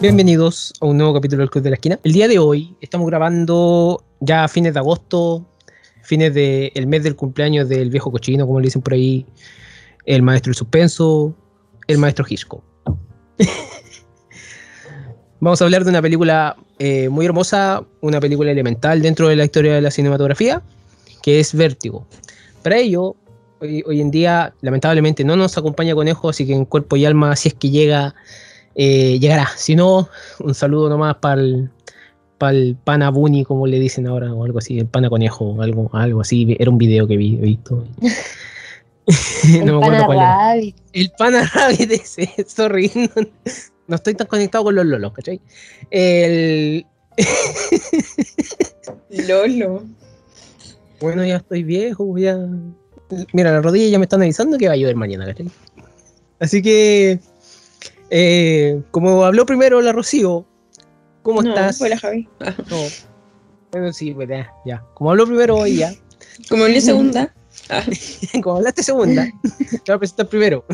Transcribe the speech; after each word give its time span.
Bienvenidos 0.00 0.72
a 0.80 0.86
un 0.86 0.96
nuevo 0.96 1.12
capítulo 1.12 1.40
del 1.40 1.50
Club 1.50 1.64
de 1.64 1.70
la 1.70 1.74
Esquina. 1.74 1.98
El 2.04 2.12
día 2.12 2.28
de 2.28 2.38
hoy 2.38 2.76
estamos 2.80 3.08
grabando 3.08 4.04
ya 4.20 4.44
a 4.44 4.48
fines 4.48 4.72
de 4.72 4.78
agosto, 4.78 5.44
fines 6.04 6.32
del 6.32 6.86
mes 6.86 7.02
del 7.02 7.16
cumpleaños 7.16 7.68
del 7.68 7.90
viejo 7.90 8.12
cochino, 8.12 8.46
como 8.46 8.60
le 8.60 8.66
dicen 8.66 8.80
por 8.80 8.92
ahí, 8.92 9.26
el 10.06 10.22
maestro 10.22 10.50
del 10.50 10.54
suspenso, 10.54 11.34
el 11.88 11.98
maestro 11.98 12.24
Hitchcock. 12.28 12.62
Vamos 15.40 15.60
a 15.60 15.64
hablar 15.64 15.82
de 15.82 15.90
una 15.90 16.00
película 16.00 16.54
eh, 16.78 17.08
muy 17.08 17.26
hermosa, 17.26 17.82
una 18.00 18.20
película 18.20 18.52
elemental 18.52 19.02
dentro 19.02 19.26
de 19.26 19.34
la 19.34 19.46
historia 19.46 19.74
de 19.74 19.80
la 19.80 19.90
cinematografía, 19.90 20.62
que 21.24 21.40
es 21.40 21.52
Vértigo. 21.52 22.06
Para 22.62 22.78
ello, 22.78 23.16
hoy, 23.60 23.82
hoy 23.84 24.00
en 24.00 24.12
día, 24.12 24.54
lamentablemente, 24.60 25.24
no 25.24 25.34
nos 25.34 25.58
acompaña 25.58 25.96
Conejo, 25.96 26.28
así 26.28 26.46
que 26.46 26.54
en 26.54 26.66
cuerpo 26.66 26.96
y 26.96 27.04
alma, 27.04 27.34
si 27.34 27.48
es 27.48 27.54
que 27.54 27.70
llega, 27.70 28.14
eh, 28.80 29.18
llegará. 29.18 29.48
Si 29.56 29.74
no, 29.74 30.08
un 30.38 30.54
saludo 30.54 30.88
nomás 30.88 31.16
para 31.16 31.40
el, 31.40 31.68
el 32.40 32.76
pana 32.84 33.10
Bunny, 33.10 33.44
como 33.44 33.66
le 33.66 33.80
dicen 33.80 34.06
ahora, 34.06 34.32
o 34.32 34.44
algo 34.44 34.60
así, 34.60 34.78
el 34.78 34.86
pana 34.86 35.10
conejo, 35.10 35.60
algo, 35.60 35.90
algo 35.92 36.20
así. 36.20 36.56
Era 36.60 36.70
un 36.70 36.78
video 36.78 37.08
que 37.08 37.16
vi, 37.16 37.34
he 37.34 37.42
visto. 37.42 37.84
El 39.44 39.64
no 39.64 39.80
me 39.80 39.86
acuerdo 39.86 39.90
pana 39.90 40.06
cuál 40.06 40.18
era. 40.18 40.54
El 40.92 41.10
pana 41.16 41.50
rabbit 41.54 41.90
ese, 41.90 42.30
sorry. 42.46 42.92
No, 42.94 43.08
no 43.88 43.96
estoy 43.96 44.14
tan 44.14 44.26
conectado 44.26 44.64
con 44.64 44.74
los 44.74 44.86
lolos, 44.86 45.12
¿cachai? 45.12 45.40
El. 45.90 46.86
Lolo. 49.26 49.84
Bueno, 51.00 51.24
ya 51.24 51.36
estoy 51.36 51.64
viejo, 51.64 52.16
ya. 52.18 52.38
Mira, 53.32 53.50
las 53.50 53.64
rodillas 53.64 53.90
ya 53.90 53.98
me 53.98 54.04
están 54.04 54.22
avisando 54.22 54.58
que 54.58 54.68
va 54.68 54.74
a 54.74 54.76
llover 54.76 54.94
mañana, 54.94 55.24
¿cachai? 55.24 55.50
Así 56.38 56.62
que. 56.62 57.18
Eh, 58.10 58.82
como 58.90 59.24
habló 59.24 59.46
primero 59.46 59.80
la 59.80 59.92
Rocío, 59.92 60.46
¿cómo 61.22 61.42
no, 61.42 61.50
estás? 61.50 61.78
fue 61.78 61.88
la 61.88 61.98
Javi. 61.98 62.28
Ah. 62.40 62.54
No. 62.70 62.76
Bueno, 63.70 63.92
sí, 63.92 64.14
pues 64.14 64.28
ya, 64.28 64.50
ya. 64.64 64.82
Como 64.94 65.10
habló 65.10 65.26
primero 65.26 65.64
ella, 65.64 65.92
Como 66.48 66.64
hablé 66.64 66.80
segunda. 66.80 67.34
Ah. 67.68 67.82
como 68.42 68.56
hablaste 68.56 68.82
segunda, 68.82 69.26
te 69.52 69.78
voy 69.86 69.96
a 69.96 69.98
presentar 69.98 70.28
primero. 70.28 70.64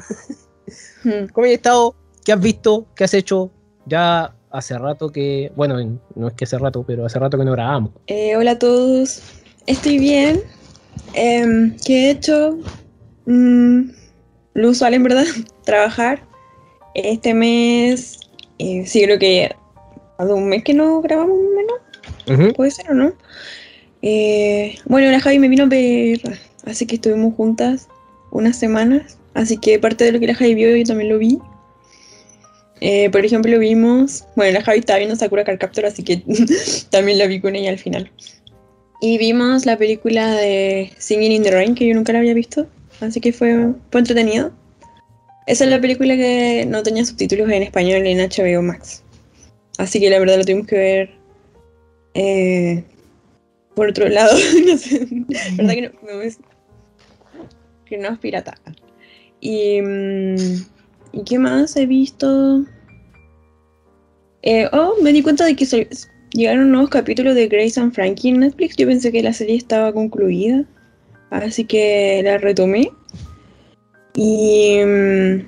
Mm. 1.03 1.27
¿Cómo 1.33 1.47
has 1.47 1.53
estado? 1.53 1.95
¿Qué 2.25 2.33
has 2.33 2.41
visto? 2.41 2.86
¿Qué 2.95 3.05
has 3.05 3.14
hecho? 3.14 3.51
Ya 3.86 4.34
hace 4.51 4.78
rato 4.78 5.11
que, 5.11 5.53
bueno, 5.56 5.77
no 6.14 6.28
es 6.28 6.34
que 6.34 6.45
hace 6.45 6.56
rato, 6.58 6.84
pero 6.86 7.05
hace 7.05 7.19
rato 7.19 7.36
que 7.36 7.45
no 7.45 7.53
grabamos. 7.53 7.91
Eh, 8.06 8.36
hola 8.36 8.53
a 8.53 8.58
todos. 8.58 9.20
Estoy 9.67 9.98
bien. 9.98 10.42
Em, 11.14 11.77
¿Qué 11.84 12.06
he 12.06 12.11
hecho? 12.11 12.58
Mm, 13.27 13.91
lo 14.55 14.70
usual 14.70 14.95
en 14.95 15.03
verdad, 15.03 15.25
trabajar. 15.64 16.23
Este 16.95 17.34
mes, 17.34 18.20
eh, 18.59 18.84
sí 18.87 19.03
creo 19.03 19.19
que 19.19 19.55
hace 20.19 20.33
un 20.33 20.48
mes 20.48 20.62
que 20.62 20.75
no 20.75 21.01
grabamos 21.01 21.39
menos, 21.55 22.41
Ujú. 22.41 22.55
puede 22.55 22.70
ser 22.70 22.91
o 22.91 22.95
no. 22.95 23.12
Eh, 24.03 24.77
bueno, 24.84 25.11
la 25.11 25.20
Javi 25.20 25.39
me 25.39 25.48
vino 25.48 25.64
a 25.64 25.69
ver, 25.69 26.20
así 26.64 26.86
que 26.86 26.97
estuvimos 26.97 27.34
juntas 27.34 27.89
unas 28.31 28.56
semanas. 28.56 29.19
Así 29.33 29.56
que 29.56 29.78
parte 29.78 30.05
de 30.05 30.12
lo 30.12 30.20
que 30.20 30.27
la 30.27 30.34
Javi 30.34 30.55
vio 30.55 30.77
yo 30.77 30.84
también 30.84 31.11
lo 31.11 31.19
vi. 31.19 31.39
Eh, 32.81 33.08
por 33.11 33.25
ejemplo, 33.25 33.58
vimos, 33.58 34.25
bueno, 34.36 34.53
la 34.58 34.64
Javi 34.64 34.81
estaba 34.81 34.98
viendo 34.98 35.17
Sakura 35.17 35.45
Card 35.45 35.58
Captor, 35.58 35.86
así 35.86 36.03
que 36.03 36.23
también 36.91 37.19
la 37.19 37.27
vi 37.27 37.41
con 37.41 37.56
ella 37.56 37.70
al 37.70 37.79
final. 37.79 38.11
Y 39.01 39.19
vimos 39.19 39.67
la 39.67 39.77
película 39.77 40.33
de 40.33 40.92
Singing 40.98 41.33
in 41.33 41.42
the 41.42 41.51
Rain, 41.51 41.75
que 41.75 41.86
yo 41.86 41.95
nunca 41.95 42.12
la 42.12 42.20
había 42.20 42.34
visto, 42.34 42.67
así 43.01 43.20
que 43.20 43.33
fue, 43.33 43.73
fue 43.91 44.01
entretenido. 44.01 44.53
Esa 45.47 45.64
es 45.64 45.70
la 45.70 45.81
película 45.81 46.17
que 46.17 46.64
no 46.67 46.83
tenía 46.83 47.05
subtítulos 47.05 47.50
en 47.50 47.62
español 47.62 48.06
en 48.06 48.19
HBO 48.19 48.62
Max. 48.62 49.03
Así 49.78 50.01
que 50.01 50.09
la 50.09 50.19
verdad 50.19 50.39
lo 50.39 50.45
tuvimos 50.45 50.67
que 50.67 50.77
ver 50.77 51.11
eh, 52.14 52.85
por 53.74 53.89
otro 53.89 54.08
lado. 54.08 54.36
no 54.67 54.79
sé, 54.79 55.07
verdad 55.57 55.74
que 55.74 55.92
no, 56.02 56.23
es, 56.23 56.39
que 57.85 57.98
no 57.98 58.08
es 58.08 58.18
pirata. 58.18 58.55
Y, 59.41 59.83
mm, 59.83 60.36
¿y 61.13 61.24
qué 61.24 61.39
más 61.39 61.77
he 61.77 61.86
visto? 61.86 62.64
Eh, 64.42 64.68
oh, 64.73 64.95
me 65.02 65.13
di 65.13 65.23
cuenta 65.23 65.45
de 65.45 65.57
que 65.57 65.67
llegaron 66.33 66.70
nuevos 66.70 66.91
capítulos 66.91 67.35
de 67.35 67.48
Grace 67.48 67.79
and 67.79 67.92
Frankie 67.92 68.29
en 68.29 68.41
Netflix. 68.41 68.77
Yo 68.77 68.86
pensé 68.86 69.13
que 69.13 69.23
la 69.23 69.33
serie 69.33 69.57
estaba 69.57 69.92
concluida. 69.92 70.64
Así 71.30 71.64
que 71.64 72.23
la 72.23 72.39
retomé. 72.39 72.91
Y 74.17 74.80
mm, 74.85 75.45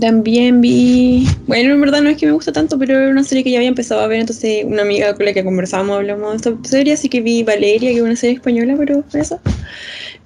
también 0.00 0.60
vi. 0.60 1.26
Bueno, 1.46 1.74
en 1.74 1.80
verdad 1.80 2.02
no 2.02 2.10
es 2.10 2.18
que 2.18 2.26
me 2.26 2.32
gusta 2.32 2.52
tanto, 2.52 2.78
pero 2.78 2.98
era 2.98 3.10
una 3.10 3.24
serie 3.24 3.44
que 3.44 3.50
ya 3.50 3.58
había 3.58 3.68
empezado 3.68 4.00
a 4.00 4.06
ver. 4.06 4.20
Entonces, 4.20 4.64
una 4.64 4.82
amiga 4.82 5.14
con 5.14 5.24
la 5.26 5.32
que 5.32 5.44
conversamos 5.44 5.96
hablamos 5.96 6.42
de 6.42 6.50
esta 6.50 6.68
serie. 6.68 6.92
Así 6.92 7.08
que 7.08 7.20
vi 7.20 7.42
Valeria, 7.42 7.90
que 7.90 7.96
es 7.96 8.02
una 8.02 8.16
serie 8.16 8.36
española, 8.36 8.74
pero 8.78 9.04
eso. 9.14 9.40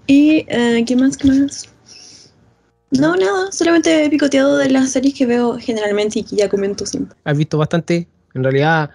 Y, 0.06 0.47
eh, 0.48 0.84
¿qué 0.87 0.97
más? 0.97 1.16
¿Qué 1.16 1.28
más? 1.28 1.69
No, 2.91 3.15
nada, 3.16 3.53
solamente 3.53 4.04
he 4.04 4.09
picoteado 4.09 4.56
de 4.56 4.71
las 4.71 4.93
series 4.93 5.15
que 5.15 5.27
veo 5.27 5.59
generalmente 5.59 6.21
y 6.21 6.25
que 6.25 6.37
ya 6.37 6.48
comento 6.48 6.87
siempre. 6.87 7.16
Has 7.25 7.37
visto 7.37 7.59
bastante. 7.59 8.09
En 8.34 8.43
realidad, 8.43 8.91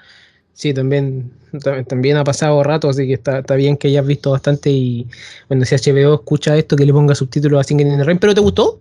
sí, 0.53 0.74
también, 0.74 1.31
tam- 1.53 1.86
también 1.86 2.18
ha 2.18 2.24
pasado 2.24 2.64
rato, 2.64 2.90
así 2.90 3.08
que 3.08 3.14
está, 3.14 3.40
está 3.40 3.56
bien 3.56 3.78
que 3.78 3.88
hayas 3.90 4.06
visto 4.06 4.31
bastante. 4.31 4.69
Y 4.69 5.08
bueno, 5.50 5.66
si 5.66 5.75
HBO 5.75 6.16
escucha 6.16 6.58
esto, 6.58 6.75
que 6.75 6.86
le 6.86 6.94
ponga 6.94 7.16
subtítulos 7.16 7.59
a 7.59 7.64
Singing 7.64 7.91
in 7.91 7.97
the 7.97 8.03
Rain. 8.03 8.19
¿Pero 8.19 8.34
te 8.34 8.41
gustó? 8.41 8.80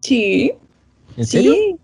Sí, 0.00 0.52
¿En 1.16 1.26
serio? 1.26 1.54
sí. 1.54 1.76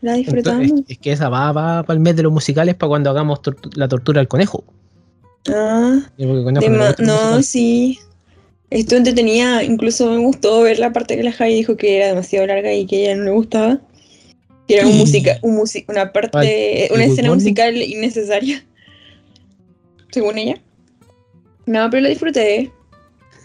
La 0.00 0.14
disfrutamos. 0.14 0.62
Entonces, 0.62 0.84
es, 0.88 0.96
es 0.96 0.98
que 0.98 1.12
esa 1.12 1.28
va, 1.28 1.52
va 1.52 1.82
para 1.82 1.94
el 1.94 2.00
mes 2.00 2.16
de 2.16 2.22
los 2.22 2.32
musicales 2.32 2.74
para 2.74 2.88
cuando 2.88 3.10
hagamos 3.10 3.40
la 3.74 3.88
tortura 3.88 4.20
al 4.20 4.28
conejo. 4.28 4.64
Ah, 5.48 6.00
conejo 6.96 7.28
no 7.36 7.42
sí. 7.42 7.98
Estuvo 8.70 8.98
entretenida. 8.98 9.62
Incluso 9.64 10.10
me 10.10 10.18
gustó 10.18 10.62
ver 10.62 10.78
la 10.78 10.92
parte 10.92 11.16
que 11.16 11.22
la 11.22 11.32
Javi 11.32 11.54
dijo 11.54 11.76
que 11.76 11.96
era 11.98 12.06
demasiado 12.08 12.46
larga 12.46 12.72
y 12.72 12.86
que 12.86 12.96
a 12.96 12.98
ella 13.12 13.16
no 13.16 13.24
le 13.24 13.30
gustaba. 13.32 13.80
Que 14.70 14.78
era 14.78 14.86
un 14.86 14.96
música, 14.98 15.38
un 15.42 15.60
una 15.88 16.12
parte, 16.12 16.38
Ay, 16.38 16.88
una 16.94 17.04
escena 17.04 17.34
musical 17.34 17.76
innecesaria. 17.76 18.64
Según 20.12 20.38
ella. 20.38 20.60
No, 21.66 21.88
pero 21.90 22.02
lo 22.02 22.08
disfruté. 22.08 22.70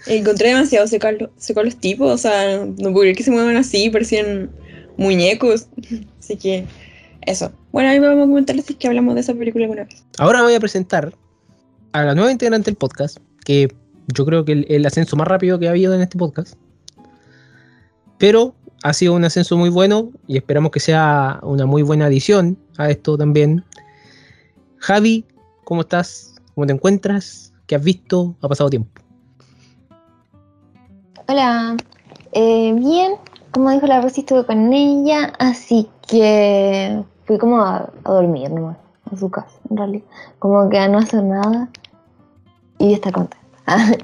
Encontré 0.08 0.50
demasiado 0.50 0.86
seco 0.88 1.08
a 1.08 1.12
lo- 1.14 1.32
seco 1.38 1.62
a 1.62 1.64
los 1.64 1.78
tipos. 1.78 2.12
O 2.12 2.18
sea, 2.18 2.64
no 2.64 2.92
puedo 2.92 3.02
creer 3.02 3.16
que 3.16 3.24
se 3.24 3.32
muevan 3.32 3.56
así, 3.58 3.90
parecían 3.90 4.52
muñecos. 4.98 5.68
Así 6.20 6.38
que, 6.38 6.66
eso. 7.22 7.52
Bueno, 7.72 7.90
ahí 7.90 8.00
vamos 8.00 8.24
a 8.24 8.28
comentarles 8.28 8.66
si 8.66 8.74
es 8.74 8.80
que 8.80 8.88
hablamos 8.88 9.16
de 9.16 9.22
esa 9.22 9.34
película 9.34 9.66
alguna 9.66 9.84
vez. 9.84 10.04
Ahora 10.18 10.42
voy 10.44 10.54
a 10.54 10.60
presentar 10.60 11.14
a 11.92 12.04
la 12.04 12.16
nueva 12.16 12.32
integrante 12.32 12.66
del 12.66 12.78
podcast, 12.78 13.18
que 13.44 13.74
yo 14.14 14.26
creo 14.26 14.46
que 14.46 14.52
el, 14.54 14.66
el 14.70 14.86
ascenso 14.86 15.16
más 15.16 15.28
rápido 15.28 15.60
que 15.60 15.68
ha 15.68 15.72
habido 15.72 15.94
en 15.94 16.02
este 16.02 16.18
podcast. 16.18 16.56
Pero 18.18 18.56
ha 18.84 18.94
sido 18.94 19.14
un 19.14 19.26
ascenso 19.26 19.58
muy 19.58 19.70
bueno 19.70 20.12
y 20.28 20.38
esperamos 20.38 20.72
que 20.72 20.80
sea 20.80 21.40
una 21.44 21.66
muy 21.66 21.82
buena 21.82 22.06
adición 22.06 22.58
a 22.78 22.90
esto 22.90 23.18
también. 23.18 23.64
Javi, 24.78 25.26
¿cómo 25.64 25.82
estás? 25.82 26.36
¿Cómo 26.54 26.68
te 26.68 26.74
encuentras? 26.74 27.54
¿Qué 27.68 27.76
has 27.76 27.84
visto? 27.84 28.36
Ha 28.42 28.48
pasado 28.48 28.70
tiempo. 28.70 29.02
Hola, 31.28 31.76
Eh, 32.34 32.74
bien, 32.74 33.14
como 33.52 33.72
dijo 33.72 33.88
la 33.88 34.02
Rosy, 34.02 34.22
estuve 34.22 34.46
con 34.46 34.74
ella, 34.74 35.34
así 35.40 35.90
que 36.08 37.02
fui 37.26 37.38
como 37.38 37.62
a, 37.62 37.90
dormir 38.04 38.52
nomás, 38.52 38.78
a 39.12 39.16
su 39.16 39.32
casa, 39.32 39.58
en 39.70 39.78
realidad. 39.78 40.06
Como 40.38 40.70
que 40.70 40.78
a 40.78 40.88
no 40.90 41.00
hacer 41.00 41.24
nada 41.24 41.70
y 42.78 42.94
está 42.94 43.12
contenta. 43.12 43.38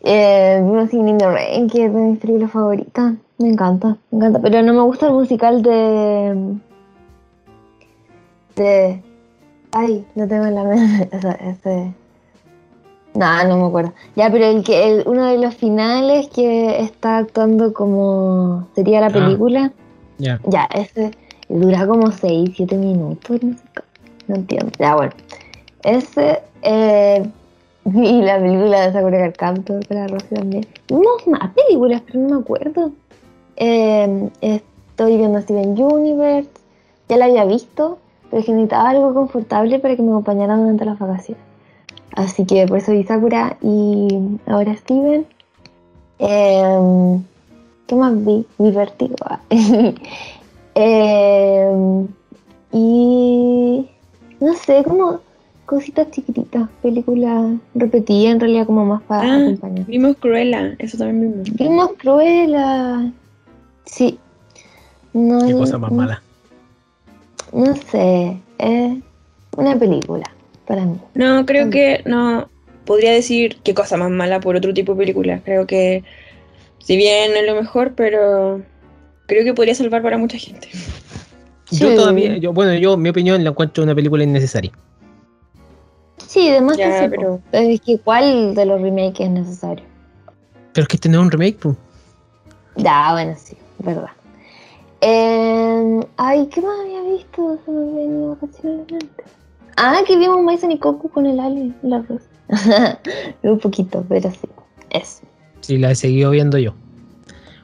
eh, 0.00 0.60
vimos 0.62 0.90
Singing 0.90 1.08
in 1.08 1.18
the 1.18 1.66
que 1.72 1.86
es 1.86 1.94
de 1.94 2.00
mis 2.00 2.18
películas 2.18 2.50
favoritas. 2.50 3.14
Me 3.38 3.48
encanta, 3.48 3.96
me 4.10 4.18
encanta. 4.18 4.40
Pero 4.40 4.62
no 4.62 4.72
me 4.74 4.80
gusta 4.82 5.06
el 5.06 5.12
musical 5.12 5.62
de. 5.62 6.56
de. 8.56 9.02
Ay, 9.72 10.06
no 10.14 10.26
tengo 10.26 10.46
en 10.46 10.54
la 10.54 10.64
mente. 10.64 11.08
Ese. 11.16 11.36
ese 11.50 11.94
no, 13.14 13.44
no 13.48 13.56
me 13.58 13.66
acuerdo. 13.66 13.92
Ya, 14.14 14.30
pero 14.30 14.44
el 14.44 14.62
que 14.62 14.88
el- 14.88 15.04
uno 15.06 15.24
de 15.24 15.38
los 15.38 15.54
finales 15.54 16.28
que 16.28 16.80
está 16.82 17.16
actuando 17.18 17.72
como 17.72 18.68
sería 18.74 19.00
la 19.00 19.06
Ah. 19.06 19.12
película, 19.12 19.72
Ya. 20.18 20.38
ya, 20.46 20.64
ese 20.74 21.12
dura 21.48 21.86
como 21.86 22.10
6, 22.12 22.50
7 22.56 22.76
minutos, 22.76 23.42
no 23.42 23.52
sé. 23.54 23.64
No 24.28 24.34
entiendo. 24.36 24.70
Ya, 24.78 24.96
bueno. 24.96 25.12
Ese, 25.82 26.42
eh, 26.62 27.26
y 27.86 28.20
la 28.22 28.38
película 28.38 28.80
de 28.86 28.92
Sakura 28.92 29.18
Card 29.18 29.34
Captor, 29.56 29.86
con 29.86 29.96
la 29.96 30.08
Rosy 30.08 30.34
también. 30.34 30.66
Vimos 30.88 31.26
más 31.28 31.52
películas, 31.54 32.02
pero 32.06 32.18
no 32.20 32.34
me 32.36 32.40
acuerdo. 32.42 32.90
Eh, 33.56 34.30
estoy 34.40 35.16
viendo 35.16 35.40
Steven 35.40 35.80
Universe, 35.82 36.50
ya 37.08 37.16
la 37.16 37.26
había 37.26 37.44
visto, 37.44 37.98
pero 38.30 38.42
que 38.44 38.52
necesitaba 38.52 38.90
algo 38.90 39.14
confortable 39.14 39.78
para 39.78 39.96
que 39.96 40.02
me 40.02 40.10
acompañara 40.10 40.56
durante 40.56 40.84
las 40.84 40.98
vacaciones. 40.98 41.42
Así 42.12 42.44
que 42.46 42.66
por 42.66 42.78
eso 42.78 42.92
vi 42.92 43.04
Sakura 43.04 43.56
y 43.60 44.08
ahora 44.46 44.74
Steven. 44.76 45.26
Eh, 46.18 47.18
¿Qué 47.86 47.94
más 47.94 48.24
vi? 48.24 48.46
Vértigo. 48.58 49.14
Eh, 50.78 52.06
Y 52.72 53.88
no 54.40 54.54
sé, 54.54 54.84
como 54.84 55.20
cositas 55.64 56.10
chiquititas, 56.10 56.68
películas 56.82 57.54
repetidas 57.74 58.34
en 58.34 58.40
realidad 58.40 58.66
como 58.66 58.84
más 58.84 59.02
para 59.04 59.22
Ah, 59.22 59.36
acompañar. 59.38 59.86
Vimos 59.86 60.16
Cruella, 60.18 60.74
eso 60.78 60.98
también 60.98 61.42
vimos. 61.42 61.56
Vimos 61.56 61.90
Cruella. 61.96 63.10
Sí. 63.86 64.18
No, 65.12 65.46
Qué 65.46 65.52
cosa 65.54 65.78
más 65.78 65.90
mala. 65.92 66.22
No 67.52 67.74
sé, 67.76 68.36
es 68.58 68.98
una 69.56 69.78
película 69.78 70.30
para 70.66 70.84
mí. 70.84 70.98
No, 71.14 71.46
creo 71.46 71.70
que 71.70 72.02
no 72.04 72.48
podría 72.84 73.12
decir 73.12 73.58
qué 73.62 73.72
cosa 73.72 73.96
más 73.96 74.10
mala 74.10 74.40
por 74.40 74.56
otro 74.56 74.74
tipo 74.74 74.92
de 74.92 74.98
película. 74.98 75.40
Creo 75.44 75.66
que 75.66 76.04
si 76.78 76.96
bien 76.96 77.30
no 77.32 77.38
es 77.38 77.46
lo 77.46 77.54
mejor, 77.54 77.94
pero 77.94 78.60
creo 79.26 79.44
que 79.44 79.54
podría 79.54 79.74
salvar 79.74 80.02
para 80.02 80.18
mucha 80.18 80.38
gente. 80.38 80.68
Yo 81.70 81.94
todavía, 81.94 82.36
yo, 82.36 82.52
bueno, 82.52 82.74
yo, 82.74 82.96
mi 82.96 83.08
opinión, 83.08 83.42
la 83.42 83.50
encuentro 83.50 83.82
una 83.82 83.94
película 83.94 84.22
innecesaria. 84.22 84.72
Sí, 86.26 86.48
además 86.48 86.76
Ya, 86.76 86.86
que 86.90 87.04
sí, 87.04 87.10
pero- 87.10 87.40
es 87.52 87.80
que 87.80 87.98
cuál 87.98 88.54
de 88.54 88.66
los 88.66 88.80
remakes 88.80 89.20
es 89.26 89.30
necesario. 89.30 89.84
Pero 90.72 90.82
es 90.82 90.88
que 90.88 90.96
este 90.96 91.08
no 91.08 91.18
es 91.20 91.24
un 91.24 91.30
remake, 91.30 91.58
pues. 91.58 91.76
Ya, 92.76 93.12
bueno, 93.12 93.34
sí, 93.38 93.56
verdad. 93.78 94.10
Eh, 95.00 96.00
ay, 96.16 96.46
¿qué 96.46 96.60
más 96.60 96.80
había 96.80 97.02
visto? 97.02 97.58
Se 97.64 97.70
me 97.70 97.92
venía 97.92 98.28
vacaciones 98.28 98.78
a 98.88 98.92
la 98.92 98.98
mente. 98.98 99.24
Ah, 99.76 99.98
que 100.06 100.16
vimos 100.16 100.42
Mason 100.42 100.72
y 100.72 100.78
Coco 100.78 101.08
con 101.08 101.26
el 101.26 101.38
alien, 101.38 101.76
la 101.82 102.02
rosa. 102.02 102.24
un 103.42 103.58
poquito, 103.58 104.04
pero 104.08 104.30
sí, 104.30 104.48
eso. 104.90 105.22
Sí, 105.60 105.78
la 105.78 105.90
he 105.90 105.94
seguido 105.94 106.30
viendo 106.30 106.58
yo. 106.58 106.72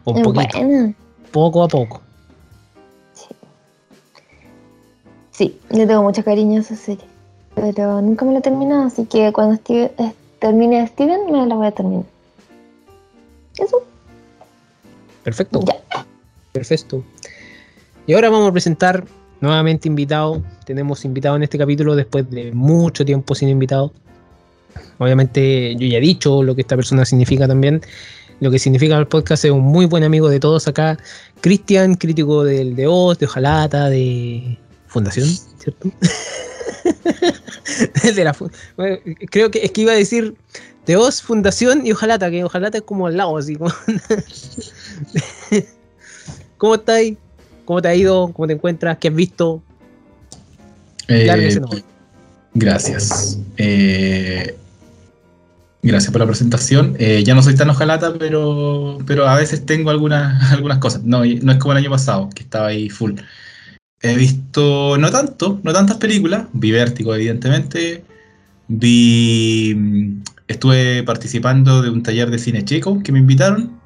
Un 0.04 0.22
poquito, 0.22 0.58
poco 1.30 1.62
a 1.62 1.68
poco. 1.68 2.00
Sí, 5.30 5.58
le 5.70 5.86
tengo 5.86 6.02
mucho 6.02 6.22
cariño 6.22 6.58
a 6.58 6.60
esa 6.60 6.76
serie. 6.76 7.04
Pero 7.54 8.00
nunca 8.02 8.24
me 8.24 8.32
la 8.32 8.38
he 8.38 8.42
terminado, 8.42 8.84
así 8.84 9.06
que 9.06 9.32
cuando 9.32 9.56
Steve- 9.56 9.92
eh, 9.98 10.12
termine 10.38 10.86
Steven 10.86 11.30
me 11.30 11.46
la 11.46 11.54
voy 11.54 11.66
a 11.66 11.72
terminar. 11.72 12.04
Eso, 13.58 13.82
Perfecto. 15.22 15.60
ya. 15.64 16.06
Perfecto. 16.52 17.04
Y 18.06 18.14
ahora 18.14 18.30
vamos 18.30 18.48
a 18.48 18.52
presentar 18.52 19.04
nuevamente 19.40 19.88
invitado. 19.88 20.42
Tenemos 20.64 21.04
invitado 21.04 21.36
en 21.36 21.42
este 21.42 21.58
capítulo 21.58 21.96
después 21.96 22.30
de 22.30 22.52
mucho 22.52 23.04
tiempo 23.04 23.34
sin 23.34 23.48
invitado. 23.48 23.92
Obviamente 24.98 25.74
yo 25.76 25.86
ya 25.86 25.98
he 25.98 26.00
dicho 26.00 26.42
lo 26.42 26.54
que 26.54 26.62
esta 26.62 26.76
persona 26.76 27.04
significa 27.04 27.46
también. 27.46 27.82
Lo 28.40 28.50
que 28.50 28.58
significa 28.58 28.98
el 28.98 29.06
podcast 29.06 29.44
es 29.44 29.50
un 29.50 29.60
muy 29.60 29.86
buen 29.86 30.04
amigo 30.04 30.28
de 30.28 30.40
todos 30.40 30.66
acá. 30.69 30.98
Cristian, 31.40 31.94
crítico 31.94 32.44
del 32.44 32.74
de 32.74 32.86
Oz, 32.86 33.19
de 33.19 33.26
Ojalata, 33.26 33.88
de 33.88 34.58
Fundación, 34.88 35.28
¿cierto? 35.58 35.90
de 38.14 38.24
la 38.24 38.36
bueno, 38.76 38.98
creo 39.30 39.50
que 39.50 39.64
es 39.64 39.70
que 39.70 39.82
iba 39.82 39.92
a 39.92 39.96
decir 39.96 40.34
de 40.87 40.96
Oz, 40.96 41.23
Fundación 41.23 41.87
y 41.87 41.93
Ojalata, 41.93 42.31
que 42.31 42.44
Ojalata 42.44 42.79
es 42.79 42.84
como 42.84 43.06
al 43.06 43.17
lado, 43.17 43.37
así 43.37 43.56
como 43.56 43.73
¿Cómo 46.58 46.75
estás? 46.76 47.00
¿Cómo 47.64 47.82
te 47.82 47.88
ha 47.88 47.94
ido? 47.94 48.32
¿Cómo 48.32 48.46
te 48.46 48.55
encuentras? 48.55 48.99
¿Qué 48.99 49.08
has 49.08 49.14
visto? 49.14 49.62
Eh, 51.08 51.61
gracias. 52.55 53.38
Eh, 53.56 54.56
gracias 55.82 56.12
por 56.12 56.20
la 56.20 56.26
presentación. 56.26 56.96
Eh, 56.99 57.23
ya 57.25 57.34
no 57.34 57.43
soy 57.43 57.55
tan 57.55 57.70
ojalata, 57.70 58.14
pero, 58.19 58.99
pero 59.06 59.26
a 59.26 59.37
veces 59.37 59.67
tengo 59.67 59.90
algunas, 59.90 60.52
algunas 60.52 60.79
cosas. 60.79 61.02
No, 61.02 61.25
no 61.25 61.52
es 61.52 61.58
como 61.58 61.73
el 61.73 61.79
año 61.79 61.90
pasado, 61.90 62.31
que 62.34 62.43
estaba 62.43 62.69
ahí 62.69 62.88
full. 62.88 63.14
He 64.00 64.17
visto 64.17 64.99
no 64.99 65.11
tanto, 65.11 65.61
no 65.62 65.73
tantas 65.73 65.96
películas. 65.96 66.46
Vi 66.52 66.73
Vértigo, 66.73 67.14
evidentemente. 67.14 68.05
Vi. 68.69 70.23
Estuve 70.52 71.02
participando 71.02 71.82
de 71.82 71.90
un 71.90 72.02
taller 72.02 72.31
de 72.31 72.38
cine 72.38 72.64
checo 72.64 73.02
que 73.02 73.10
me 73.10 73.19
invitaron. 73.19 73.81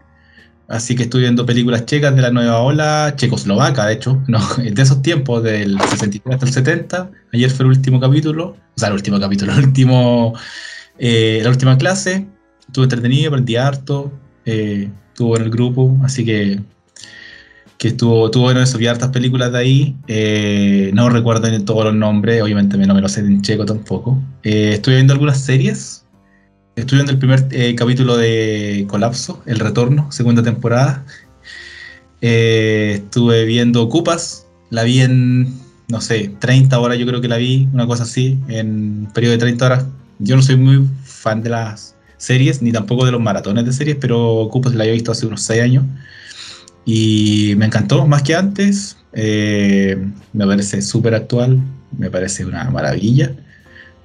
Así 0.69 0.97
que 0.97 1.05
estuve 1.05 1.23
viendo 1.23 1.47
películas 1.47 1.87
checas 1.87 2.17
de 2.17 2.23
la 2.23 2.33
nueva 2.33 2.59
ola, 2.59 3.15
checoslovaca, 3.17 3.87
de 3.87 3.95
hecho, 3.95 4.21
de 4.59 4.83
esos 4.83 5.01
tiempos, 5.01 5.43
del 5.45 5.79
63 5.81 6.35
hasta 6.35 6.47
el 6.47 6.53
70. 6.53 7.11
Ayer 7.33 7.51
fue 7.51 7.67
el 7.67 7.71
último 7.71 8.01
capítulo, 8.01 8.57
o 8.75 8.79
sea, 8.79 8.89
el 8.89 8.95
último 8.95 9.21
capítulo, 9.21 9.53
el 9.57 9.65
último, 9.65 10.35
eh, 10.99 11.41
la 11.43 11.51
última 11.51 11.79
clase. 11.79 12.27
Estuve 12.67 12.85
entretenido, 12.85 13.29
aprendí 13.29 13.55
harto, 13.55 14.13
eh, 14.45 14.91
estuvo 15.11 15.37
en 15.37 15.43
el 15.45 15.51
grupo, 15.51 15.97
así 16.03 16.25
que, 16.25 16.61
que 17.79 17.89
estuvo, 17.89 18.27
estuvo 18.27 18.43
bueno 18.45 18.61
eso, 18.61 18.77
vi 18.77 18.89
hartas 18.89 19.11
películas 19.11 19.53
de 19.53 19.59
ahí. 19.59 19.97
eh, 20.09 20.91
no 20.95 21.09
recuerdo 21.11 21.49
todos 21.65 21.85
los 21.85 21.95
nombres, 21.95 22.43
obviamente 22.43 22.77
no 22.77 22.95
me 22.95 23.01
lo 23.01 23.09
sé 23.09 23.21
en 23.21 23.41
checo 23.43 23.65
tampoco. 23.65 24.21
Eh, 24.43 24.73
estuve 24.75 24.97
viendo 24.97 25.13
algunas 25.13 25.41
series. 25.41 26.06
Estuve 26.77 26.99
viendo 26.99 27.13
el 27.13 27.19
primer 27.19 27.49
eh, 27.53 27.75
capítulo 27.75 28.19
de 28.19 28.85
Colapso, 28.87 29.43
El 29.47 29.61
Retorno, 29.61 30.13
segunda 30.13 30.43
temporada. 30.43 31.07
Eh, 32.21 33.01
estuve 33.03 33.47
viendo 33.47 33.83
Ocupas, 33.83 34.47
la 34.69 34.83
vi 34.83 35.01
en, 35.01 35.55
no 35.89 36.03
sé, 36.03 36.35
30 36.39 36.79
horas 36.79 36.99
yo 36.99 37.07
creo 37.07 37.23
que 37.23 37.29
la 37.29 37.39
vi, 37.39 37.67
una 37.73 37.87
cosa 37.87 38.03
así, 38.03 38.39
en 38.49 39.07
un 39.07 39.13
periodo 39.15 39.33
de 39.33 39.39
30 39.39 39.65
horas. 39.65 39.87
Yo 40.19 40.37
no 40.37 40.43
soy 40.43 40.57
muy 40.57 40.87
fan 41.03 41.43
de 41.43 41.49
las 41.49 41.97
series, 42.19 42.61
ni 42.61 42.73
tampoco 42.73 43.07
de 43.07 43.13
los 43.13 43.23
maratones 43.23 43.65
de 43.65 43.73
series, 43.73 43.97
pero 43.99 44.35
Ocupas 44.35 44.75
la 44.75 44.85
había 44.85 44.93
visto 44.93 45.13
hace 45.13 45.27
unos 45.27 45.41
6 45.45 45.63
años. 45.63 45.85
Y 46.85 47.55
me 47.57 47.65
encantó, 47.65 48.07
más 48.07 48.23
que 48.23 48.35
antes. 48.35 48.99
Eh, 49.15 49.97
me 50.35 50.47
parece 50.47 50.83
súper 50.83 51.15
actual, 51.15 51.59
me 51.97 52.11
parece 52.11 52.45
una 52.45 52.71
maravilla. 52.71 53.35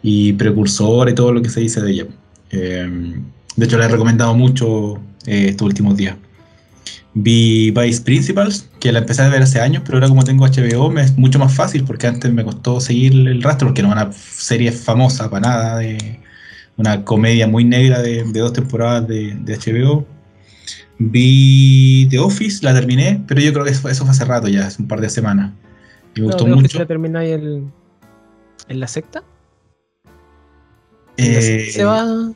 Y 0.02 0.32
precursora 0.34 1.12
y 1.12 1.16
todo 1.16 1.34
lo 1.34 1.42
que 1.42 1.50
se 1.50 1.60
dice 1.60 1.82
de 1.82 1.92
ella. 1.92 2.08
Eh, 2.52 3.16
de 3.56 3.66
hecho, 3.66 3.78
la 3.78 3.86
he 3.86 3.90
recomendado 3.90 4.34
mucho 4.34 4.96
eh, 5.26 5.48
estos 5.50 5.66
últimos 5.66 5.98
días. 5.98 6.16
Vi 7.14 7.72
Vice 7.72 8.02
Principals, 8.02 8.70
que 8.80 8.92
la 8.92 9.00
empecé 9.00 9.22
a 9.22 9.30
ver 9.30 9.42
hace 9.42 9.60
años, 9.60 9.84
pero 9.86 9.98
ahora 9.98 10.08
como 10.08 10.24
tengo 10.24 10.46
HBO 10.48 10.90
me 10.90 11.02
es 11.02 11.18
mucho 11.18 11.40
más 11.40 11.54
fácil 11.54 11.84
porque 11.84 12.08
antes 12.08 12.32
me 12.32 12.44
costó 12.44 12.80
seguir 12.80 13.14
el 13.14 13.44
rastro 13.44 13.68
porque 13.68 13.82
no 13.82 13.90
es 13.90 13.96
una 13.96 14.14
serie 14.14 14.72
famosa 14.72 15.30
para 15.30 15.50
nada, 15.50 15.78
de 15.80 16.20
una 16.78 17.04
comedia 17.04 17.48
muy 17.48 17.66
negra 17.66 18.02
de, 18.02 18.24
de 18.24 18.40
dos 18.40 18.54
temporadas 18.54 19.08
de, 19.08 19.36
de 19.36 19.58
HBO. 19.58 20.06
Vi 21.00 22.08
The 22.10 22.20
Office, 22.20 22.64
la 22.64 22.74
terminé, 22.74 23.22
pero 23.28 23.42
yo 23.42 23.52
creo 23.52 23.66
que 23.66 23.72
eso, 23.72 23.90
eso 23.90 24.04
fue 24.04 24.12
hace 24.12 24.24
rato 24.24 24.48
ya, 24.48 24.68
hace 24.68 24.82
un 24.82 24.88
par 24.88 25.02
de 25.02 25.10
semanas. 25.10 25.52
Y 26.16 26.22
me 26.22 26.28
gustó 26.28 26.46
mucho. 26.46 26.80
ahí 27.18 27.32
el, 27.32 27.64
en 28.70 28.80
la 28.80 28.88
secta. 28.88 29.24
¿En 31.22 31.34
la 31.34 31.40
Eh, 31.40 31.72
se 31.72 31.84
va. 31.84 32.32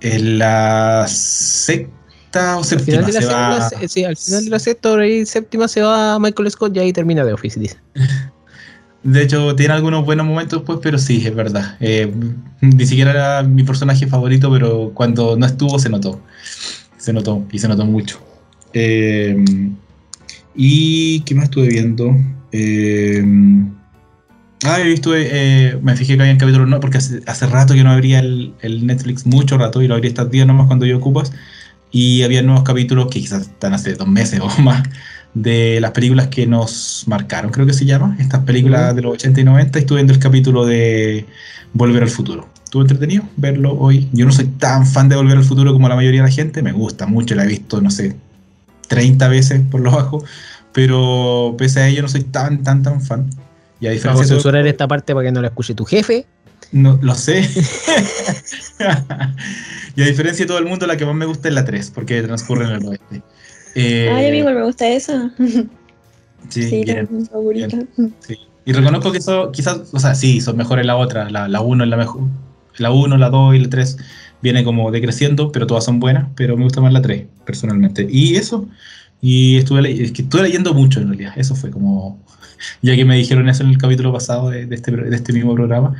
En 0.00 0.38
la 0.38 1.06
sexta 1.08 2.56
o 2.56 2.58
Al 2.58 2.64
séptima 2.64 3.04
final 3.04 3.06
de 3.06 3.12
la 3.12 3.20
se 3.20 3.26
va. 3.26 3.88
sí, 3.88 4.04
al 4.04 4.16
final 4.16 4.44
de 4.44 4.50
la 4.50 4.58
sexta 4.58 4.92
o 4.92 4.98
séptima 5.26 5.68
se 5.68 5.82
va 5.82 6.18
Michael 6.18 6.50
Scott 6.50 6.76
y 6.76 6.78
ahí 6.78 6.92
termina 6.92 7.24
The 7.24 7.32
Office, 7.32 7.58
dice. 7.58 7.76
De 9.02 9.22
hecho, 9.22 9.54
tiene 9.54 9.74
algunos 9.74 10.04
buenos 10.04 10.26
momentos, 10.26 10.62
pues, 10.66 10.80
pero 10.82 10.98
sí, 10.98 11.24
es 11.24 11.34
verdad. 11.34 11.76
Eh, 11.80 12.12
ni 12.60 12.84
siquiera 12.84 13.12
era 13.12 13.42
mi 13.42 13.62
personaje 13.62 14.06
favorito, 14.06 14.50
pero 14.50 14.90
cuando 14.92 15.36
no 15.36 15.46
estuvo 15.46 15.78
se 15.78 15.88
notó. 15.88 16.20
Se 16.96 17.12
notó, 17.12 17.44
y 17.52 17.58
se 17.60 17.68
notó 17.68 17.86
mucho. 17.86 18.20
Eh, 18.72 19.36
¿Y 20.54 21.20
qué 21.20 21.34
más 21.36 21.44
estuve 21.44 21.68
viendo? 21.68 22.10
Eh, 22.50 23.24
ah, 24.64 24.80
he 24.80 24.84
visto, 24.84 25.12
eh, 25.14 25.78
me 25.82 25.96
fijé 25.96 26.16
que 26.16 26.22
había 26.22 26.36
capítulos, 26.38 26.68
no, 26.68 26.80
porque 26.80 26.98
hace, 26.98 27.20
hace 27.26 27.46
rato 27.46 27.74
que 27.74 27.84
no 27.84 27.90
abría 27.90 28.20
el, 28.20 28.54
el 28.60 28.86
Netflix, 28.86 29.26
mucho 29.26 29.58
rato, 29.58 29.82
y 29.82 29.88
lo 29.88 29.94
abrí 29.94 30.08
estos 30.08 30.30
días 30.30 30.46
nomás 30.46 30.66
cuando 30.66 30.86
yo 30.86 30.96
ocupas. 30.98 31.32
Y 31.90 32.22
había 32.22 32.42
nuevos 32.42 32.64
capítulos 32.64 33.06
que 33.06 33.20
quizás 33.20 33.42
están 33.42 33.72
hace 33.72 33.94
dos 33.94 34.08
meses 34.08 34.40
o 34.42 34.48
más 34.62 34.82
de 35.34 35.80
las 35.80 35.92
películas 35.92 36.28
que 36.28 36.46
nos 36.46 37.04
marcaron, 37.06 37.50
creo 37.50 37.66
que 37.66 37.72
se 37.72 37.84
llama, 37.84 38.16
estas 38.18 38.44
películas 38.44 38.94
de 38.96 39.02
los 39.02 39.14
80 39.14 39.40
y 39.40 39.44
90, 39.44 39.78
y 39.78 39.82
estuve 39.82 39.98
viendo 39.98 40.12
el 40.12 40.18
capítulo 40.18 40.66
de 40.66 41.26
Volver 41.72 42.02
al 42.02 42.10
Futuro. 42.10 42.48
Estuvo 42.64 42.82
entretenido 42.82 43.24
verlo 43.36 43.78
hoy. 43.78 44.08
Yo 44.12 44.26
no 44.26 44.32
soy 44.32 44.44
tan 44.46 44.86
fan 44.86 45.08
de 45.08 45.16
Volver 45.16 45.38
al 45.38 45.44
Futuro 45.44 45.72
como 45.72 45.88
la 45.88 45.96
mayoría 45.96 46.22
de 46.22 46.28
la 46.28 46.34
gente, 46.34 46.62
me 46.62 46.72
gusta 46.72 47.06
mucho, 47.06 47.34
la 47.34 47.44
he 47.44 47.48
visto, 47.48 47.80
no 47.80 47.90
sé, 47.90 48.16
30 48.88 49.28
veces 49.28 49.62
por 49.70 49.80
lo 49.80 49.92
bajo, 49.92 50.24
pero 50.72 51.54
pese 51.56 51.80
a 51.80 51.88
ello 51.88 52.02
no 52.02 52.08
soy 52.08 52.24
tan, 52.24 52.62
tan, 52.62 52.82
tan 52.82 53.00
fan. 53.00 53.30
Y 53.80 53.86
a 53.86 53.90
Vamos 53.90 54.02
diferencia 54.28 54.50
a 54.50 54.62
de 54.62 54.68
esta 54.70 54.88
parte 54.88 55.14
para 55.14 55.26
que 55.26 55.32
no 55.32 55.40
la 55.40 55.48
escuche 55.48 55.74
tu 55.74 55.84
jefe. 55.84 56.26
no, 56.72 56.98
lo 57.02 57.14
sé. 57.14 57.48
y 59.96 60.02
a 60.02 60.06
diferencia 60.06 60.44
de 60.44 60.48
todo 60.48 60.58
el 60.58 60.66
mundo, 60.66 60.86
la 60.86 60.96
que 60.96 61.04
más 61.06 61.14
me 61.14 61.26
gusta 61.26 61.48
es 61.48 61.54
la 61.54 61.64
3, 61.64 61.90
porque 61.94 62.22
transcurre 62.22 62.64
en 62.64 62.70
el 62.72 62.86
oeste. 62.86 63.22
Eh, 63.74 64.10
Ay, 64.12 64.26
a 64.28 64.30
mí 64.30 64.38
igual 64.38 64.54
me 64.56 64.64
gusta 64.64 64.88
esa. 64.88 65.30
sí, 66.48 66.62
Sí, 66.62 66.84
bien. 66.84 67.08
mi 67.10 67.24
favorita. 67.24 67.78
Sí. 68.26 68.36
Y 68.64 68.72
reconozco 68.72 69.12
que 69.12 69.18
eso, 69.18 69.50
quizás, 69.52 69.80
o 69.92 69.98
sea, 69.98 70.14
sí, 70.14 70.40
son 70.40 70.56
mejores 70.56 70.84
la 70.84 70.96
otra. 70.96 71.30
La, 71.30 71.48
la 71.48 71.60
1 71.60 71.84
es 71.84 71.90
la 71.90 71.96
mejor. 71.96 72.22
La 72.76 72.90
1, 72.90 73.16
la 73.16 73.30
2 73.30 73.54
y 73.54 73.58
la 73.60 73.70
3 73.70 73.96
viene 74.42 74.62
como 74.62 74.90
decreciendo, 74.90 75.50
pero 75.52 75.66
todas 75.66 75.84
son 75.84 76.00
buenas. 76.00 76.28
Pero 76.36 76.56
me 76.56 76.64
gusta 76.64 76.80
más 76.80 76.92
la 76.92 77.00
3, 77.02 77.26
personalmente. 77.44 78.06
Y 78.10 78.36
eso, 78.36 78.68
Y 79.20 79.56
estuve, 79.56 79.82
le- 79.82 80.04
es 80.04 80.12
que 80.12 80.22
estuve 80.22 80.42
leyendo 80.42 80.74
mucho 80.74 81.00
en 81.00 81.08
realidad. 81.08 81.32
Eso 81.36 81.54
fue 81.56 81.70
como. 81.70 82.22
Ya 82.82 82.96
que 82.96 83.04
me 83.04 83.16
dijeron 83.16 83.48
eso 83.48 83.62
en 83.62 83.70
el 83.70 83.78
capítulo 83.78 84.12
pasado 84.12 84.50
de, 84.50 84.66
de 84.66 84.74
este, 84.74 84.90
de 84.92 85.14
este 85.16 85.32
mismo 85.32 85.54
programa. 85.54 85.94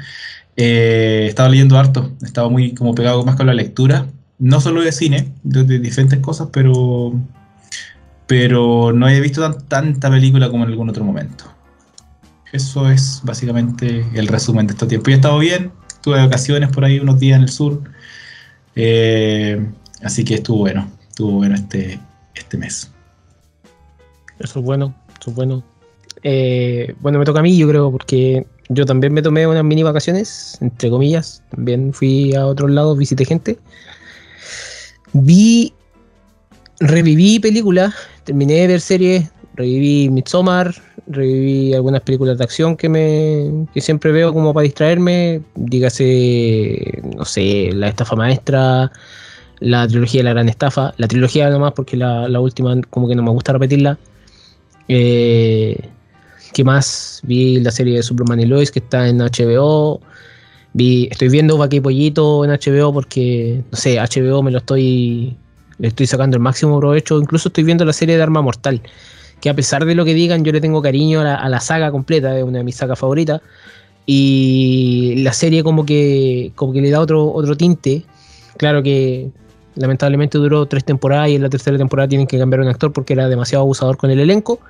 Eh, 0.57 1.27
estaba 1.29 1.49
leyendo 1.49 1.79
harto. 1.79 2.13
Estaba 2.23 2.49
muy 2.49 2.75
como 2.75 2.95
pegado 2.95 3.25
más 3.25 3.37
con 3.37 3.47
la 3.47 3.55
lectura. 3.55 4.07
No 4.39 4.61
solo 4.61 4.81
de 4.83 4.93
cine, 4.93 5.33
de, 5.43 5.65
de 5.65 5.79
diferentes 5.79 6.19
cosas, 6.21 6.49
pero. 6.53 7.13
Pero 8.27 8.93
no 8.93 9.09
he 9.09 9.21
visto 9.21 9.41
tan- 9.41 9.67
tanta 9.69 10.11
película 10.11 10.51
como 10.51 10.65
en 10.65 10.71
algún 10.71 10.91
otro 10.91 11.05
momento. 11.05 11.45
Eso 12.53 12.91
es 12.91 13.21
básicamente 13.25 14.05
el 14.15 14.27
resumen 14.27 14.67
de 14.67 14.73
este 14.75 14.87
tiempo. 14.87 15.11
Y 15.11 15.15
he 15.15 15.17
estado 15.17 15.39
bien. 15.39 15.71
Tuve 16.03 16.19
vacaciones 16.19 16.71
por 16.71 16.85
ahí 16.85 16.99
unos 17.01 17.19
días 17.19 17.37
en 17.37 17.43
el 17.43 17.49
sur. 17.49 17.83
Eh, 18.77 19.67
así 20.03 20.25
que 20.25 20.35
estuvo 20.35 20.59
bueno. 20.59 20.91
Estuvo 21.09 21.33
bueno 21.33 21.55
este, 21.55 21.99
este 22.35 22.57
mes. 22.57 22.91
Eso 24.39 24.61
es 24.61 24.65
bueno, 24.65 24.95
eso 25.21 25.31
es 25.31 25.37
bueno. 25.37 25.65
Eh, 26.23 26.95
bueno, 27.01 27.19
me 27.19 27.25
toca 27.25 27.41
a 27.41 27.43
mí, 27.43 27.57
yo 27.57 27.69
creo, 27.69 27.91
porque 27.91 28.47
yo 28.69 28.85
también 28.87 29.13
me 29.13 29.23
tomé 29.23 29.47
unas 29.47 29.65
mini 29.65 29.83
vacaciones, 29.83 30.59
entre 30.61 30.91
comillas. 30.91 31.43
También 31.51 31.93
fui 31.93 32.35
a 32.35 32.47
otros 32.47 32.71
lados, 32.71 32.99
visité 32.99 33.25
gente. 33.25 33.59
Vi, 35.13 35.73
reviví 36.81 37.39
películas, 37.41 37.95
terminé 38.25 38.55
de 38.55 38.67
ver 38.67 38.81
series, 38.81 39.31
reviví 39.55 40.11
Midsommar, 40.11 40.75
reviví 41.07 41.75
algunas 41.75 42.03
películas 42.03 42.39
de 42.39 42.45
acción 42.45 42.77
que 42.77 42.89
me 42.89 43.67
que 43.73 43.81
siempre 43.81 44.13
veo 44.13 44.33
como 44.33 44.53
para 44.53 44.65
distraerme. 44.65 45.41
Dígase, 45.55 47.03
no 47.17 47.25
sé, 47.25 47.71
La 47.73 47.89
Estafa 47.89 48.17
Maestra, 48.17 48.93
la 49.61 49.89
trilogía 49.89 50.21
de 50.21 50.25
la 50.25 50.31
gran 50.31 50.49
estafa, 50.49 50.95
la 50.99 51.09
trilogía 51.09 51.51
nomás 51.51 51.73
porque 51.73 51.97
la, 51.97 52.29
la 52.29 52.41
última 52.41 52.81
como 52.91 53.09
que 53.09 53.15
no 53.15 53.23
me 53.23 53.31
gusta 53.31 53.53
repetirla. 53.53 53.99
Eh, 54.89 55.91
¿Qué 56.53 56.65
más? 56.65 57.21
Vi 57.25 57.61
la 57.61 57.71
serie 57.71 57.97
de 57.97 58.03
Superman 58.03 58.41
y 58.41 58.47
Lois 58.47 58.71
que 58.71 58.79
está 58.79 59.09
en 59.09 59.19
HBO. 59.19 60.01
Vi, 60.73 61.09
estoy 61.11 61.29
viendo 61.29 61.59
Vaque 61.59 61.81
Pollito 61.81 62.45
en 62.45 62.51
HBO 62.51 62.93
porque, 62.93 63.63
no 63.71 63.77
sé, 63.77 63.99
HBO 63.99 64.43
me 64.43 64.51
lo 64.51 64.59
estoy, 64.59 65.37
le 65.79 65.89
estoy 65.89 66.07
sacando 66.07 66.37
el 66.37 66.43
máximo 66.43 66.79
provecho. 66.79 67.19
Incluso 67.19 67.49
estoy 67.49 67.65
viendo 67.65 67.85
la 67.85 67.93
serie 67.93 68.17
de 68.17 68.23
Arma 68.23 68.43
Mortal, 68.43 68.83
que 69.41 69.51
a 69.51 69.55
pesar 69.55 69.85
de 69.85 69.95
lo 69.95 70.05
que 70.05 70.15
digan, 70.15 70.45
yo 70.45 70.53
le 70.53 70.61
tengo 70.61 70.83
cariño 70.83 71.21
a 71.21 71.25
la, 71.25 71.35
a 71.37 71.49
la 71.49 71.61
saga 71.61 71.91
completa, 71.91 72.37
es 72.37 72.45
una 72.45 72.59
de 72.59 72.65
mis 72.65 72.77
sagas 72.77 72.99
favoritas. 72.99 73.41
Y 74.07 75.17
la 75.19 75.33
serie 75.35 75.63
como 75.63 75.85
que, 75.85 76.53
como 76.55 76.73
que 76.73 76.81
le 76.81 76.91
da 76.91 77.01
otro, 77.01 77.31
otro 77.31 77.57
tinte. 77.57 78.05
Claro 78.57 78.83
que 78.83 79.31
lamentablemente 79.75 80.39
duró 80.39 80.67
tres 80.67 80.85
temporadas 80.85 81.29
y 81.29 81.37
en 81.37 81.43
la 81.43 81.51
tercera 81.51 81.77
temporada 81.79 82.09
tienen 82.09 82.27
que 82.27 82.39
cambiar 82.39 82.61
un 82.61 82.69
actor 82.69 82.93
porque 82.93 83.13
era 83.13 83.29
demasiado 83.29 83.63
abusador 83.63 83.97
con 83.97 84.11
el 84.11 84.19
elenco. 84.19 84.61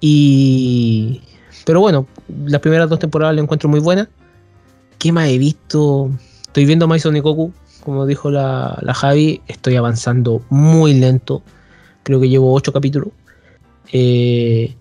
Y. 0.00 1.22
Pero 1.64 1.80
bueno, 1.80 2.06
las 2.46 2.60
primeras 2.60 2.88
dos 2.88 2.98
temporadas 2.98 3.34
la 3.34 3.42
encuentro 3.42 3.68
muy 3.68 3.80
buenas. 3.80 4.08
¿Qué 4.98 5.12
más 5.12 5.28
he 5.28 5.38
visto? 5.38 6.10
Estoy 6.42 6.64
viendo 6.64 6.88
Maison 6.88 7.16
y 7.16 7.20
Goku, 7.20 7.52
como 7.84 8.06
dijo 8.06 8.30
la, 8.30 8.78
la 8.82 8.94
Javi. 8.94 9.40
Estoy 9.46 9.76
avanzando 9.76 10.42
muy 10.50 10.94
lento. 10.94 11.42
Creo 12.02 12.20
que 12.20 12.28
llevo 12.28 12.52
ocho 12.52 12.72
capítulos. 12.72 13.10
Eh, 13.92 14.74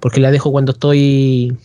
porque 0.00 0.20
la 0.20 0.30
dejo 0.30 0.50
cuando 0.50 0.72
estoy. 0.72 1.56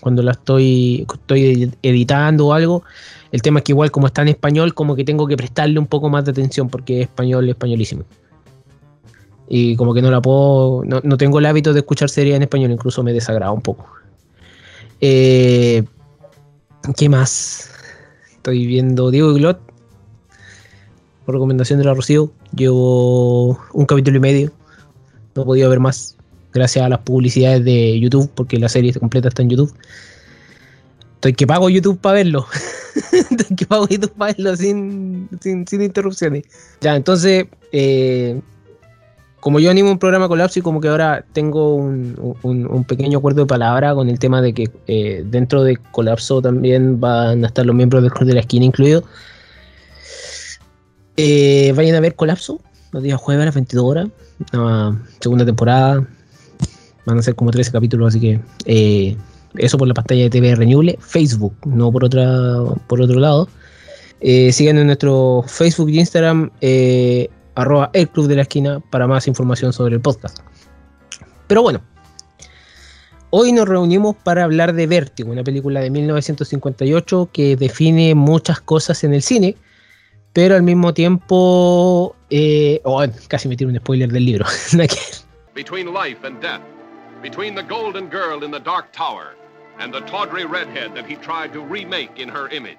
Cuando 0.00 0.22
la 0.22 0.32
estoy, 0.32 1.06
estoy 1.12 1.72
editando 1.82 2.46
o 2.46 2.52
algo. 2.52 2.84
El 3.32 3.42
tema 3.42 3.58
es 3.58 3.64
que 3.64 3.72
igual 3.72 3.90
como 3.90 4.06
está 4.06 4.22
en 4.22 4.28
español, 4.28 4.72
como 4.72 4.94
que 4.94 5.04
tengo 5.04 5.26
que 5.26 5.36
prestarle 5.36 5.78
un 5.78 5.86
poco 5.86 6.08
más 6.08 6.24
de 6.24 6.30
atención 6.30 6.68
porque 6.68 7.00
es 7.00 7.08
español, 7.08 7.48
españolísimo. 7.48 8.04
Y 9.48 9.76
como 9.76 9.94
que 9.94 10.02
no 10.02 10.10
la 10.10 10.20
puedo, 10.20 10.82
no, 10.84 11.00
no 11.04 11.16
tengo 11.16 11.38
el 11.38 11.46
hábito 11.46 11.72
de 11.72 11.80
escuchar 11.80 12.10
series 12.10 12.36
en 12.36 12.42
español, 12.42 12.70
incluso 12.72 13.02
me 13.02 13.12
desagrada 13.12 13.52
un 13.52 13.62
poco. 13.62 13.86
Eh, 15.00 15.84
¿Qué 16.96 17.08
más? 17.08 17.70
Estoy 18.32 18.66
viendo 18.66 19.10
Diego 19.10 19.32
y 19.32 19.40
Glot. 19.40 19.60
Por 21.24 21.34
recomendación 21.34 21.78
de 21.78 21.84
la 21.84 21.94
Rocío. 21.94 22.32
Llevo 22.54 23.58
un 23.72 23.86
capítulo 23.86 24.16
y 24.16 24.20
medio. 24.20 24.52
No 25.34 25.42
he 25.42 25.44
podido 25.44 25.68
ver 25.68 25.80
más. 25.80 26.16
Gracias 26.52 26.84
a 26.84 26.88
las 26.88 27.00
publicidades 27.00 27.64
de 27.64 27.98
YouTube, 28.00 28.30
porque 28.34 28.58
la 28.58 28.68
serie 28.68 28.94
completa 28.94 29.28
está 29.28 29.42
en 29.42 29.50
YouTube. 29.50 29.74
Estoy 31.16 31.34
que 31.34 31.46
pago 31.46 31.68
YouTube 31.68 31.98
para 31.98 32.14
verlo. 32.14 32.46
Estoy 33.12 33.56
que 33.56 33.66
pago 33.66 33.88
YouTube 33.88 34.12
para 34.12 34.32
verlo 34.32 34.56
sin, 34.56 35.28
sin, 35.40 35.66
sin 35.66 35.82
interrupciones. 35.82 36.44
Ya, 36.80 36.94
entonces, 36.94 37.46
eh, 37.72 38.40
como 39.46 39.60
yo 39.60 39.70
animo 39.70 39.92
un 39.92 39.98
programa 40.00 40.26
colapso 40.26 40.58
y 40.58 40.62
como 40.62 40.80
que 40.80 40.88
ahora 40.88 41.24
tengo 41.32 41.76
un, 41.76 42.36
un- 42.42 42.82
pequeño 42.82 43.18
acuerdo 43.18 43.42
de 43.42 43.46
palabra 43.46 43.94
con 43.94 44.08
el 44.08 44.18
tema 44.18 44.42
de 44.42 44.52
que 44.52 44.68
eh, 44.88 45.22
dentro 45.24 45.62
de 45.62 45.76
colapso 45.92 46.42
también 46.42 46.98
van 46.98 47.44
a 47.44 47.46
estar 47.46 47.64
los 47.64 47.76
miembros 47.76 48.02
del 48.02 48.10
Club 48.10 48.26
de 48.26 48.34
la 48.34 48.40
Esquina 48.40 48.64
incluidos. 48.64 49.04
Eh, 51.16 51.72
vayan 51.76 51.94
a 51.94 52.00
ver 52.00 52.16
colapso 52.16 52.60
los 52.90 53.04
días 53.04 53.20
jueves 53.20 53.42
a 53.42 53.46
las 53.46 53.54
22 53.54 53.84
horas. 53.84 54.08
Nueva 54.52 55.00
segunda 55.20 55.44
temporada. 55.46 56.04
Van 57.04 57.16
a 57.20 57.22
ser 57.22 57.36
como 57.36 57.52
13 57.52 57.70
capítulos, 57.70 58.08
así 58.08 58.18
que 58.20 58.40
eh, 58.64 59.16
eso 59.58 59.78
por 59.78 59.86
la 59.86 59.94
pantalla 59.94 60.24
de 60.24 60.30
TV 60.30 60.56
Reñuble, 60.56 60.98
Facebook, 61.00 61.54
no 61.64 61.92
por 61.92 62.04
otra 62.04 62.26
por 62.88 63.00
otro 63.00 63.20
lado. 63.20 63.48
Eh, 64.20 64.50
sigan 64.50 64.76
en 64.78 64.86
nuestro 64.86 65.44
Facebook 65.46 65.88
y 65.90 66.00
Instagram, 66.00 66.50
arroba 67.56 67.90
el 67.92 68.08
Club 68.08 68.28
de 68.28 68.36
la 68.36 68.42
Esquina, 68.42 68.80
para 68.90 69.06
más 69.06 69.26
información 69.26 69.72
sobre 69.72 69.96
el 69.96 70.00
podcast. 70.00 70.38
Pero 71.48 71.62
bueno, 71.62 71.80
hoy 73.30 73.52
nos 73.52 73.68
reunimos 73.68 74.14
para 74.16 74.44
hablar 74.44 74.72
de 74.72 74.86
Vértigo, 74.86 75.32
una 75.32 75.42
película 75.42 75.80
de 75.80 75.90
1958 75.90 77.30
que 77.32 77.56
define 77.56 78.14
muchas 78.14 78.60
cosas 78.60 79.02
en 79.04 79.14
el 79.14 79.22
cine, 79.22 79.56
pero 80.32 80.54
al 80.54 80.62
mismo 80.62 80.94
tiempo. 80.94 82.14
eh, 82.30 82.80
oh, 82.84 83.04
casi 83.28 83.48
me 83.48 83.56
tiro 83.56 83.70
un 83.70 83.76
spoiler 83.76 84.10
del 84.10 84.24
libro. 84.24 84.46
Between 85.54 85.94
life 85.94 86.18
and 86.24 86.40
death, 86.42 86.60
between 87.22 87.54
the 87.54 87.62
golden 87.62 88.10
girl 88.10 88.44
in 88.44 88.50
the 88.50 88.60
dark 88.60 88.92
tower 88.92 89.34
and 89.78 89.92
the 89.92 90.00
tawdry 90.02 90.44
redhead 90.44 90.94
that 90.94 91.06
he 91.06 91.16
tried 91.16 91.52
to 91.54 91.60
remake 91.60 92.18
in 92.18 92.28
her 92.28 92.48
image. 92.48 92.76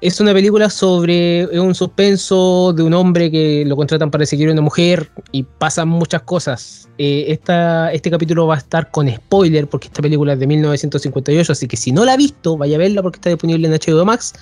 Es 0.00 0.20
una 0.20 0.32
película 0.32 0.70
sobre 0.70 1.46
un 1.58 1.74
suspenso 1.74 2.72
de 2.72 2.84
un 2.84 2.94
hombre 2.94 3.32
que 3.32 3.64
lo 3.66 3.74
contratan 3.74 4.12
para 4.12 4.24
seguir 4.26 4.48
a 4.48 4.52
una 4.52 4.62
mujer 4.62 5.10
y 5.32 5.42
pasan 5.42 5.88
muchas 5.88 6.22
cosas. 6.22 6.88
Eh, 6.98 7.26
este 7.28 8.08
capítulo 8.08 8.46
va 8.46 8.54
a 8.54 8.58
estar 8.58 8.92
con 8.92 9.12
spoiler 9.12 9.66
porque 9.66 9.88
esta 9.88 10.00
película 10.00 10.34
es 10.34 10.38
de 10.38 10.46
1958, 10.46 11.50
así 11.50 11.66
que 11.66 11.76
si 11.76 11.90
no 11.90 12.04
la 12.04 12.12
ha 12.12 12.16
visto, 12.16 12.56
vaya 12.56 12.76
a 12.76 12.78
verla 12.78 13.02
porque 13.02 13.16
está 13.16 13.30
disponible 13.30 13.66
en 13.66 13.74
HBO 13.74 14.04
Max. 14.04 14.34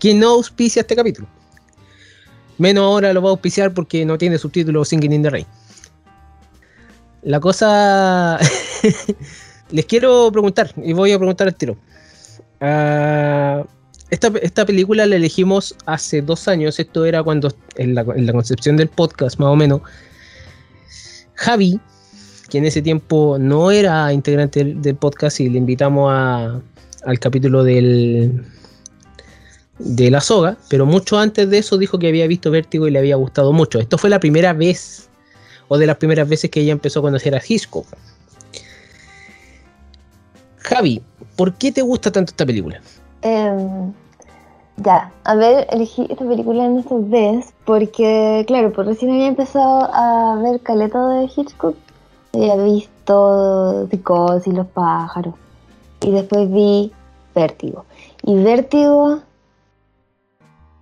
Quien 0.00 0.18
no 0.18 0.30
auspicia 0.30 0.80
este 0.80 0.96
capítulo. 0.96 1.28
Menos 2.58 2.82
ahora 2.82 3.12
lo 3.12 3.22
va 3.22 3.28
a 3.28 3.32
auspiciar 3.32 3.72
porque 3.74 4.04
no 4.04 4.18
tiene 4.18 4.38
subtítulos 4.38 4.88
Singing 4.88 5.12
in 5.12 5.22
the 5.22 5.30
Rain. 5.30 5.46
La 7.22 7.38
cosa... 7.38 8.40
Les 9.70 9.84
quiero 9.86 10.30
preguntar, 10.32 10.72
y 10.82 10.92
voy 10.92 11.12
a 11.12 11.18
preguntar 11.18 11.46
al 11.46 11.54
tiro. 11.54 11.76
Ah, 12.60 13.64
esta, 14.10 14.32
esta 14.40 14.64
película 14.64 15.06
la 15.06 15.16
elegimos 15.16 15.74
hace 15.86 16.22
dos 16.22 16.48
años. 16.48 16.78
Esto 16.78 17.04
era 17.04 17.22
cuando, 17.22 17.52
en 17.76 17.94
la, 17.94 18.04
concepción 18.04 18.76
del 18.76 18.88
podcast, 18.88 19.38
más 19.38 19.48
o 19.48 19.56
menos. 19.56 19.80
Javi, 21.34 21.80
que 22.48 22.58
en 22.58 22.66
ese 22.66 22.82
tiempo 22.82 23.36
no 23.38 23.70
era 23.70 24.12
integrante 24.12 24.64
del, 24.64 24.96
podcast, 24.96 25.40
y 25.40 25.48
le 25.48 25.58
invitamos 25.58 26.12
al 26.12 27.18
capítulo 27.18 27.64
del, 27.64 28.44
de 29.78 30.10
la 30.10 30.20
soga, 30.20 30.56
pero 30.68 30.86
mucho 30.86 31.18
antes 31.18 31.50
de 31.50 31.58
eso 31.58 31.76
dijo 31.76 31.98
que 31.98 32.08
había 32.08 32.26
visto 32.26 32.50
Vértigo 32.50 32.86
y 32.86 32.90
le 32.92 33.00
había 33.00 33.16
gustado 33.16 33.52
mucho. 33.52 33.80
Esto 33.80 33.98
fue 33.98 34.08
la 34.08 34.20
primera 34.20 34.52
vez, 34.52 35.08
o 35.68 35.78
de 35.78 35.86
las 35.86 35.96
primeras 35.96 36.28
veces 36.28 36.50
que 36.50 36.60
ella 36.60 36.72
empezó 36.72 37.00
a 37.00 37.02
conocer 37.02 37.34
a 37.34 37.42
Hitchcock. 37.46 37.86
Javi, 40.58 41.02
¿por 41.36 41.54
qué 41.54 41.70
te 41.72 41.82
gusta 41.82 42.10
tanto 42.10 42.30
esta 42.30 42.46
película? 42.46 42.80
Em, 43.26 43.92
ya, 44.76 45.10
a 45.24 45.34
ver, 45.34 45.66
elegí 45.70 46.06
esta 46.08 46.24
película 46.24 46.64
en 46.64 46.78
estos 46.78 47.10
vez 47.10 47.52
porque, 47.64 48.44
claro, 48.46 48.72
pues 48.72 48.86
recién 48.86 49.10
había 49.10 49.26
empezado 49.26 49.90
a 49.92 50.36
ver 50.36 50.60
Caleta 50.60 51.08
de 51.08 51.24
Hitchcock. 51.24 51.76
Había 52.32 52.56
visto 52.56 53.88
Picos 53.90 54.46
y 54.46 54.52
los 54.52 54.68
pájaros. 54.68 55.34
Y 56.02 56.12
después 56.12 56.52
vi 56.52 56.92
Vértigo. 57.34 57.84
Y 58.22 58.36
Vértigo 58.44 59.18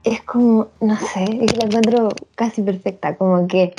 es 0.03 0.21
como, 0.23 0.69
no 0.83 0.97
sé, 0.97 1.25
es 1.25 1.51
que 1.51 1.57
la 1.57 1.65
encuentro 1.65 2.09
casi 2.35 2.61
perfecta. 2.61 3.17
Como 3.17 3.47
que 3.49 3.75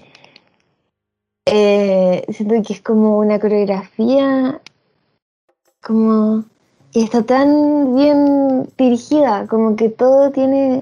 eh, 1.45 2.25
siento 2.29 2.55
que 2.65 2.73
es 2.73 2.81
como 2.81 3.19
una 3.19 3.39
coreografía 3.39 4.59
como 5.83 6.45
que 6.95 7.03
está 7.03 7.23
tan 7.23 7.93
bien 7.93 8.69
dirigida, 8.77 9.47
como 9.47 9.75
que 9.75 9.89
todo 9.89 10.31
tiene, 10.31 10.81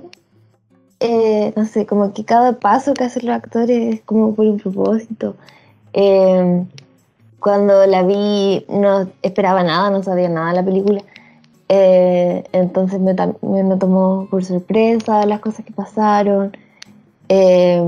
eh, 1.00 1.52
no 1.56 1.66
sé, 1.66 1.88
como 1.88 2.14
que 2.14 2.24
cada 2.24 2.60
paso 2.60 2.94
que 2.94 3.06
hacen 3.06 3.26
los 3.26 3.36
actores 3.36 3.96
es 3.96 4.02
como 4.02 4.36
por 4.36 4.46
un 4.46 4.60
propósito. 4.60 5.36
Eh, 5.92 6.66
cuando 7.40 7.88
la 7.88 8.04
vi 8.04 8.64
no 8.70 9.08
esperaba 9.24 9.64
nada, 9.64 9.90
no 9.90 10.04
sabía 10.04 10.30
nada 10.30 10.50
de 10.52 10.56
la 10.58 10.64
película. 10.64 11.02
Eh, 11.68 12.44
entonces 12.52 13.00
me, 13.00 13.16
me, 13.42 13.64
me 13.64 13.78
tomó 13.78 14.28
por 14.30 14.46
sorpresa 14.46 15.26
las 15.26 15.40
cosas 15.40 15.66
que 15.66 15.74
pasaron. 15.74 16.56
Eh, 17.28 17.82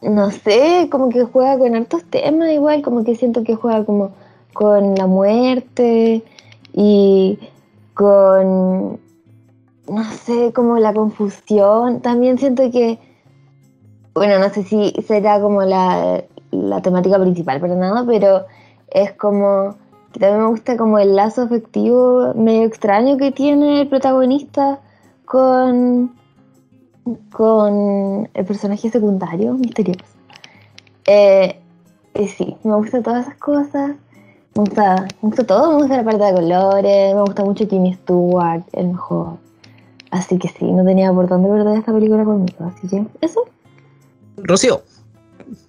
no 0.00 0.30
sé, 0.30 0.88
como 0.90 1.10
que 1.10 1.24
juega 1.24 1.58
con 1.58 1.76
hartos 1.76 2.04
temas 2.04 2.52
igual, 2.52 2.80
como 2.80 3.04
que 3.04 3.16
siento 3.16 3.44
que 3.44 3.54
juega 3.54 3.84
como 3.84 4.12
con 4.54 4.94
la 4.94 5.06
muerte 5.06 6.24
y 6.76 7.38
con, 7.94 9.00
no 9.88 10.04
sé, 10.24 10.52
como 10.52 10.78
la 10.78 10.92
confusión. 10.92 12.00
También 12.02 12.38
siento 12.38 12.70
que, 12.70 13.00
bueno, 14.14 14.38
no 14.38 14.50
sé 14.50 14.62
si 14.62 14.92
será 15.06 15.40
como 15.40 15.62
la, 15.62 16.22
la 16.50 16.82
temática 16.82 17.18
principal 17.18 17.60
para 17.60 17.74
nada, 17.74 18.04
pero 18.06 18.44
es 18.90 19.12
como 19.12 19.74
que 20.12 20.20
también 20.20 20.42
me 20.42 20.48
gusta 20.48 20.76
como 20.76 20.98
el 20.98 21.16
lazo 21.16 21.42
afectivo 21.42 22.32
medio 22.34 22.64
extraño 22.64 23.16
que 23.16 23.32
tiene 23.32 23.82
el 23.82 23.88
protagonista 23.88 24.80
con, 25.24 26.14
con 27.32 28.28
el 28.32 28.44
personaje 28.44 28.90
secundario 28.90 29.54
misterioso. 29.54 30.04
Eh, 31.06 31.58
y 32.14 32.28
sí, 32.28 32.56
me 32.64 32.74
gustan 32.76 33.02
todas 33.02 33.26
esas 33.26 33.38
cosas. 33.38 33.92
Me 34.56 34.62
gusta, 34.62 35.02
me 35.02 35.28
gusta 35.28 35.44
todo, 35.46 35.72
me 35.72 35.76
gusta 35.82 35.96
la 35.98 36.04
parte 36.04 36.24
de 36.24 36.32
colores, 36.32 37.14
me 37.14 37.20
gusta 37.20 37.44
mucho 37.44 37.68
Timmy 37.68 37.92
Stewart, 37.92 38.62
el 38.72 38.88
mejor. 38.88 39.36
Así 40.10 40.38
que 40.38 40.48
sí, 40.48 40.64
no 40.64 40.82
tenía 40.82 41.12
por 41.12 41.28
dónde 41.28 41.48
perder 41.50 41.78
esta 41.78 41.92
película 41.92 42.24
conmigo. 42.24 42.64
Así 42.74 42.88
que 42.88 43.04
eso. 43.20 43.44
Rocío, 44.38 44.82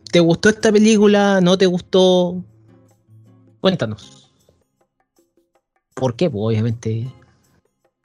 ¿te 0.09 0.21
gustó 0.21 0.47
esta 0.47 0.71
película? 0.71 1.41
¿No 1.41 1.57
te 1.57 1.65
gustó? 1.65 2.35
Cuéntanos. 3.59 4.31
¿Por 5.93 6.15
qué? 6.15 6.29
Pues 6.29 6.41
obviamente 6.45 7.07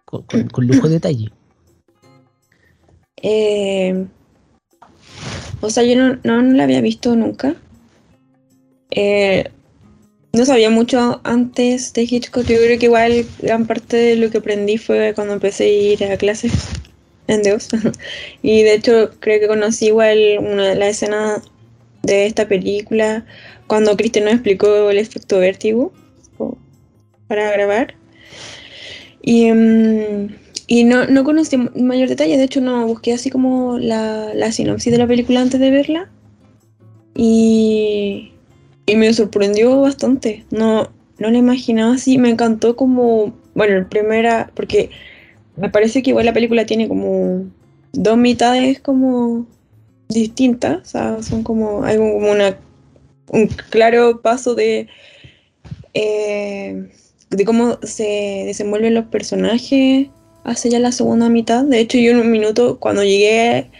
con, 0.04 0.22
con- 0.22 0.48
con 0.48 0.66
lujo 0.66 0.88
de 0.88 0.94
detalle. 0.94 1.30
Eh, 3.18 4.04
o 5.60 5.70
sea, 5.70 5.84
yo 5.84 5.94
no, 5.96 6.18
no 6.24 6.42
la 6.42 6.64
había 6.64 6.80
visto 6.80 7.14
nunca. 7.14 7.54
Eh, 8.90 9.48
no 10.32 10.46
sabía 10.46 10.70
mucho 10.70 11.20
antes 11.24 11.92
de 11.92 12.02
Hitchcock. 12.02 12.46
Yo 12.46 12.56
creo 12.56 12.78
que 12.78 12.86
igual 12.86 13.26
gran 13.40 13.66
parte 13.66 13.96
de 13.96 14.16
lo 14.16 14.30
que 14.30 14.38
aprendí 14.38 14.78
fue 14.78 15.12
cuando 15.14 15.34
empecé 15.34 15.64
a 15.64 15.68
ir 15.68 16.04
a 16.04 16.16
clases 16.16 16.52
en 17.26 17.42
Dios. 17.42 17.68
y 18.42 18.62
de 18.62 18.74
hecho 18.74 19.10
creo 19.20 19.40
que 19.40 19.48
conocí 19.48 19.86
igual 19.86 20.18
una, 20.40 20.74
la 20.74 20.88
escena 20.88 21.42
de 22.02 22.26
esta 22.26 22.48
película 22.48 23.24
cuando 23.66 23.96
Cristian 23.96 24.24
nos 24.24 24.34
explicó 24.34 24.90
el 24.90 24.98
efecto 24.98 25.38
vértigo 25.38 25.92
para 27.28 27.50
grabar. 27.52 27.94
Y, 29.22 29.52
mm, 29.52 30.28
y 30.66 30.84
no, 30.84 31.06
no 31.06 31.24
conocí 31.24 31.56
mayor 31.56 32.08
detalle, 32.08 32.36
de 32.36 32.44
hecho 32.44 32.60
no 32.60 32.86
busqué 32.86 33.12
así 33.12 33.30
como 33.30 33.78
la, 33.78 34.34
la 34.34 34.52
sinopsis 34.52 34.92
de 34.92 34.98
la 34.98 35.06
película 35.06 35.40
antes 35.40 35.60
de 35.60 35.70
verla. 35.70 36.10
Y, 37.14 38.32
y 38.86 38.96
me 38.96 39.12
sorprendió 39.12 39.80
bastante. 39.80 40.44
No, 40.50 40.90
no 41.18 41.30
la 41.30 41.38
imaginaba 41.38 41.94
así, 41.94 42.18
me 42.18 42.30
encantó 42.30 42.76
como, 42.76 43.34
bueno, 43.54 43.76
el 43.76 43.86
primera, 43.86 44.50
porque 44.54 44.90
me 45.56 45.68
parece 45.70 46.02
que 46.02 46.10
igual 46.10 46.26
la 46.26 46.32
película 46.32 46.66
tiene 46.66 46.88
como 46.88 47.44
dos 47.92 48.16
mitades 48.16 48.80
como 48.80 49.46
distintas, 50.08 50.82
o 50.82 50.84
sea, 50.84 51.22
son 51.22 51.42
como, 51.42 51.84
hay 51.84 51.96
como 51.96 52.30
una, 52.30 52.56
un 53.30 53.46
claro 53.70 54.20
paso 54.22 54.54
de... 54.54 54.88
eh, 55.94 56.88
de 57.32 57.44
cómo 57.44 57.78
se 57.82 58.44
desenvuelven 58.46 58.94
los 58.94 59.06
personajes 59.06 60.08
hacia 60.44 60.70
ya 60.70 60.78
la 60.78 60.92
segunda 60.92 61.28
mitad. 61.28 61.64
De 61.64 61.80
hecho, 61.80 61.98
yo 61.98 62.10
en 62.12 62.18
un 62.18 62.30
minuto, 62.30 62.78
cuando 62.78 63.02
llegué 63.02 63.70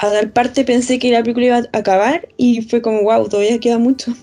a 0.00 0.08
dar 0.08 0.32
parte, 0.32 0.64
pensé 0.64 0.98
que 0.98 1.10
la 1.10 1.22
película 1.22 1.46
iba 1.46 1.56
a 1.58 1.78
acabar 1.78 2.26
y 2.38 2.62
fue 2.62 2.80
como, 2.80 3.02
wow, 3.02 3.28
todavía 3.28 3.60
queda 3.60 3.78
mucho 3.78 4.14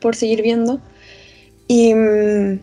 por 0.00 0.16
seguir 0.16 0.40
viendo. 0.40 0.80
Y, 1.68 1.94
mm, 1.94 2.60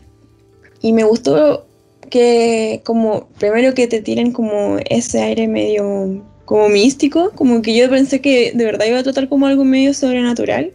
y 0.82 0.94
me 0.94 1.04
gustó 1.04 1.68
que 2.10 2.82
como, 2.84 3.28
primero 3.38 3.76
que 3.76 3.88
te 3.88 4.02
tiren 4.02 4.32
como 4.32 4.78
ese 4.90 5.22
aire 5.22 5.48
medio 5.48 6.24
como 6.46 6.70
místico, 6.70 7.32
como 7.36 7.62
que 7.62 7.76
yo 7.76 7.88
pensé 7.90 8.20
que 8.20 8.52
de 8.54 8.66
verdad 8.66 8.88
iba 8.88 9.00
a 9.00 9.04
tratar 9.04 9.30
como 9.30 9.46
algo 9.46 9.64
medio 9.64 9.94
sobrenatural 9.94 10.74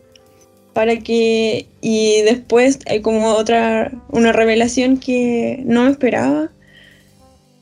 para 0.74 0.96
que 1.00 1.66
y 1.80 2.22
después 2.22 2.78
hay 2.86 3.00
como 3.02 3.32
otra 3.32 3.90
una 4.10 4.30
revelación 4.30 4.98
que 4.98 5.60
no 5.64 5.84
me 5.84 5.90
esperaba 5.90 6.52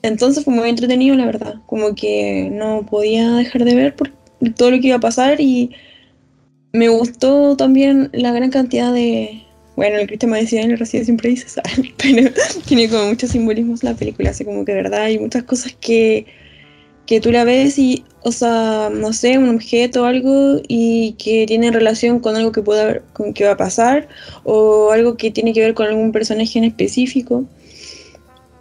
entonces 0.09 0.45
fue 0.45 0.55
muy 0.55 0.69
entretenido 0.69 1.17
la 1.17 1.27
verdad 1.27 1.57
como 1.67 1.95
que 1.95 2.49
no 2.53 2.87
podía 2.87 3.33
dejar 3.33 3.65
de 3.65 3.75
ver 3.75 3.97
por 3.97 4.13
todo 4.57 4.71
lo 4.71 4.81
que 4.81 4.89
iba 4.89 4.97
a 4.97 5.01
pasar 5.01 5.41
y 5.41 5.71
me 6.73 6.89
gustó 6.89 7.57
también 7.57 8.11
la 8.13 8.33
gran 8.33 8.51
cantidad 8.51 8.93
de 8.93 9.43
bueno 9.77 9.99
el 9.99 10.07
Cristian 10.07 10.33
me 10.33 10.41
decía 10.41 10.63
en 10.63 10.73
el 10.73 10.79
recién 10.79 11.05
siempre 11.05 11.31
dice 11.31 11.49
¿sabes? 11.49 11.81
pero 11.97 12.31
tiene 12.67 12.89
como 12.89 13.07
muchos 13.07 13.31
simbolismos 13.31 13.83
la 13.83 13.95
película 13.95 14.31
así 14.31 14.45
como 14.45 14.65
que 14.65 14.75
verdad 14.75 15.03
hay 15.03 15.19
muchas 15.19 15.45
cosas 15.45 15.77
que 15.81 16.27
que 17.07 17.21
tú 17.21 17.31
la 17.31 17.45
ves 17.45 17.79
y, 17.79 18.05
o 18.23 18.33
sea, 18.33 18.91
no 18.93 19.13
sé, 19.13 19.39
un 19.39 19.49
objeto 19.49 20.03
o 20.03 20.05
algo 20.07 20.61
y 20.67 21.13
que 21.13 21.47
tiene 21.47 21.71
relación 21.71 22.19
con 22.19 22.37
algo 22.37 22.53
que 22.53 22.63
pueda 22.63 23.01
con 23.13 23.33
que 23.33 23.45
va 23.45 23.53
a 23.53 23.57
pasar 23.57 24.09
o 24.43 24.91
algo 24.91 25.17
que 25.17 25.31
tiene 25.31 25.53
que 25.53 25.61
ver 25.61 25.75
con 25.75 25.87
algún 25.87 26.13
personaje 26.13 26.59
en 26.59 26.65
específico. 26.65 27.45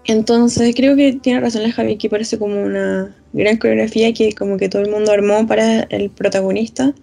Entonces 0.07 0.75
creo 0.75 0.95
que 0.95 1.13
tiene 1.13 1.39
razón 1.39 1.63
la 1.63 1.71
Javi 1.71 1.97
que 1.97 2.09
parece 2.09 2.37
como 2.37 2.61
una 2.61 3.15
gran 3.33 3.57
coreografía 3.57 4.13
que 4.13 4.33
como 4.33 4.57
que 4.57 4.69
todo 4.69 4.83
el 4.83 4.91
mundo 4.91 5.11
armó 5.11 5.47
para 5.47 5.81
el 5.81 6.09
protagonista. 6.11 6.93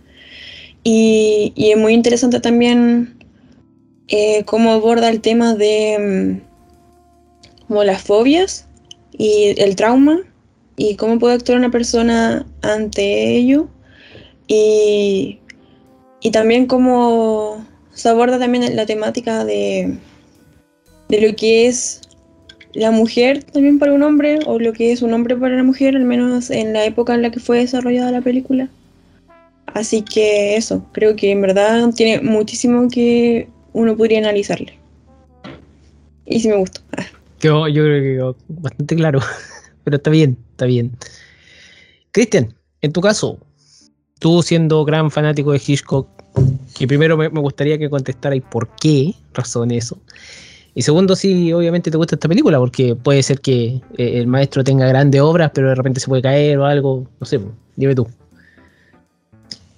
Y, 0.85 1.53
es 1.57 1.77
muy 1.77 1.95
interesante 1.95 2.41
también 2.41 3.17
eh, 4.09 4.45
cómo 4.45 4.73
aborda 4.73 5.09
el 5.09 5.21
tema 5.21 5.55
de 5.55 6.41
mm, 6.41 7.67
como 7.69 7.85
las 7.85 8.03
fobias 8.03 8.67
y 9.13 9.55
el 9.61 9.77
trauma 9.77 10.21
y 10.77 10.97
cómo 10.97 11.19
puede 11.19 11.35
actuar 11.35 11.59
una 11.59 11.71
persona 11.71 12.47
ante 12.63 13.37
ello 13.37 13.69
y, 14.49 15.39
y 16.21 16.31
también 16.31 16.67
cómo 16.67 17.65
se 17.93 18.09
aborda 18.09 18.39
también 18.39 18.75
la 18.75 18.87
temática 18.87 19.45
de, 19.45 19.97
de 21.09 21.21
lo 21.21 21.37
que 21.37 21.67
es 21.67 22.01
la 22.75 22.91
mujer 22.91 23.45
también 23.45 23.79
para 23.79 23.93
un 23.93 24.03
hombre 24.03 24.39
o 24.47 24.59
lo 24.59 24.73
que 24.73 24.93
es 24.93 25.03
un 25.03 25.13
hombre 25.13 25.37
para 25.37 25.57
la 25.57 25.63
mujer, 25.63 25.97
al 25.97 26.05
menos 26.05 26.51
en 26.51 26.73
la 26.73 26.85
época 26.85 27.15
en 27.15 27.23
la 27.23 27.31
que 27.31 27.41
fue 27.41 27.59
desarrollada 27.59 28.11
la 28.11 28.21
película. 28.21 28.69
Así 29.67 30.03
que 30.03 30.57
eso, 30.57 30.87
creo 30.93 31.17
que 31.17 31.31
en 31.31 31.41
verdad 31.41 31.91
tiene 31.95 32.21
muchísimo 32.21 32.89
que 32.89 33.49
uno 33.73 33.97
podría 33.97 34.19
analizarle. 34.19 34.79
Y 36.27 36.41
sí 36.41 36.49
me 36.49 36.57
gustó. 36.57 36.81
Ah. 36.97 37.07
Yo 37.41 37.65
creo 37.65 38.03
que 38.03 38.15
quedó 38.15 38.37
bastante 38.49 38.97
claro. 38.97 39.21
Pero 39.85 39.97
está 39.97 40.11
bien, 40.11 40.39
está 40.51 40.67
bien. 40.67 40.93
Cristian, 42.13 42.55
en 42.83 42.93
tu 42.93 43.01
caso, 43.01 43.39
tú 44.19 44.43
siendo 44.43 44.85
gran 44.85 45.11
fanático 45.11 45.53
de 45.53 45.61
Hitchcock, 45.65 46.09
que 46.79 46.87
primero 46.87 47.17
me, 47.17 47.29
me 47.31 47.41
gustaría 47.41 47.79
que 47.79 47.91
contestarais 47.91 48.43
por 48.43 48.69
qué 48.77 49.15
razón 49.35 49.71
eso. 49.73 49.99
Y 50.75 50.83
segundo, 50.83 51.17
si 51.17 51.53
obviamente 51.53 51.91
te 51.91 51.97
gusta 51.97 52.17
esta 52.17 52.29
película, 52.29 52.59
porque 52.59 52.97
puede 52.97 53.23
ser 53.23 53.41
que 53.41 53.81
eh, 53.99 54.19
el 54.19 54.27
maestro 54.27 54.65
tenga 54.65 54.87
grandes 54.87 55.21
obras, 55.21 55.51
pero 55.55 55.69
de 55.69 55.75
repente 55.75 56.01
se 56.01 56.09
puede 56.09 56.23
caer 56.23 56.59
o 56.59 56.65
algo. 56.65 57.07
No 57.21 57.27
sé, 57.27 57.41
dime 57.77 57.95
tú. 57.95 58.09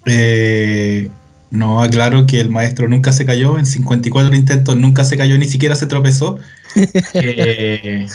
Eh, 0.07 1.11
no, 1.51 1.83
aclaro 1.83 2.27
que 2.27 2.41
el 2.41 2.51
maestro 2.51 2.89
nunca 2.89 3.13
se 3.13 3.27
cayó, 3.27 3.59
en 3.59 3.67
54 3.67 4.35
intentos 4.37 4.77
nunca 4.77 5.05
se 5.05 5.17
cayó, 5.17 5.37
ni 5.39 5.47
siquiera 5.47 5.75
se 5.75 5.87
tropezó. 5.87 6.39
Eh, 7.15 8.09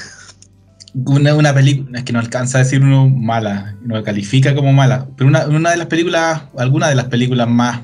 una, 1.05 1.35
una 1.35 1.53
película, 1.53 1.99
es 1.99 2.03
que 2.03 2.11
no 2.11 2.19
alcanza 2.19 2.57
a 2.57 2.63
decir 2.63 2.81
uno 2.81 3.07
mala, 3.07 3.75
no 3.83 4.03
califica 4.03 4.55
como 4.55 4.73
mala, 4.73 5.07
pero 5.15 5.29
una, 5.29 5.47
una 5.47 5.71
de 5.71 5.77
las 5.77 5.87
películas, 5.87 6.41
algunas 6.57 6.89
de 6.89 6.95
las 6.95 7.05
películas 7.05 7.47
más 7.47 7.81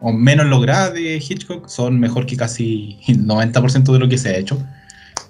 o 0.00 0.12
menos 0.12 0.46
logradas 0.46 0.94
de 0.94 1.16
Hitchcock 1.16 1.68
son 1.68 1.98
mejor 2.00 2.26
que 2.26 2.36
casi 2.36 2.98
el 3.08 3.26
90% 3.26 3.92
de 3.92 3.98
lo 3.98 4.08
que 4.08 4.18
se 4.18 4.30
ha 4.30 4.36
hecho. 4.36 4.62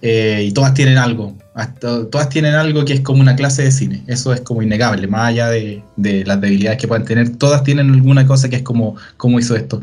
Eh, 0.03 0.45
y 0.49 0.53
todas 0.53 0.75
tienen 0.75 0.99
algo, 0.99 1.35
hasta- 1.55 2.07
todas 2.11 2.29
tienen 2.29 2.55
algo 2.55 2.85
que 2.85 2.93
es 2.93 3.01
como 3.01 3.21
una 3.23 3.35
clase 3.35 3.63
de 3.63 3.73
cine, 3.73 4.03
eso 4.07 4.33
es 4.35 4.43
como 4.43 4.61
innegable, 4.63 5.07
más 5.07 5.29
allá 5.31 5.49
de, 5.49 5.83
de 5.97 6.23
las 6.25 6.39
debilidades 6.41 6.79
que 6.79 6.87
puedan 6.87 7.07
tener, 7.07 7.37
todas 7.37 7.65
tienen 7.65 7.91
alguna 7.91 8.27
cosa 8.27 8.51
que 8.51 8.57
es 8.57 8.63
como, 8.63 8.97
como 9.17 9.39
hizo 9.41 9.57
esto. 9.57 9.83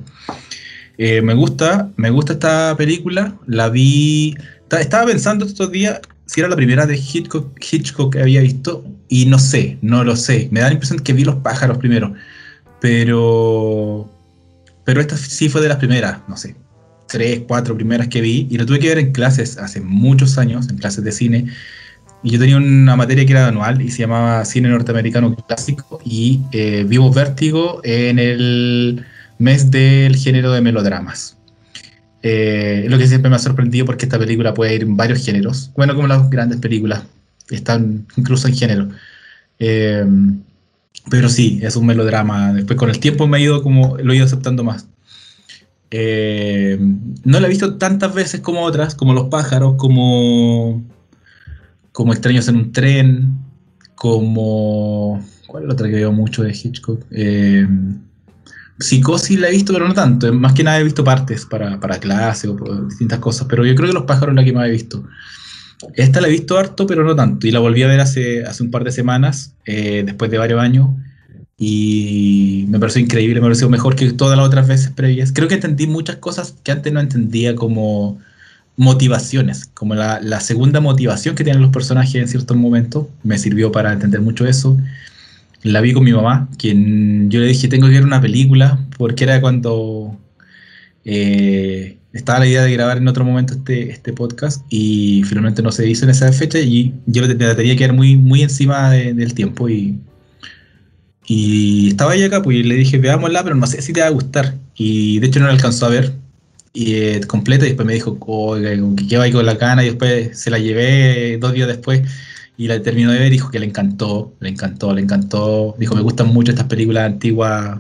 Eh, 1.00 1.22
me 1.24 1.34
gusta, 1.34 1.90
me 1.96 2.12
gusta 2.12 2.34
esta 2.34 2.76
película, 2.78 3.36
la 3.48 3.70
vi, 3.70 4.36
ta- 4.68 4.82
estaba 4.82 5.08
pensando 5.08 5.46
estos 5.46 5.72
días 5.72 6.00
si 6.28 6.42
era 6.42 6.48
la 6.50 6.56
primera 6.56 6.86
de 6.86 6.96
Hitchcock, 6.96 7.58
Hitchcock 7.60 8.14
que 8.14 8.22
había 8.22 8.42
visto, 8.42 8.86
y 9.10 9.26
no 9.26 9.40
sé, 9.40 9.80
no 9.82 10.04
lo 10.04 10.16
sé, 10.16 10.48
me 10.52 10.60
da 10.60 10.68
la 10.68 10.74
impresión 10.74 11.00
que 11.00 11.14
vi 11.14 11.24
Los 11.26 11.38
pájaros 11.38 11.80
primero, 11.80 12.14
pero 12.80 14.10
pero 14.84 15.02
esta 15.02 15.18
sí 15.18 15.50
fue 15.50 15.62
de 15.62 15.70
las 15.70 15.78
primeras, 15.78 16.20
no 16.28 16.38
sé, 16.38 16.56
tres, 17.08 17.42
cuatro 17.48 17.76
primeras 17.76 18.08
que 18.08 18.22
vi, 18.22 18.48
y 18.50 18.58
lo 18.58 18.66
tuve 18.66 18.80
que 18.80 18.90
ver 18.90 19.00
en 19.00 19.12
clases 19.12 19.58
hace 19.58 19.82
muchos 19.82 20.38
años, 20.38 20.70
en 20.70 20.78
clases 20.78 21.04
de 21.04 21.12
cine, 21.12 21.48
y 22.24 22.32
yo 22.32 22.40
tenía 22.40 22.58
una 22.58 22.96
materia 22.96 23.26
que 23.26 23.34
era 23.34 23.48
anual 23.48 23.82
y 23.82 23.92
se 23.92 24.00
llamaba 24.00 24.46
Cine 24.46 24.70
Norteamericano 24.70 25.36
Clásico, 25.36 26.00
y 26.06 26.42
eh, 26.52 26.86
vimos 26.88 27.14
Vértigo 27.14 27.82
en 27.84 28.18
el 28.20 29.06
mes 29.40 29.70
del 29.70 30.16
género 30.16 30.52
de 30.52 30.62
melodramas. 30.62 31.38
Eh, 32.26 32.86
lo 32.88 32.98
que 32.98 33.06
siempre 33.08 33.30
me 33.30 33.36
ha 33.36 33.40
sorprendido 33.40 33.86
porque 33.86 34.06
esta 34.06 34.18
película 34.18 34.54
puede 34.54 34.76
ir 34.76 34.84
en 34.84 34.96
varios 34.96 35.26
géneros, 35.26 35.72
bueno, 35.76 35.94
como 35.94 36.08
las 36.08 36.30
grandes 36.30 36.60
películas, 36.60 37.04
están 37.50 38.08
incluso 38.16 38.48
en 38.48 38.56
género. 38.56 38.90
Eh, 39.60 40.06
pero 41.10 41.30
sí, 41.30 41.60
es 41.62 41.76
un 41.76 41.86
melodrama. 41.86 42.54
Después 42.54 42.78
con 42.78 42.90
el 42.90 43.00
tiempo 43.00 43.28
me 43.28 43.38
ha 43.38 43.42
ido 43.42 43.62
como, 43.62 43.98
lo 43.98 44.14
he 44.14 44.16
ido 44.16 44.26
aceptando 44.26 44.64
más. 44.64 44.88
Eh, 45.92 46.78
no 47.24 47.40
la 47.40 47.48
he 47.48 47.50
visto 47.50 47.78
tantas 47.78 48.14
veces 48.14 48.42
como 48.42 48.62
otras, 48.62 48.96
como 48.96 49.14
Los 49.14 49.28
pájaros, 49.28 49.76
como, 49.78 50.84
como 51.92 52.14
Extraños 52.14 52.48
en 52.48 52.56
un 52.56 52.72
tren, 52.72 53.38
como... 53.96 55.24
¿Cuál 55.48 55.64
es 55.64 55.68
la 55.68 55.74
otra 55.74 55.88
que 55.88 55.96
veo 55.96 56.12
mucho 56.12 56.42
de 56.42 56.52
Hitchcock? 56.52 57.06
Eh, 57.12 57.68
Psicosis 58.80 59.40
la 59.40 59.50
he 59.50 59.52
visto, 59.52 59.72
pero 59.72 59.88
no 59.88 59.94
tanto. 59.94 60.34
Más 60.34 60.54
que 60.54 60.64
nada 60.64 60.80
he 60.80 60.84
visto 60.84 61.04
partes 61.04 61.46
para, 61.46 61.80
para 61.80 62.00
clase 62.00 62.48
o 62.48 62.56
distintas 62.86 63.20
cosas. 63.20 63.46
Pero 63.48 63.66
yo 63.66 63.76
creo 63.76 63.90
que 63.90 63.94
Los 63.94 64.06
pájaros 64.06 64.34
es 64.34 64.36
la 64.36 64.44
que 64.44 64.54
más 64.54 64.68
he 64.68 64.72
visto. 64.72 65.04
Esta 65.96 66.22
la 66.22 66.28
he 66.28 66.32
visto 66.32 66.58
harto, 66.58 66.88
pero 66.88 67.04
no 67.04 67.16
tanto. 67.16 67.48
Y 67.48 67.52
la 67.52 67.60
volví 67.60 67.84
a 67.84 67.88
ver 67.88 68.00
hace, 68.00 68.44
hace 68.46 68.64
un 68.64 68.72
par 68.72 68.84
de 68.84 68.92
semanas, 68.92 69.56
eh, 69.66 70.04
después 70.06 70.32
de 70.32 70.38
varios 70.38 70.60
años. 70.60 70.90
Y 71.58 72.66
me 72.70 72.80
pareció 72.80 73.02
increíble, 73.02 73.36
me 73.36 73.46
pareció 73.46 73.70
mejor 73.70 73.96
que 73.96 74.12
todas 74.14 74.38
las 74.38 74.48
otras 74.48 74.68
veces 74.68 74.92
previas. 74.92 75.32
Creo 75.32 75.48
que 75.48 75.56
entendí 75.56 75.88
muchas 75.88 76.18
cosas 76.18 76.56
que 76.64 76.72
antes 76.72 76.92
no 76.92 77.00
entendía 77.00 77.56
como 77.56 78.20
motivaciones, 78.76 79.68
como 79.68 79.94
la, 79.96 80.20
la 80.20 80.40
segunda 80.40 80.82
motivación 80.82 81.36
que 81.36 81.44
tienen 81.44 81.62
los 81.62 81.72
personajes 81.72 82.16
en 82.16 82.28
ciertos 82.28 82.58
momentos. 82.58 83.08
Me 83.24 83.38
sirvió 83.38 83.72
para 83.72 83.94
entender 83.94 84.22
mucho 84.22 84.48
eso. 84.48 84.78
La 85.64 85.80
vi 85.80 85.94
con 85.94 86.04
mi 86.04 86.12
mamá, 86.12 86.50
quien 86.58 87.30
yo 87.30 87.40
le 87.40 87.48
dije, 87.48 87.68
tengo 87.70 87.88
que 87.88 87.94
ver 87.94 88.04
una 88.04 88.20
película, 88.20 88.80
porque 88.98 89.24
era 89.24 89.40
cuando 89.40 90.18
eh, 91.06 91.98
estaba 92.14 92.40
la 92.40 92.48
idea 92.48 92.64
de 92.64 92.72
grabar 92.72 92.98
en 92.98 93.08
otro 93.08 93.26
momento 93.26 93.56
este, 93.56 93.90
este 93.92 94.14
podcast 94.14 94.64
y 94.70 95.24
finalmente 95.26 95.64
no 95.64 95.72
se 95.72 95.90
hizo 95.90 96.06
en 96.06 96.12
esa 96.12 96.32
fecha 96.32 96.60
y 96.60 96.94
yo 97.08 97.28
tenía 97.28 97.56
que 97.56 97.76
quedar 97.76 97.94
muy, 97.94 98.16
muy 98.16 98.44
encima 98.44 98.92
del 98.92 99.34
tiempo 99.34 99.68
y, 99.68 100.00
y 101.26 101.90
estaba 101.90 102.16
ella 102.16 102.28
acá, 102.28 102.44
pues 102.44 102.64
le 102.66 102.76
dije, 102.76 103.00
veámosla, 103.00 103.44
pero 103.44 103.56
no 103.56 103.66
sé 103.66 103.82
si 103.82 103.94
te 103.94 104.02
va 104.02 104.08
a 104.08 104.12
gustar. 104.12 104.56
Y 104.76 105.20
de 105.20 105.28
hecho 105.28 105.40
no 105.40 105.48
la 105.48 105.54
alcanzó 105.54 105.88
a 105.88 105.90
ver 105.90 106.14
y 106.74 106.96
eh, 106.96 107.22
completa 107.28 107.66
y 107.66 107.70
después 107.70 107.86
me 107.86 107.94
dijo, 107.94 108.18
oiga, 108.22 108.72
que 109.08 109.18
va 109.18 109.24
ahí 109.24 109.32
con 109.32 109.46
la 109.46 109.58
cana 109.58 109.84
y 109.84 109.88
después 109.88 110.38
se 110.38 110.50
la 110.50 110.60
llevé 110.60 111.38
dos 111.40 111.54
días 111.54 111.68
después 111.68 112.02
y 112.58 112.68
la 112.68 112.82
terminó 112.82 113.12
de 113.12 113.20
ver 113.20 113.28
y 113.28 113.32
dijo 113.32 113.50
que 113.50 113.60
le 113.60 113.66
encantó, 113.66 114.34
le 114.40 114.50
encantó, 114.50 114.94
le 114.94 115.02
encantó. 115.02 115.76
Dijo, 115.80 115.96
me 115.96 116.02
gustan 116.02 116.28
mucho 116.28 116.52
estas 116.52 116.68
películas 116.68 117.06
antiguas 117.06 117.80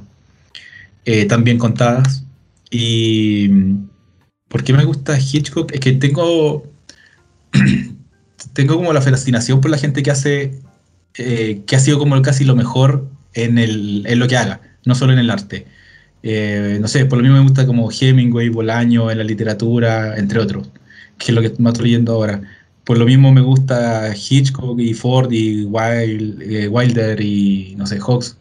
eh, 1.05 1.25
tan 1.25 1.43
bien 1.43 1.57
contadas 1.59 2.23
y 2.71 3.49
¿por 4.53 4.63
qué 4.63 4.71
me 4.71 4.85
gusta 4.85 5.17
Hitchcock? 5.19 5.71
Es 5.73 5.79
que 5.79 5.93
tengo, 5.93 6.63
tengo 8.53 8.75
como 8.75 8.93
la 8.93 9.01
fascinación 9.01 9.59
por 9.59 9.71
la 9.71 9.79
gente 9.79 10.03
que 10.03 10.11
hace, 10.11 10.51
eh, 11.17 11.63
que 11.65 11.75
ha 11.75 11.79
sido 11.79 11.97
como 11.97 12.21
casi 12.21 12.45
lo 12.45 12.55
mejor 12.55 13.07
en, 13.33 13.57
el, 13.57 14.03
en 14.05 14.19
lo 14.19 14.27
que 14.27 14.37
haga, 14.37 14.61
no 14.85 14.93
solo 14.93 15.11
en 15.11 15.17
el 15.17 15.31
arte. 15.31 15.65
Eh, 16.21 16.77
no 16.79 16.87
sé, 16.87 17.05
por 17.05 17.17
lo 17.17 17.23
mismo 17.23 17.37
me 17.37 17.43
gusta 17.43 17.65
como 17.65 17.89
Hemingway, 17.91 18.49
Bolaño, 18.49 19.09
en 19.09 19.17
la 19.17 19.23
literatura, 19.23 20.17
entre 20.17 20.39
otros, 20.39 20.69
que 21.17 21.31
es 21.31 21.35
lo 21.35 21.41
que 21.41 21.51
más 21.57 21.73
estoy 21.73 21.87
leyendo 21.87 22.13
ahora. 22.13 22.39
Por 22.83 22.99
lo 22.99 23.05
mismo 23.05 23.31
me 23.33 23.41
gusta 23.41 24.13
Hitchcock 24.15 24.79
y 24.79 24.93
Ford 24.93 25.31
y 25.31 25.63
eh, 25.63 26.67
Wilder 26.67 27.19
y, 27.21 27.73
no 27.75 27.87
sé, 27.87 27.99
Hawks 27.99 28.37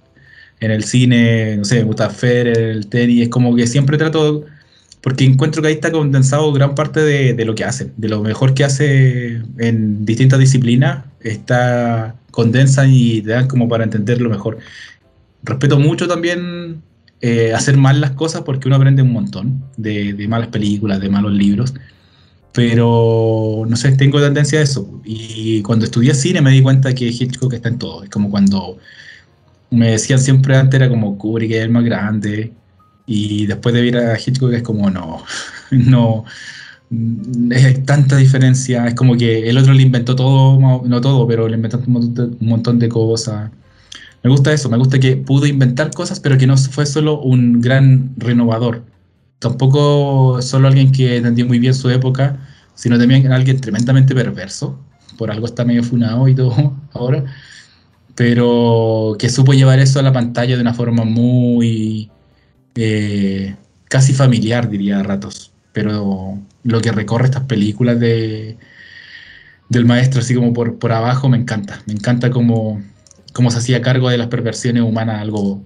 en 0.61 0.71
el 0.73 0.85
cine, 0.85 1.57
no 1.57 1.65
sé, 1.65 1.77
me 1.77 1.85
gusta 1.85 2.11
Federer, 2.11 2.59
el 2.59 2.87
tenis, 2.87 3.23
es 3.23 3.29
como 3.31 3.57
que 3.57 3.67
siempre 3.67 3.97
trato, 3.97 4.45
porque 5.03 5.25
encuentro 5.25 5.63
que 5.63 5.69
ahí 5.69 5.75
está 5.75 5.91
condensado 5.93 6.53
gran 6.53 6.75
parte 6.75 7.01
de, 7.01 7.45
lo 7.45 7.55
que 7.55 7.65
hace, 7.65 7.93
de 7.97 8.09
lo 8.09 8.23
mejor 8.23 8.55
que 8.55 8.65
hace 8.65 9.43
en 9.59 10.05
distintas 10.05 10.39
disciplinas, 10.39 11.05
está 11.21 12.17
condensa 12.31 12.87
y 12.87 13.23
te 13.23 13.31
dan 13.31 13.49
como 13.49 13.69
para 13.69 13.85
entenderlo 13.85 14.31
mejor. 14.31 14.59
Respeto 15.43 15.79
mucho 15.79 16.09
también 16.09 16.83
eh, 17.21 17.53
hacer 17.53 17.77
mal 17.77 18.01
las 18.01 18.13
cosas 18.13 18.43
porque 18.43 18.69
uno 18.69 18.77
aprende 18.77 19.03
un 19.03 19.13
montón 19.13 19.65
de, 19.77 20.13
de 20.15 20.29
malas 20.29 20.49
películas, 20.49 21.01
de 21.01 21.11
malos 21.11 21.33
libros 21.33 21.75
pero 22.53 23.65
no 23.67 23.77
sé, 23.77 23.93
tengo 23.93 24.21
tendencia 24.21 24.61
a 24.61 24.63
eso. 24.63 25.01
Y 25.05 25.63
cuando 25.63 25.87
estudié 25.87 26.15
cine 26.15 26.41
me 26.43 26.51
di 26.51 26.63
cuenta 26.63 26.95
que 26.95 27.07
Hitchcock 27.07 27.55
está 27.55 27.69
en 27.69 27.79
todo. 27.79 28.05
Es 28.05 28.11
como 28.11 28.31
cuando 28.31 28.79
me 29.71 29.93
decían 29.93 30.19
siempre 30.19 30.57
antes 30.57 30.79
era 30.79 30.89
como 30.89 31.17
Kubrick 31.19 31.53
es 31.53 31.63
el 31.63 31.71
más 31.71 31.85
grande 31.85 32.53
y 33.07 33.47
después 33.47 33.75
de 33.75 33.83
ver 33.83 33.97
a 33.99 34.19
Hitchcock 34.19 34.53
es 34.53 34.63
como 34.63 34.91
no, 34.91 35.25
no, 35.71 36.25
hay 37.51 37.83
tanta 37.85 38.17
diferencia, 38.17 38.87
es 38.87 38.95
como 38.95 39.17
que 39.17 39.49
el 39.49 39.59
otro 39.59 39.73
le 39.73 39.83
inventó 39.83 40.15
todo, 40.17 40.83
no 40.85 41.01
todo, 41.01 41.27
pero 41.27 41.49
le 41.49 41.57
inventó 41.57 41.79
un 41.87 42.37
montón 42.41 42.79
de, 42.79 42.89
cosas. 42.89 43.51
Me 44.23 44.31
gusta 44.31 44.53
eso, 44.53 44.69
me 44.69 44.77
gusta 44.77 44.99
que 45.01 45.17
pudo 45.17 45.47
inventar 45.47 45.91
cosas, 45.93 46.21
pero 46.21 46.39
que 46.39 46.47
no 46.47 46.57
fue 46.57 46.87
solo 46.87 47.21
un 47.21 47.61
gran 47.61 48.13
renovador. 48.17 48.85
Tampoco 49.39 50.41
solo 50.43 50.69
alguien 50.69 50.93
que 50.93 51.17
entendió 51.17 51.47
muy 51.47 51.59
bien 51.59 51.75
su 51.75 51.91
época, 51.91 52.39
sino 52.75 52.99
también 52.99 53.33
alguien 53.33 53.61
tremendamente 53.61 54.15
perverso. 54.15 54.79
Por 55.19 55.31
algo 55.31 55.47
está 55.47 55.65
medio 55.65 55.83
funado 55.83 56.29
y 56.29 56.35
todo 56.35 56.75
ahora 56.93 57.25
pero 58.15 59.17
que 59.19 59.29
supo 59.29 59.53
llevar 59.55 59.79
eso 59.79 59.99
a 59.99 60.03
la 60.03 60.13
pantalla 60.13 60.57
de 60.57 60.63
una 60.63 60.75
forma 60.75 61.05
muy 61.05 62.11
eh, 62.75 63.57
casi 63.89 64.13
familiar, 64.13 64.69
diría 64.69 65.01
a 65.01 65.03
ratos. 65.03 65.53
Pero 65.73 66.39
lo 66.65 66.81
que 66.81 66.93
recorre 66.93 67.27
estas 67.27 67.45
películas 67.45 67.99
de, 67.99 68.57
del 69.69 69.85
maestro, 69.85 70.21
así 70.21 70.35
como 70.35 70.53
por, 70.53 70.79
por 70.79 70.93
abajo, 70.93 71.29
me 71.29 71.39
encanta. 71.39 71.83
Me 71.87 71.95
encanta 71.95 72.31
cómo, 72.31 72.83
cómo 73.33 73.51
se 73.51 73.59
hacía 73.59 73.83
cargo 73.83 74.11
de 74.11 74.19
las 74.19 74.29
perversiones 74.29 74.83
humanas, 74.83 75.21
algo, 75.21 75.63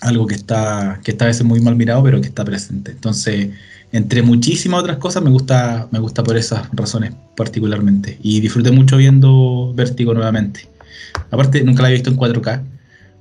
algo 0.00 0.26
que, 0.26 0.34
está, 0.34 1.00
que 1.04 1.12
está 1.12 1.26
a 1.26 1.28
veces 1.28 1.44
muy 1.44 1.60
mal 1.60 1.76
mirado, 1.76 2.02
pero 2.02 2.20
que 2.20 2.28
está 2.28 2.44
presente. 2.44 2.92
Entonces, 2.92 3.50
entre 3.92 4.22
muchísimas 4.22 4.80
otras 4.80 4.96
cosas, 4.96 5.22
me 5.22 5.30
gusta, 5.30 5.88
me 5.90 5.98
gusta 5.98 6.24
por 6.24 6.36
esas 6.36 6.68
razones 6.72 7.12
particularmente. 7.36 8.18
Y 8.22 8.40
disfruté 8.40 8.70
mucho 8.72 8.96
viendo 8.96 9.72
Vértigo 9.74 10.14
nuevamente. 10.14 10.68
Aparte, 11.30 11.62
nunca 11.62 11.82
la 11.82 11.88
había 11.88 11.96
visto 11.96 12.10
en 12.10 12.16
4K. 12.16 12.62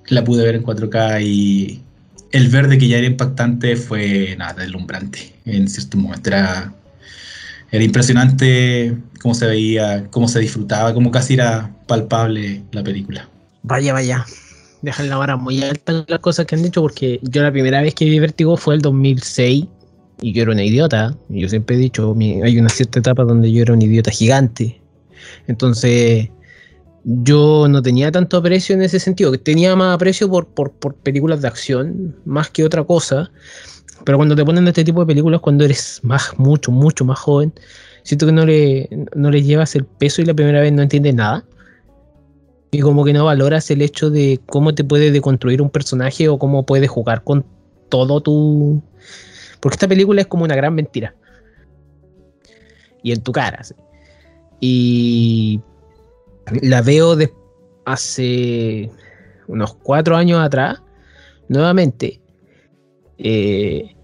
La 0.08 0.24
pude 0.24 0.44
ver 0.44 0.56
en 0.56 0.64
4K 0.64 1.22
y 1.24 1.82
el 2.32 2.48
verde 2.50 2.78
que 2.78 2.88
ya 2.88 2.98
era 2.98 3.08
impactante 3.08 3.76
fue 3.76 4.36
nada, 4.38 4.62
deslumbrante. 4.62 5.34
En 5.46 5.67
cierto 5.67 5.98
momento 5.98 6.30
era, 6.30 6.74
era 7.72 7.84
impresionante 7.84 8.98
cómo 9.22 9.34
se 9.34 9.48
veía, 9.48 10.08
cómo 10.10 10.28
se 10.28 10.39
disfrutaba, 10.39 10.94
cómo 10.94 11.12
casi 11.12 11.36
era 11.36 11.72
palpable 11.88 12.63
la 12.72 12.84
película. 12.84 13.28
Vaya, 13.63 13.94
vaya. 13.94 14.26
Dejan 14.82 15.10
la 15.10 15.17
vara 15.17 15.36
muy 15.36 15.62
alta 15.62 16.06
las 16.08 16.20
cosas 16.20 16.48
que 16.48 16.56
han 16.56 16.63
dicho 16.63 16.82
porque 16.82 17.20
yo 17.22 17.44
la 17.44 17.52
primera 17.52 17.82
vez 17.82 17.94
que 17.94 18.06
vi 18.06 18.20
Vértigo 18.20 18.58
fue 18.58 18.74
el 18.74 18.82
2006 18.82 19.67
y 20.22 20.34
yo 20.34 20.41
era 20.44 20.52
una 20.52 20.63
idiota. 20.63 21.15
Yo 21.30 21.50
siempre 21.50 21.76
he 21.76 21.80
dicho, 21.80 22.15
hay 22.20 22.58
una 22.58 22.70
cierta 22.70 23.00
etapa 23.00 23.24
donde 23.24 23.52
yo 23.52 23.62
era 23.62 23.74
un 23.74 23.82
idiota 23.82 24.12
gigante. 24.12 24.82
Entonces, 25.48 26.30
yo 27.04 27.68
no 27.68 27.82
tenía 27.82 28.12
tanto 28.12 28.38
aprecio 28.38 28.76
en 28.76 28.84
ese 28.84 29.00
sentido, 29.00 29.32
tenía 29.40 29.76
más 29.76 29.96
aprecio 29.96 30.30
por, 30.30 30.48
por, 30.48 30.96
películas 30.96 31.42
de 31.42 31.48
acción, 31.48 32.16
más 32.26 32.50
que 32.50 32.64
otra 32.64 32.84
cosa. 32.84 33.32
Pero 34.06 34.18
cuando 34.18 34.36
te 34.36 34.46
ponen 34.46 34.68
este 34.68 34.84
tipo 34.84 35.02
de 35.02 35.08
películas, 35.08 35.42
cuando 35.42 35.64
eres 35.64 36.00
más, 36.04 36.38
mucho, 36.38 36.72
mucho 36.72 37.06
más 37.06 37.20
joven, 37.20 37.54
siento 38.04 38.26
que 38.26 38.32
no 38.32 38.46
le, 38.46 38.90
no 39.16 39.30
le 39.30 39.44
llevas 39.44 39.76
el 39.76 39.86
peso 39.86 40.22
y 40.22 40.26
la 40.26 40.34
primera 40.34 40.62
vez 40.62 40.72
no 40.74 40.82
entiendes 40.82 41.16
nada. 41.16 41.46
Y 42.72 42.80
como 42.80 43.04
que 43.04 43.14
no 43.14 43.26
valoras 43.26 43.70
el 43.70 43.82
hecho 43.82 44.10
de 44.10 44.40
cómo 44.48 44.74
te 44.74 44.84
puede 44.84 45.12
deconstruir 45.12 45.62
un 45.62 45.70
personaje 45.70 46.30
o 46.30 46.40
cómo 46.40 46.66
puede 46.66 46.88
jugar 46.88 47.24
con 47.24 47.46
todo 47.90 48.22
tu. 48.22 48.82
Porque 49.60 49.76
esta 49.76 49.88
película 49.88 50.22
es 50.22 50.28
como 50.28 50.46
una 50.46 50.56
gran 50.56 50.74
mentira. 50.74 51.14
Y 53.04 53.12
en 53.12 53.22
tu 53.22 53.32
cara. 53.32 53.62
Y 54.60 55.60
la 56.62 56.82
veo 56.82 57.18
hace 57.86 58.90
unos 59.48 59.74
cuatro 59.76 60.16
años 60.16 60.40
atrás, 60.40 60.82
nuevamente. 61.48 62.20
Eh, 63.18 63.96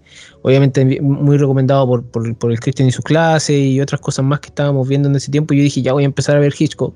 obviamente 0.41 1.01
muy 1.01 1.37
recomendado 1.37 2.03
por, 2.09 2.51
el 2.51 2.59
Christian 2.59 2.87
y 2.87 2.91
sus 2.91 3.03
clases 3.03 3.57
y 3.57 3.81
otras 3.81 3.99
cosas 3.99 4.23
más 4.23 4.39
que 4.39 4.47
estábamos 4.47 4.87
viendo 4.87 5.09
en 5.09 5.15
ese 5.15 5.31
tiempo. 5.31 5.53
Yo 5.53 5.63
dije, 5.63 5.81
ya 5.81 5.93
voy 5.93 6.03
a 6.03 6.05
empezar 6.05 6.35
a 6.37 6.39
ver 6.39 6.53
Hitchcock. 6.57 6.93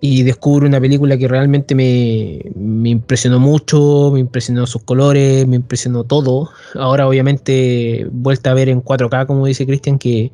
y 0.00 0.22
descubro 0.22 0.66
una 0.66 0.80
película 0.80 1.18
que 1.18 1.28
realmente 1.28 1.74
me, 1.74 2.40
me 2.54 2.88
impresionó 2.88 3.38
mucho, 3.38 4.10
me 4.12 4.20
impresionó 4.20 4.66
sus 4.66 4.82
colores, 4.82 5.46
me 5.46 5.56
impresionó 5.56 6.04
todo. 6.04 6.50
Ahora 6.74 7.06
obviamente 7.06 8.06
vuelta 8.10 8.50
a 8.50 8.54
ver 8.54 8.70
en 8.70 8.82
4K, 8.82 9.26
como 9.26 9.46
dice 9.46 9.66
Cristian, 9.66 9.98
que, 9.98 10.32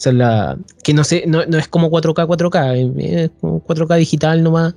sea, 0.00 0.12
la, 0.12 0.58
que 0.82 0.94
no, 0.94 1.04
sé, 1.04 1.24
no, 1.26 1.44
no 1.46 1.58
es 1.58 1.68
como 1.68 1.90
4K, 1.90 2.26
4K, 2.26 2.98
es 3.00 3.30
como 3.40 3.62
4K 3.64 3.96
digital 3.98 4.42
nomás. 4.42 4.74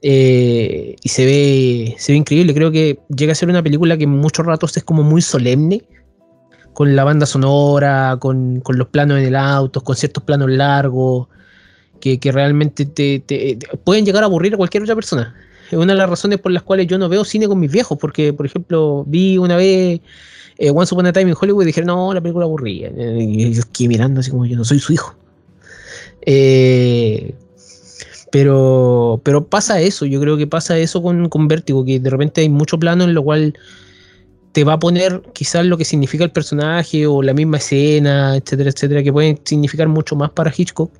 Eh, 0.00 0.94
y 1.02 1.08
se 1.08 1.24
ve, 1.26 1.94
se 1.98 2.12
ve 2.12 2.18
increíble, 2.18 2.54
creo 2.54 2.70
que 2.70 3.00
llega 3.14 3.32
a 3.32 3.34
ser 3.34 3.48
una 3.48 3.62
película 3.62 3.96
que 3.96 4.06
muchos 4.06 4.46
ratos 4.46 4.76
es 4.76 4.84
como 4.84 5.02
muy 5.02 5.22
solemne, 5.22 5.82
con 6.72 6.94
la 6.94 7.02
banda 7.02 7.26
sonora, 7.26 8.16
con, 8.20 8.60
con 8.60 8.78
los 8.78 8.86
planos 8.88 9.18
en 9.18 9.24
el 9.24 9.34
auto, 9.36 9.80
con 9.80 9.96
ciertos 9.96 10.22
planos 10.22 10.48
largos 10.50 11.26
que, 12.00 12.20
que 12.20 12.30
realmente 12.30 12.86
te, 12.86 13.18
te- 13.18 13.56
te- 13.56 13.76
pueden 13.78 14.04
llegar 14.04 14.22
a 14.22 14.26
aburrir 14.26 14.54
a 14.54 14.56
cualquier 14.56 14.84
otra 14.84 14.94
persona. 14.94 15.34
Es 15.66 15.76
una 15.76 15.92
de 15.92 15.98
las 15.98 16.08
razones 16.08 16.38
por 16.38 16.52
las 16.52 16.62
cuales 16.62 16.86
yo 16.86 16.96
no 16.96 17.08
veo 17.08 17.24
cine 17.24 17.48
con 17.48 17.58
mis 17.58 17.72
viejos, 17.72 17.98
porque, 17.98 18.32
por 18.32 18.46
ejemplo, 18.46 19.04
vi 19.06 19.36
una 19.36 19.56
vez 19.56 20.00
eh, 20.58 20.70
Once 20.70 20.92
Upon 20.92 21.06
a 21.06 21.12
Time 21.12 21.30
in 21.30 21.36
Hollywood 21.40 21.64
dijeron, 21.64 21.86
no, 21.86 22.12
la 22.12 22.20
película 22.20 22.44
aburrida. 22.44 22.90
Y 22.90 23.52
yo 23.52 23.62
quedé 23.72 23.88
mirando 23.88 24.20
así 24.20 24.30
como 24.30 24.44
yo 24.44 24.56
no 24.56 24.64
soy 24.64 24.80
su 24.80 24.92
hijo. 24.92 25.14
Eh, 26.22 27.34
pero, 28.30 29.20
pero 29.24 29.46
pasa 29.46 29.80
eso, 29.80 30.04
yo 30.04 30.20
creo 30.20 30.36
que 30.36 30.46
pasa 30.46 30.76
eso 30.78 31.02
con, 31.02 31.28
con 31.28 31.48
Vértigo, 31.48 31.84
que 31.84 31.98
de 31.98 32.10
repente 32.10 32.42
hay 32.42 32.48
mucho 32.48 32.78
plano 32.78 33.04
en 33.04 33.14
lo 33.14 33.22
cual 33.22 33.54
te 34.52 34.64
va 34.64 34.74
a 34.74 34.78
poner 34.78 35.22
quizás 35.32 35.64
lo 35.64 35.78
que 35.78 35.84
significa 35.84 36.24
el 36.24 36.32
personaje 36.32 37.06
o 37.06 37.22
la 37.22 37.32
misma 37.32 37.58
escena, 37.58 38.36
etcétera, 38.36 38.70
etcétera, 38.70 39.02
que 39.02 39.12
pueden 39.12 39.40
significar 39.44 39.88
mucho 39.88 40.16
más 40.16 40.30
para 40.30 40.52
Hitchcock. 40.54 40.90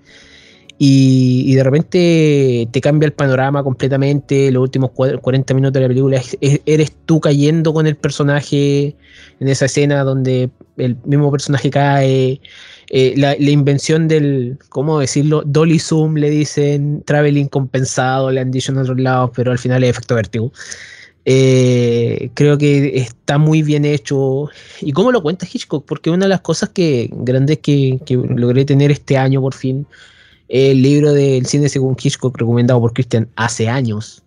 Y, 0.81 1.55
de 1.57 1.65
repente 1.65 2.69
te 2.71 2.81
cambia 2.81 3.07
el 3.07 3.13
panorama 3.13 3.65
completamente. 3.65 4.51
Los 4.53 4.63
últimos 4.63 4.91
cua- 4.93 5.21
40 5.21 5.53
minutos 5.55 5.73
de 5.75 5.81
la 5.81 5.89
película 5.89 6.19
es- 6.19 6.39
es- 6.41 6.61
eres 6.67 6.93
tú 7.05 7.21
cayendo 7.21 7.73
con 7.75 7.87
el 7.89 7.97
personaje 7.97 8.95
en 9.41 9.49
esa 9.49 9.65
escena 9.67 10.05
donde 10.05 10.51
el 10.77 10.97
mismo 11.05 11.31
personaje 11.33 11.71
cae. 11.71 12.41
eh, 12.91 13.13
la, 13.19 13.37
invención 13.39 14.09
del, 14.09 14.57
¿cómo 14.71 14.99
decirlo? 14.99 15.43
Dolly 15.45 15.79
Zoom 15.79 16.15
le 16.15 16.31
dicen, 16.31 17.03
traveling 17.05 17.47
compensado, 17.49 18.31
le 18.31 18.41
han 18.41 18.51
dicho 18.51 18.73
en 18.73 18.79
otros 18.79 18.99
lados, 18.99 19.31
pero 19.35 19.53
al 19.53 19.59
final 19.59 19.85
es 19.85 19.91
efecto 19.91 20.15
vértigo. 20.15 20.53
Eh, 21.27 22.31
creo 22.35 22.57
que 22.57 22.97
está 22.99 23.37
muy 23.37 23.63
bien 23.63 23.85
hecho. 23.85 24.49
¿Y 24.81 24.93
cómo 24.93 25.13
lo 25.13 25.23
cuenta 25.23 25.47
Hitchcock? 25.53 25.85
Porque 25.87 26.09
una 26.11 26.25
de 26.25 26.31
las 26.31 26.41
cosas 26.41 26.71
que 26.71 27.11
grandes 27.13 27.59
que 27.59 27.99
logré 28.35 28.65
tener 28.65 28.91
este 28.91 29.19
año 29.19 29.43
por 29.43 29.53
fin 29.55 29.87
el 30.49 30.83
libro 30.83 31.13
del 31.13 31.47
cine 31.47 31.69
según 31.69 31.97
Hitchcock 32.01 32.37
recomendado 32.39 32.81
por 32.81 32.93
Christian 32.93 33.29
hace 33.37 33.69
años. 33.69 34.23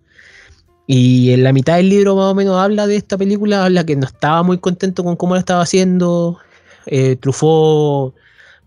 Y 0.88 1.32
en 1.32 1.44
la 1.44 1.54
mitad 1.54 1.78
del 1.78 1.90
libro 1.90 2.16
más 2.16 2.32
o 2.32 2.36
menos 2.36 2.58
habla 2.58 2.86
de 2.88 2.98
esta 2.98 3.18
película, 3.18 3.66
habla 3.66 3.86
que 3.86 3.96
no 3.96 4.06
estaba 4.06 4.44
muy 4.44 4.58
contento 4.58 5.04
con 5.04 5.16
cómo 5.16 5.36
la 5.36 5.40
estaba 5.40 5.62
haciendo. 5.62 6.38
Eh, 6.88 7.16
Truffaut 7.18 8.14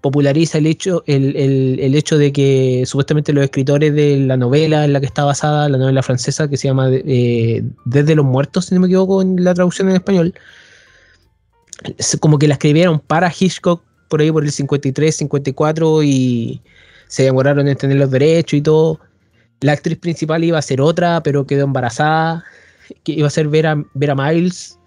populariza 0.00 0.58
el 0.58 0.66
hecho, 0.66 1.02
el, 1.06 1.34
el- 1.36 1.78
el 1.80 1.94
hecho 1.94 2.18
de 2.18 2.30
que 2.32 2.84
supuestamente 2.86 3.32
los 3.32 3.42
escritores 3.44 3.94
de 3.94 4.18
la 4.18 4.36
novela 4.36 4.84
en 4.84 4.92
la 4.92 5.00
que 5.00 5.06
está 5.06 5.24
basada, 5.24 5.68
la 5.68 5.78
novela 5.78 6.02
francesa 6.02 6.48
que 6.48 6.56
se 6.56 6.68
llama 6.68 6.88
eh, 6.90 7.62
Desde 7.86 8.14
los 8.14 8.24
Muertos, 8.24 8.66
si 8.66 8.74
no 8.74 8.82
me 8.82 8.86
equivoco 8.86 9.22
en 9.22 9.42
la 9.42 9.54
traducción 9.54 9.88
en 9.88 9.96
español, 9.96 10.34
es 11.98 12.16
como 12.20 12.38
que 12.38 12.48
la 12.48 12.54
escribieron 12.54 13.00
para 13.00 13.32
Hitchcock 13.36 13.82
por 14.08 14.20
ahí 14.20 14.30
por 14.30 14.44
el 14.44 14.52
53, 14.52 15.14
54 15.16 16.02
y 16.02 16.60
se 17.14 17.22
demoraron 17.22 17.68
en 17.68 17.76
tener 17.76 17.96
los 17.96 18.10
derechos 18.10 18.58
y 18.58 18.60
todo. 18.60 18.98
La 19.60 19.70
actriz 19.72 19.98
principal 19.98 20.42
iba 20.42 20.58
a 20.58 20.62
ser 20.62 20.80
otra, 20.80 21.22
pero 21.22 21.46
quedó 21.46 21.62
embarazada, 21.64 22.42
que 23.04 23.12
iba 23.12 23.28
a 23.28 23.30
ser 23.30 23.46
Vera, 23.46 23.76
Vera 23.94 24.16
Miles, 24.16 24.78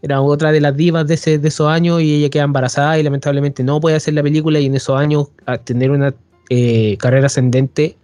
era 0.00 0.20
otra 0.20 0.52
de 0.52 0.60
las 0.60 0.76
divas 0.76 1.08
de, 1.08 1.14
ese- 1.14 1.38
de 1.38 1.48
esos 1.48 1.66
años 1.68 2.00
y 2.00 2.14
ella 2.14 2.30
queda 2.30 2.44
embarazada 2.44 2.98
y 2.98 3.02
lamentablemente 3.02 3.64
no 3.64 3.80
puede 3.80 3.96
hacer 3.96 4.14
la 4.14 4.22
película 4.22 4.60
y 4.60 4.66
en 4.66 4.76
esos 4.76 4.96
años 4.96 5.28
a 5.46 5.58
tener 5.58 5.90
una 5.90 6.14
eh, 6.50 6.96
carrera 6.98 7.26
ascendente 7.26 7.96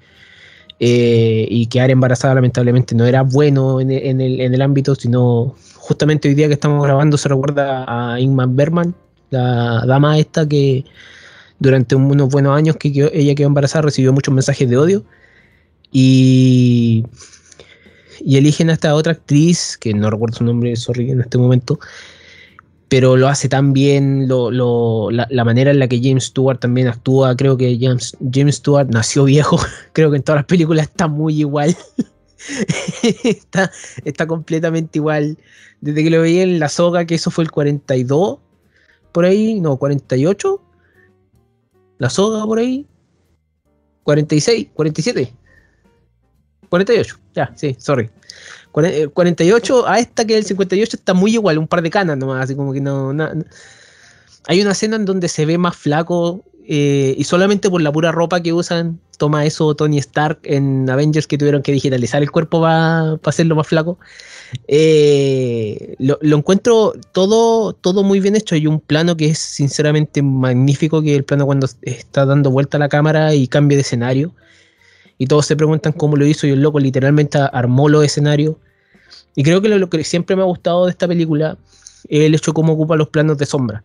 eh, 0.80 1.46
y 1.48 1.66
quedar 1.66 1.90
embarazada 1.90 2.34
lamentablemente 2.36 2.94
no 2.96 3.04
era 3.06 3.22
bueno 3.22 3.80
en, 3.80 3.90
en 3.92 4.20
el, 4.20 4.40
en 4.40 4.54
el 4.54 4.62
ámbito, 4.62 4.94
sino 4.96 5.54
justamente 5.76 6.28
hoy 6.28 6.34
día 6.34 6.46
que 6.48 6.54
estamos 6.54 6.82
grabando 6.84 7.16
se 7.16 7.28
recuerda 7.28 7.84
a 7.86 8.18
Ingmar 8.20 8.48
Bergman, 8.50 8.94
la 9.30 9.84
dama 9.86 10.18
esta 10.18 10.48
que 10.48 10.84
durante 11.58 11.94
unos 11.94 12.28
buenos 12.28 12.56
años 12.56 12.76
que 12.76 12.88
ella 13.12 13.34
quedó 13.34 13.48
embarazada 13.48 13.82
recibió 13.82 14.12
muchos 14.12 14.32
mensajes 14.32 14.68
de 14.68 14.76
odio 14.76 15.04
y, 15.92 17.04
eligen 18.24 18.70
a 18.70 18.74
esta 18.74 18.94
otra 18.94 19.12
actriz, 19.12 19.76
que 19.78 19.94
no 19.94 20.10
recuerdo 20.10 20.38
su 20.38 20.44
nombre, 20.44 20.74
sorry, 20.76 21.10
en 21.10 21.20
este 21.20 21.38
momento, 21.38 21.78
pero 22.88 23.16
lo 23.16 23.28
hace 23.28 23.48
tan 23.48 23.72
bien, 23.72 24.28
lo, 24.28 25.10
la 25.10 25.44
manera 25.44 25.70
en 25.70 25.78
la 25.78 25.88
que 25.88 26.00
James 26.02 26.24
Stewart 26.24 26.58
también 26.58 26.88
actúa, 26.88 27.36
creo 27.36 27.56
que 27.56 27.78
James, 27.80 28.16
James 28.32 28.56
Stewart 28.56 28.88
nació 28.88 29.24
viejo, 29.24 29.58
creo 29.92 30.10
que 30.10 30.16
en 30.18 30.22
todas 30.22 30.40
las 30.40 30.46
películas 30.46 30.88
está 30.88 31.06
muy 31.06 31.40
igual. 31.40 31.76
está, 33.24 33.70
está 34.04 34.26
completamente 34.26 34.98
igual. 34.98 35.38
Desde 35.80 36.02
que 36.02 36.10
lo 36.10 36.22
veía 36.22 36.42
en 36.42 36.58
La 36.58 36.68
Soga, 36.68 37.04
que 37.04 37.14
eso 37.14 37.30
fue 37.30 37.44
el 37.44 37.50
42, 37.50 38.38
por 39.12 39.24
ahí, 39.24 39.60
no, 39.60 39.76
48. 39.76 40.60
La 41.98 42.10
Soga 42.10 42.44
por 42.44 42.58
ahí. 42.58 42.86
46, 44.04 44.68
47. 44.74 45.32
48, 46.70 47.18
ya, 47.34 47.52
sí, 47.56 47.76
sorry. 47.78 48.10
Cuare- 48.72 49.02
eh, 49.04 49.08
48 49.08 49.88
a 49.88 49.98
esta 49.98 50.24
que 50.26 50.36
el 50.36 50.44
58 50.44 50.96
está 50.96 51.14
muy 51.14 51.32
igual, 51.34 51.58
un 51.58 51.66
par 51.68 51.82
de 51.82 51.90
canas 51.90 52.16
nomás, 52.18 52.44
así 52.44 52.54
como 52.54 52.72
que 52.72 52.80
no. 52.80 53.12
na- 53.12 53.34
na- 53.34 53.44
Hay 54.46 54.60
una 54.62 54.72
escena 54.72 54.96
en 54.96 55.04
donde 55.04 55.28
se 55.28 55.44
ve 55.46 55.58
más 55.58 55.76
flaco 55.76 56.44
eh, 56.70 57.14
y 57.16 57.24
solamente 57.24 57.70
por 57.70 57.80
la 57.80 57.90
pura 57.90 58.12
ropa 58.12 58.42
que 58.42 58.52
usan, 58.52 59.00
toma 59.16 59.46
eso 59.46 59.74
Tony 59.74 59.96
Stark 59.96 60.38
en 60.42 60.88
Avengers 60.90 61.26
que 61.26 61.38
tuvieron 61.38 61.62
que 61.62 61.72
digitalizar 61.72 62.22
el 62.22 62.30
cuerpo 62.30 62.60
para 62.60 63.18
hacerlo 63.24 63.56
más 63.56 63.68
flaco. 63.68 63.98
Eh, 64.66 65.96
lo, 65.98 66.18
encuentro 66.20 66.92
todo, 67.12 67.72
todo 67.72 68.02
muy 68.02 68.20
bien 68.20 68.36
hecho. 68.36 68.54
Hay 68.54 68.66
un 68.66 68.80
plano 68.80 69.16
que 69.16 69.30
es 69.30 69.38
sinceramente 69.38 70.20
magnífico, 70.20 71.00
que 71.00 71.12
es 71.12 71.16
el 71.16 71.24
plano 71.24 71.46
cuando 71.46 71.66
está 71.80 72.26
dando 72.26 72.50
vuelta 72.50 72.78
la 72.78 72.90
cámara 72.90 73.34
y 73.34 73.48
cambia 73.48 73.78
de 73.78 73.82
escenario. 73.82 74.34
Y 75.16 75.26
todos 75.26 75.46
se 75.46 75.56
preguntan 75.56 75.92
cómo 75.92 76.16
lo 76.16 76.26
hizo 76.26 76.46
y 76.46 76.50
el 76.50 76.60
loco 76.60 76.80
literalmente 76.80 77.38
armó 77.50 77.88
los 77.88 78.04
escenarios. 78.04 78.56
Y 79.34 79.42
creo 79.42 79.62
que 79.62 79.70
lo, 79.70 79.78
lo 79.78 79.88
que 79.88 80.04
siempre 80.04 80.36
me 80.36 80.42
ha 80.42 80.44
gustado 80.46 80.84
de 80.84 80.90
esta 80.90 81.08
película 81.08 81.56
es 82.10 82.24
el 82.24 82.34
hecho 82.34 82.50
de 82.50 82.56
cómo 82.56 82.74
ocupa 82.74 82.94
los 82.94 83.08
planos 83.08 83.38
de 83.38 83.46
sombra. 83.46 83.82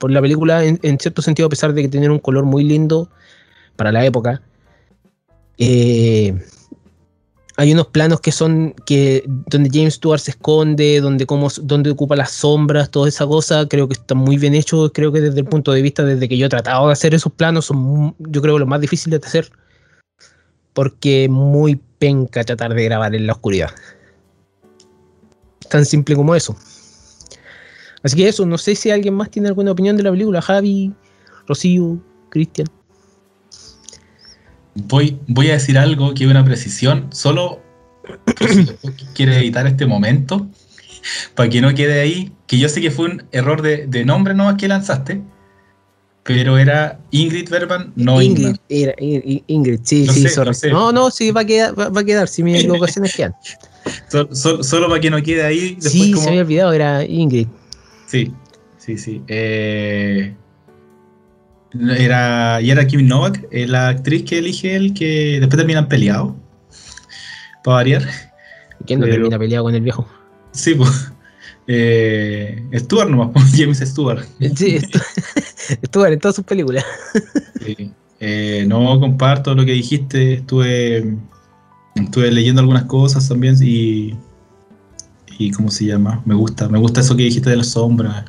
Por 0.00 0.10
la 0.10 0.22
película, 0.22 0.64
en, 0.64 0.98
cierto 0.98 1.20
sentido, 1.20 1.46
a 1.46 1.50
pesar 1.50 1.74
de 1.74 1.82
que 1.82 1.88
tiene 1.88 2.08
un 2.08 2.20
color 2.20 2.46
muy 2.46 2.64
lindo 2.64 3.10
para 3.76 3.92
la 3.92 4.02
época, 4.06 4.40
eh, 5.58 6.42
hay 7.58 7.72
unos 7.74 7.88
planos 7.88 8.22
que 8.22 8.32
son 8.32 8.74
que 8.86 9.22
donde 9.26 9.68
James 9.70 9.96
Stewart 9.96 10.20
se 10.20 10.30
esconde, 10.30 11.02
donde, 11.02 11.26
cómo, 11.26 11.48
donde 11.60 11.90
ocupa 11.90 12.16
las 12.16 12.30
sombras, 12.30 12.90
toda 12.90 13.10
esa 13.10 13.26
cosa, 13.26 13.68
creo 13.68 13.88
que 13.88 13.92
está 13.92 14.14
muy 14.14 14.38
bien 14.38 14.54
hecho. 14.54 14.90
Creo 14.90 15.12
que 15.12 15.20
desde 15.20 15.40
el 15.40 15.44
punto 15.44 15.70
de 15.72 15.82
vista, 15.82 16.02
desde 16.02 16.30
que 16.30 16.38
yo 16.38 16.46
he 16.46 16.48
tratado 16.48 16.86
de 16.86 16.94
hacer 16.94 17.14
esos 17.14 17.30
planos, 17.30 17.66
son 17.66 18.16
yo 18.18 18.40
creo 18.40 18.58
los 18.58 18.66
más 18.66 18.80
difíciles 18.80 19.20
de 19.20 19.26
hacer. 19.26 19.52
Porque 20.72 21.28
muy 21.28 21.78
penca 21.98 22.42
tratar 22.42 22.72
de 22.72 22.84
grabar 22.84 23.14
en 23.14 23.26
la 23.26 23.34
oscuridad. 23.34 23.68
Tan 25.68 25.84
simple 25.84 26.16
como 26.16 26.34
eso. 26.34 26.56
Así 28.02 28.16
que 28.16 28.28
eso, 28.28 28.46
no 28.46 28.56
sé 28.58 28.74
si 28.74 28.90
alguien 28.90 29.14
más 29.14 29.30
tiene 29.30 29.48
alguna 29.48 29.72
opinión 29.72 29.96
de 29.96 30.02
la 30.02 30.10
película. 30.10 30.40
Javi, 30.40 30.92
Rocío, 31.46 31.98
Cristian. 32.30 32.66
Voy, 34.74 35.18
voy 35.26 35.48
a 35.50 35.54
decir 35.54 35.76
algo 35.78 36.14
que 36.14 36.24
es 36.24 36.30
una 36.30 36.44
precisión, 36.44 37.08
solo 37.12 37.60
quiere 39.14 39.36
editar 39.38 39.66
este 39.66 39.84
momento 39.86 40.46
para 41.34 41.48
que 41.48 41.60
no 41.60 41.74
quede 41.74 42.00
ahí, 42.00 42.32
que 42.46 42.58
yo 42.58 42.68
sé 42.68 42.80
que 42.80 42.90
fue 42.90 43.06
un 43.06 43.24
error 43.32 43.62
de, 43.62 43.86
de 43.86 44.04
nombre 44.04 44.32
nomás 44.34 44.56
que 44.56 44.68
lanzaste, 44.68 45.20
pero 46.22 46.56
era 46.56 47.00
Ingrid 47.10 47.48
Bergman, 47.50 47.92
no 47.96 48.22
Ingrid, 48.22 48.46
Ingrid. 48.46 48.60
era 48.68 48.94
In- 49.00 49.42
Ingrid, 49.48 49.80
sí, 49.82 50.06
sí, 50.06 50.28
sé. 50.28 50.70
No, 50.70 50.92
no, 50.92 51.10
sí, 51.10 51.30
va 51.32 51.40
a 51.40 51.44
quedar, 51.44 51.78
va, 51.78 51.88
va 51.88 52.00
a 52.00 52.04
quedar, 52.04 52.28
si 52.28 52.42
mis 52.42 52.56
equivocaciones 52.60 53.14
quedan. 53.14 53.34
Sol- 54.08 54.28
sol- 54.32 54.62
solo 54.62 54.88
para 54.88 55.00
que 55.00 55.10
no 55.10 55.20
quede 55.22 55.42
ahí. 55.42 55.74
Después 55.74 55.92
Sí, 55.92 56.12
como- 56.12 56.24
se 56.24 56.30
me 56.30 56.38
había 56.40 56.42
olvidado, 56.68 56.72
era 56.72 57.04
Ingrid. 57.04 57.48
Sí, 58.10 58.32
sí, 58.76 58.98
sí. 58.98 59.22
Eh, 59.28 60.34
era, 61.96 62.60
y 62.60 62.70
era 62.70 62.86
Kim 62.86 63.06
Novak, 63.06 63.46
eh, 63.52 63.66
la 63.68 63.88
actriz 63.88 64.24
que 64.24 64.38
elige 64.38 64.74
él, 64.74 64.92
que 64.94 65.38
después 65.38 65.56
terminan 65.58 65.88
peleados. 65.88 66.34
Para 67.62 67.76
variar. 67.76 68.02
¿Quién 68.86 68.98
no 69.00 69.04
Pero- 69.04 69.16
termina 69.16 69.38
peleado 69.38 69.64
con 69.64 69.74
el 69.74 69.82
viejo? 69.82 70.08
Sí, 70.52 70.74
pues. 70.74 71.12
Eh, 71.68 72.64
Stewart 72.74 73.08
nomás, 73.08 73.28
pues, 73.32 73.44
James 73.56 73.78
Stewart. 73.78 74.24
Sí, 74.56 74.78
estuvo 75.82 76.06
en 76.06 76.18
todas 76.18 76.34
sus 76.34 76.44
películas. 76.44 76.84
Sí. 77.64 77.92
Eh, 78.18 78.64
no 78.66 78.98
comparto 78.98 79.54
lo 79.54 79.64
que 79.64 79.72
dijiste. 79.72 80.34
Estuve. 80.34 81.14
Estuve 81.94 82.30
leyendo 82.32 82.60
algunas 82.60 82.84
cosas 82.86 83.28
también 83.28 83.54
y. 83.62 84.16
y 85.40 85.50
¿Cómo 85.50 85.70
se 85.70 85.86
llama? 85.86 86.22
Me 86.26 86.34
gusta, 86.34 86.68
me 86.68 86.78
gusta 86.78 87.00
eso 87.00 87.16
que 87.16 87.22
dijiste 87.22 87.48
de 87.48 87.56
la 87.56 87.64
sombra. 87.64 88.26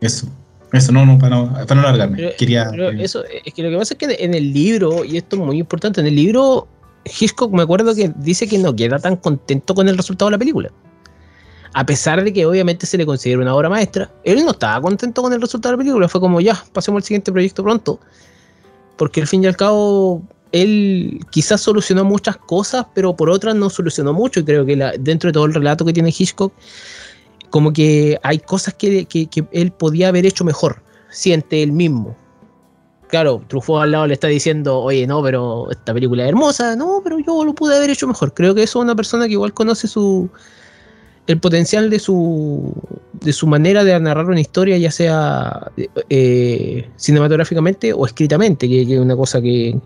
Eso. 0.00 0.28
Eso, 0.72 0.92
no, 0.92 1.04
no, 1.04 1.18
para 1.18 1.36
no, 1.36 1.52
para 1.52 1.74
no 1.74 1.80
alargarme. 1.80 2.16
Pero- 2.16 2.36
Quería. 2.38 2.68
Pero 2.70 2.90
eso, 2.90 3.24
es 3.44 3.52
que 3.52 3.62
lo 3.62 3.70
que 3.70 3.76
pasa 3.76 3.94
es 3.94 3.98
que 3.98 4.24
en 4.24 4.34
el 4.34 4.52
libro, 4.52 5.04
y 5.04 5.16
esto 5.16 5.36
es 5.36 5.42
muy 5.42 5.58
importante, 5.58 6.00
en 6.00 6.06
el 6.06 6.14
libro 6.14 6.68
Hitchcock 7.04 7.52
me 7.52 7.62
acuerdo 7.62 7.94
que 7.94 8.12
dice 8.16 8.46
que 8.46 8.58
no 8.58 8.74
queda 8.74 8.98
tan 8.98 9.16
contento 9.16 9.74
con 9.74 9.88
el 9.88 9.96
resultado 9.96 10.30
de 10.30 10.32
la 10.36 10.38
película. 10.38 10.70
A 11.72 11.84
pesar 11.84 12.22
de 12.22 12.32
que 12.32 12.46
obviamente 12.46 12.86
se 12.86 12.96
le 12.96 13.04
considera 13.04 13.40
una 13.42 13.52
obra 13.54 13.68
maestra, 13.68 14.10
él 14.22 14.44
no 14.44 14.52
estaba 14.52 14.80
contento 14.80 15.22
con 15.22 15.32
el 15.32 15.40
resultado 15.40 15.72
de 15.72 15.76
la 15.78 15.82
película. 15.82 16.08
Fue 16.08 16.20
como 16.20 16.40
ya, 16.40 16.62
pasemos 16.72 17.00
al 17.00 17.04
siguiente 17.04 17.32
proyecto 17.32 17.64
pronto. 17.64 17.98
Porque 18.96 19.20
al 19.20 19.26
fin 19.26 19.42
y 19.42 19.48
al 19.48 19.56
cabo, 19.56 20.22
él 20.54 21.20
quizás 21.30 21.60
solucionó 21.60 22.04
muchas 22.04 22.36
cosas, 22.36 22.86
pero 22.94 23.16
por 23.16 23.28
otras 23.28 23.56
no 23.56 23.68
solucionó 23.68 24.12
mucho. 24.12 24.38
Y 24.38 24.44
creo 24.44 24.64
que 24.64 24.76
dentro 25.00 25.28
de 25.28 25.32
todo 25.32 25.46
el 25.46 25.54
relato 25.54 25.84
que 25.84 25.92
tiene 25.92 26.14
Hitchcock, 26.16 26.52
como 27.50 27.72
que 27.72 28.20
hay 28.22 28.38
cosas 28.38 28.74
que, 28.74 29.08
él 29.50 29.72
podía 29.72 30.08
haber 30.08 30.26
hecho 30.26 30.44
mejor, 30.44 30.80
siente 31.10 31.60
él 31.60 31.72
mismo. 31.72 32.16
Claro, 33.08 33.42
Truffaut 33.48 33.82
al 33.82 33.90
lado 33.90 34.06
le 34.06 34.14
está 34.14 34.28
diciendo, 34.28 34.78
oye, 34.78 35.08
no, 35.08 35.22
pero 35.24 35.68
esta 35.72 35.92
película 35.92 36.22
es 36.22 36.28
hermosa, 36.28 36.76
no, 36.76 37.00
pero 37.02 37.18
yo 37.18 37.44
lo 37.44 37.52
pude 37.52 37.76
haber 37.76 37.90
hecho 37.90 38.06
mejor. 38.06 38.32
Creo 38.32 38.54
que 38.54 38.62
eso 38.62 38.78
es 38.78 38.84
una 38.84 38.94
persona 38.94 39.26
que 39.26 39.32
igual 39.32 39.52
conoce 39.52 39.88
su 39.88 40.30
el 41.26 41.40
potencial 41.40 41.88
de 41.90 41.98
su 41.98 42.74
de 43.12 43.32
su 43.32 43.46
manera 43.46 43.82
de 43.82 43.98
narrar 43.98 44.26
una 44.26 44.40
historia, 44.40 44.76
ya 44.78 44.90
sea 44.92 45.72
eh, 46.10 46.88
cinematográficamente 46.96 47.92
o 47.92 48.06
escritamente, 48.06 48.68
que 48.68 48.82
es 48.82 48.98
una 49.00 49.16
cosa 49.16 49.40
que 49.40 49.80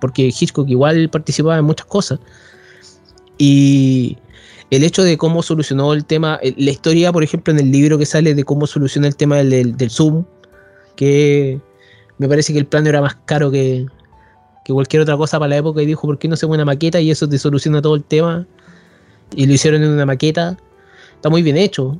porque 0.00 0.26
Hitchcock 0.28 0.68
igual 0.68 1.08
participaba 1.10 1.58
en 1.58 1.64
muchas 1.64 1.86
cosas. 1.86 2.20
Y 3.38 4.18
el 4.70 4.84
hecho 4.84 5.02
de 5.02 5.16
cómo 5.18 5.42
solucionó 5.42 5.92
el 5.92 6.04
tema, 6.04 6.40
la 6.42 6.70
historia, 6.70 7.12
por 7.12 7.22
ejemplo, 7.22 7.52
en 7.52 7.60
el 7.60 7.70
libro 7.70 7.98
que 7.98 8.06
sale 8.06 8.34
de 8.34 8.44
cómo 8.44 8.66
soluciona 8.66 9.08
el 9.08 9.16
tema 9.16 9.36
del, 9.36 9.50
del, 9.50 9.76
del 9.76 9.90
Zoom, 9.90 10.24
que 10.96 11.60
me 12.18 12.28
parece 12.28 12.52
que 12.52 12.58
el 12.58 12.66
plano 12.66 12.88
era 12.88 13.00
más 13.00 13.16
caro 13.24 13.50
que, 13.50 13.86
que 14.64 14.72
cualquier 14.72 15.02
otra 15.02 15.16
cosa 15.16 15.38
para 15.38 15.50
la 15.50 15.56
época 15.56 15.82
y 15.82 15.86
dijo, 15.86 16.06
¿por 16.06 16.18
qué 16.18 16.28
no 16.28 16.34
hacemos 16.34 16.54
una 16.54 16.64
maqueta 16.64 17.00
y 17.00 17.10
eso 17.10 17.28
te 17.28 17.38
soluciona 17.38 17.82
todo 17.82 17.96
el 17.96 18.04
tema? 18.04 18.46
Y 19.34 19.46
lo 19.46 19.52
hicieron 19.54 19.82
en 19.82 19.90
una 19.90 20.06
maqueta. 20.06 20.56
Está 21.16 21.30
muy 21.30 21.42
bien 21.42 21.56
hecho. 21.56 21.98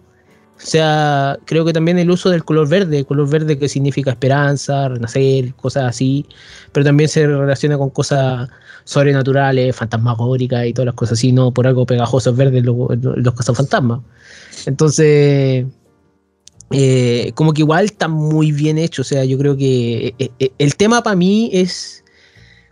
O 0.62 0.66
sea, 0.66 1.38
creo 1.44 1.64
que 1.64 1.72
también 1.72 1.98
el 1.98 2.10
uso 2.10 2.30
del 2.30 2.44
color 2.44 2.68
verde, 2.68 3.04
color 3.04 3.28
verde 3.28 3.58
que 3.58 3.68
significa 3.68 4.12
esperanza, 4.12 4.88
renacer, 4.88 5.54
cosas 5.54 5.84
así, 5.84 6.24
pero 6.70 6.84
también 6.84 7.08
se 7.08 7.26
relaciona 7.26 7.76
con 7.76 7.90
cosas 7.90 8.48
sobrenaturales, 8.84 9.74
fantasmagóricas 9.74 10.66
y 10.66 10.72
todas 10.72 10.86
las 10.86 10.94
cosas 10.94 11.18
así, 11.18 11.32
no 11.32 11.52
por 11.52 11.66
algo 11.66 11.84
pegajosos 11.84 12.36
verdes 12.36 12.64
los, 12.64 12.76
los 13.00 13.34
cazafantasmas. 13.34 14.00
Entonces, 14.66 15.66
eh, 16.70 17.32
como 17.34 17.52
que 17.52 17.62
igual 17.62 17.86
está 17.86 18.06
muy 18.06 18.52
bien 18.52 18.78
hecho. 18.78 19.02
O 19.02 19.04
sea, 19.04 19.24
yo 19.24 19.38
creo 19.38 19.56
que 19.56 20.14
eh, 20.18 20.30
eh, 20.38 20.52
el 20.58 20.76
tema 20.76 21.02
para 21.02 21.16
mí 21.16 21.50
es 21.52 22.04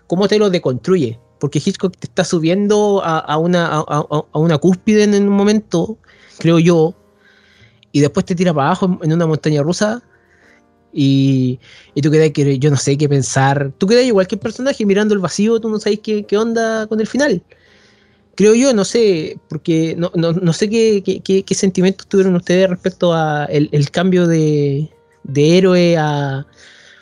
cómo 0.07 0.29
te 0.29 0.38
lo 0.38 0.48
deconstruye. 0.48 1.18
Porque 1.40 1.59
Hitchcock 1.64 1.96
te 1.96 2.07
está 2.07 2.22
subiendo 2.22 3.00
a, 3.03 3.38
una, 3.38 3.66
a 3.66 4.38
una 4.38 4.59
cúspide 4.59 5.05
en 5.05 5.14
un 5.14 5.35
momento, 5.35 5.96
creo 6.38 6.59
yo, 6.59 6.94
y 7.92 8.00
después 8.00 8.26
te 8.26 8.35
tira 8.35 8.53
para 8.55 8.68
abajo 8.68 8.98
en, 9.03 9.12
una 9.12 9.26
montaña 9.26 9.62
rusa. 9.62 10.03
Y, 10.92 11.61
y 11.94 12.03
tú 12.03 12.11
quedas 12.11 12.31
que 12.31 12.59
yo 12.59 12.70
no 12.70 12.76
sé 12.76 12.98
qué 12.98 13.09
pensar. 13.09 13.72
Tú 13.79 13.87
quedas 13.87 14.05
igual 14.05 14.26
que 14.26 14.35
el 14.37 14.40
personaje 14.40 14.85
mirando 14.85 15.14
el 15.14 15.20
vacío, 15.20 15.61
tú 15.61 15.68
no 15.68 15.79
sabes 15.79 16.00
qué, 16.00 16.24
qué 16.24 16.37
onda 16.37 16.87
con 16.87 17.00
el 17.00 17.07
final. 17.07 17.42
Creo 18.35 18.55
yo, 18.55 18.72
no 18.72 18.85
sé, 18.85 19.38
porque 19.48 19.94
no, 19.96 20.11
no, 20.14 20.33
no 20.33 20.53
sé 20.53 20.68
qué, 20.70 21.03
qué, 21.05 21.42
qué- 21.42 21.55
sentimientos 21.55 22.07
tuvieron 22.09 22.35
ustedes 22.37 22.70
respecto 22.70 23.12
a 23.12 23.44
el 23.44 23.90
cambio 23.90 24.26
de, 24.26 24.90
de 25.24 25.59
héroe 25.59 25.96
a. 25.98 26.46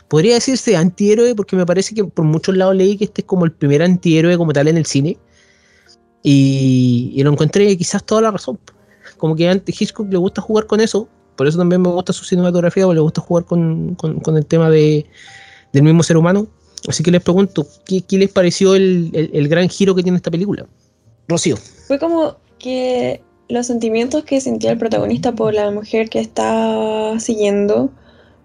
Podría 0.09 0.35
decirse 0.35 0.75
antihéroe, 0.75 1.35
porque 1.35 1.55
me 1.55 1.67
parece 1.67 1.95
que 1.95 2.03
por 2.05 2.25
muchos 2.25 2.57
lados 2.57 2.75
leí 2.75 2.97
que 2.97 3.05
este 3.05 3.21
es 3.21 3.27
como 3.27 3.45
el 3.45 3.53
primer 3.53 3.83
antihéroe 3.83 4.39
como 4.39 4.53
tal 4.55 4.69
en 4.69 4.79
el 4.79 4.87
cine. 4.87 5.19
Y, 6.23 7.13
y 7.15 7.23
lo 7.23 7.31
encontré 7.33 7.77
quizás 7.77 8.05
toda 8.05 8.23
la 8.23 8.31
razón. 8.31 8.59
Como 9.19 9.37
que 9.37 9.49
a 9.49 9.53
Hitchcock 9.67 10.11
le 10.11 10.17
gusta 10.19 10.41
jugar 10.41 10.67
con 10.67 10.81
eso. 10.81 11.09
Por 11.37 11.47
eso 11.47 11.59
también 11.59 11.83
me 11.83 11.89
gusta 11.91 12.13
su 12.13 12.25
cinematografía, 12.25 12.85
porque 12.85 12.97
le 12.97 13.01
gusta 13.03 13.21
jugar 13.21 13.45
con, 13.45 13.95
con- 13.95 14.21
con 14.21 14.37
el 14.37 14.47
tema 14.47 14.71
de, 14.71 15.07
del 15.73 15.83
mismo 15.83 16.03
ser 16.03 16.17
humano. 16.17 16.47
Así 16.89 17.03
que 17.03 17.11
les 17.11 17.23
pregunto, 17.23 17.67
¿qué, 17.85 18.01
qué 18.03 18.19
les 18.19 18.31
pareció 18.31 18.75
el, 18.75 19.11
el- 19.13 19.31
el 19.33 19.49
gran 19.49 19.69
giro 19.69 19.95
que 19.95 20.03
tiene 20.03 20.17
esta 20.17 20.31
película? 20.31 20.67
Rocío. 21.29 21.57
Fue 21.87 21.99
como 21.99 22.37
que 22.59 23.21
los 23.49 23.67
sentimientos 23.67 24.25
que 24.25 24.41
sentía 24.41 24.71
el 24.73 24.79
protagonista 24.79 25.33
por 25.33 25.55
la 25.55 25.71
mujer 25.71 26.09
que 26.09 26.21
está 26.21 27.19
siguiendo, 27.21 27.91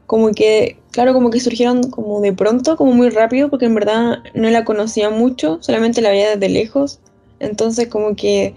como 0.06 0.32
que, 0.32 0.78
claro, 0.92 1.14
como 1.14 1.30
que 1.30 1.40
surgieron 1.40 1.90
como 1.90 2.22
de 2.22 2.34
pronto, 2.34 2.76
como 2.78 2.94
muy 2.94 3.10
rápido, 3.10 3.50
porque 3.50 3.66
en 3.66 3.76
verdad 3.76 4.20
no 4.36 4.50
la 4.50 4.66
conocía 4.66 5.10
mucho, 5.10 5.58
solamente 5.62 6.02
la 6.02 6.10
veía 6.10 6.32
desde 6.36 6.50
lejos. 6.50 7.00
Entonces 7.40 7.88
como 7.88 8.16
que, 8.16 8.54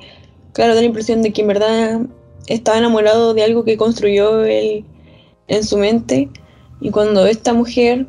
claro, 0.57 0.75
da 0.75 0.81
la 0.81 0.87
impresión 0.87 1.21
de 1.21 1.35
que 1.35 1.43
en 1.43 1.49
verdad 1.49 2.01
estaba 2.47 2.79
enamorado 2.79 3.35
de 3.35 3.45
algo 3.45 3.63
que 3.63 3.77
construyó 3.77 4.43
él 4.43 4.87
en 5.49 5.63
su 5.63 5.77
mente. 5.77 6.31
Y 6.81 6.91
cuando 6.91 7.27
esta 7.27 7.53
mujer 7.53 8.07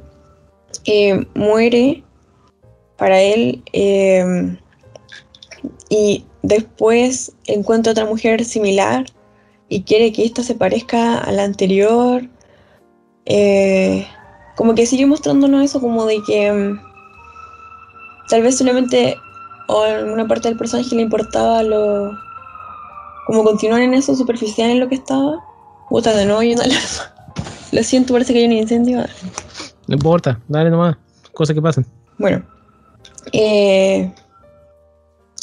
eh, 0.85 1.25
muere, 1.35 2.03
para 2.95 3.21
él... 3.21 3.61
em, 3.73 4.57
y 5.89 6.25
después 6.41 7.33
encuentra 7.47 7.91
otra 7.91 8.05
mujer 8.05 8.45
similar 8.45 9.05
y 9.67 9.83
quiere 9.83 10.13
que 10.13 10.23
ésta 10.23 10.41
se 10.41 10.55
parezca 10.55 11.17
a 11.17 11.31
la 11.33 11.43
anterior. 11.43 12.23
Eh, 13.25 14.07
como 14.55 14.73
que 14.73 14.85
sigue 14.85 15.05
mostrándonos 15.05 15.65
eso 15.65 15.81
como 15.81 16.05
de 16.05 16.21
que 16.25 16.51
mm, 16.51 16.79
tal 18.29 18.41
vez 18.41 18.57
solamente 18.57 19.17
o 19.67 19.81
alguna 19.81 20.27
parte 20.29 20.47
del 20.47 20.57
personaje 20.57 20.95
le 20.95 21.01
importaba 21.01 21.61
lo 21.61 22.26
como 23.27 23.43
continuar 23.43 23.81
en 23.81 23.93
eso 23.93 24.15
superficial 24.15 24.71
en 24.71 24.79
lo 24.79 24.89
que 24.89 24.95
estaba. 24.95 25.43
Puta, 25.89 26.13
de 26.15 26.25
nuevo 26.25 26.41
una 26.41 26.63
alarma. 26.63 27.13
Lo 27.71 27.83
siento, 27.83 28.13
parece 28.13 28.33
que 28.33 28.39
hay 28.39 28.45
un 28.45 28.53
incendio. 28.53 29.05
No 29.87 29.93
importa, 29.95 30.39
dale 30.47 30.69
nomás. 30.69 30.95
Cosas 31.33 31.53
que 31.53 31.61
pasan. 31.61 31.85
Bueno, 32.17 32.43
eh, 33.33 34.11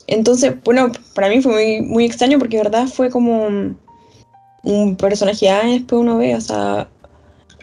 entonces, 0.07 0.55
bueno, 0.64 0.90
para 1.14 1.29
mí 1.29 1.40
fue 1.40 1.53
muy, 1.53 1.81
muy 1.83 2.05
extraño 2.05 2.38
porque, 2.38 2.57
de 2.57 2.62
verdad, 2.64 2.87
fue 2.88 3.11
como 3.11 3.47
un, 3.47 3.79
un 4.62 4.97
personaje 4.97 5.49
A 5.51 5.68
y 5.68 5.79
después 5.79 6.01
uno 6.01 6.16
ve, 6.18 6.35
o 6.35 6.40
sea, 6.40 6.88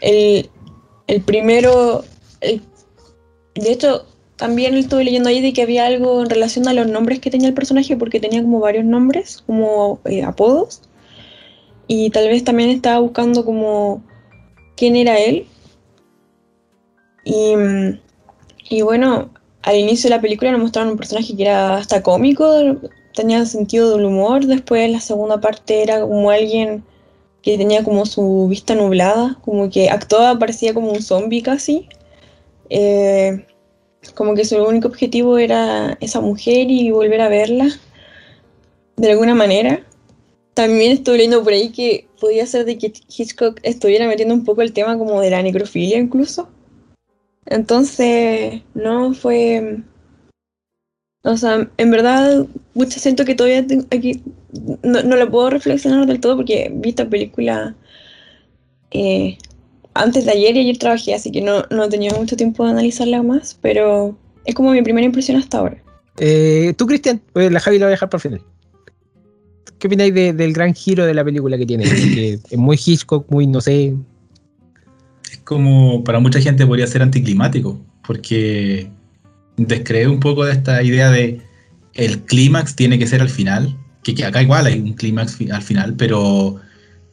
el, 0.00 0.48
el 1.08 1.20
primero, 1.22 2.04
el- 2.40 2.62
de 3.54 3.72
hecho, 3.72 4.06
también 4.42 4.74
estuve 4.76 5.04
leyendo 5.04 5.28
ahí 5.28 5.40
de 5.40 5.52
que 5.52 5.62
había 5.62 5.86
algo 5.86 6.20
en 6.20 6.28
relación 6.28 6.66
a 6.66 6.72
los 6.72 6.88
nombres 6.88 7.20
que 7.20 7.30
tenía 7.30 7.46
el 7.46 7.54
personaje 7.54 7.96
porque 7.96 8.18
tenía 8.18 8.42
como 8.42 8.58
varios 8.58 8.84
nombres, 8.84 9.40
como 9.46 10.00
eh, 10.04 10.24
apodos, 10.24 10.82
y 11.86 12.10
tal 12.10 12.26
vez 12.26 12.42
también 12.42 12.70
estaba 12.70 12.98
buscando 12.98 13.44
como 13.44 14.02
quién 14.76 14.96
era 14.96 15.16
él. 15.16 15.46
Y, 17.24 17.54
y 18.68 18.82
bueno, 18.82 19.30
al 19.62 19.76
inicio 19.76 20.10
de 20.10 20.16
la 20.16 20.20
película 20.20 20.50
nos 20.50 20.60
mostraron 20.60 20.90
un 20.90 20.98
personaje 20.98 21.36
que 21.36 21.42
era 21.42 21.76
hasta 21.76 22.02
cómico, 22.02 22.52
tenía 23.14 23.46
sentido 23.46 23.96
del 23.96 24.06
humor, 24.06 24.44
después 24.46 24.90
la 24.90 24.98
segunda 24.98 25.40
parte 25.40 25.84
era 25.84 26.00
como 26.00 26.32
alguien 26.32 26.82
que 27.42 27.56
tenía 27.56 27.84
como 27.84 28.06
su 28.06 28.48
vista 28.50 28.74
nublada, 28.74 29.38
como 29.44 29.70
que 29.70 29.88
actuaba, 29.88 30.36
parecía 30.36 30.74
como 30.74 30.90
un 30.90 31.00
zombie 31.00 31.42
casi. 31.42 31.88
Eh, 32.70 33.46
como 34.14 34.34
que 34.34 34.44
su 34.44 34.56
único 34.62 34.88
objetivo 34.88 35.38
era 35.38 35.96
esa 36.00 36.20
mujer 36.20 36.70
y 36.70 36.90
volver 36.90 37.20
a 37.20 37.28
verla 37.28 37.68
de 38.96 39.10
alguna 39.10 39.34
manera. 39.34 39.84
También 40.54 40.92
estoy 40.92 41.16
leyendo 41.16 41.42
por 41.42 41.52
ahí 41.52 41.70
que 41.70 42.06
podía 42.20 42.46
ser 42.46 42.64
de 42.64 42.78
que 42.78 42.92
Hitchcock 43.08 43.58
estuviera 43.62 44.06
metiendo 44.06 44.34
un 44.34 44.44
poco 44.44 44.62
el 44.62 44.72
tema 44.72 44.98
como 44.98 45.20
de 45.20 45.30
la 45.30 45.42
necrofilia 45.42 45.98
incluso. 45.98 46.48
Entonces, 47.46 48.62
no 48.74 49.14
fue. 49.14 49.82
O 51.24 51.36
sea, 51.36 51.70
en 51.76 51.90
verdad, 51.90 52.46
mucho 52.74 53.00
siento 53.00 53.24
que 53.24 53.34
todavía 53.34 53.66
tengo 53.66 53.86
aquí. 53.90 54.22
No, 54.82 55.02
no 55.02 55.16
lo 55.16 55.30
puedo 55.30 55.50
reflexionar 55.50 56.06
del 56.06 56.20
todo 56.20 56.36
porque 56.36 56.70
vi 56.74 56.90
esta 56.90 57.08
película 57.08 57.74
eh, 58.90 59.38
antes 59.94 60.24
de 60.24 60.32
ayer 60.32 60.56
y 60.56 60.60
ayer 60.60 60.78
trabajé, 60.78 61.14
así 61.14 61.30
que 61.30 61.40
no, 61.42 61.64
no 61.70 61.84
he 61.84 61.88
tenido 61.88 62.16
mucho 62.18 62.36
tiempo 62.36 62.64
de 62.64 62.70
analizarla 62.72 63.22
más, 63.22 63.58
pero 63.60 64.16
es 64.44 64.54
como 64.54 64.72
mi 64.72 64.82
primera 64.82 65.04
impresión 65.06 65.36
hasta 65.36 65.58
ahora. 65.58 65.82
Eh, 66.18 66.74
Tú, 66.76 66.86
Cristian, 66.86 67.20
pues 67.32 67.50
la 67.50 67.60
Javi 67.60 67.78
la 67.78 67.86
voy 67.86 67.90
a 67.90 67.96
dejar 67.96 68.08
para 68.10 68.18
el 68.18 68.22
final. 68.22 68.40
¿Qué 69.78 69.86
opináis 69.88 70.14
de- 70.14 70.32
del 70.32 70.52
gran 70.52 70.74
giro 70.74 71.04
de 71.04 71.14
la 71.14 71.24
película 71.24 71.58
que 71.58 71.66
tiene? 71.66 71.84
Que 71.84 72.38
es 72.50 72.58
muy 72.58 72.78
Hitchcock, 72.84 73.28
muy, 73.30 73.46
no 73.46 73.60
sé. 73.60 73.94
Es 75.30 75.38
como 75.38 76.04
para 76.04 76.20
mucha 76.20 76.40
gente 76.40 76.66
podría 76.66 76.86
ser 76.86 77.02
anticlimático, 77.02 77.80
porque 78.06 78.88
descree 79.56 80.06
un 80.06 80.20
poco 80.20 80.44
de 80.44 80.52
esta 80.52 80.82
idea 80.82 81.10
de 81.10 81.40
el 81.94 82.20
clímax 82.20 82.76
tiene 82.76 82.98
que 82.98 83.06
ser 83.06 83.20
al 83.22 83.28
final, 83.28 83.76
que, 84.02 84.14
que 84.14 84.24
acá 84.24 84.40
igual 84.42 84.66
hay 84.66 84.78
un 84.80 84.92
clímax 84.94 85.36
fi- 85.36 85.50
al 85.50 85.62
final, 85.62 85.94
pero, 85.96 86.56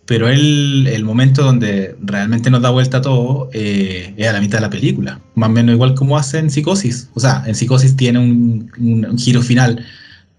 pero 0.09 0.27
el, 0.27 0.87
el 0.91 1.03
momento 1.03 1.43
donde 1.43 1.95
realmente 2.01 2.49
nos 2.49 2.63
da 2.63 2.71
vuelta 2.71 2.99
todo 2.99 3.47
eh, 3.53 4.11
es 4.17 4.27
a 4.27 4.33
la 4.33 4.41
mitad 4.41 4.57
de 4.57 4.63
la 4.63 4.69
película, 4.71 5.19
más 5.35 5.49
o 5.49 5.53
menos 5.53 5.75
igual 5.75 5.93
como 5.93 6.17
hace 6.17 6.39
en 6.39 6.49
Psicosis. 6.49 7.11
O 7.13 7.19
sea, 7.19 7.43
en 7.45 7.53
Psicosis 7.53 7.95
tiene 7.95 8.17
un, 8.17 8.71
un- 8.79 9.05
un 9.05 9.19
giro 9.19 9.43
final, 9.43 9.85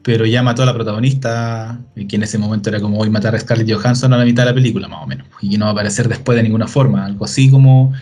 pero 0.03 0.27
ya 0.27 0.43
mató 0.43 0.64
a 0.64 0.66
la 0.66 0.75
protagonista, 0.75 1.79
y 1.95 2.07
que 2.07 2.16
en 2.16 2.25
ese 2.25 2.37
momento 2.37 2.68
era 2.68 2.81
como 2.81 2.99
hoy 2.99 3.11
matar 3.11 3.37
a 3.37 3.39
Scarlett 3.39 3.71
Johansson 3.73 4.12
a 4.12 4.16
la 4.18 4.25
mitad 4.25 4.43
de 4.43 4.49
la 4.51 4.55
película, 4.57 4.89
más 4.89 5.05
o 5.05 5.07
menos, 5.07 5.29
y 5.41 5.57
no 5.57 5.66
va 5.66 5.71
a 5.71 5.75
aparecer 5.75 6.09
después 6.09 6.35
de 6.35 6.43
ninguna 6.43 6.66
forma, 6.66 7.05
algo 7.07 7.25
así 7.25 7.49
como, 7.49 7.93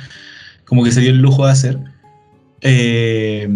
como 0.65 0.83
que 0.85 0.91
se 0.91 1.03
dio 1.03 1.11
el 1.11 1.19
lujo 1.19 1.45
de 1.45 1.53
hacer. 1.53 1.79
Eh, 2.63 3.47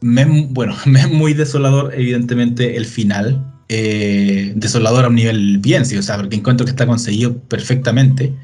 me 0.00 0.24
bueno, 0.50 0.74
me 0.86 0.98
es 0.98 1.12
muy 1.12 1.32
desolador, 1.32 1.92
evidentemente, 1.94 2.76
el 2.76 2.86
final. 2.86 3.51
Eh, 3.68 4.52
desolador 4.56 5.04
a 5.04 5.08
un 5.08 5.14
nivel 5.14 5.58
bien, 5.58 5.86
sí, 5.86 5.96
o 5.96 6.02
sea, 6.02 6.16
porque 6.16 6.36
encuentro 6.36 6.64
que 6.64 6.70
está 6.70 6.86
conseguido 6.86 7.38
perfectamente. 7.38 8.34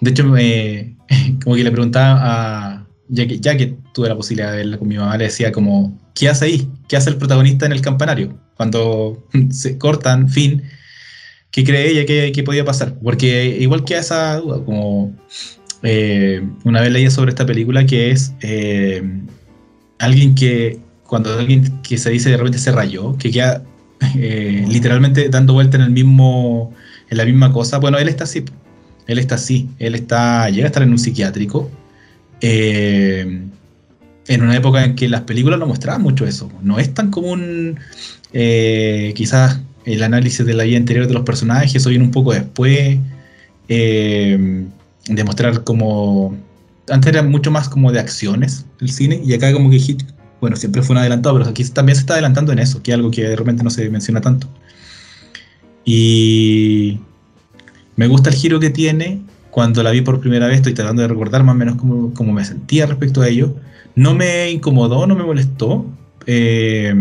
De 0.00 0.10
hecho, 0.10 0.24
me, 0.24 0.96
como 1.44 1.56
que 1.56 1.64
le 1.64 1.70
preguntaba 1.70 2.18
a. 2.20 2.84
Ya 3.10 3.26
que, 3.26 3.78
tuve 3.94 4.08
la 4.08 4.16
posibilidad 4.16 4.50
de 4.50 4.58
verla 4.58 4.78
con 4.78 4.86
mi 4.86 4.98
mamá, 4.98 5.16
le 5.16 5.24
decía 5.24 5.50
como, 5.50 5.98
¿qué 6.14 6.28
hace 6.28 6.44
ahí? 6.44 6.70
¿Qué 6.88 6.96
hace 6.96 7.08
el 7.08 7.16
protagonista 7.16 7.64
en 7.64 7.72
el 7.72 7.80
campanario? 7.80 8.38
Cuando 8.54 9.26
se 9.50 9.78
cortan, 9.78 10.28
fin, 10.28 10.62
¿qué 11.50 11.64
cree 11.64 11.88
ella 11.88 12.04
que, 12.04 12.42
podía 12.42 12.66
pasar? 12.66 12.94
Porque 13.02 13.56
igual 13.60 13.84
que 13.84 13.96
esa 13.96 14.36
duda, 14.36 14.62
como 14.62 15.16
eh, 15.82 16.46
una 16.64 16.82
vez 16.82 16.92
leí 16.92 17.10
sobre 17.10 17.30
esta 17.30 17.46
película 17.46 17.86
que 17.86 18.10
es 18.10 18.34
eh, 18.42 19.02
alguien 19.98 20.34
que, 20.34 20.78
cuando 21.04 21.32
alguien 21.38 21.80
que 21.80 21.96
se 21.96 22.10
dice 22.10 22.28
de 22.28 22.36
repente 22.36 22.58
se 22.58 22.72
rayó, 22.72 23.16
que 23.16 23.30
queda 23.30 23.64
eh, 24.14 24.64
literalmente 24.68 25.28
dando 25.28 25.54
vuelta 25.54 25.76
en 25.76 25.82
el 25.82 25.90
mismo, 25.90 26.74
en 27.10 27.16
la 27.16 27.24
misma 27.24 27.52
cosa, 27.52 27.78
bueno, 27.78 27.98
él 27.98 28.08
está 28.08 28.24
así, 28.24 28.44
él 29.06 29.18
está 29.18 29.36
así, 29.36 29.68
él 29.78 29.94
está, 29.94 30.48
llega 30.50 30.64
a 30.64 30.68
estar 30.68 30.82
en 30.82 30.90
un 30.90 30.98
psiquiátrico, 30.98 31.70
eh, 32.40 33.42
en 34.28 34.42
una 34.42 34.56
época 34.56 34.84
en 34.84 34.94
que 34.94 35.08
las 35.08 35.22
películas 35.22 35.58
no 35.58 35.66
mostraban 35.66 36.02
mucho 36.02 36.26
eso, 36.26 36.50
no 36.62 36.78
es 36.78 36.92
tan 36.92 37.10
común 37.10 37.78
eh, 38.32 39.12
quizás 39.16 39.60
el 39.84 40.02
análisis 40.02 40.44
de 40.44 40.54
la 40.54 40.64
vida 40.64 40.76
interior 40.76 41.06
de 41.06 41.14
los 41.14 41.22
personajes, 41.22 41.74
eso 41.74 41.88
viene 41.88 42.04
un 42.04 42.10
poco 42.10 42.32
después, 42.32 42.98
eh, 43.68 44.64
de 45.08 45.24
mostrar 45.24 45.64
como, 45.64 46.36
antes 46.88 47.10
era 47.12 47.22
mucho 47.22 47.50
más 47.50 47.68
como 47.68 47.90
de 47.90 48.00
acciones 48.00 48.66
el 48.80 48.90
cine, 48.90 49.20
y 49.24 49.32
acá 49.32 49.52
como 49.52 49.70
que 49.70 49.78
bueno, 50.40 50.56
siempre 50.56 50.82
fue 50.82 50.94
un 50.94 50.98
adelantado, 50.98 51.36
pero 51.38 51.50
aquí 51.50 51.64
también 51.64 51.96
se 51.96 52.00
está 52.00 52.14
adelantando 52.14 52.52
en 52.52 52.58
eso, 52.60 52.82
que 52.82 52.90
es 52.92 52.94
algo 52.96 53.10
que 53.10 53.22
de 53.28 53.36
repente 53.36 53.62
no 53.64 53.70
se 53.70 53.88
menciona 53.90 54.20
tanto. 54.20 54.46
Y 55.84 57.00
me 57.96 58.06
gusta 58.06 58.30
el 58.30 58.36
giro 58.36 58.60
que 58.60 58.70
tiene. 58.70 59.22
Cuando 59.50 59.82
la 59.82 59.90
vi 59.90 60.02
por 60.02 60.20
primera 60.20 60.46
vez, 60.46 60.56
estoy 60.58 60.74
tratando 60.74 61.02
de 61.02 61.08
recordar 61.08 61.42
más 61.42 61.54
o 61.54 61.58
menos 61.58 61.76
cómo, 61.76 62.12
cómo 62.14 62.32
me 62.32 62.44
sentía 62.44 62.86
respecto 62.86 63.22
a 63.22 63.28
ello. 63.28 63.54
No 63.94 64.14
me 64.14 64.50
incomodó, 64.50 65.06
no 65.06 65.16
me 65.16 65.24
molestó. 65.24 65.86
Eh, 66.26 66.94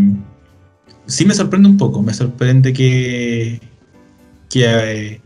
sí 1.05 1.25
me 1.25 1.33
sorprende 1.33 1.67
un 1.67 1.77
poco, 1.77 2.01
me 2.01 2.13
sorprende 2.13 2.73
que, 2.73 3.59
que 4.49 4.63
eh, 4.65 5.21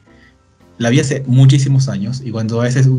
la 0.80 0.90
vi 0.90 1.00
hace 1.00 1.24
muchísimos 1.28 1.88
años 1.88 2.22
y 2.26 2.32
cuando 2.32 2.60
a 2.60 2.64
veces, 2.64 2.90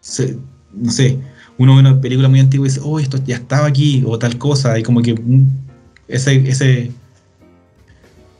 se- 0.00 0.36
no 0.74 0.90
sé, 0.90 1.18
uno 1.62 1.74
ve 1.74 1.80
una 1.80 2.00
película 2.00 2.28
muy 2.28 2.40
antigua 2.40 2.66
y 2.66 2.70
dice, 2.70 2.80
oh, 2.82 2.98
esto 2.98 3.18
ya 3.24 3.36
estaba 3.36 3.66
aquí, 3.66 4.02
o 4.04 4.18
tal 4.18 4.36
cosa, 4.36 4.78
y 4.78 4.82
como 4.82 5.00
que 5.00 5.14
mm, 5.14 5.46
ese, 6.08 6.36
ese, 6.48 6.90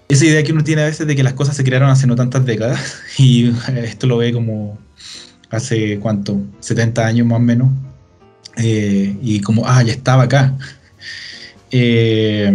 esa 0.09 0.27
idea 0.27 0.43
que 0.43 0.53
uno 0.53 0.65
tiene 0.65 0.83
a 0.83 0.87
veces 0.87 1.07
de 1.07 1.15
que 1.15 1.23
las 1.23 1.35
cosas 1.35 1.57
se 1.57 1.63
crearon 1.63 1.89
hace 1.89 2.07
no 2.09 2.17
tantas 2.17 2.45
décadas, 2.45 2.97
y 3.19 3.51
eh, 3.51 3.85
esto 3.85 4.09
lo 4.09 4.17
ve 4.17 4.33
como 4.33 4.77
hace, 5.51 5.99
¿cuánto? 6.01 6.41
70 6.61 7.07
años 7.07 7.27
más 7.27 7.37
o 7.37 7.41
menos, 7.41 7.71
eh, 8.57 9.17
y 9.23 9.41
como, 9.41 9.67
ah, 9.67 9.83
ya 9.83 9.93
estaba 9.93 10.25
acá. 10.25 10.57
Eh, 11.71 12.53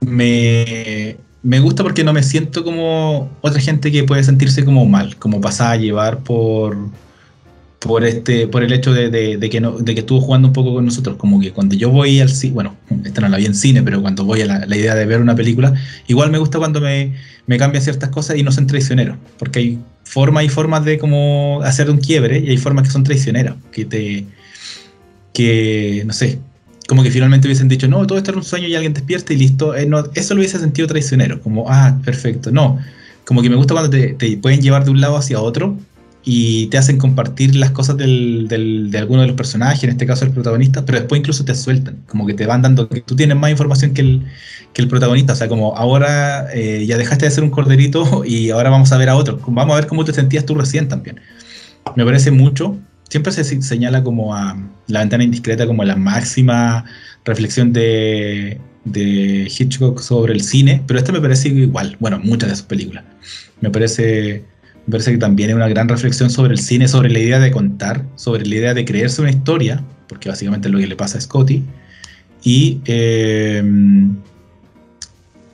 me, 0.00 1.16
me 1.42 1.60
gusta 1.60 1.82
porque 1.82 2.04
no 2.04 2.12
me 2.12 2.22
siento 2.22 2.64
como 2.64 3.30
otra 3.42 3.60
gente 3.60 3.92
que 3.92 4.04
puede 4.04 4.24
sentirse 4.24 4.64
como 4.64 4.84
mal, 4.86 5.16
como 5.16 5.40
pasada 5.40 5.72
a 5.72 5.76
llevar 5.76 6.18
por, 6.18 6.76
por 7.78 8.04
este 8.04 8.48
por 8.48 8.64
el 8.64 8.72
hecho 8.72 8.92
de, 8.92 9.08
de- 9.10 9.50
que 9.50 9.60
no, 9.60 9.78
de 9.78 9.94
que 9.94 10.00
estuvo 10.00 10.20
jugando 10.20 10.48
un 10.48 10.52
poco 10.54 10.74
con 10.74 10.84
nosotros 10.84 11.16
como 11.16 11.38
que 11.40 11.52
cuando 11.52 11.76
yo 11.76 11.90
voy 11.90 12.18
al 12.20 12.28
cine 12.28 12.54
bueno 12.54 12.74
esta 13.04 13.20
no 13.20 13.28
la 13.28 13.36
vi 13.36 13.46
en 13.46 13.54
cine 13.54 13.82
pero 13.84 14.02
cuando 14.02 14.24
voy 14.24 14.40
a 14.42 14.46
la, 14.46 14.66
la 14.66 14.76
idea 14.76 14.94
de 14.96 15.06
ver 15.06 15.20
una 15.20 15.36
película 15.36 15.72
igual 16.08 16.30
me 16.32 16.38
gusta 16.38 16.58
cuando 16.58 16.80
me, 16.80 17.14
me 17.46 17.56
cambian 17.56 17.82
ciertas 17.82 18.10
cosas 18.10 18.36
y 18.36 18.42
no 18.42 18.50
son 18.50 18.66
traicioneros 18.66 19.16
porque 19.38 19.60
hay 19.60 19.78
formas 20.02 20.44
y 20.44 20.48
formas 20.48 20.84
de 20.84 20.98
como 20.98 21.60
hacer 21.62 21.88
un 21.88 21.98
quiebre 21.98 22.40
y 22.40 22.50
hay 22.50 22.56
formas 22.56 22.84
que 22.84 22.90
son 22.90 23.04
traicioneras 23.04 23.54
que 23.70 23.84
te 23.84 24.24
que 25.32 26.02
no 26.06 26.12
sé 26.12 26.38
como 26.88 27.02
que 27.02 27.10
finalmente 27.10 27.46
hubiesen 27.46 27.68
dicho 27.68 27.86
no 27.86 28.06
todo 28.06 28.18
esto 28.18 28.30
era 28.30 28.38
un 28.38 28.44
sueño 28.44 28.66
y 28.66 28.74
alguien 28.74 28.94
despierta 28.94 29.32
y 29.32 29.36
listo 29.36 29.76
eh, 29.76 29.86
no, 29.86 30.04
eso 30.14 30.34
lo 30.34 30.40
hubiese 30.40 30.58
sentido 30.58 30.88
traicionero 30.88 31.40
como 31.40 31.70
ah 31.70 31.96
perfecto 32.04 32.50
no 32.50 32.78
como 33.24 33.42
que 33.42 33.50
me 33.50 33.56
gusta 33.56 33.74
cuando 33.74 33.90
te, 33.90 34.14
te 34.14 34.36
pueden 34.38 34.60
llevar 34.62 34.84
de 34.84 34.90
un 34.90 35.00
lado 35.00 35.16
hacia 35.16 35.40
otro 35.40 35.76
y 36.24 36.66
te 36.66 36.78
hacen 36.78 36.98
compartir 36.98 37.54
las 37.56 37.70
cosas 37.70 37.96
del, 37.96 38.48
del- 38.48 38.90
de 38.90 38.98
alguno 38.98 39.22
de 39.22 39.28
los 39.28 39.36
personajes, 39.36 39.84
en 39.84 39.90
este 39.90 40.06
caso 40.06 40.24
el 40.24 40.32
protagonista, 40.32 40.84
pero 40.84 40.98
después 40.98 41.20
incluso 41.20 41.44
te 41.44 41.54
sueltan, 41.54 42.02
como 42.06 42.26
que 42.26 42.34
te 42.34 42.46
van 42.46 42.60
dando 42.62 42.88
que 42.88 43.00
tú 43.02 43.16
tienes 43.16 43.36
más 43.38 43.50
información 43.50 43.94
que 43.94 44.02
el, 44.02 44.26
que 44.74 44.82
el 44.82 44.88
protagonista, 44.88 45.32
o 45.32 45.36
sea, 45.36 45.48
como 45.48 45.76
ahora 45.76 46.48
eh, 46.54 46.84
ya 46.86 46.98
dejaste 46.98 47.24
de 47.26 47.30
ser 47.30 47.44
un 47.44 47.50
corderito 47.50 48.22
y 48.26 48.50
ahora 48.50 48.70
vamos 48.70 48.92
a 48.92 48.98
ver 48.98 49.08
a 49.08 49.16
otro, 49.16 49.40
vamos 49.46 49.72
a 49.74 49.80
ver 49.80 49.86
cómo 49.86 50.04
te 50.04 50.12
sentías 50.12 50.44
tú 50.44 50.54
recién 50.54 50.88
también. 50.88 51.20
Me 51.96 52.04
parece 52.04 52.30
mucho, 52.30 52.78
siempre 53.08 53.32
se 53.32 53.44
se- 53.44 53.62
señala 53.62 54.02
como 54.04 54.34
a 54.34 54.56
la 54.88 55.00
ventana 55.00 55.24
indiscreta 55.24 55.66
como 55.66 55.84
la 55.84 55.96
máxima 55.96 56.84
reflexión 57.24 57.72
de, 57.72 58.60
de 58.84 59.50
Hitchcock 59.58 60.00
sobre 60.00 60.34
el 60.34 60.42
cine, 60.42 60.82
pero 60.86 60.98
esta 60.98 61.12
me 61.12 61.20
parece 61.20 61.48
igual, 61.48 61.96
bueno, 62.00 62.18
muchas 62.22 62.50
de 62.50 62.56
sus 62.56 62.66
películas. 62.66 63.04
Me 63.60 63.70
parece 63.70 64.44
parece 64.90 65.12
que 65.12 65.18
también 65.18 65.50
es 65.50 65.56
una 65.56 65.68
gran 65.68 65.88
reflexión 65.88 66.30
sobre 66.30 66.52
el 66.52 66.58
cine, 66.58 66.88
sobre 66.88 67.10
la 67.10 67.18
idea 67.18 67.38
de 67.38 67.50
contar, 67.50 68.04
sobre 68.16 68.46
la 68.46 68.54
idea 68.54 68.74
de 68.74 68.84
creerse 68.84 69.20
una 69.20 69.30
historia, 69.30 69.82
porque 70.08 70.28
básicamente 70.28 70.68
es 70.68 70.72
lo 70.72 70.78
que 70.78 70.86
le 70.86 70.96
pasa 70.96 71.18
a 71.18 71.20
Scotty. 71.20 71.62
Y, 72.42 72.80
eh, 72.86 73.62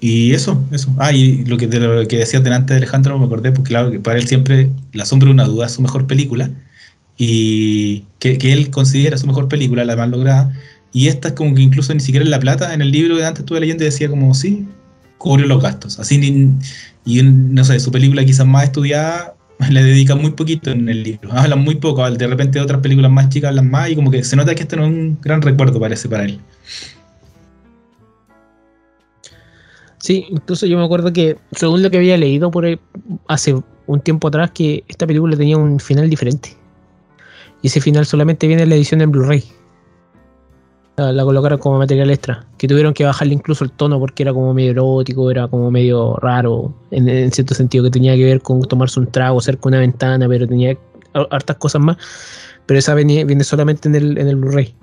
y 0.00 0.32
eso, 0.32 0.62
eso. 0.70 0.94
Ah, 0.98 1.12
y 1.12 1.44
lo 1.46 1.56
que, 1.56 1.66
de 1.66 1.80
lo 1.80 2.06
que 2.06 2.18
decías 2.18 2.44
delante 2.44 2.74
de 2.74 2.78
Alejandro, 2.78 3.18
me 3.18 3.26
acordé, 3.26 3.52
porque 3.52 3.70
claro, 3.70 3.90
que 3.90 4.00
para 4.00 4.18
él 4.18 4.26
siempre 4.26 4.70
La 4.92 5.06
sombra 5.06 5.28
de 5.28 5.32
una 5.32 5.44
duda 5.44 5.66
es 5.66 5.72
su 5.72 5.82
mejor 5.82 6.06
película, 6.06 6.50
y 7.16 8.04
que, 8.18 8.38
que 8.38 8.52
él 8.52 8.70
considera 8.70 9.16
su 9.18 9.26
mejor 9.26 9.48
película, 9.48 9.84
la 9.84 9.96
más 9.96 10.10
lograda. 10.10 10.52
Y 10.92 11.08
esta 11.08 11.28
es 11.28 11.34
como 11.34 11.54
que 11.54 11.62
incluso 11.62 11.92
ni 11.94 12.00
siquiera 12.00 12.24
en 12.24 12.30
La 12.30 12.38
Plata, 12.38 12.74
en 12.74 12.82
el 12.82 12.90
libro 12.92 13.16
que 13.16 13.24
antes 13.24 13.40
estuve 13.40 13.60
leyendo, 13.60 13.84
decía 13.84 14.08
como, 14.08 14.34
sí, 14.34 14.66
cubrió 15.18 15.46
los 15.46 15.62
gastos. 15.62 15.98
Así 15.98 16.18
ni, 16.18 16.50
y 17.04 17.22
no 17.22 17.64
sé, 17.64 17.78
su 17.80 17.90
película 17.90 18.24
quizás 18.24 18.46
más 18.46 18.64
estudiada 18.64 19.34
le 19.70 19.82
dedica 19.82 20.14
muy 20.14 20.30
poquito 20.32 20.70
en 20.70 20.88
el 20.88 21.02
libro. 21.02 21.30
Hablan 21.32 21.60
muy 21.60 21.76
poco, 21.76 22.08
de 22.10 22.26
repente 22.26 22.60
otras 22.60 22.80
películas 22.80 23.10
más 23.10 23.28
chicas 23.28 23.50
hablan 23.50 23.70
más 23.70 23.90
y 23.90 23.96
como 23.96 24.10
que 24.10 24.24
se 24.24 24.36
nota 24.36 24.54
que 24.54 24.62
este 24.62 24.76
no 24.76 24.84
es 24.84 24.90
un 24.90 25.18
gran 25.20 25.42
recuerdo 25.42 25.78
parece 25.80 26.08
para 26.08 26.24
él. 26.24 26.40
Sí, 29.98 30.26
incluso 30.28 30.66
yo 30.66 30.76
me 30.76 30.84
acuerdo 30.84 31.14
que, 31.14 31.38
según 31.52 31.82
lo 31.82 31.90
que 31.90 31.96
había 31.96 32.18
leído 32.18 32.50
por 32.50 32.66
hace 33.26 33.54
un 33.86 34.00
tiempo 34.00 34.28
atrás, 34.28 34.50
que 34.50 34.84
esta 34.86 35.06
película 35.06 35.34
tenía 35.34 35.56
un 35.56 35.80
final 35.80 36.10
diferente. 36.10 36.50
Y 37.62 37.68
ese 37.68 37.80
final 37.80 38.04
solamente 38.04 38.46
viene 38.46 38.64
en 38.64 38.68
la 38.68 38.74
edición 38.74 39.00
en 39.00 39.10
Blu-ray. 39.10 39.42
La, 40.96 41.24
colocaron 41.24 41.58
como 41.58 41.78
material 41.78 42.10
extra. 42.10 42.46
Que 42.56 42.68
tuvieron 42.68 42.94
que 42.94 43.04
bajarle 43.04 43.34
incluso 43.34 43.64
el 43.64 43.72
tono 43.72 43.98
porque 43.98 44.22
era 44.22 44.32
como 44.32 44.54
medio 44.54 44.70
erótico, 44.70 45.30
era 45.30 45.48
como 45.48 45.70
medio 45.70 46.16
raro, 46.16 46.72
en, 46.90 47.32
cierto 47.32 47.54
sentido, 47.54 47.84
que 47.84 47.90
tenía 47.90 48.14
que 48.14 48.24
ver 48.24 48.40
con 48.40 48.62
tomarse 48.62 49.00
un 49.00 49.10
trago 49.10 49.40
cerca 49.40 49.62
de 49.62 49.68
una 49.68 49.78
ventana, 49.80 50.28
pero 50.28 50.46
tenía 50.46 50.76
har- 51.12 51.28
hartas 51.30 51.56
cosas 51.56 51.82
más. 51.82 51.96
Pero 52.66 52.78
esa 52.78 52.94
viene, 52.94 53.24
viene 53.24 53.42
solamente 53.42 53.88
en 53.88 53.96
el, 53.96 54.18
en 54.18 54.28
el 54.28 54.36
Blu-ray. 54.36 54.74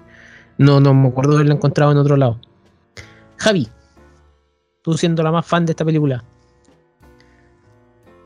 No, 0.57 0.79
no 0.79 0.93
me 0.93 1.07
acuerdo 1.07 1.31
de 1.31 1.37
haberla 1.37 1.55
encontrado 1.55 1.91
en 1.91 1.97
otro 1.97 2.17
lado. 2.17 2.39
Javi, 3.37 3.67
tú 4.81 4.93
siendo 4.95 5.23
la 5.23 5.31
más 5.31 5.45
fan 5.45 5.65
de 5.65 5.71
esta 5.71 5.85
película, 5.85 6.23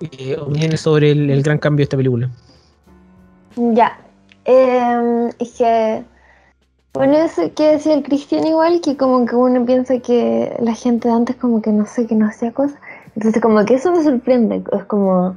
eh, 0.02 0.36
opiniones 0.38 0.82
sobre 0.82 1.12
el, 1.12 1.30
el 1.30 1.44
gran 1.44 1.58
cambio 1.60 1.82
de 1.82 1.84
esta 1.84 1.98
película. 1.98 2.30
Ya. 3.56 3.98
Eh, 4.44 5.30
es 5.40 5.54
que. 5.54 6.04
Bueno, 6.96 7.18
eso 7.18 7.54
que 7.54 7.72
decía 7.72 7.94
el 7.94 8.04
Cristian 8.04 8.48
igual, 8.48 8.80
que 8.80 8.96
como 8.96 9.26
que 9.26 9.36
uno 9.36 9.66
piensa 9.66 10.00
que 10.00 10.56
la 10.62 10.74
gente 10.74 11.10
de 11.10 11.14
antes 11.14 11.36
como 11.36 11.62
que 11.62 11.74
no 11.74 11.86
sé, 11.86 12.08
que 12.08 12.16
no 12.16 12.26
hacía 12.26 12.54
cosas. 12.54 12.80
Entonces 13.18 13.42
como 13.42 13.66
que 13.66 13.74
eso 13.74 13.92
me 13.92 14.02
sorprende. 14.02 14.64
Es 14.72 14.86
como 14.86 15.36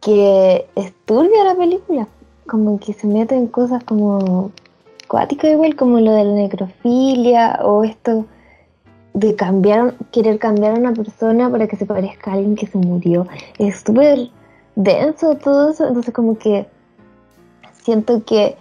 que 0.00 0.66
es 0.76 0.94
turbia 1.04 1.42
la 1.42 1.56
película. 1.56 2.06
Como 2.46 2.78
que 2.78 2.92
se 2.92 3.08
mete 3.08 3.34
en 3.34 3.48
cosas 3.48 3.82
como 3.82 4.52
cuáticas 5.08 5.50
igual, 5.50 5.74
como 5.74 5.98
lo 5.98 6.12
de 6.12 6.24
la 6.24 6.32
necrofilia 6.34 7.58
o 7.64 7.82
esto 7.82 8.26
de 9.14 9.34
cambiar, 9.34 9.94
querer 10.12 10.38
cambiar 10.38 10.76
a 10.76 10.78
una 10.78 10.92
persona 10.92 11.50
para 11.50 11.66
que 11.66 11.76
se 11.76 11.86
parezca 11.86 12.30
a 12.30 12.34
alguien 12.34 12.54
que 12.54 12.68
se 12.68 12.78
murió. 12.78 13.26
Es 13.58 13.80
súper 13.80 14.30
denso 14.76 15.34
todo 15.34 15.70
eso, 15.70 15.88
entonces 15.88 16.14
como 16.14 16.38
que 16.38 16.68
siento 17.82 18.24
que 18.24 18.56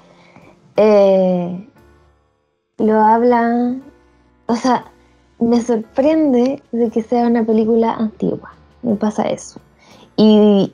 eh, 0.78 1.68
lo 2.78 3.00
habla, 3.00 3.76
o 4.48 4.56
sea, 4.56 4.86
me 5.40 5.62
sorprende 5.62 6.62
de 6.72 6.90
que 6.90 7.02
sea 7.02 7.28
una 7.28 7.44
película 7.44 7.94
antigua, 7.94 8.54
me 8.82 8.96
pasa 8.96 9.24
eso. 9.24 9.60
Y, 10.16 10.74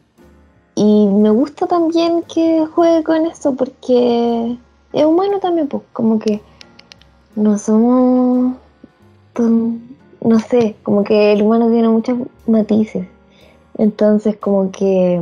y 0.76 1.08
me 1.08 1.30
gusta 1.30 1.68
también 1.68 2.24
que 2.24 2.66
juegue 2.66 3.04
con 3.04 3.26
eso 3.26 3.56
porque 3.56 4.58
es 4.94 5.06
humano 5.06 5.40
también, 5.40 5.68
pues 5.68 5.84
como 5.94 6.20
que 6.20 6.42
no 7.36 7.58
somos, 7.58 8.56
no 9.38 10.40
sé, 10.40 10.76
como 10.84 11.04
que 11.04 11.34
el 11.34 11.42
humano 11.42 11.70
tiene 11.70 11.90
muchos 11.90 12.18
matices. 12.48 13.08
Entonces 13.78 14.36
como 14.38 14.72
que, 14.72 15.22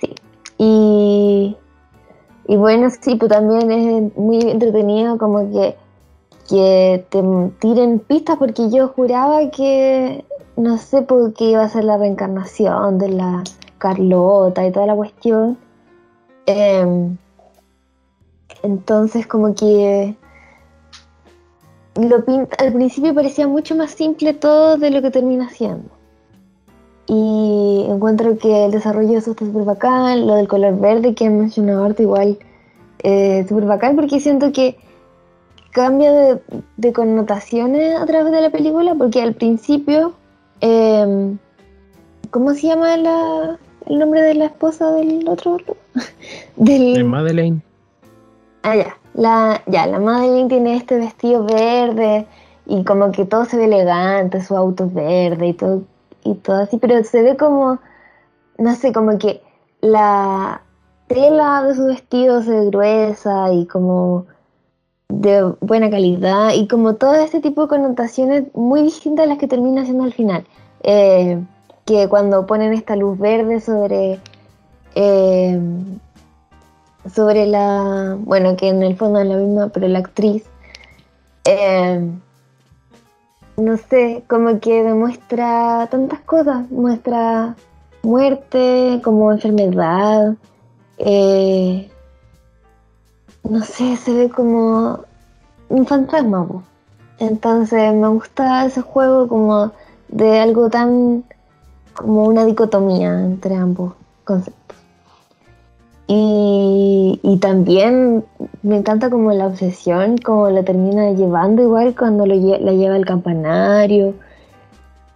sí. 0.00 0.14
Y, 0.58 1.56
y 2.48 2.56
bueno, 2.56 2.88
sí, 2.90 3.16
pues 3.16 3.30
también 3.30 3.70
es 3.70 4.16
muy 4.16 4.40
entretenido 4.40 5.18
como 5.18 5.50
que, 5.50 5.76
que 6.48 7.04
te 7.10 7.22
tiren 7.58 7.98
pistas 7.98 8.36
porque 8.36 8.70
yo 8.70 8.88
juraba 8.88 9.50
que, 9.50 10.24
no 10.56 10.78
sé, 10.78 11.02
porque 11.02 11.50
iba 11.50 11.62
a 11.64 11.68
ser 11.68 11.84
la 11.84 11.98
reencarnación 11.98 12.98
de 12.98 13.08
la 13.08 13.42
Carlota 13.78 14.64
y 14.64 14.70
toda 14.70 14.86
la 14.86 14.94
cuestión. 14.94 15.58
Em, 16.46 17.16
entonces 18.62 19.26
como 19.26 19.54
que 19.54 20.16
lo 21.96 22.24
pinta, 22.24 22.56
al 22.64 22.72
principio 22.72 23.12
parecía 23.14 23.48
mucho 23.48 23.74
más 23.74 23.90
simple 23.90 24.34
todo 24.34 24.76
de 24.76 24.90
lo 24.90 25.02
que 25.02 25.10
termina 25.10 25.48
siendo. 25.50 25.95
Y 27.06 27.86
encuentro 27.88 28.36
que 28.38 28.64
el 28.64 28.72
desarrollo 28.72 29.10
de 29.10 29.16
eso 29.18 29.30
está 29.32 29.46
súper 29.46 29.64
bacán, 29.64 30.26
lo 30.26 30.34
del 30.34 30.48
color 30.48 30.78
verde 30.78 31.14
que 31.14 31.26
han 31.26 31.38
mencionado 31.38 31.82
ahorita 31.82 32.02
igual, 32.02 32.38
eh, 33.02 33.44
súper 33.48 33.64
bacán 33.66 33.94
porque 33.94 34.18
siento 34.18 34.52
que 34.52 34.76
cambia 35.70 36.40
de, 36.76 36.92
connotaciones 36.92 38.00
a 38.00 38.06
través 38.06 38.32
de 38.32 38.40
la 38.40 38.50
película 38.50 38.94
porque 38.94 39.22
al 39.22 39.34
principio, 39.34 40.14
em, 40.60 41.38
¿cómo 42.30 42.54
se 42.54 42.68
llama 42.68 42.94
el 42.94 43.98
nombre 43.98 44.22
de 44.22 44.34
la 44.34 44.46
esposa 44.46 44.90
del 44.92 45.28
otro? 45.28 45.58
del, 46.56 46.94
de 46.94 47.04
Madeleine. 47.04 47.60
Ah, 48.62 48.74
ya. 48.74 48.96
La, 49.14 49.62
ya, 49.66 49.86
la 49.86 49.98
Madeline 49.98 50.48
tiene 50.48 50.76
este 50.76 50.98
vestido 50.98 51.44
verde 51.44 52.26
y 52.66 52.84
como 52.84 53.12
que 53.12 53.24
todo 53.24 53.44
se 53.44 53.56
ve 53.56 53.64
elegante, 53.64 54.42
su 54.42 54.56
auto 54.56 54.84
es 54.84 54.94
verde 54.94 55.48
y 55.48 55.52
todo, 55.54 55.82
y 56.26 56.34
todo 56.34 56.56
así, 56.56 56.78
pero 56.78 57.02
se 57.04 57.22
ve 57.22 57.36
como, 57.36 57.78
no 58.58 58.74
sé, 58.74 58.92
como 58.92 59.18
que 59.18 59.42
la 59.80 60.62
tela 61.06 61.62
de 61.62 61.74
su 61.74 61.86
vestido 61.86 62.42
se 62.42 62.66
gruesa 62.66 63.52
y 63.52 63.66
como 63.66 64.26
de 65.08 65.54
buena 65.60 65.88
calidad 65.90 66.52
y 66.54 66.66
como 66.66 66.94
todo 66.94 67.14
este 67.14 67.40
tipo 67.40 67.62
de 67.62 67.68
connotaciones 67.68 68.44
muy 68.54 68.82
distintas 68.82 69.26
a 69.26 69.28
las 69.28 69.38
que 69.38 69.48
termina 69.48 69.84
siendo 69.84 70.04
al 70.04 70.12
final. 70.12 70.44
Eh, 70.82 71.42
que 71.84 72.08
cuando 72.08 72.46
ponen 72.46 72.72
esta 72.72 72.96
luz 72.96 73.16
verde 73.18 73.60
sobre 73.60 74.20
eh, 74.96 75.60
sobre 77.14 77.46
la, 77.46 78.16
bueno, 78.18 78.56
que 78.56 78.68
en 78.68 78.82
el 78.82 78.96
fondo 78.96 79.20
es 79.20 79.26
la 79.26 79.36
misma, 79.36 79.68
pero 79.68 79.86
la 79.88 80.00
actriz, 80.00 80.44
eh, 81.44 82.10
no 83.56 83.76
sé, 83.76 84.22
como 84.28 84.60
que 84.60 84.82
demuestra 84.82 85.88
tantas 85.90 86.20
cosas, 86.20 86.70
muestra 86.70 87.56
muerte 88.02 89.00
como 89.02 89.32
enfermedad, 89.32 90.34
eh, 90.98 91.90
no 93.48 93.62
sé, 93.62 93.96
se 93.96 94.12
ve 94.12 94.30
como 94.30 95.00
un 95.68 95.86
fantasma. 95.86 96.46
Entonces 97.18 97.94
me 97.94 98.08
gusta 98.08 98.66
ese 98.66 98.82
juego 98.82 99.26
como 99.28 99.72
de 100.08 100.38
algo 100.40 100.68
tan 100.68 101.24
como 101.94 102.24
una 102.24 102.44
dicotomía 102.44 103.20
entre 103.24 103.56
ambos 103.56 103.94
conceptos. 104.24 104.76
Y, 106.08 107.38
también 107.40 108.24
me 108.62 108.76
encanta 108.76 109.10
como 109.10 109.32
la 109.32 109.46
obsesión, 109.46 110.18
como 110.18 110.48
la 110.50 110.62
termina 110.62 111.10
llevando 111.12 111.62
igual 111.62 111.94
cuando 111.96 112.26
la 112.26 112.34
lleva 112.36 112.94
al 112.94 113.04
campanario, 113.04 114.14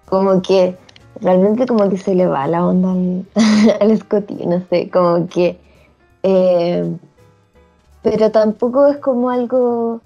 como 0.07 0.43
que 0.43 0.76
realmente 1.20 1.66
como 1.66 1.88
que 1.88 1.97
se 1.97 2.14
le 2.14 2.26
va 2.26 2.47
la 2.47 2.66
onda 2.66 2.93
al, 2.93 3.26
al 3.80 4.49
no 4.49 4.62
sé, 4.68 4.91
como 4.91 5.28
que... 5.28 5.59
Eh, 6.22 6.97
pero 8.03 8.30
tampoco 8.30 8.86
es 8.86 8.97
como 8.99 9.30
algo 9.30 10.01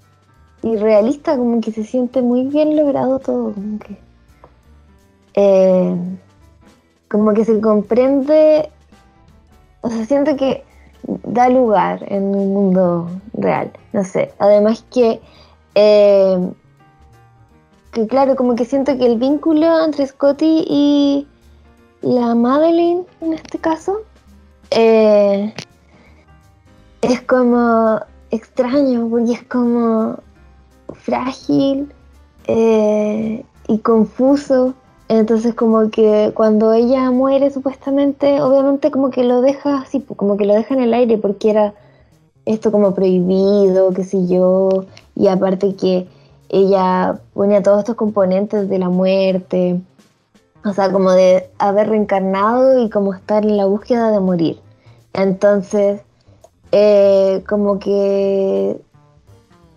irrealista, 0.63 1.37
como 1.37 1.61
que 1.61 1.71
se 1.71 1.83
siente 1.83 2.21
muy 2.21 2.43
bien 2.43 2.75
logrado 2.75 3.19
todo, 3.19 3.53
como 3.53 3.79
que... 3.79 3.97
Eh, 5.35 5.95
como 7.09 7.33
que 7.33 7.45
se 7.45 7.59
comprende, 7.61 8.69
o 9.81 9.89
sea, 9.89 10.05
siento 10.05 10.35
que 10.35 10.63
da 11.07 11.49
lugar 11.49 12.03
en 12.07 12.33
el 12.33 12.47
mundo 12.47 13.09
real. 13.33 13.71
No 13.93 14.03
sé. 14.03 14.33
Además 14.39 14.83
que, 14.91 15.21
eh, 15.75 16.51
que 17.91 18.07
claro, 18.07 18.35
como 18.35 18.55
que 18.55 18.65
siento 18.65 18.97
que 18.97 19.05
el 19.05 19.17
vínculo 19.17 19.83
entre 19.83 20.07
Scotty 20.07 20.65
y 20.67 21.27
la 22.01 22.35
Madeline, 22.35 23.05
en 23.21 23.33
este 23.33 23.57
caso, 23.59 24.01
eh, 24.71 25.53
es 27.01 27.21
como 27.21 27.99
extraño, 28.31 29.07
porque 29.09 29.33
es 29.33 29.43
como 29.43 30.19
frágil 30.93 31.93
eh, 32.47 33.45
y 33.67 33.77
confuso 33.79 34.73
entonces 35.07 35.53
como 35.53 35.89
que 35.89 36.31
cuando 36.33 36.73
ella 36.73 37.11
muere 37.11 37.51
supuestamente, 37.51 38.41
obviamente 38.41 38.91
como 38.91 39.11
que 39.11 39.23
lo 39.23 39.41
deja 39.41 39.81
así, 39.81 40.01
como 40.01 40.37
que 40.37 40.45
lo 40.45 40.53
deja 40.53 40.73
en 40.73 40.81
el 40.81 40.93
aire 40.93 41.17
porque 41.17 41.51
era 41.51 41.73
esto 42.45 42.71
como 42.71 42.93
prohibido, 42.93 43.91
qué 43.93 44.03
sé 44.03 44.27
yo, 44.27 44.85
y 45.15 45.27
aparte 45.27 45.75
que 45.75 46.07
ella 46.49 47.19
ponía 47.33 47.63
todos 47.63 47.79
estos 47.79 47.95
componentes 47.95 48.69
de 48.69 48.79
la 48.79 48.89
muerte, 48.89 49.81
o 50.63 50.73
sea, 50.73 50.91
como 50.91 51.11
de 51.11 51.49
haber 51.59 51.89
reencarnado 51.89 52.83
y 52.83 52.89
como 52.89 53.13
estar 53.13 53.43
en 53.43 53.57
la 53.57 53.65
búsqueda 53.65 54.11
de 54.11 54.19
morir. 54.19 54.59
Entonces, 55.13 56.01
eh, 56.71 57.43
como 57.47 57.77
que 57.79 58.81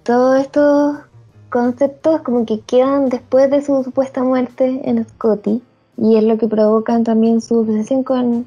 todo 0.02 0.36
esto 0.36 0.98
conceptos 1.50 2.22
como 2.22 2.44
que 2.44 2.60
quedan 2.60 3.08
después 3.08 3.50
de 3.50 3.62
su 3.62 3.82
supuesta 3.82 4.22
muerte 4.22 4.82
en 4.84 5.06
Scotty 5.08 5.62
y 5.96 6.16
es 6.16 6.24
lo 6.24 6.38
que 6.38 6.46
provocan 6.46 7.04
también 7.04 7.40
su 7.40 7.60
obsesión 7.60 8.04
con, 8.04 8.46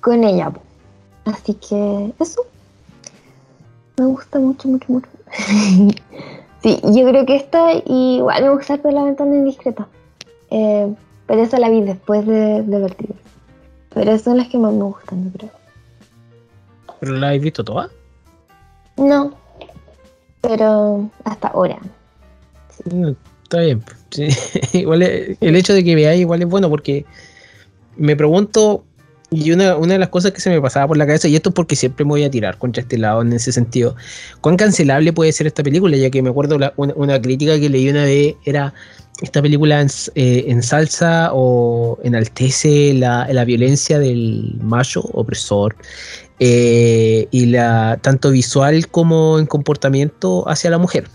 con 0.00 0.24
ella. 0.24 0.52
Así 1.24 1.54
que 1.54 2.12
eso 2.18 2.42
me 3.98 4.06
gusta 4.06 4.38
mucho, 4.38 4.68
mucho, 4.68 4.86
mucho. 4.88 5.08
sí, 6.62 6.80
yo 6.82 7.08
creo 7.08 7.26
que 7.26 7.36
esta 7.36 7.72
igual 7.84 8.42
me 8.42 8.50
gusta 8.50 8.76
por 8.78 8.92
la 8.92 9.04
ventana 9.04 9.34
indiscreta. 9.34 9.88
Eh, 10.50 10.94
pero 11.26 11.42
esa 11.42 11.58
la 11.58 11.68
vi 11.68 11.82
después 11.82 12.24
de, 12.24 12.62
de 12.62 12.78
Vertigo. 12.78 13.14
Pero 13.92 14.18
son 14.18 14.36
las 14.36 14.48
que 14.48 14.58
más 14.58 14.72
me 14.72 14.84
gustan, 14.84 15.24
yo 15.24 15.38
creo. 15.38 15.50
¿Pero 17.00 17.12
la 17.14 17.30
has 17.30 17.40
visto 17.40 17.64
toda? 17.64 17.90
No, 18.96 19.32
pero 20.46 21.10
hasta 21.24 21.48
ahora. 21.48 21.78
está 23.42 23.60
bien. 23.60 23.82
igual 24.72 25.02
el 25.02 25.56
hecho 25.56 25.74
de 25.74 25.84
que 25.84 25.94
veáis 25.94 26.20
igual 26.20 26.42
es 26.42 26.48
bueno 26.48 26.70
porque 26.70 27.04
me 27.96 28.14
pregunto, 28.14 28.84
y 29.30 29.50
una, 29.50 29.74
de 29.74 29.98
las 29.98 30.10
cosas 30.10 30.32
que 30.32 30.40
se 30.40 30.50
me 30.50 30.60
pasaba 30.60 30.86
por 30.86 30.96
la 30.96 31.06
cabeza, 31.06 31.28
y 31.28 31.34
esto 31.34 31.48
es 31.48 31.54
porque 31.54 31.74
siempre 31.74 32.04
me 32.04 32.10
voy 32.10 32.24
a 32.24 32.30
tirar 32.30 32.58
contra 32.58 32.82
este 32.82 32.98
lado 32.98 33.22
en 33.22 33.32
ese 33.32 33.50
sentido, 33.50 33.96
¿cuán 34.40 34.56
cancelable 34.56 35.12
puede 35.12 35.32
ser 35.32 35.46
esta 35.46 35.62
película? 35.62 35.96
Ya 35.96 36.10
que 36.10 36.22
me 36.22 36.30
acuerdo 36.30 36.58
una, 36.76 37.20
crítica 37.20 37.58
que 37.58 37.68
leí 37.68 37.88
una 37.88 38.04
vez 38.04 38.36
era 38.44 38.72
esta 39.22 39.40
película 39.40 39.80
en, 39.80 39.88
eh, 40.14 40.60
o 41.32 41.98
enaltece 42.04 42.92
la, 42.94 43.26
la 43.32 43.44
violencia 43.44 43.98
del 43.98 44.58
macho 44.60 45.00
opresor, 45.00 45.74
eh, 46.38 47.28
y 47.30 47.46
la 47.46 47.98
tanto 48.02 48.30
visual 48.30 48.88
como 48.88 49.38
en 49.38 49.46
comportamiento 49.46 50.48
hacia 50.48 50.70
la 50.70 50.78
mujer. 50.78 51.08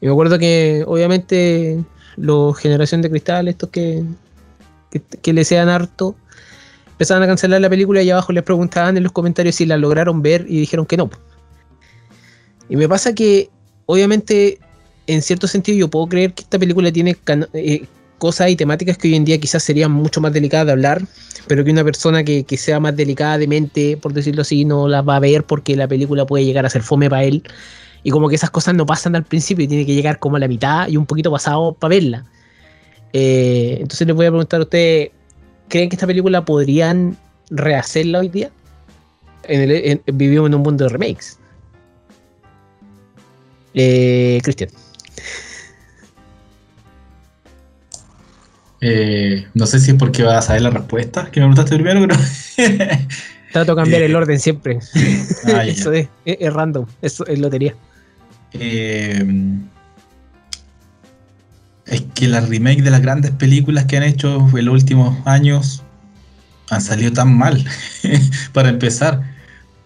Y 0.00 0.06
me 0.06 0.12
acuerdo 0.12 0.38
que 0.38 0.84
obviamente 0.86 1.82
los 2.16 2.56
generación 2.58 3.02
de 3.02 3.10
cristal, 3.10 3.48
estos 3.48 3.70
que, 3.70 4.04
que, 5.22 5.32
le 5.32 5.44
sean 5.44 5.68
harto, 5.68 6.14
empezaban 6.92 7.22
a 7.22 7.26
cancelar 7.26 7.60
la 7.60 7.70
película 7.70 8.02
y 8.02 8.10
abajo 8.10 8.32
les 8.32 8.42
preguntaban 8.42 8.96
en 8.96 9.02
los 9.02 9.12
comentarios 9.12 9.56
si 9.56 9.66
la 9.66 9.76
lograron 9.76 10.22
ver 10.22 10.46
y 10.48 10.60
dijeron 10.60 10.86
que 10.86 10.96
no. 10.96 11.10
Y 12.68 12.76
me 12.76 12.88
pasa 12.88 13.14
que 13.14 13.50
obviamente 13.86 14.60
en 15.06 15.22
cierto 15.22 15.48
sentido 15.48 15.76
yo 15.76 15.88
puedo 15.88 16.06
creer 16.06 16.32
que 16.34 16.42
esta 16.42 16.58
película 16.58 16.92
tiene 16.92 17.16
eh, 17.54 17.86
cosas 18.20 18.50
y 18.50 18.54
temáticas 18.56 18.96
que 18.96 19.08
hoy 19.08 19.16
en 19.16 19.24
día 19.24 19.38
quizás 19.38 19.64
serían 19.64 19.90
mucho 19.90 20.20
más 20.20 20.32
delicadas 20.32 20.66
de 20.66 20.72
hablar, 20.72 21.02
pero 21.48 21.64
que 21.64 21.72
una 21.72 21.82
persona 21.82 22.22
que, 22.22 22.44
que 22.44 22.56
sea 22.56 22.78
más 22.78 22.94
delicada 22.94 23.36
de 23.38 23.48
mente, 23.48 23.96
por 23.96 24.12
decirlo 24.12 24.42
así, 24.42 24.64
no 24.64 24.86
las 24.86 25.02
va 25.06 25.16
a 25.16 25.20
ver 25.20 25.42
porque 25.44 25.74
la 25.74 25.88
película 25.88 26.24
puede 26.26 26.44
llegar 26.44 26.64
a 26.64 26.70
ser 26.70 26.82
fome 26.82 27.10
para 27.10 27.24
él. 27.24 27.42
Y 28.04 28.10
como 28.10 28.28
que 28.28 28.36
esas 28.36 28.50
cosas 28.50 28.74
no 28.74 28.86
pasan 28.86 29.16
al 29.16 29.24
principio 29.24 29.64
y 29.64 29.68
tiene 29.68 29.84
que 29.84 29.94
llegar 29.94 30.18
como 30.20 30.36
a 30.36 30.38
la 30.38 30.46
mitad 30.48 30.86
y 30.88 30.96
un 30.96 31.06
poquito 31.06 31.30
pasado 31.32 31.72
para 31.74 31.94
verla. 31.96 32.24
Eh, 33.12 33.78
entonces 33.80 34.06
les 34.06 34.14
voy 34.14 34.26
a 34.26 34.30
preguntar 34.30 34.60
a 34.60 34.62
ustedes, 34.62 35.10
¿creen 35.68 35.88
que 35.88 35.96
esta 35.96 36.06
película 36.06 36.44
podrían 36.44 37.16
rehacerla 37.50 38.20
hoy 38.20 38.28
día? 38.28 38.50
En 39.44 39.60
el- 39.62 39.70
en- 39.72 40.02
vivimos 40.16 40.46
en 40.48 40.54
un 40.54 40.62
mundo 40.62 40.84
de 40.84 40.90
remakes. 40.90 41.38
Eh, 43.74 44.40
Cristian. 44.42 44.70
Eh, 48.80 49.46
no 49.54 49.66
sé 49.66 49.78
si 49.78 49.90
es 49.90 49.96
porque 49.96 50.22
vas 50.22 50.36
a 50.36 50.42
saber 50.48 50.62
la 50.62 50.70
respuesta, 50.70 51.24
que 51.30 51.40
me 51.40 51.46
preguntaste 51.46 51.74
primero, 51.74 52.00
pero. 52.06 52.16
Trato 53.52 53.74
de 53.74 53.82
cambiar 53.82 54.02
Eh, 54.02 54.06
el 54.06 54.14
orden 54.16 54.38
siempre. 54.40 54.78
Ah. 55.46 55.64
Eso 55.66 55.92
es, 55.92 56.08
es, 56.24 56.36
es 56.40 56.52
random, 56.52 56.86
eso 57.02 57.26
es 57.26 57.38
lotería. 57.38 57.74
Eh, 58.52 59.24
es 61.86 62.02
que 62.14 62.28
las 62.28 62.48
remakes 62.48 62.84
de 62.84 62.90
las 62.90 63.02
grandes 63.02 63.32
películas 63.32 63.84
que 63.86 63.96
han 63.96 64.04
hecho 64.04 64.48
en 64.56 64.64
los 64.64 64.74
últimos 64.74 65.16
años 65.26 65.82
han 66.70 66.80
salido 66.80 67.12
tan 67.12 67.36
mal. 67.36 67.64
Para 68.52 68.68
empezar, 68.68 69.22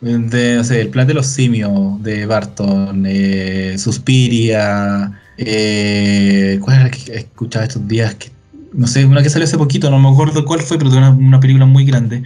de, 0.03 0.57
no 0.57 0.65
sé, 0.65 0.83
El 0.83 0.89
plan 0.91 1.07
de 1.07 1.15
los 1.15 1.27
simios 1.27 2.03
de 2.03 2.27
Barton, 2.27 3.05
eh, 3.07 3.77
Suspiria, 3.79 5.13
eh, 5.39 6.59
¿cuál 6.61 6.77
era 6.77 6.85
la 6.85 6.91
que 6.91 7.15
escuchaba 7.15 7.65
estos 7.65 7.89
días? 7.89 8.15
Que, 8.17 8.31
no 8.75 8.87
sé, 8.87 9.05
una 9.07 9.23
que 9.23 9.31
salió 9.31 9.45
hace 9.47 9.59
poquito, 9.59 9.91
no 9.91 9.99
me 9.99 10.09
acuerdo 10.09 10.45
cuál 10.45 10.61
fue, 10.61 10.79
pero 10.79 10.91
una, 10.91 11.11
una 11.11 11.41
película 11.41 11.67
muy 11.67 11.85
grande. 11.85 12.23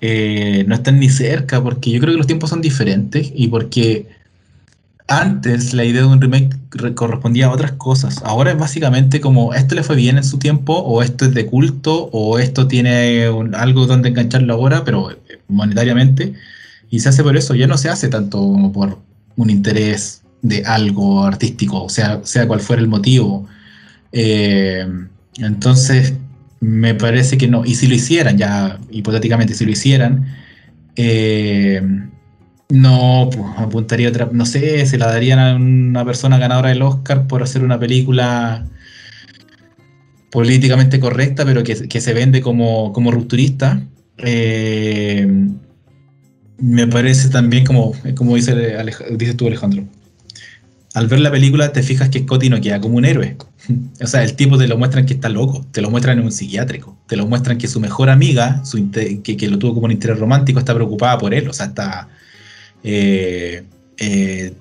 Eh, 0.00 0.64
no 0.66 0.74
están 0.74 0.98
ni 1.00 1.08
cerca 1.08 1.62
porque 1.62 1.90
yo 1.90 2.00
creo 2.00 2.12
que 2.12 2.18
los 2.18 2.26
tiempos 2.26 2.50
son 2.50 2.60
diferentes 2.60 3.30
y 3.34 3.48
porque 3.48 4.08
antes 5.08 5.74
la 5.74 5.84
idea 5.84 6.02
de 6.02 6.06
un 6.08 6.20
remake 6.20 6.56
re- 6.70 6.94
correspondía 6.94 7.46
a 7.46 7.50
otras 7.52 7.72
cosas. 7.72 8.22
Ahora 8.24 8.52
es 8.52 8.58
básicamente 8.58 9.20
como 9.20 9.52
esto 9.54 9.74
le 9.74 9.82
fue 9.82 9.96
bien 9.96 10.16
en 10.16 10.24
su 10.24 10.38
tiempo, 10.38 10.74
o 10.78 11.02
esto 11.02 11.24
es 11.26 11.34
de 11.34 11.46
culto, 11.46 12.08
o 12.12 12.38
esto 12.38 12.66
tiene 12.68 13.26
algo 13.54 13.86
donde 13.86 14.08
engancharlo 14.10 14.54
ahora, 14.54 14.84
pero 14.84 15.10
eh, 15.10 15.16
monetariamente. 15.48 16.34
Y 16.90 17.00
se 17.00 17.08
hace 17.10 17.22
por 17.22 17.36
eso, 17.36 17.54
ya 17.54 17.66
no 17.66 17.78
se 17.78 17.88
hace 17.88 18.08
tanto 18.08 18.38
como 18.38 18.72
por 18.72 18.98
un 19.36 19.50
interés 19.50 20.22
de 20.42 20.64
algo 20.64 21.24
artístico, 21.24 21.88
sea, 21.88 22.20
sea 22.24 22.46
cual 22.48 22.60
fuera 22.60 22.82
el 22.82 22.88
motivo. 22.88 23.46
Eh, 24.12 24.86
entonces, 25.38 26.14
me 26.60 26.94
parece 26.94 27.38
que 27.38 27.48
no. 27.48 27.64
Y 27.64 27.74
si 27.74 27.88
lo 27.88 27.94
hicieran, 27.94 28.38
ya 28.38 28.78
hipotéticamente, 28.90 29.54
si 29.54 29.64
lo 29.64 29.72
hicieran, 29.72 30.26
eh, 30.96 31.82
no, 32.68 33.28
pues 33.32 33.44
apuntaría 33.56 34.08
otra, 34.08 34.28
no 34.32 34.46
sé, 34.46 34.86
se 34.86 34.98
la 34.98 35.06
darían 35.08 35.38
a 35.38 35.56
una 35.56 36.04
persona 36.04 36.38
ganadora 36.38 36.70
del 36.70 36.82
Oscar 36.82 37.26
por 37.26 37.42
hacer 37.42 37.64
una 37.64 37.78
película 37.78 38.64
políticamente 40.30 40.98
correcta, 40.98 41.44
pero 41.44 41.62
que, 41.62 41.88
que 41.88 42.00
se 42.00 42.14
vende 42.14 42.40
como, 42.40 42.92
como 42.92 43.10
rupturista. 43.10 43.82
Eh, 44.18 45.26
me 46.58 46.86
parece 46.86 47.28
también 47.28 47.66
como, 47.66 47.92
como 48.16 48.36
dice 48.36 48.54
dices 49.16 49.36
tú, 49.36 49.48
Alejandro. 49.48 49.84
Al 50.94 51.06
ver 51.06 51.20
la 51.20 51.30
película 51.30 51.72
te 51.72 51.82
fijas 51.82 52.10
que 52.10 52.20
Scotty 52.20 52.50
no 52.50 52.60
queda 52.60 52.80
como 52.80 52.96
un 52.96 53.04
héroe. 53.04 53.36
O 54.02 54.06
sea, 54.06 54.24
el 54.24 54.34
tipo 54.34 54.58
te 54.58 54.66
lo 54.66 54.76
muestran 54.76 55.06
que 55.06 55.14
está 55.14 55.28
loco, 55.28 55.64
te 55.70 55.80
lo 55.80 55.88
muestran 55.90 56.18
en 56.18 56.24
un 56.24 56.32
psiquiátrico, 56.32 56.98
te 57.06 57.16
lo 57.16 57.26
muestran 57.26 57.58
que 57.58 57.68
su 57.68 57.78
mejor 57.78 58.10
amiga, 58.10 58.60
que, 59.22 59.48
lo 59.48 59.58
tuvo 59.58 59.74
como 59.74 59.86
un 59.86 59.92
interés 59.92 60.18
romántico, 60.18 60.58
está 60.58 60.74
preocupada 60.74 61.16
por 61.18 61.32
él, 61.32 61.48
o 61.48 61.52
sea, 61.52 61.66
está... 61.66 62.08
eh, 62.82 63.62
eh, 63.98 64.54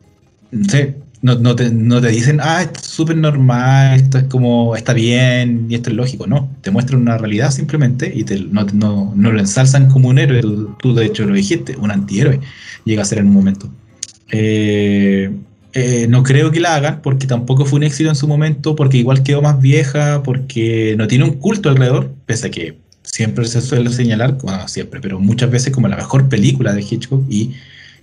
no 0.52 0.70
sé, 0.70 0.96
no, 1.22 1.56
te, 1.56 1.70
dicen, 2.10 2.40
ah, 2.42 2.64
esto 2.64 2.80
es 2.80 2.88
súper 2.88 3.16
normal, 3.16 4.00
esto 4.00 4.18
es 4.18 4.24
como, 4.24 4.76
está 4.76 4.94
bien 4.94 5.68
y 5.70 5.76
esto 5.76 5.92
es 5.92 5.96
lógico, 5.96 6.26
no, 6.26 6.50
te 6.62 6.72
muestran 6.72 7.02
una 7.02 7.18
realidad 7.18 7.52
simplemente 7.52 8.12
y 8.14 8.26
no 8.52 9.14
lo 9.14 9.40
ensalzan 9.40 9.88
como 9.90 10.10
un 10.10 10.18
héroe, 10.18 10.42
tú, 10.42 10.76
tú 10.80 10.96
de 10.96 11.06
hecho 11.06 11.26
lo 11.26 11.36
dijiste, 11.36 11.76
un 11.78 11.92
antihéroe 11.92 12.40
llega 12.86 13.04
a 13.04 13.06
ser 13.06 13.20
en 13.20 13.28
un 13.28 13.34
momento. 13.34 13.70
Eh, 14.32 15.32
eh, 15.74 16.08
no 16.10 16.24
creo 16.24 16.52
que 16.52 16.60
la 16.60 16.76
hagan 16.76 17.02
porque 17.02 17.28
tampoco 17.28 17.66
fue 17.66 17.78
un 17.78 17.84
éxito 17.84 18.10
en 18.10 18.16
su 18.16 18.28
momento, 18.28 18.76
porque 18.76 18.98
igual 18.98 19.24
quedó 19.24 19.42
más 19.42 19.62
vieja, 19.62 20.22
porque 20.24 20.96
no 20.98 21.08
tiene 21.08 21.24
un 21.26 21.34
culto 21.34 21.70
alrededor, 21.70 22.12
pese 22.26 22.48
a 22.48 22.52
que 22.52 22.78
siempre 23.04 23.46
se 23.46 23.62
suele 23.62 23.90
señalar, 23.90 24.38
bueno, 24.42 24.68
siempre, 24.68 25.00
pero 25.02 25.20
muchas 25.20 25.50
veces 25.50 25.74
como 25.74 25.88
la 25.88 25.96
mejor 25.98 26.30
película 26.30 26.74
de 26.74 26.82
Hitchcock 26.82 27.24
y 27.30 27.56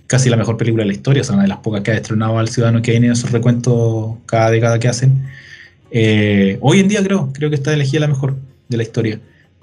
casi 0.07 0.29
la 0.29 0.37
mejor 0.37 0.57
película 0.57 0.83
de 0.83 0.87
la 0.87 0.93
historia, 0.93 1.21
o 1.21 1.25
sea, 1.25 1.35
una 1.35 1.43
de 1.43 1.49
las 1.49 1.59
pocas 1.59 1.81
que 1.81 1.91
ha 1.91 1.93
destronado 1.93 2.39
al 2.39 2.49
ciudadano 2.49 2.81
que 2.81 2.91
hay 2.91 2.97
en 2.97 3.05
esos 3.05 3.31
recuentos 3.31 4.15
cada 4.25 4.49
década 4.49 4.79
que 4.79 4.87
hacen. 4.87 5.23
Eh, 5.91 6.57
hoy 6.61 6.79
en 6.79 6.87
día 6.87 7.03
creo, 7.03 7.31
creo 7.33 7.49
que 7.49 7.55
está 7.55 7.73
elegida 7.73 8.01
la 8.01 8.07
mejor 8.07 8.35
de 8.67 8.77
la 8.77 8.83
historia. 8.83 9.19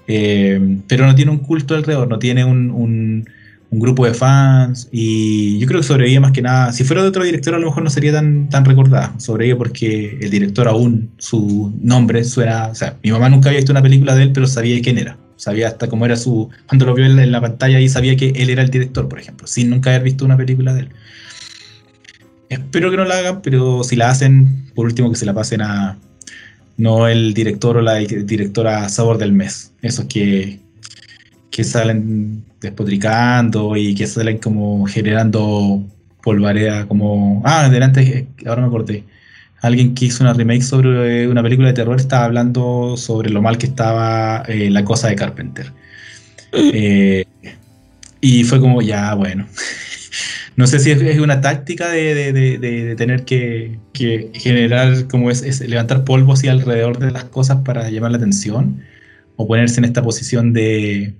Eh, 0.07 0.77
pero 0.87 1.05
no 1.05 1.13
tiene 1.15 1.31
un 1.31 1.39
culto 1.39 1.75
alrededor, 1.75 2.07
no 2.07 2.17
tiene 2.17 2.45
un- 2.45 3.27
un 3.69 3.79
grupo 3.79 4.05
de 4.05 4.13
fans 4.13 4.87
y 4.91 5.59
yo 5.59 5.67
creo 5.67 5.81
que 5.81 5.87
sobrevive 5.87 6.19
más 6.19 6.31
que 6.31 6.41
nada. 6.41 6.71
Si 6.71 6.83
fuera 6.83 7.01
de 7.01 7.09
otro 7.09 7.23
director 7.23 7.53
a 7.53 7.59
lo 7.59 7.67
mejor 7.67 7.83
no 7.83 7.89
sería 7.89 8.13
tan, 8.13 8.49
tan 8.49 8.65
recordada. 8.65 9.13
Sobrevive 9.17 9.57
porque 9.57 10.17
el 10.21 10.29
director 10.29 10.67
aún, 10.67 11.11
su 11.17 11.73
nombre 11.81 12.23
suena... 12.23 12.67
O 12.67 12.75
sea, 12.75 12.97
mi 13.03 13.11
mamá 13.11 13.29
nunca 13.29 13.49
había 13.49 13.59
visto 13.59 13.73
una 13.73 13.81
película 13.81 14.15
de 14.15 14.23
él, 14.23 14.31
pero 14.31 14.47
sabía 14.47 14.81
quién 14.81 14.97
era. 14.97 15.17
Sabía 15.35 15.67
hasta 15.67 15.87
cómo 15.87 16.05
era 16.05 16.15
su... 16.15 16.49
Cuando 16.67 16.85
lo 16.85 16.93
vio 16.93 17.05
en 17.05 17.31
la, 17.31 17.41
pantalla 17.41 17.79
y 17.79 17.89
sabía 17.89 18.15
que 18.15 18.29
él 18.29 18.49
era 18.49 18.63
el 18.63 18.69
director, 18.69 19.07
por 19.09 19.19
ejemplo, 19.19 19.47
sin 19.47 19.69
nunca 19.69 19.89
haber 19.89 20.03
visto 20.03 20.25
una 20.25 20.37
película 20.37 20.73
de 20.73 20.81
él. 20.81 20.89
Espero 22.49 22.89
que 22.89 22.97
no 22.97 23.03
la 23.03 23.17
hagan, 23.17 23.41
pero 23.41 23.83
si 23.83 23.97
la 23.97 24.09
hacen, 24.09 24.71
por 24.73 24.85
último 24.85 25.11
que 25.11 25.17
se 25.17 25.25
la 25.25 25.33
pasen 25.33 25.61
a... 25.61 25.97
No 26.77 27.07
el 27.07 27.33
director 27.33 27.77
o 27.77 27.81
la 27.81 27.95
directora 27.95 28.87
sabor 28.87 29.17
del 29.17 29.33
mes. 29.33 29.73
Esos 29.81 30.05
que, 30.05 30.59
que 31.57 31.63
salen 31.63 32.43
despotricando 32.61 33.75
y 33.75 33.95
que 33.95 34.05
salen 34.05 34.37
como 34.37 34.85
generando 34.85 35.83
polvareda 36.21 36.87
como... 36.87 37.41
Ah, 37.43 37.67
delante, 37.67 38.27
ahora 38.45 38.61
me 38.61 38.67
acordé. 38.67 39.03
Alguien 39.63 39.95
que 39.95 40.05
hizo 40.05 40.23
una 40.23 40.33
remake 40.33 40.61
sobre 40.61 41.27
una 41.27 41.41
película 41.41 41.69
de 41.69 41.73
terror 41.73 41.99
estaba 41.99 42.25
hablando 42.25 42.95
sobre 42.95 43.31
lo 43.31 43.41
mal 43.41 43.57
que 43.57 43.65
estaba 43.65 44.43
eh, 44.47 44.69
la 44.69 44.83
cosa 44.85 45.07
de 45.07 45.15
Carpenter. 45.15 45.73
Eh, 46.53 47.25
y 48.21 48.43
fue 48.43 48.59
como, 48.59 48.83
ya, 48.83 49.15
bueno. 49.15 49.47
No 50.55 50.67
sé 50.67 50.79
si 50.79 50.91
es, 50.91 51.19
una 51.19 51.41
táctica 51.41 51.89
de, 51.89 52.13
de- 52.15 52.33
de- 52.33 52.57
de- 52.59 52.83
de 52.85 52.95
tener 52.95 53.25
que, 53.25 53.79
que 53.93 54.29
generar, 54.35 55.07
como 55.07 55.29
es, 55.31 55.41
es 55.43 55.59
levantar 55.61 56.03
polvo 56.03 56.33
así 56.33 56.47
alrededor 56.47 56.99
de 56.99 57.11
las 57.11 57.25
cosas 57.25 57.57
para 57.65 57.89
llamar 57.91 58.11
la 58.11 58.17
atención, 58.17 58.81
o 59.35 59.47
ponerse 59.47 59.79
en 59.79 59.85
esta 59.85 60.01
posición 60.03 60.53
de 60.53 61.13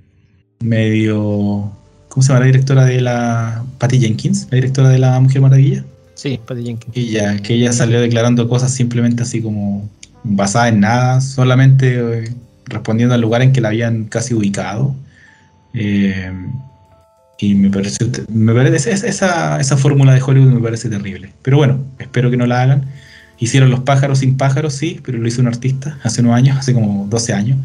medio. 0.60 1.72
¿Cómo 2.10 2.24
se 2.24 2.30
llama 2.30 2.42
la 2.42 2.46
directora 2.48 2.86
de 2.86 3.02
la. 3.02 3.64
Patty 3.78 4.00
Jenkins, 4.00 4.48
la 4.52 4.56
directora 4.56 4.90
de 4.90 5.00
la 5.00 5.20
Mujer 5.20 5.42
Maravilla? 5.42 5.84
Sí, 6.16 6.40
Patty 6.46 6.64
Jenkins. 6.64 6.94
Que 6.94 7.00
ella, 7.02 7.38
que 7.38 7.54
ella 7.54 7.74
salió 7.74 8.02
declarando 8.02 8.48
cosas 8.50 8.74
simplemente 8.74 9.24
así 9.24 9.42
como 9.42 9.90
basadas 10.24 10.70
en 10.70 10.80
nada, 10.80 11.22
solamente 11.22 12.00
eh, 12.00 12.34
respondiendo 12.66 13.16
al 13.16 13.22
lugar 13.22 13.42
en 13.42 13.54
que 13.54 13.62
la 13.62 13.70
habían 13.70 14.06
casi 14.06 14.34
ubicado. 14.34 14.96
Eh, 15.74 16.32
y 17.40 17.54
me 17.54 17.70
parece, 17.70 18.10
me 18.30 18.54
parece 18.54 18.92
esa, 18.92 19.08
esa, 19.08 19.60
esa 19.60 19.78
fórmula 19.78 20.14
de 20.14 20.22
Hollywood 20.22 20.52
me 20.52 20.60
parece 20.60 20.90
terrible. 20.90 21.32
Pero 21.44 21.58
bueno, 21.58 21.84
espero 22.00 22.32
que 22.32 22.38
no 22.38 22.48
la 22.48 22.62
hagan. 22.62 22.86
Hicieron 23.40 23.70
Los 23.70 23.82
pájaros 23.82 24.20
sin 24.20 24.36
pájaros, 24.36 24.74
sí, 24.74 25.00
pero 25.04 25.20
lo 25.20 25.28
hizo 25.28 25.42
un 25.42 25.48
artista 25.48 26.00
hace 26.02 26.22
unos 26.22 26.34
años, 26.34 26.58
hace 26.58 26.74
como 26.74 27.06
12 27.08 27.34
años. 27.34 27.58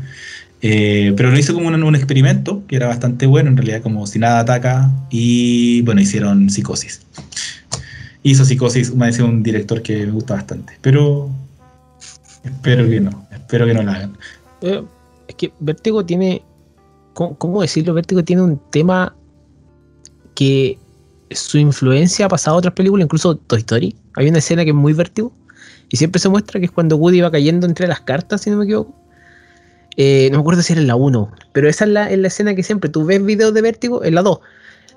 Eh, 0.64 1.12
pero 1.16 1.32
lo 1.32 1.38
hizo 1.38 1.54
como 1.54 1.68
un, 1.68 1.96
experimento 1.96 2.62
que 2.68 2.76
era 2.76 2.86
bastante 2.86 3.26
bueno, 3.26 3.50
en 3.50 3.56
realidad, 3.56 3.82
como 3.82 4.06
si 4.06 4.20
nada 4.20 4.38
ataca. 4.38 4.90
Y 5.10 5.82
bueno, 5.82 6.00
hicieron 6.00 6.48
Psicosis. 6.48 7.02
Hizo 8.22 8.44
Psicosis, 8.44 8.94
me 8.94 9.06
decía 9.06 9.24
un 9.24 9.42
director 9.42 9.82
que 9.82 10.06
me 10.06 10.12
gusta 10.12 10.34
bastante. 10.34 10.74
Pero 10.80 11.28
espero 12.44 12.88
que 12.88 13.00
no, 13.00 13.26
espero 13.32 13.66
que 13.66 13.74
no 13.74 13.82
la 13.82 13.92
hagan. 13.92 14.16
Eh, 14.60 14.82
es 15.26 15.34
que 15.34 15.52
Vértigo 15.58 16.06
tiene. 16.06 16.42
¿cómo, 17.12 17.36
cómo 17.36 17.60
decirlo? 17.60 17.94
Vértigo 17.94 18.22
tiene 18.22 18.42
un 18.42 18.60
tema 18.70 19.14
que 20.36 20.78
su 21.32 21.58
influencia 21.58 22.26
ha 22.26 22.28
pasado 22.28 22.56
a 22.56 22.58
otras 22.58 22.74
películas, 22.74 23.04
incluso 23.04 23.36
Toy 23.36 23.58
Story. 23.58 23.96
Hay 24.14 24.28
una 24.28 24.38
escena 24.38 24.62
que 24.62 24.70
es 24.70 24.76
muy 24.76 24.92
vértigo 24.92 25.32
y 25.88 25.96
siempre 25.96 26.20
se 26.20 26.28
muestra 26.28 26.60
que 26.60 26.66
es 26.66 26.72
cuando 26.72 26.96
Woody 26.96 27.20
va 27.20 27.30
cayendo 27.30 27.66
entre 27.66 27.88
las 27.88 28.00
cartas, 28.00 28.42
si 28.42 28.50
no 28.50 28.58
me 28.58 28.64
equivoco. 28.64 29.01
Eh, 29.97 30.28
no 30.30 30.38
me 30.38 30.40
acuerdo 30.40 30.62
si 30.62 30.72
era 30.72 30.80
en 30.80 30.86
la 30.86 30.95
1, 30.97 31.30
pero 31.53 31.68
esa 31.68 31.84
es 31.84 31.90
la, 31.90 32.11
es 32.11 32.18
la 32.18 32.28
escena 32.28 32.55
que 32.55 32.62
siempre 32.62 32.88
tú 32.90 33.05
ves 33.05 33.22
videos 33.24 33.53
de 33.53 33.61
vértigo, 33.62 34.03
en 34.05 34.14
la 34.14 34.22
2. 34.22 34.40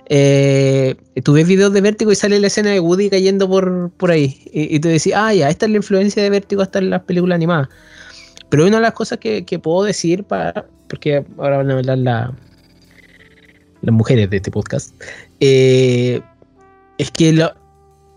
eh, 0.07 0.95
tú 1.23 1.33
ves 1.33 1.47
videos 1.47 1.73
de 1.73 1.81
Vértigo 1.81 2.11
y 2.11 2.15
sale 2.15 2.39
la 2.39 2.47
escena 2.47 2.69
de 2.69 2.79
Woody 2.79 3.09
cayendo 3.09 3.49
por, 3.49 3.89
por 3.97 4.11
ahí. 4.11 4.39
Y, 4.53 4.79
tú 4.79 4.87
decís, 4.87 5.13
ah, 5.15 5.33
ya, 5.33 5.49
esta 5.49 5.65
es 5.65 5.71
la 5.71 5.77
influencia 5.77 6.21
de 6.21 6.29
Vértigo 6.29 6.61
hasta 6.61 6.77
en 6.79 6.91
las 6.91 7.01
películas 7.03 7.35
animadas. 7.37 7.69
Pero 8.49 8.67
una 8.67 8.77
de 8.77 8.83
las 8.83 8.93
cosas 8.93 9.17
que, 9.17 9.43
puedo 9.61 9.83
decir, 9.83 10.23
para, 10.23 10.65
porque 10.87 11.25
ahora 11.37 11.57
van 11.57 11.71
a 11.71 11.73
hablar 11.79 11.97
la- 11.97 12.33
las 13.81 13.93
mujeres 13.93 14.29
de 14.29 14.37
este 14.37 14.51
podcast, 14.51 14.93
eh, 15.39 16.21
es 16.99 17.09
que 17.11 17.33
lo- 17.33 17.53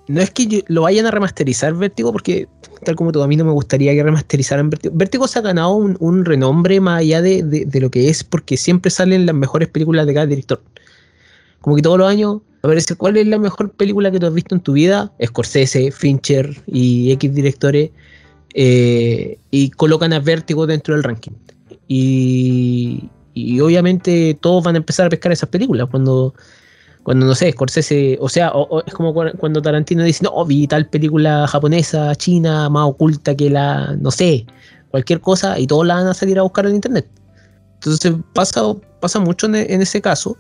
no 0.09 0.21
es 0.21 0.31
que 0.31 0.47
yo- 0.47 0.61
lo 0.69 0.83
vayan 0.83 1.07
a 1.07 1.11
remasterizar 1.11 1.75
Vértigo, 1.75 2.13
porque 2.13 2.49
tal 2.85 2.97
como 2.97 3.13
todo, 3.13 3.23
a 3.23 3.29
mí 3.29 3.37
no 3.37 3.45
me 3.45 3.53
gustaría 3.53 3.93
que 3.93 4.03
remasterizaran 4.03 4.71
Vértigo. 4.71 4.95
Vértigo 4.97 5.29
se 5.29 5.39
ha 5.39 5.43
ganado 5.43 5.75
un, 5.75 6.25
renombre 6.25 6.81
más 6.81 7.01
allá 7.01 7.23
de 7.23 7.69
lo 7.81 7.91
que 7.91 8.09
es, 8.09 8.25
porque 8.25 8.57
siempre 8.57 8.91
salen 8.91 9.27
las 9.27 9.35
mejores 9.35 9.69
películas 9.69 10.07
de 10.07 10.15
cada 10.15 10.27
director. 10.27 10.63
Como 11.61 11.77
que 11.77 11.83
todos 11.83 11.99
los 11.99 12.09
años 12.09 12.39
aparece 12.63 12.95
cuál 12.95 13.17
es 13.17 13.27
la 13.27 13.39
mejor 13.39 13.71
película 13.71 14.11
que 14.11 14.19
tú 14.19 14.27
has 14.27 14.35
visto 14.35 14.55
en 14.55 14.61
tu 14.61 14.73
vida, 14.73 15.13
Scorsese, 15.25 15.91
Fincher 15.91 16.63
y 16.67 17.13
X 17.13 17.35
directores, 17.35 17.91
eh, 18.55 19.39
y 19.51 19.71
colocan 19.71 20.13
a 20.13 20.21
Vértigo 20.21 20.67
dentro 20.67 20.95
del 20.95 21.05
ranking. 21.05 21.33
Y, 21.87 23.09
y 23.35 23.61
obviamente 23.61 24.37
todos 24.41 24.65
van 24.65 24.75
a 24.75 24.79
empezar 24.79 25.07
a 25.07 25.11
pescar 25.11 25.33
esas 25.33 25.49
películas 25.49 25.89
cuando, 25.91 26.35
cuando 27.09 27.25
no 27.25 27.35
sé, 27.35 27.51
Scorsese, 27.53 28.19
o 28.21 28.29
sea, 28.29 28.53
es 28.85 28.93
como 28.93 29.15
cu- 29.15 29.35
cuando 29.39 29.63
Tarantino 29.63 30.05
dice, 30.05 30.25
no, 30.25 30.45
vi 30.45 30.67
tal 30.67 30.91
película 30.91 31.47
japonesa, 31.49 32.15
china, 32.17 32.69
más 32.69 32.87
oculta 32.87 33.35
que 33.35 33.49
la, 33.49 33.97
no 33.99 34.11
sé, 34.11 34.45
cualquier 34.91 35.23
cosa, 35.23 35.59
y 35.59 35.67
todos 35.67 35.87
la 35.87 35.95
van 35.95 36.07
a 36.07 36.13
salir 36.13 36.39
a 36.39 36.43
buscar 36.43 36.67
en 36.67 36.75
internet. 36.75 37.09
Entonces 37.77 38.13
pasa, 38.35 38.61
pasa 39.01 39.21
mucho 39.21 39.47
en, 39.47 39.55
en 39.55 39.81
ese 39.81 40.03
caso. 40.03 40.37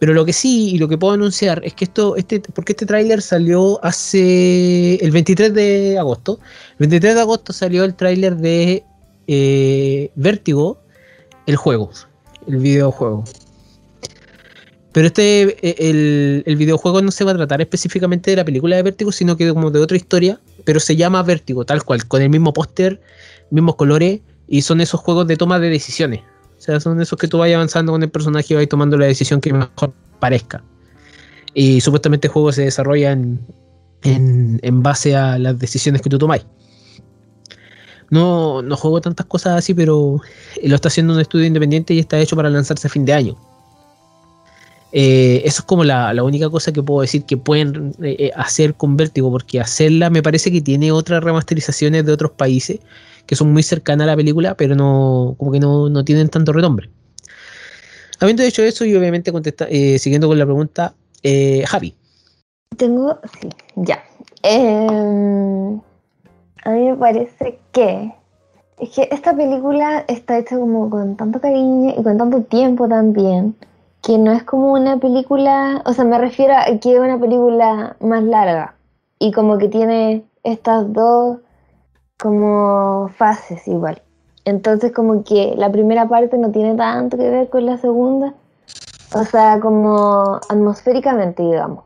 Pero 0.00 0.12
lo 0.12 0.24
que 0.24 0.32
sí, 0.32 0.70
y 0.70 0.78
lo 0.78 0.88
que 0.88 0.98
puedo 0.98 1.14
anunciar, 1.14 1.62
es 1.64 1.74
que 1.74 1.84
esto, 1.84 2.16
este, 2.16 2.40
porque 2.40 2.72
este 2.72 2.86
tráiler 2.86 3.22
salió 3.22 3.78
hace 3.84 4.96
el 4.96 5.12
23 5.12 5.54
de 5.54 5.96
agosto. 5.96 6.40
El 6.72 6.88
23 6.88 7.14
de 7.14 7.20
agosto 7.20 7.52
salió 7.52 7.84
el 7.84 7.94
tráiler 7.94 8.34
de 8.34 8.82
eh, 9.28 10.10
Vértigo, 10.16 10.80
el 11.46 11.54
juego, 11.54 11.92
el 12.48 12.56
videojuego. 12.56 13.22
Pero 14.92 15.06
este, 15.06 15.56
eh, 15.66 15.76
el, 15.78 16.42
el 16.46 16.56
videojuego 16.56 17.00
no 17.02 17.10
se 17.10 17.24
va 17.24 17.32
a 17.32 17.36
tratar 17.36 17.60
específicamente 17.60 18.30
de 18.30 18.36
la 18.36 18.44
película 18.44 18.76
de 18.76 18.82
Vértigo, 18.82 19.12
sino 19.12 19.36
que 19.36 19.48
como 19.50 19.70
de 19.70 19.80
otra 19.80 19.96
historia, 19.96 20.40
pero 20.64 20.80
se 20.80 20.96
llama 20.96 21.22
Vértigo, 21.22 21.64
tal 21.64 21.84
cual, 21.84 22.06
con 22.06 22.22
el 22.22 22.30
mismo 22.30 22.52
póster, 22.52 23.00
mismos 23.50 23.76
colores, 23.76 24.20
y 24.48 24.62
son 24.62 24.80
esos 24.80 25.00
juegos 25.00 25.26
de 25.28 25.36
toma 25.36 25.60
de 25.60 25.70
decisiones. 25.70 26.20
O 26.58 26.60
sea, 26.60 26.80
son 26.80 27.00
esos 27.00 27.18
que 27.18 27.28
tú 27.28 27.38
vayas 27.38 27.56
avanzando 27.56 27.92
con 27.92 28.02
el 28.02 28.10
personaje 28.10 28.52
y 28.52 28.56
vas 28.56 28.68
tomando 28.68 28.98
la 28.98 29.06
decisión 29.06 29.40
que 29.40 29.52
mejor 29.52 29.92
parezca. 30.18 30.62
Y 31.54 31.80
supuestamente 31.80 32.26
el 32.26 32.32
juego 32.32 32.52
se 32.52 32.62
desarrolla 32.62 33.12
en, 33.12 33.40
en, 34.02 34.58
en 34.62 34.82
base 34.82 35.16
a 35.16 35.38
las 35.38 35.58
decisiones 35.58 36.02
que 36.02 36.10
tú 36.10 36.18
tomáis. 36.18 36.44
No, 38.10 38.60
no 38.60 38.76
juego 38.76 39.00
tantas 39.00 39.24
cosas 39.26 39.56
así, 39.56 39.72
pero 39.72 40.20
lo 40.62 40.74
está 40.74 40.88
haciendo 40.88 41.14
un 41.14 41.20
estudio 41.20 41.46
independiente 41.46 41.94
y 41.94 42.00
está 42.00 42.18
hecho 42.18 42.34
para 42.34 42.50
lanzarse 42.50 42.88
a 42.88 42.90
fin 42.90 43.04
de 43.04 43.12
año. 43.12 43.49
Eh, 44.92 45.42
eso 45.44 45.62
es 45.62 45.66
como 45.66 45.84
la, 45.84 46.12
la 46.12 46.24
única 46.24 46.50
cosa 46.50 46.72
que 46.72 46.82
puedo 46.82 47.02
decir 47.02 47.24
que 47.24 47.36
pueden 47.36 47.94
eh, 48.02 48.16
eh, 48.18 48.30
hacer 48.34 48.74
con 48.74 48.96
Vértigo, 48.96 49.30
porque 49.30 49.60
hacerla 49.60 50.10
me 50.10 50.22
parece 50.22 50.50
que 50.50 50.60
tiene 50.60 50.90
otras 50.90 51.22
remasterizaciones 51.22 52.04
de 52.04 52.12
otros 52.12 52.32
países 52.32 52.80
que 53.26 53.36
son 53.36 53.52
muy 53.52 53.62
cercanas 53.62 54.04
a 54.04 54.10
la 54.10 54.16
película, 54.16 54.56
pero 54.56 54.74
no, 54.74 55.36
como 55.38 55.52
que 55.52 55.60
no, 55.60 55.88
no 55.88 56.04
tienen 56.04 56.28
tanto 56.28 56.52
renombre. 56.52 56.90
Habiendo 58.18 58.42
hecho 58.42 58.62
eso, 58.62 58.84
y 58.84 58.94
obviamente 58.96 59.30
contesta, 59.30 59.66
siguiendo 59.98 60.26
con 60.26 60.38
la 60.38 60.44
pregunta, 60.44 60.94
Javi, 61.66 61.94
Tengo, 62.76 63.18
sí, 63.40 63.48
ya. 63.76 64.02
A 66.64 66.70
mí 66.70 66.88
me 66.88 66.96
parece 66.96 67.58
que 67.72 68.12
es 68.80 68.90
que 68.90 69.08
esta 69.10 69.36
película 69.36 70.04
está 70.08 70.38
hecha 70.38 70.58
como 70.58 70.90
con 70.90 71.16
tanto 71.16 71.40
cariño 71.40 71.94
y 71.98 72.02
con 72.02 72.18
tanto 72.18 72.42
tiempo 72.42 72.88
también, 72.88 73.54
que 74.02 74.18
no 74.18 74.32
es 74.32 74.42
como 74.44 74.72
una 74.72 74.98
película, 74.98 75.82
o 75.84 75.92
sea, 75.92 76.04
me 76.04 76.18
refiero 76.18 76.54
a 76.56 76.64
que 76.78 76.94
es 76.94 77.00
una 77.00 77.18
película 77.18 77.96
más 78.00 78.22
larga 78.22 78.74
y 79.18 79.32
como 79.32 79.58
que 79.58 79.68
tiene 79.68 80.24
estas 80.42 80.92
dos 80.92 81.38
como 82.18 83.10
fases 83.16 83.66
igual. 83.68 84.02
Entonces 84.44 84.92
como 84.92 85.22
que 85.22 85.54
la 85.56 85.70
primera 85.70 86.08
parte 86.08 86.38
no 86.38 86.50
tiene 86.50 86.74
tanto 86.74 87.16
que 87.18 87.28
ver 87.28 87.48
con 87.50 87.66
la 87.66 87.78
segunda, 87.78 88.34
o 89.14 89.24
sea, 89.24 89.60
como 89.60 90.40
atmosféricamente, 90.48 91.42
digamos. 91.42 91.84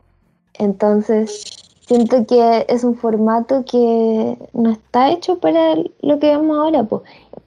Entonces, 0.53 1.43
siento 1.81 2.25
que 2.25 2.65
es 2.69 2.83
un 2.83 2.95
formato 2.95 3.65
que 3.65 4.37
no 4.53 4.69
está 4.69 5.11
hecho 5.11 5.39
para 5.39 5.75
lo 6.01 6.19
que 6.19 6.27
vemos 6.27 6.57
ahora. 6.57 6.83
Pues. 6.83 7.01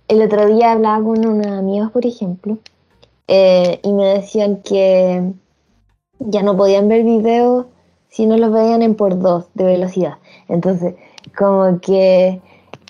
El 0.09 0.23
otro 0.23 0.47
día 0.47 0.73
hablaba 0.73 1.03
con 1.03 1.27
unas 1.27 1.59
amigas, 1.59 1.91
por 1.91 2.05
ejemplo, 2.07 2.59
eh, 3.29 3.81
y 3.83 3.93
me 3.93 4.07
decían 4.07 4.63
que 4.63 5.33
ya 6.19 6.43
no 6.43 6.57
podían 6.57 6.89
ver 6.89 7.05
videos 7.05 7.67
si 8.09 8.27
no 8.27 8.37
los 8.37 8.51
veían 8.51 8.83
en 8.83 8.95
por 8.95 9.19
dos 9.19 9.47
de 9.55 9.65
velocidad. 9.65 10.15
Entonces, 10.49 10.95
como 11.37 11.79
que, 11.81 12.41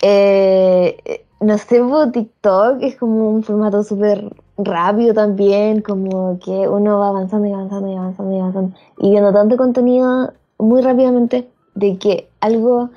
eh, 0.02 1.24
no 1.40 1.58
sé, 1.58 1.82
por 1.82 2.12
TikTok 2.12 2.82
es 2.82 2.96
como 2.96 3.30
un 3.30 3.42
formato 3.42 3.82
súper 3.82 4.32
rápido 4.56 5.14
también, 5.14 5.82
como 5.82 6.38
que 6.38 6.68
uno 6.68 6.98
va 6.98 7.08
avanzando 7.08 7.48
y 7.48 7.52
avanzando 7.52 7.90
y 7.90 7.96
avanzando 7.96 8.34
y 8.34 8.38
avanzando 8.38 8.76
y 8.98 9.10
viendo 9.10 9.32
tanto 9.32 9.56
contenido 9.56 10.32
muy 10.58 10.82
rápidamente 10.82 11.48
de 11.74 11.96
que 11.98 12.28
algo 12.40 12.90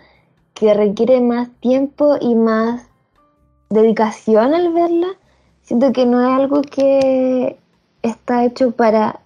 que 0.53 0.73
requiere 0.73 1.21
más 1.21 1.49
tiempo 1.59 2.17
y 2.19 2.35
más 2.35 2.87
dedicación 3.69 4.53
al 4.53 4.73
verla, 4.73 5.07
siento 5.63 5.91
que 5.91 6.05
no 6.05 6.21
es 6.21 6.39
algo 6.39 6.61
que 6.61 7.57
está 8.01 8.45
hecho 8.45 8.71
para 8.71 9.19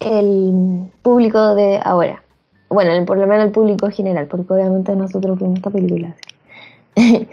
el 0.00 0.90
público 1.02 1.54
de 1.54 1.80
ahora. 1.82 2.22
Bueno, 2.68 3.04
por 3.06 3.18
lo 3.18 3.26
menos 3.26 3.46
el 3.46 3.52
público 3.52 3.90
general, 3.90 4.26
porque 4.26 4.52
obviamente 4.52 4.94
nosotros 4.94 5.38
vimos 5.38 5.56
esta 5.56 5.70
película. 5.70 6.14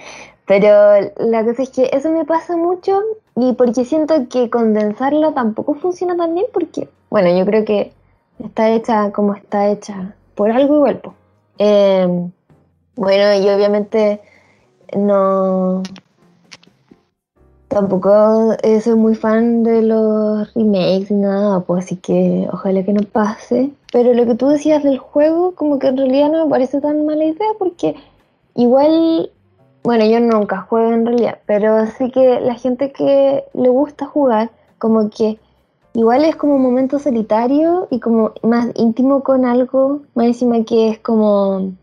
Pero 0.47 1.11
la 1.17 1.43
cosa 1.43 1.63
es 1.63 1.69
que 1.69 1.89
eso 1.91 2.11
me 2.11 2.23
pasa 2.23 2.55
mucho 2.55 3.01
y 3.35 3.53
porque 3.53 3.83
siento 3.83 4.27
que 4.29 4.49
condensarlo 4.49 5.33
tampoco 5.33 5.73
funciona 5.73 6.15
tan 6.15 6.35
bien 6.35 6.45
porque, 6.53 6.87
bueno, 7.09 7.35
yo 7.35 7.45
creo 7.45 7.65
que 7.65 7.91
está 8.43 8.69
hecha 8.69 9.11
como 9.11 9.33
está 9.33 9.69
hecha 9.69 10.15
por 10.35 10.51
algo 10.51 10.75
igual. 10.75 11.01
Eh, 11.57 12.29
bueno, 12.95 13.33
y 13.43 13.49
obviamente 13.49 14.21
no... 14.95 15.81
Tampoco 17.67 18.55
eh, 18.63 18.79
soy 18.79 18.95
muy 18.95 19.15
fan 19.15 19.63
de 19.63 19.81
los 19.81 20.53
remakes 20.53 21.11
ni 21.11 21.21
nada, 21.21 21.61
pues 21.61 21.85
así 21.85 21.95
que 21.97 22.47
ojalá 22.51 22.83
que 22.83 22.93
no 22.93 23.01
pase. 23.01 23.71
Pero 23.91 24.13
lo 24.13 24.25
que 24.25 24.35
tú 24.35 24.47
decías 24.47 24.83
del 24.83 24.99
juego, 24.99 25.53
como 25.55 25.79
que 25.79 25.87
en 25.87 25.97
realidad 25.97 26.31
no 26.31 26.45
me 26.45 26.49
parece 26.49 26.79
tan 26.79 27.05
mala 27.05 27.25
idea 27.25 27.47
porque 27.57 27.95
igual 28.55 29.31
bueno, 29.85 30.03
yo 30.03 30.19
nunca 30.19 30.61
juego 30.61 30.91
en 30.91 31.05
realidad, 31.05 31.37
pero 31.45 31.85
sí 31.85 32.09
que 32.09 32.39
la 32.39 32.55
gente 32.55 32.91
que 32.91 33.43
le 33.53 33.69
gusta 33.69 34.07
jugar, 34.07 34.49
como 34.79 35.11
que 35.11 35.37
igual 35.93 36.25
es 36.25 36.35
como 36.35 36.55
un 36.55 36.63
momento 36.63 36.97
solitario 36.97 37.87
y 37.91 37.99
como 37.99 38.31
más 38.41 38.69
íntimo 38.73 39.21
con 39.21 39.45
algo, 39.45 40.01
más 40.15 40.25
encima 40.25 40.63
que 40.63 40.89
es 40.89 40.97
como 40.99 41.73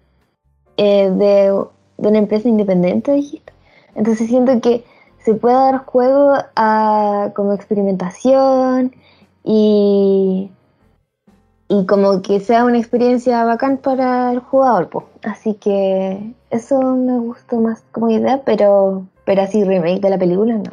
eh, 0.77 1.11
de, 1.11 1.65
de 1.99 2.09
una 2.09 2.19
empresa 2.19 2.49
independiente, 2.49 3.13
dijiste. 3.13 3.53
Entonces 3.95 4.29
siento 4.29 4.61
que 4.61 4.85
se 5.25 5.35
puede 5.35 5.55
dar 5.55 5.85
juego 5.85 6.35
a 6.57 7.31
como 7.35 7.55
experimentación 7.55 8.95
y, 9.45 10.51
y 11.69 11.87
como 11.87 12.23
que 12.23 12.41
sea 12.41 12.65
una 12.65 12.79
experiencia 12.79 13.45
bacán 13.45 13.79
para 13.79 14.33
el 14.33 14.41
jugador, 14.41 14.89
po. 14.89 15.09
Así 15.23 15.55
que 15.55 16.35
eso 16.51 16.81
me 16.81 17.19
gustó 17.19 17.61
más 17.61 17.83
como 17.93 18.11
idea, 18.11 18.43
pero, 18.45 19.07
pero 19.25 19.43
así 19.43 19.65
remake 19.65 20.01
de 20.01 20.11
la 20.11 20.19
película 20.19 20.55
no. 20.55 20.73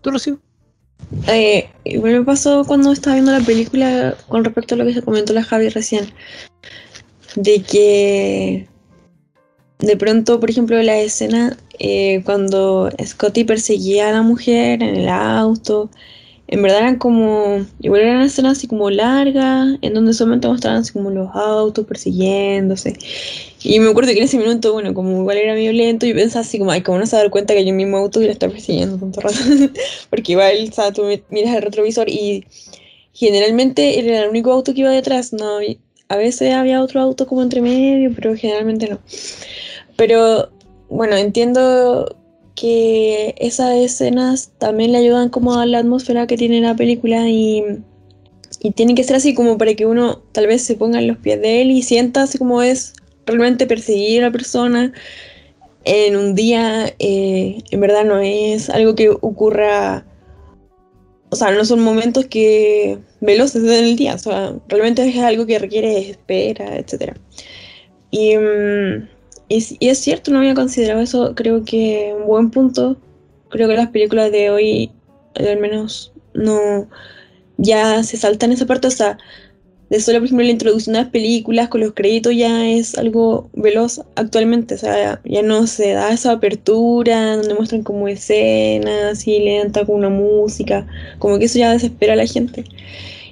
¿tú 0.00 0.10
Rocío? 0.10 0.38
Eh, 1.26 1.70
igual 1.84 2.20
me 2.20 2.24
pasó 2.24 2.64
cuando 2.64 2.92
estaba 2.92 3.14
viendo 3.14 3.32
la 3.32 3.44
película 3.44 4.14
con 4.28 4.44
respecto 4.44 4.74
a 4.74 4.78
lo 4.78 4.84
que 4.84 4.94
se 4.94 5.02
comentó 5.02 5.32
la 5.32 5.42
Javi 5.42 5.68
recién. 5.68 6.06
De 7.34 7.62
que 7.62 8.68
de 9.78 9.96
pronto, 9.96 10.40
por 10.40 10.50
ejemplo, 10.50 10.80
la 10.82 10.98
escena 11.00 11.56
eh, 11.78 12.22
cuando 12.24 12.90
Scotty 13.04 13.44
perseguía 13.44 14.08
a 14.08 14.12
la 14.12 14.22
mujer 14.22 14.82
en 14.82 14.96
el 14.96 15.08
auto, 15.08 15.90
en 16.48 16.62
verdad 16.62 16.80
eran 16.80 16.96
como, 16.98 17.66
igual 17.80 18.02
eran 18.02 18.22
escenas 18.22 18.58
así 18.58 18.66
como 18.68 18.90
largas, 18.90 19.78
en 19.82 19.94
donde 19.94 20.14
solamente 20.14 20.48
mostraban 20.48 20.80
así 20.80 20.92
como 20.92 21.10
los 21.10 21.28
autos 21.34 21.86
persiguiéndose. 21.86 22.94
Y 23.62 23.80
me 23.80 23.90
acuerdo 23.90 24.12
que 24.12 24.18
en 24.18 24.24
ese 24.24 24.38
minuto, 24.38 24.72
bueno, 24.72 24.94
como 24.94 25.20
igual 25.20 25.38
era 25.38 25.54
medio 25.54 25.72
lento, 25.72 26.06
yo 26.06 26.14
pensaba 26.14 26.42
así 26.44 26.58
como, 26.58 26.70
ay, 26.72 26.82
¿cómo 26.82 26.98
no 26.98 27.06
se 27.06 27.16
va 27.16 27.20
a 27.20 27.22
dar 27.24 27.30
cuenta 27.30 27.54
que 27.54 27.64
un 27.70 27.76
mismo 27.76 27.98
auto 27.98 28.22
y 28.22 28.26
la 28.26 28.32
está 28.32 28.48
persiguiendo 28.48 28.98
tanto 28.98 29.20
rato? 29.20 29.36
Porque 30.10 30.32
igual, 30.32 30.68
o 30.70 30.72
sea, 30.74 30.92
tú 30.92 31.04
mi- 31.04 31.22
miras 31.30 31.54
el 31.56 31.62
retrovisor 31.62 32.08
y 32.08 32.44
generalmente 33.12 33.98
era 33.98 34.24
el 34.24 34.30
único 34.30 34.52
auto 34.52 34.74
que 34.74 34.80
iba 34.80 34.90
detrás, 34.90 35.32
no, 35.32 35.58
a 36.08 36.16
veces 36.16 36.54
había 36.54 36.82
otro 36.82 37.00
auto 37.00 37.26
como 37.26 37.42
entre 37.42 37.60
medio, 37.60 38.12
pero 38.14 38.34
generalmente 38.36 38.88
no. 38.88 38.98
Pero 39.98 40.50
bueno, 40.88 41.16
entiendo 41.16 42.16
que 42.54 43.34
esas 43.38 43.76
escenas 43.76 44.52
también 44.58 44.92
le 44.92 44.98
ayudan 44.98 45.28
como 45.28 45.58
a 45.58 45.66
la 45.66 45.80
atmósfera 45.80 46.28
que 46.28 46.36
tiene 46.36 46.60
la 46.60 46.76
película 46.76 47.28
y, 47.28 47.64
y 48.60 48.70
tiene 48.70 48.94
que 48.94 49.02
ser 49.02 49.16
así 49.16 49.34
como 49.34 49.58
para 49.58 49.74
que 49.74 49.86
uno 49.86 50.22
tal 50.32 50.46
vez 50.46 50.62
se 50.62 50.76
ponga 50.76 51.00
en 51.00 51.08
los 51.08 51.18
pies 51.18 51.40
de 51.40 51.62
él 51.62 51.72
y 51.72 51.82
sienta 51.82 52.22
así 52.22 52.38
como 52.38 52.62
es 52.62 52.94
realmente 53.26 53.66
perseguir 53.66 54.22
a 54.22 54.28
la 54.28 54.32
persona 54.32 54.92
en 55.84 56.16
un 56.16 56.34
día, 56.36 56.94
eh, 57.00 57.58
en 57.70 57.80
verdad 57.80 58.04
no 58.04 58.20
es 58.20 58.70
algo 58.70 58.94
que 58.94 59.08
ocurra, 59.08 60.04
o 61.30 61.36
sea, 61.36 61.50
no 61.50 61.64
son 61.64 61.80
momentos 61.80 62.26
que 62.26 62.98
veloces 63.20 63.64
en 63.64 63.84
el 63.84 63.96
día, 63.96 64.14
o 64.14 64.18
sea, 64.18 64.54
realmente 64.68 65.08
es 65.08 65.18
algo 65.18 65.44
que 65.46 65.58
requiere 65.58 66.10
espera, 66.10 66.76
etc. 66.76 67.16
Y, 68.10 68.36
mm, 68.36 69.17
y, 69.48 69.88
es 69.88 69.98
cierto, 69.98 70.30
no 70.30 70.38
había 70.38 70.54
considerado 70.54 71.00
eso, 71.00 71.34
creo 71.34 71.64
que 71.64 72.14
un 72.18 72.26
buen 72.26 72.50
punto, 72.50 72.96
creo 73.48 73.68
que 73.68 73.74
las 73.74 73.88
películas 73.88 74.30
de 74.30 74.50
hoy, 74.50 74.90
al 75.34 75.58
menos, 75.58 76.12
no, 76.34 76.88
ya 77.56 78.02
se 78.02 78.16
saltan 78.16 78.52
esa 78.52 78.66
parte, 78.66 78.88
o 78.88 78.90
sea, 78.90 79.18
de 79.90 80.00
solo, 80.00 80.18
por 80.18 80.26
ejemplo, 80.26 80.44
la 80.44 80.52
introducción 80.52 80.92
de 80.94 81.00
las 81.00 81.10
películas 81.10 81.68
con 81.68 81.80
los 81.80 81.94
créditos 81.94 82.36
ya 82.36 82.68
es 82.68 82.96
algo 82.98 83.48
veloz 83.54 84.02
actualmente, 84.16 84.74
o 84.74 84.78
sea, 84.78 85.20
ya 85.24 85.42
no 85.42 85.66
se 85.66 85.92
da 85.92 86.12
esa 86.12 86.32
apertura 86.32 87.36
donde 87.36 87.54
muestran 87.54 87.82
como 87.82 88.06
escenas 88.06 89.26
y 89.26 89.40
lenta 89.40 89.86
con 89.86 89.96
una 89.96 90.10
música, 90.10 90.86
como 91.18 91.38
que 91.38 91.46
eso 91.46 91.58
ya 91.58 91.72
desespera 91.72 92.12
a 92.12 92.16
la 92.16 92.26
gente. 92.26 92.64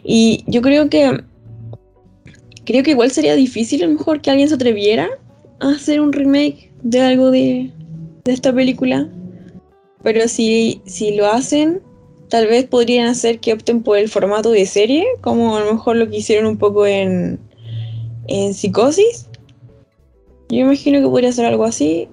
Y 0.02 0.44
yo 0.46 0.62
creo 0.62 0.88
que 0.88 1.20
creo 2.64 2.82
que 2.82 2.92
igual 2.92 3.10
sería 3.10 3.34
difícil 3.36 3.82
a 3.82 3.86
lo 3.86 3.92
mejor 3.92 4.22
que 4.22 4.30
alguien 4.30 4.48
se 4.48 4.54
atreviera 4.54 5.08
hacer 5.60 6.00
un 6.00 6.12
remake 6.12 6.72
de 6.82 7.00
algo 7.00 7.30
de, 7.30 7.70
de 8.24 8.32
esta 8.32 8.52
película, 8.52 9.08
pero 10.02 10.28
si, 10.28 10.82
si 10.86 11.16
lo 11.16 11.26
hacen, 11.26 11.82
tal 12.28 12.46
vez 12.46 12.64
podrían 12.64 13.08
hacer 13.08 13.40
que 13.40 13.52
opten 13.52 13.82
por 13.82 13.98
el 13.98 14.08
formato 14.08 14.50
de 14.50 14.66
serie, 14.66 15.04
como 15.20 15.56
a 15.56 15.60
lo 15.60 15.72
mejor 15.72 15.96
lo 15.96 16.08
que 16.08 16.18
hicieron 16.18 16.46
un 16.46 16.58
poco 16.58 16.86
en, 16.86 17.40
en 18.28 18.54
Psicosis. 18.54 19.28
Yo 20.48 20.58
imagino 20.58 21.00
que 21.00 21.08
podría 21.08 21.32
ser 21.32 21.46
algo 21.46 21.64
así. 21.64 22.08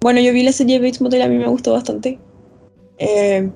Bueno, 0.00 0.20
yo 0.20 0.32
vi 0.32 0.42
la 0.42 0.52
serie 0.52 0.78
Bates 0.78 1.00
Motel, 1.00 1.22
a 1.22 1.28
mí 1.28 1.36
me 1.36 1.48
gustó 1.48 1.72
bastante. 1.72 2.18
Eh, 2.98 3.50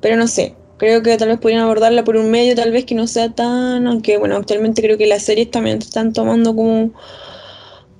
pero 0.00 0.16
no 0.16 0.26
sé, 0.26 0.54
creo 0.76 1.02
que 1.02 1.16
tal 1.16 1.28
vez 1.28 1.38
podrían 1.38 1.62
abordarla 1.62 2.04
por 2.04 2.16
un 2.16 2.30
medio, 2.30 2.54
tal 2.56 2.72
vez 2.72 2.84
que 2.84 2.94
no 2.94 3.06
sea 3.06 3.32
tan. 3.32 3.86
Aunque 3.86 4.18
bueno, 4.18 4.36
actualmente 4.36 4.82
creo 4.82 4.98
que 4.98 5.06
las 5.06 5.22
series 5.22 5.50
también 5.50 5.78
están 5.78 6.12
tomando 6.12 6.54
como 6.56 6.92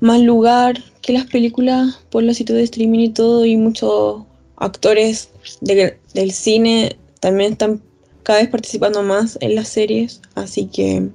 más 0.00 0.20
lugar 0.20 0.82
que 1.02 1.12
las 1.12 1.24
películas 1.24 2.00
por 2.10 2.22
los 2.22 2.36
sitios 2.36 2.58
de 2.58 2.64
streaming 2.64 3.00
y 3.00 3.08
todo, 3.10 3.44
y 3.44 3.56
muchos 3.56 4.24
actores 4.56 5.30
de- 5.60 5.98
del 6.14 6.32
cine 6.32 6.96
también 7.20 7.52
están 7.52 7.82
cada 8.22 8.40
vez 8.40 8.48
participando 8.48 9.02
más 9.02 9.38
en 9.40 9.54
las 9.54 9.68
series, 9.68 10.20
así 10.34 10.66
que 10.66 11.08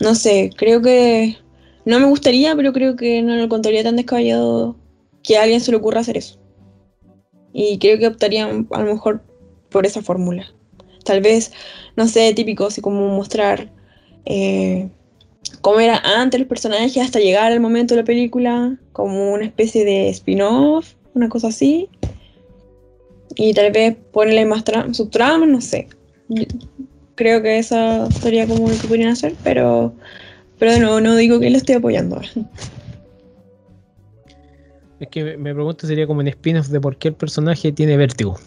no 0.00 0.14
sé, 0.14 0.50
creo 0.56 0.82
que 0.82 1.36
no 1.84 2.00
me 2.00 2.06
gustaría, 2.06 2.54
pero 2.56 2.72
creo 2.72 2.96
que 2.96 3.22
no 3.22 3.34
lo 3.36 3.44
encontraría 3.44 3.82
tan 3.82 3.96
descabellado 3.96 4.76
que 5.22 5.36
a 5.36 5.42
alguien 5.42 5.60
se 5.60 5.70
le 5.70 5.76
ocurra 5.78 6.00
hacer 6.00 6.16
eso. 6.16 6.38
Y 7.52 7.78
creo 7.78 7.98
que 7.98 8.06
optarían 8.06 8.66
a 8.70 8.82
lo 8.82 8.92
mejor 8.92 9.22
por 9.70 9.86
esa 9.86 10.02
fórmula. 10.02 10.46
Tal 11.04 11.20
vez, 11.20 11.52
no 11.96 12.06
sé, 12.08 12.32
típico, 12.34 12.66
así 12.66 12.80
como 12.80 13.08
mostrar 13.08 13.72
eh, 14.24 14.90
cómo 15.60 15.80
era 15.80 15.98
antes 15.98 16.40
los 16.40 16.48
personajes 16.48 16.96
hasta 16.98 17.18
llegar 17.18 17.52
al 17.52 17.60
momento 17.60 17.94
de 17.94 18.00
la 18.02 18.04
película, 18.06 18.76
como 18.92 19.32
una 19.32 19.44
especie 19.44 19.84
de 19.84 20.08
spin-off, 20.10 20.94
una 21.14 21.28
cosa 21.28 21.48
así. 21.48 21.88
Y 23.36 23.52
tal 23.54 23.72
vez 23.72 23.96
ponerle 24.12 24.44
más 24.46 24.64
tra- 24.64 24.92
subtramas, 24.94 25.48
no 25.48 25.60
sé. 25.60 25.88
Creo 27.14 27.42
que 27.42 27.58
eso 27.58 28.10
sería 28.10 28.46
como 28.46 28.70
lo 28.70 28.78
que 28.78 28.86
podrían 28.88 29.10
hacer, 29.10 29.36
pero, 29.42 29.94
pero 30.58 30.72
de 30.72 30.80
nuevo 30.80 31.00
no 31.00 31.16
digo 31.16 31.38
que 31.40 31.50
lo 31.50 31.56
esté 31.56 31.74
apoyando. 31.74 32.20
Es 34.98 35.08
que 35.08 35.22
me- 35.24 35.36
me 35.36 35.52
pregunto 35.54 35.86
sería 35.86 36.06
como 36.06 36.20
un 36.20 36.28
spin-off 36.28 36.68
de 36.68 36.80
por 36.80 36.96
qué 36.96 37.08
el 37.08 37.14
personaje 37.14 37.70
tiene 37.70 37.98
vértigo. 37.98 38.38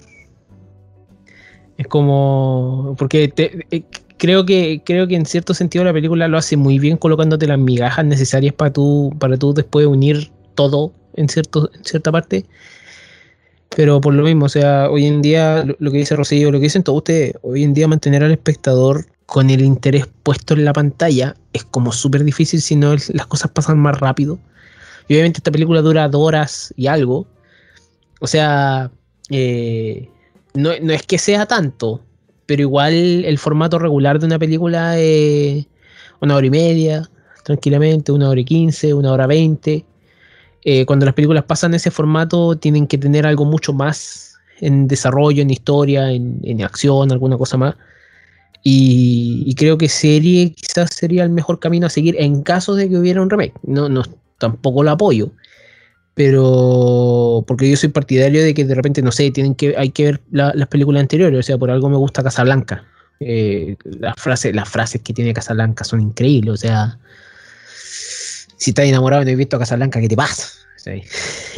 Es 1.77 1.87
como. 1.87 2.95
Porque 2.97 3.27
te- 3.27 3.65
eh, 3.69 3.83
creo 4.19 4.45
que 4.45 4.83
creo 4.85 5.07
que 5.07 5.15
en 5.15 5.25
cierto 5.25 5.55
sentido 5.55 5.83
la 5.83 5.93
película 5.93 6.27
lo 6.27 6.37
hace 6.37 6.57
muy 6.57 6.77
bien 6.77 6.97
colocándote 6.97 7.47
las 7.47 7.57
migajas 7.57 8.05
necesarias 8.05 8.53
para 8.53 8.71
tú, 8.71 9.11
para 9.19 9.37
tú 9.37 9.53
después 9.53 9.87
unir 9.87 10.31
todo 10.53 10.93
en, 11.15 11.29
cierto, 11.29 11.71
en 11.73 11.83
cierta 11.83 12.11
parte. 12.11 12.45
Pero 13.75 14.01
por 14.01 14.13
lo 14.13 14.23
mismo, 14.23 14.45
o 14.45 14.49
sea, 14.49 14.89
hoy 14.89 15.05
en 15.05 15.21
día, 15.21 15.63
lo, 15.79 15.91
que 15.91 15.99
dice 15.99 16.15
Rocío, 16.15 16.51
lo 16.51 16.59
que 16.59 16.63
dicen 16.63 16.83
todos 16.83 16.97
ustedes, 16.97 17.35
hoy 17.43 17.63
en 17.63 17.73
día 17.73 17.87
mantener 17.87 18.23
al 18.23 18.31
espectador 18.31 19.05
con 19.25 19.49
el 19.49 19.61
interés 19.61 20.07
puesto 20.23 20.55
en 20.55 20.65
la 20.65 20.73
pantalla 20.73 21.35
es 21.53 21.63
como 21.63 21.91
súper 21.91 22.23
difícil 22.23 22.61
si 22.61 22.75
no 22.75 22.93
las 22.93 23.27
cosas 23.27 23.51
pasan 23.51 23.79
más 23.79 23.99
rápido. 23.99 24.39
Y 25.07 25.13
obviamente 25.13 25.37
esta 25.39 25.51
película 25.51 25.81
dura 25.81 26.09
dos 26.09 26.21
horas 26.21 26.73
y 26.75 26.87
algo. 26.87 27.27
O 28.19 28.27
sea, 28.27 28.91
eh, 29.29 30.09
no, 30.55 30.71
no 30.81 30.93
es 30.93 31.03
que 31.03 31.17
sea 31.19 31.45
tanto, 31.45 32.01
pero 32.49 32.63
igual 32.63 32.93
el 33.25 33.37
formato 33.37 33.77
regular 33.77 34.19
de 34.19 34.25
una 34.25 34.39
película 34.39 34.97
es 34.97 35.67
una 36.19 36.35
hora 36.35 36.47
y 36.47 36.49
media, 36.49 37.07
tranquilamente, 37.43 38.11
una 38.11 38.27
hora 38.27 38.39
y 38.39 38.43
quince, 38.43 38.91
una 38.91 39.11
hora 39.11 39.27
veinte. 39.27 39.85
Eh, 40.63 40.83
cuando 40.87 41.05
las 41.05 41.13
películas 41.13 41.43
pasan 41.43 41.75
ese 41.75 41.91
formato, 41.91 42.57
tienen 42.57 42.87
que 42.87 42.97
tener 42.97 43.27
algo 43.27 43.45
mucho 43.45 43.71
más 43.71 44.33
en 44.61 44.87
desarrollo, 44.87 45.43
en 45.43 45.51
historia, 45.51 46.11
en, 46.11 46.39
en 46.41 46.63
acción, 46.63 47.11
alguna 47.11 47.37
cosa 47.37 47.55
más. 47.55 47.75
Y, 48.63 49.43
y 49.45 49.53
creo 49.53 49.77
que 49.77 49.87
serie 49.87 50.51
quizás 50.51 50.89
sería 50.91 51.25
el 51.25 51.29
mejor 51.29 51.59
camino 51.59 51.85
a 51.85 51.91
seguir 51.91 52.15
en 52.17 52.41
caso 52.41 52.73
de 52.73 52.89
que 52.89 52.97
hubiera 52.97 53.21
un 53.21 53.29
remake. 53.29 53.53
No, 53.61 53.89
no, 53.89 54.01
tampoco 54.39 54.81
lo 54.81 54.89
apoyo. 54.89 55.29
Pero 56.19 57.45
porque 57.47 57.69
yo 57.69 57.77
soy 57.77 57.87
partidario 57.87 58.43
de 58.43 58.53
que 58.53 58.65
de 58.65 58.75
repente, 58.75 59.01
no 59.01 59.09
sé, 59.09 59.31
tienen 59.31 59.55
que, 59.55 59.77
hay 59.77 59.91
que 59.91 60.03
ver 60.03 60.21
la- 60.31 60.51
las 60.53 60.67
películas 60.67 60.99
anteriores. 60.99 61.39
O 61.39 61.43
sea, 61.43 61.57
por 61.57 61.71
algo 61.71 61.87
me 61.87 61.95
gusta 61.95 62.21
Casablanca. 62.21 62.83
Eh, 63.21 63.77
las, 63.85 64.15
frases, 64.17 64.53
las 64.53 64.67
frases 64.67 65.01
que 65.01 65.13
tiene 65.13 65.33
Casablanca 65.33 65.85
son 65.85 66.01
increíbles. 66.01 66.55
O 66.55 66.57
sea, 66.57 66.99
si 68.57 68.71
estás 68.71 68.83
enamorado 68.83 69.21
y 69.21 69.27
no 69.27 69.31
has 69.31 69.37
visto 69.37 69.57
Casablanca, 69.57 70.01
¿qué 70.01 70.09
te 70.09 70.17
pasa? 70.17 70.45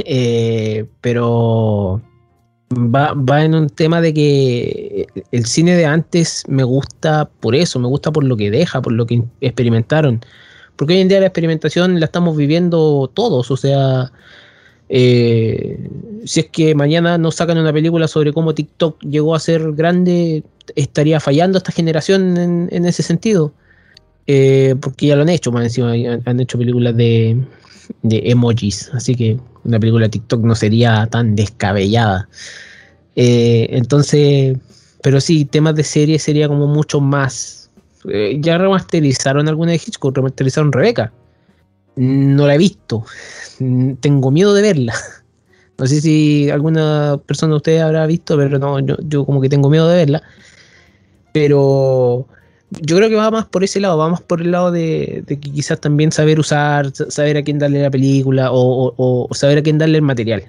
Eh, 0.06 0.86
pero 1.02 2.00
va, 2.72 3.14
va 3.14 3.44
en 3.44 3.56
un 3.56 3.68
tema 3.68 4.00
de 4.00 4.14
que 4.14 5.08
el 5.32 5.46
cine 5.48 5.76
de 5.76 5.86
antes 5.88 6.44
me 6.48 6.64
gusta 6.64 7.32
por 7.40 7.56
eso, 7.56 7.80
me 7.80 7.88
gusta 7.88 8.12
por 8.12 8.24
lo 8.24 8.38
que 8.38 8.52
deja, 8.52 8.80
por 8.80 8.94
lo 8.94 9.08
que 9.08 9.24
experimentaron. 9.42 10.22
Porque 10.76 10.94
hoy 10.94 11.02
en 11.02 11.08
día 11.08 11.20
la 11.20 11.28
experimentación 11.28 12.00
la 12.00 12.06
estamos 12.06 12.38
viviendo 12.38 13.10
todos, 13.14 13.50
o 13.50 13.58
sea, 13.58 14.12
eh, 14.94 15.90
si 16.26 16.42
es 16.42 16.48
que 16.48 16.76
mañana 16.76 17.18
nos 17.18 17.36
sacan 17.36 17.58
una 17.58 17.72
película 17.72 18.10
sobre 18.10 18.34
cómo 18.34 18.54
TikTok 18.54 19.02
llegó 19.02 19.34
a 19.34 19.40
ser 19.40 19.72
grande, 19.72 20.44
estaría 20.76 21.22
fallando 21.22 21.58
esta 21.58 21.72
generación 21.72 22.68
en, 22.70 22.86
ese 22.86 23.02
sentido. 23.02 23.54
Eh, 24.28 24.76
porque 24.82 25.08
ya 25.08 25.16
lo 25.16 25.22
han 25.22 25.30
hecho, 25.30 25.50
más 25.52 25.64
encima 25.64 25.94
han, 25.94 26.40
hecho 26.42 26.58
películas 26.58 26.96
de, 26.98 27.38
de 28.04 28.22
emojis, 28.26 28.92
así 28.94 29.16
que 29.16 29.40
una 29.64 29.80
película 29.80 30.06
de 30.06 30.10
TikTok 30.10 30.44
no 30.44 30.56
sería 30.56 31.08
tan 31.10 31.38
descabellada. 31.38 32.28
Eh, 33.16 33.68
entonces, 33.72 34.58
pero 35.02 35.22
sí, 35.22 35.46
temas 35.46 35.76
de 35.76 35.86
serie 35.86 36.20
sería 36.20 36.50
como 36.50 36.68
mucho 36.68 37.00
más. 37.00 37.70
Ya 38.40 38.58
remasterizaron 38.58 39.48
alguna 39.48 39.72
de 39.72 39.78
Hitchcock, 39.78 40.18
remasterizaron 40.18 40.74
Rebeca. 40.74 41.14
No 41.96 42.46
la 42.46 42.56
he 42.56 42.58
visto. 42.58 43.06
Mm, 43.60 43.94
Tengo 43.96 44.32
miedo 44.32 44.54
de 44.54 44.62
verla. 44.62 44.94
No 45.78 45.88
sé 45.88 46.00
si 46.00 46.48
alguna 46.52 47.20
persona 47.26 47.54
de 47.54 47.58
ustedes 47.58 47.82
habrá 47.82 48.06
visto, 48.06 48.38
pero 48.38 48.60
no, 48.60 48.80
yo, 48.80 49.26
como 49.26 49.42
que 49.42 49.50
tengo 49.50 49.68
miedo 49.68 49.88
de 49.90 49.96
verla. 49.96 50.22
Pero 51.34 52.28
yo 52.82 52.98
creo 52.98 53.10
que 53.10 53.16
va 53.16 53.32
más 53.32 53.46
por 53.46 53.64
ese 53.64 53.80
lado, 53.80 53.98
va 53.98 54.10
más 54.10 54.22
por 54.22 54.42
el 54.42 54.52
lado 54.52 54.72
de, 54.72 55.24
quizás 55.42 55.80
también 55.80 56.12
saber 56.12 56.40
usar, 56.40 56.92
sa- 56.94 57.10
saber 57.10 57.38
a 57.38 57.44
quién 57.44 57.58
darle 57.58 57.82
la 57.82 57.90
película 57.90 58.50
o 58.52 59.28
saber 59.32 59.58
a 59.60 59.64
quién 59.64 59.78
darle 59.78 59.98
el 59.98 60.04
material. 60.04 60.44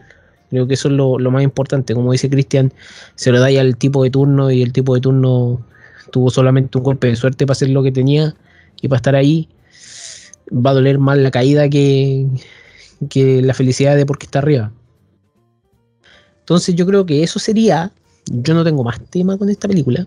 Creo 0.51 0.67
que 0.67 0.75
eso 0.75 0.89
es 0.89 0.95
lo, 0.95 1.19
lo 1.19 1.31
más 1.31 1.43
importante. 1.43 1.95
Como 1.95 2.13
dice 2.13 2.29
Cristian, 2.29 2.73
se 3.15 3.33
lo 3.33 3.41
da 3.41 3.51
ya 3.51 3.63
al 3.63 3.77
tipo 3.79 4.03
de 4.05 4.11
turno 4.11 4.51
y 4.51 4.61
el 4.63 4.73
tipo 4.73 4.95
de 4.95 5.01
turno 5.01 5.65
tuvo 6.11 6.29
solamente 6.31 6.77
un 6.77 6.85
golpe 6.85 7.07
de 7.07 7.17
suerte 7.17 7.47
para 7.47 7.53
hacer 7.53 7.71
lo 7.71 7.83
que 7.83 7.91
tenía 7.91 8.35
y 8.83 8.89
para 8.89 8.99
estar 8.99 9.15
ahí. 9.17 9.49
Va 10.55 10.71
a 10.71 10.75
doler 10.75 10.99
más 10.99 11.17
la 11.17 11.31
caída 11.31 11.71
que, 11.71 12.27
que 13.09 13.43
la 13.43 13.55
felicidad 13.55 13.97
de 13.97 14.07
porque 14.07 14.27
está 14.27 14.39
arriba. 14.39 14.73
Entonces 16.41 16.75
yo 16.75 16.87
creo 16.87 17.07
que 17.07 17.23
eso 17.23 17.39
sería. 17.39 17.93
Yo 18.27 18.55
no 18.55 18.65
tengo 18.65 18.85
más 18.85 19.01
tema 19.11 19.37
con 19.37 19.49
esta 19.49 19.69
película. 19.69 20.07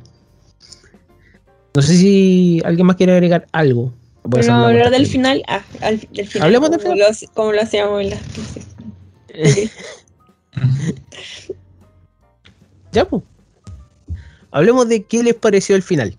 No 1.74 1.82
sé 1.82 1.96
si 1.98 2.62
alguien 2.64 2.88
más 2.88 2.96
quiere 2.96 3.14
agregar 3.14 3.48
algo. 3.52 3.93
Pero 4.30 4.43
una 4.46 4.68
hablar 4.68 4.74
vuelta. 4.74 4.89
del 4.98 5.08
final. 5.08 5.43
Ah, 5.48 5.64
al, 5.82 6.00
del 6.12 6.28
final. 6.28 6.46
Hablemos 6.46 6.72
del 6.72 6.80
final. 6.80 7.00
Lo, 7.00 7.06
como 7.34 7.52
lo 7.52 7.62
hacíamos 7.62 8.02
en 8.02 8.10
las 8.12 8.22
clases. 8.22 9.72
Ya, 12.91 13.04
pues. 13.04 13.24
Hablemos 14.52 14.88
de 14.88 15.04
qué 15.04 15.22
les 15.22 15.36
pareció 15.36 15.76
el 15.76 15.84
final. 15.84 16.18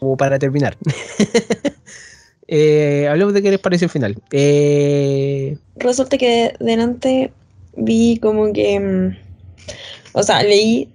Como 0.00 0.16
para 0.16 0.40
terminar. 0.40 0.76
Eh, 2.52 3.06
hablemos 3.08 3.32
de 3.32 3.42
qué 3.42 3.50
les 3.52 3.60
pareció 3.60 3.84
el 3.84 3.92
final. 3.92 4.16
Eh, 4.32 5.56
Resulta 5.76 6.18
que 6.18 6.52
delante 6.58 7.32
vi 7.76 8.18
como 8.18 8.52
que. 8.52 8.80
mm, 8.80 9.16
O 10.14 10.22
sea, 10.24 10.42
leí 10.42 10.88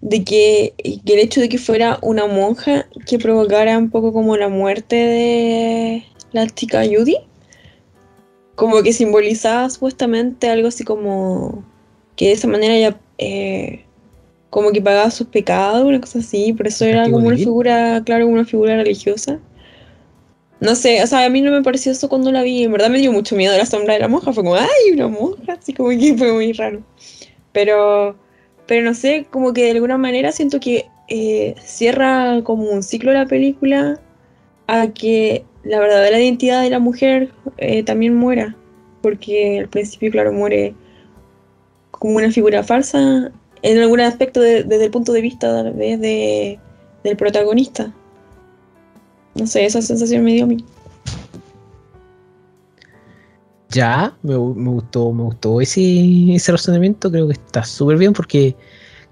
de 0.00 0.24
que, 0.24 0.74
que 1.06 1.14
el 1.14 1.20
hecho 1.20 1.40
de 1.40 1.48
que 1.48 1.58
fuera 1.58 2.00
una 2.02 2.26
monja 2.26 2.88
que 3.06 3.18
provocara 3.20 3.78
un 3.78 3.90
poco 3.90 4.12
como 4.12 4.36
la 4.36 4.48
muerte 4.48 4.96
de 4.96 6.04
la 6.32 6.48
chica 6.48 6.82
Judy, 6.84 7.18
como 8.56 8.82
que 8.82 8.92
simbolizaba 8.92 9.70
supuestamente 9.70 10.48
algo 10.50 10.66
así 10.66 10.82
como 10.82 11.64
que 12.16 12.26
de 12.26 12.32
esa 12.32 12.48
manera 12.48 12.74
ella 12.74 13.00
eh, 13.18 13.84
como 14.48 14.72
que 14.72 14.82
pagaba 14.82 15.12
sus 15.12 15.28
pecados, 15.28 15.84
una 15.84 16.00
cosa 16.00 16.18
así, 16.18 16.52
por 16.54 16.66
eso 16.66 16.84
¿El 16.84 16.90
era 16.90 17.04
como 17.04 17.28
una 17.28 17.36
figura, 17.36 18.02
claro, 18.04 18.24
como 18.24 18.34
una 18.34 18.44
figura 18.44 18.76
religiosa. 18.76 19.38
No 20.60 20.74
sé, 20.74 21.02
o 21.02 21.06
sea, 21.06 21.24
a 21.24 21.30
mí 21.30 21.40
no 21.40 21.50
me 21.50 21.62
pareció 21.62 21.92
eso 21.92 22.08
cuando 22.08 22.30
la 22.30 22.42
vi, 22.42 22.64
en 22.64 22.72
verdad 22.72 22.90
me 22.90 22.98
dio 22.98 23.12
mucho 23.12 23.34
miedo 23.34 23.56
la 23.56 23.64
sombra 23.64 23.94
de 23.94 24.00
la 24.00 24.08
monja, 24.08 24.32
fue 24.32 24.42
como, 24.44 24.56
ay, 24.56 24.92
una 24.92 25.08
monja, 25.08 25.54
así 25.54 25.72
como 25.72 25.88
que 25.90 26.14
fue 26.16 26.32
muy 26.34 26.52
raro. 26.52 26.82
Pero, 27.52 28.16
pero 28.66 28.84
no 28.84 28.94
sé, 28.94 29.26
como 29.30 29.52
que 29.54 29.64
de 29.64 29.70
alguna 29.72 29.96
manera 29.98 30.32
siento 30.32 30.60
que 30.60 30.86
eh, 31.08 31.54
cierra 31.64 32.42
como 32.44 32.64
un 32.64 32.82
ciclo 32.82 33.12
la 33.12 33.26
película 33.26 34.00
a 34.66 34.88
que 34.92 35.44
la 35.64 35.80
verdadera 35.80 36.20
identidad 36.20 36.62
de 36.62 36.70
la 36.70 36.78
mujer 36.78 37.30
eh, 37.58 37.82
también 37.82 38.14
muera, 38.14 38.54
porque 39.02 39.60
al 39.60 39.68
principio, 39.68 40.10
claro, 40.10 40.32
muere 40.32 40.74
como 41.90 42.16
una 42.16 42.30
figura 42.30 42.62
falsa 42.62 43.32
en 43.62 43.78
algún 43.78 44.00
aspecto 44.00 44.40
de- 44.40 44.64
desde 44.64 44.86
el 44.86 44.90
punto 44.90 45.12
de 45.12 45.20
vista 45.22 45.62
vez 45.72 46.00
de, 46.00 46.58
del 47.04 47.16
protagonista. 47.16 47.92
No 49.34 49.46
sé, 49.46 49.64
esa 49.64 49.80
sensación 49.82 50.24
me 50.24 50.32
dio 50.34 50.44
a 50.44 50.46
mí. 50.48 50.64
ya, 53.72 54.16
me, 54.22 54.32
me 54.36 54.68
gustó, 54.70 55.12
me 55.12 55.22
gustó 55.22 55.60
ese, 55.60 56.34
ese 56.34 56.52
razonamiento. 56.52 57.10
Creo 57.10 57.26
que 57.28 57.34
está 57.34 57.64
súper 57.64 57.98
bien 57.98 58.12
porque, 58.12 58.56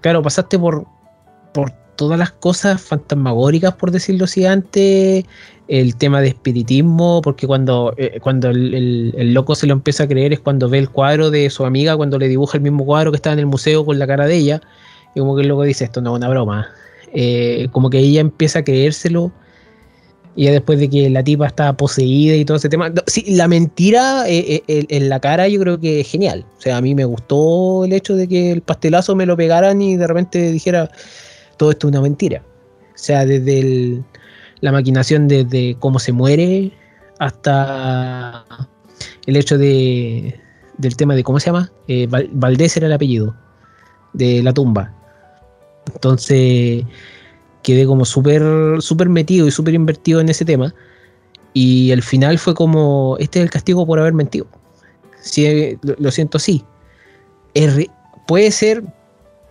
claro, 0.01 0.21
pasaste 0.21 0.59
por, 0.59 0.85
por 1.53 1.71
todas 1.95 2.19
las 2.19 2.31
cosas 2.31 2.81
fantasmagóricas, 2.81 3.75
por 3.75 3.91
decirlo 3.91 4.25
así, 4.25 4.45
antes. 4.45 5.23
El 5.69 5.95
tema 5.97 6.19
de 6.19 6.29
espiritismo, 6.29 7.21
porque 7.21 7.45
cuando, 7.45 7.93
eh, 7.95 8.19
cuando 8.21 8.49
el, 8.49 8.73
el- 8.73 9.13
el 9.15 9.33
loco 9.35 9.53
se 9.53 9.67
lo 9.67 9.73
empieza 9.73 10.05
a 10.05 10.07
creer 10.07 10.33
es 10.33 10.39
cuando 10.39 10.67
ve 10.67 10.79
el 10.79 10.89
cuadro 10.89 11.29
de 11.29 11.47
su 11.51 11.63
amiga, 11.63 11.95
cuando 11.95 12.17
le 12.17 12.27
dibuja 12.27 12.57
el 12.57 12.63
mismo 12.63 12.85
cuadro 12.85 13.11
que 13.11 13.17
estaba 13.17 13.33
en 13.33 13.39
el 13.39 13.45
museo 13.45 13.85
con 13.85 13.99
la 13.99 14.07
cara 14.07 14.25
de 14.25 14.35
ella. 14.35 14.61
Y 15.15 15.19
como 15.19 15.35
que 15.35 15.43
el 15.43 15.47
loco 15.47 15.61
dice, 15.63 15.85
esto 15.85 16.01
no 16.01 16.11
es 16.13 16.17
una 16.17 16.27
broma. 16.27 16.67
Eh, 17.13 17.67
como 17.71 17.89
que 17.91 17.99
ella 17.99 18.19
empieza 18.19 18.59
a 18.59 18.63
creérselo. 18.63 19.31
Y 20.39 20.45
ya 20.45 20.51
después 20.53 20.79
de 20.79 20.89
que 20.89 21.09
la 21.09 21.21
tipa 21.21 21.47
estaba 21.47 21.73
poseída 21.73 22.33
y 22.33 22.45
todo 22.45 22.55
ese 22.55 22.69
tema. 22.69 22.93
Sí, 23.07 23.25
la 23.35 23.49
mentira 23.49 24.23
eh, 24.29 24.63
eh, 24.69 24.85
en- 24.87 25.09
la 25.09 25.19
cara 25.19 25.49
yo 25.49 25.59
creo 25.59 25.77
que 25.81 25.99
es 25.99 26.07
genial. 26.09 26.45
O 26.57 26.61
sea, 26.61 26.77
a 26.77 26.81
mí 26.81 26.95
me 26.95 27.03
gustó 27.03 27.83
el 27.83 27.91
hecho 27.91 28.15
de 28.15 28.25
que 28.25 28.51
el 28.53 28.61
pastelazo 28.61 29.17
me 29.17 29.25
lo 29.25 29.35
pegaran 29.35 29.81
y 29.81 29.97
de 29.97 30.07
repente 30.07 30.49
dijera, 30.53 30.89
todo 31.57 31.71
esto 31.71 31.87
es 31.87 31.91
una 31.91 31.99
mentira. 32.01 32.41
O 32.95 32.97
sea, 32.97 33.25
desde 33.25 34.01
la 34.61 34.71
maquinación 34.71 35.27
desde 35.27 35.75
cómo 35.77 35.99
se 35.99 36.13
muere 36.13 36.71
hasta 37.17 38.45
el 39.25 39.35
hecho 39.35 39.57
de, 39.57 40.39
del 40.77 40.95
tema 40.95 41.15
de, 41.15 41.23
¿cómo 41.23 41.41
se 41.41 41.47
llama? 41.47 41.69
Eh, 41.89 42.07
Val- 42.09 42.29
Valdés 42.31 42.77
era 42.77 42.87
el 42.87 42.93
apellido, 42.93 43.35
de 44.13 44.41
la 44.41 44.53
tumba. 44.53 44.93
Entonces 45.93 46.85
quedé 47.69 47.85
como 47.85 48.05
súper 48.05 48.43
súper 48.81 49.09
metido 49.09 49.47
y 49.47 49.51
súper 49.51 49.73
invertido 49.73 50.19
en 50.19 50.29
ese 50.29 50.45
tema. 50.45 50.73
Y 51.53 51.91
el 51.91 52.03
final 52.03 52.37
fue 52.37 52.53
como, 52.53 53.17
este 53.19 53.39
es 53.39 53.43
el 53.43 53.49
castigo 53.49 53.85
por 53.85 53.99
haber 53.99 54.13
mentido. 54.13 54.47
Eh, 55.37 55.77
lo, 55.81 56.11
siento 56.11 56.37
así. 56.37 56.63
Puede 58.27 58.51
ser, 58.51 58.83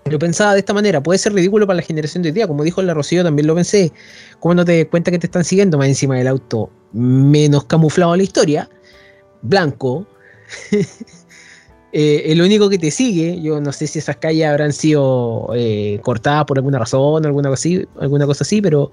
lo 0.06 0.18
pensaba 0.18 0.54
de 0.54 0.60
esta 0.60 0.72
manera, 0.72 1.02
puede 1.02 1.18
ser 1.18 1.34
ridículo 1.34 1.66
para 1.66 1.78
la 1.78 1.82
generación 1.82 2.22
de 2.22 2.30
hoy 2.30 2.32
día, 2.32 2.46
como 2.46 2.62
dijo 2.62 2.80
la 2.82 2.94
Rocío, 2.94 3.24
también 3.24 3.46
lo 3.46 3.54
pensé. 3.54 3.92
Como 4.40 4.54
no 4.54 4.64
te 4.64 4.78
das 4.78 4.88
cuenta 4.90 5.10
que 5.10 5.18
te 5.18 5.26
están 5.26 5.44
siguiendo 5.44 5.76
más 5.78 5.88
encima 5.88 6.16
del 6.16 6.28
auto, 6.28 6.70
menos 6.92 7.64
camuflado 7.64 8.12
a 8.12 8.16
la 8.16 8.22
historia, 8.22 8.68
blanco, 9.42 10.06
eh, 11.92 12.24
el 12.32 12.42
único 12.42 12.68
que 12.68 12.78
te 12.78 12.90
sigue, 12.90 13.40
yo 13.40 13.60
no 13.60 13.72
sé 13.72 13.86
si 13.86 13.98
esas 13.98 14.16
calles 14.18 14.46
habrán 14.46 14.72
sido 14.72 15.50
eh, 15.56 16.00
cortadas 16.02 16.44
por 16.46 16.58
alguna 16.58 16.78
razón, 16.78 17.24
alguna 17.26 17.48
cosa 17.50 17.60
así, 17.60 17.84
alguna 18.00 18.26
cosa 18.26 18.44
así 18.44 18.60
pero 18.62 18.90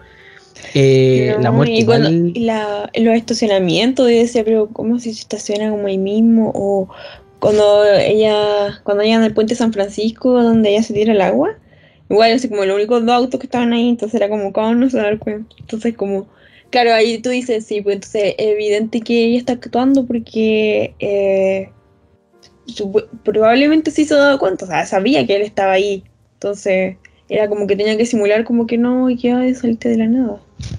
eh, 0.74 1.34
No, 1.38 1.44
la 1.44 1.52
muerte 1.52 1.74
y 1.82 1.86
cuando- 1.86 2.10
igual- 2.10 2.34
la- 2.46 2.92
los 2.96 3.16
estacionamientos, 3.16 4.10
yo 4.10 4.18
decía, 4.18 4.44
pero 4.44 4.70
¿cómo 4.72 5.00
se 5.00 5.10
estaciona 5.12 5.70
como 5.72 5.88
ahí 5.88 5.98
mismo? 5.98 6.52
O 6.56 6.90
cuando 7.40 7.84
ella, 7.86 8.82
cuando 8.84 9.04
llegan 9.04 9.24
al 9.24 9.34
puente 9.34 9.56
San 9.56 9.74
Francisco, 9.74 10.42
donde 10.42 10.70
ella 10.72 10.84
se 10.84 10.94
tira 10.94 11.14
el 11.14 11.22
agua, 11.22 11.52
igual 12.10 12.32
así 12.34 12.50
como 12.50 12.66
los 12.66 12.76
únicos 12.76 13.06
dos 13.06 13.16
autos 13.16 13.40
que 13.40 13.48
estaban 13.48 13.74
ahí, 13.74 13.90
entonces 13.90 14.16
era 14.16 14.30
como, 14.30 14.54
¿cómo 14.54 14.74
no 14.76 14.90
se 14.90 14.98
dar 14.98 15.20
cuenta? 15.20 15.56
Entonces 15.60 15.96
como, 15.96 16.28
claro, 16.70 16.94
ahí 16.94 17.20
tú 17.22 17.30
dices, 17.30 17.66
sí, 17.66 17.82
pues 17.82 17.96
entonces 17.98 18.36
es 18.38 18.48
evidente 18.48 19.02
que 19.02 19.26
ella 19.26 19.38
está 19.40 19.54
actuando 19.54 20.06
porque 20.08 20.96
eh, 21.00 21.75
probablemente 23.24 23.92
se 23.92 24.06
daba 24.14 24.38
cuenta, 24.38 24.66
o 24.66 24.68
sea, 24.68 24.86
sabía 24.86 25.26
que 25.26 25.36
él 25.36 25.42
estaba 25.44 25.74
ahí, 25.74 26.04
entonces 26.34 26.98
era 27.30 27.48
como 27.50 27.66
que 27.68 27.76
tenía 27.76 27.98
que 27.98 28.06
simular 28.06 28.44
como 28.44 28.68
que 28.68 28.78
no, 28.78 29.10
y 29.10 29.18
que 29.18 29.32
ay, 29.32 29.56
saliste 29.56 29.90
de 29.90 29.98
la 29.98 30.08
nada. 30.08 30.38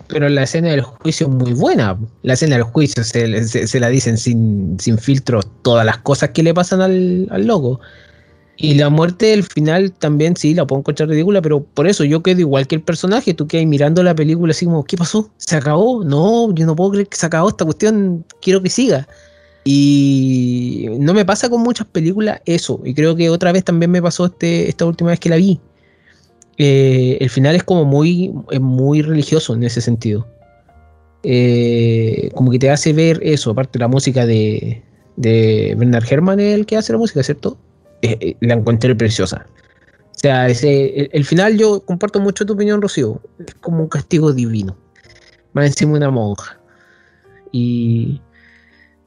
pero 0.08 0.28
la 0.28 0.44
escena 0.44 0.70
del 0.70 0.82
juicio 0.82 1.26
es 1.26 1.32
muy 1.32 1.52
buena. 1.52 1.98
La 2.22 2.34
escena 2.34 2.54
del 2.56 2.64
juicio 2.64 3.02
se, 3.02 3.44
se- 3.44 3.66
se 3.66 3.80
la 3.80 3.88
dicen 3.88 4.16
sin, 4.16 4.76
sin 4.78 4.98
filtro 4.98 5.40
todas 5.42 5.84
las 5.84 5.98
cosas 5.98 6.30
que 6.30 6.42
le 6.42 6.54
pasan 6.54 6.80
al, 6.80 7.26
al 7.30 7.46
loco. 7.46 7.80
Y 8.58 8.74
la 8.76 8.88
muerte 8.88 9.26
del 9.26 9.42
final 9.42 9.92
también 9.92 10.34
sí 10.34 10.54
la 10.54 10.66
puedo 10.66 10.80
encontrar 10.80 11.10
ridícula, 11.10 11.42
pero 11.42 11.62
por 11.62 11.86
eso 11.86 12.04
yo 12.04 12.22
quedo 12.22 12.40
igual 12.40 12.66
que 12.66 12.76
el 12.76 12.80
personaje. 12.80 13.34
Tú 13.34 13.46
quedas 13.46 13.66
mirando 13.66 14.02
la 14.02 14.14
película 14.14 14.52
así 14.52 14.64
como, 14.64 14.82
¿qué 14.84 14.96
pasó? 14.96 15.28
¿Se 15.36 15.56
acabó? 15.56 16.02
No, 16.04 16.54
yo 16.54 16.64
no 16.64 16.74
puedo 16.74 16.92
creer 16.92 17.08
que 17.08 17.18
se 17.18 17.26
acabó 17.26 17.50
esta 17.50 17.66
cuestión, 17.66 18.24
quiero 18.40 18.62
que 18.62 18.70
siga. 18.70 19.06
Y 19.68 20.86
no 21.00 21.12
me 21.12 21.24
pasa 21.24 21.50
con 21.50 21.60
muchas 21.60 21.88
películas 21.88 22.40
eso. 22.46 22.80
Y 22.84 22.94
creo 22.94 23.16
que 23.16 23.30
otra 23.30 23.50
vez 23.50 23.64
también 23.64 23.90
me 23.90 24.00
pasó 24.00 24.26
este, 24.26 24.68
esta 24.68 24.86
última 24.86 25.10
vez 25.10 25.18
que 25.18 25.28
la 25.28 25.36
vi. 25.36 25.58
Eh, 26.56 27.18
el 27.20 27.28
final 27.28 27.56
es 27.56 27.64
como 27.64 27.84
muy, 27.84 28.32
es 28.52 28.60
muy 28.60 29.02
religioso 29.02 29.54
en 29.54 29.64
ese 29.64 29.80
sentido. 29.80 30.24
Eh, 31.24 32.30
como 32.36 32.52
que 32.52 32.60
te 32.60 32.70
hace 32.70 32.92
ver 32.92 33.18
eso, 33.24 33.50
aparte 33.50 33.80
la 33.80 33.88
música 33.88 34.24
de, 34.24 34.84
de 35.16 35.74
Bernard 35.76 36.04
Herrmann 36.08 36.38
es 36.38 36.54
el 36.54 36.64
que 36.64 36.76
hace 36.76 36.92
la 36.92 37.00
música, 37.00 37.24
¿cierto? 37.24 37.58
Eh, 38.02 38.16
eh, 38.20 38.36
la 38.42 38.54
encontré 38.54 38.94
preciosa. 38.94 39.46
O 40.14 40.18
sea, 40.18 40.48
ese, 40.48 41.00
el, 41.00 41.10
el 41.12 41.24
final 41.24 41.58
yo 41.58 41.80
comparto 41.80 42.20
mucho 42.20 42.46
tu 42.46 42.52
opinión, 42.52 42.80
Rocío. 42.80 43.20
Es 43.44 43.54
como 43.54 43.82
un 43.82 43.88
castigo 43.88 44.32
divino. 44.32 44.76
Más 45.54 45.66
encima 45.66 45.96
una 45.96 46.12
monja. 46.12 46.60
Y... 47.50 48.20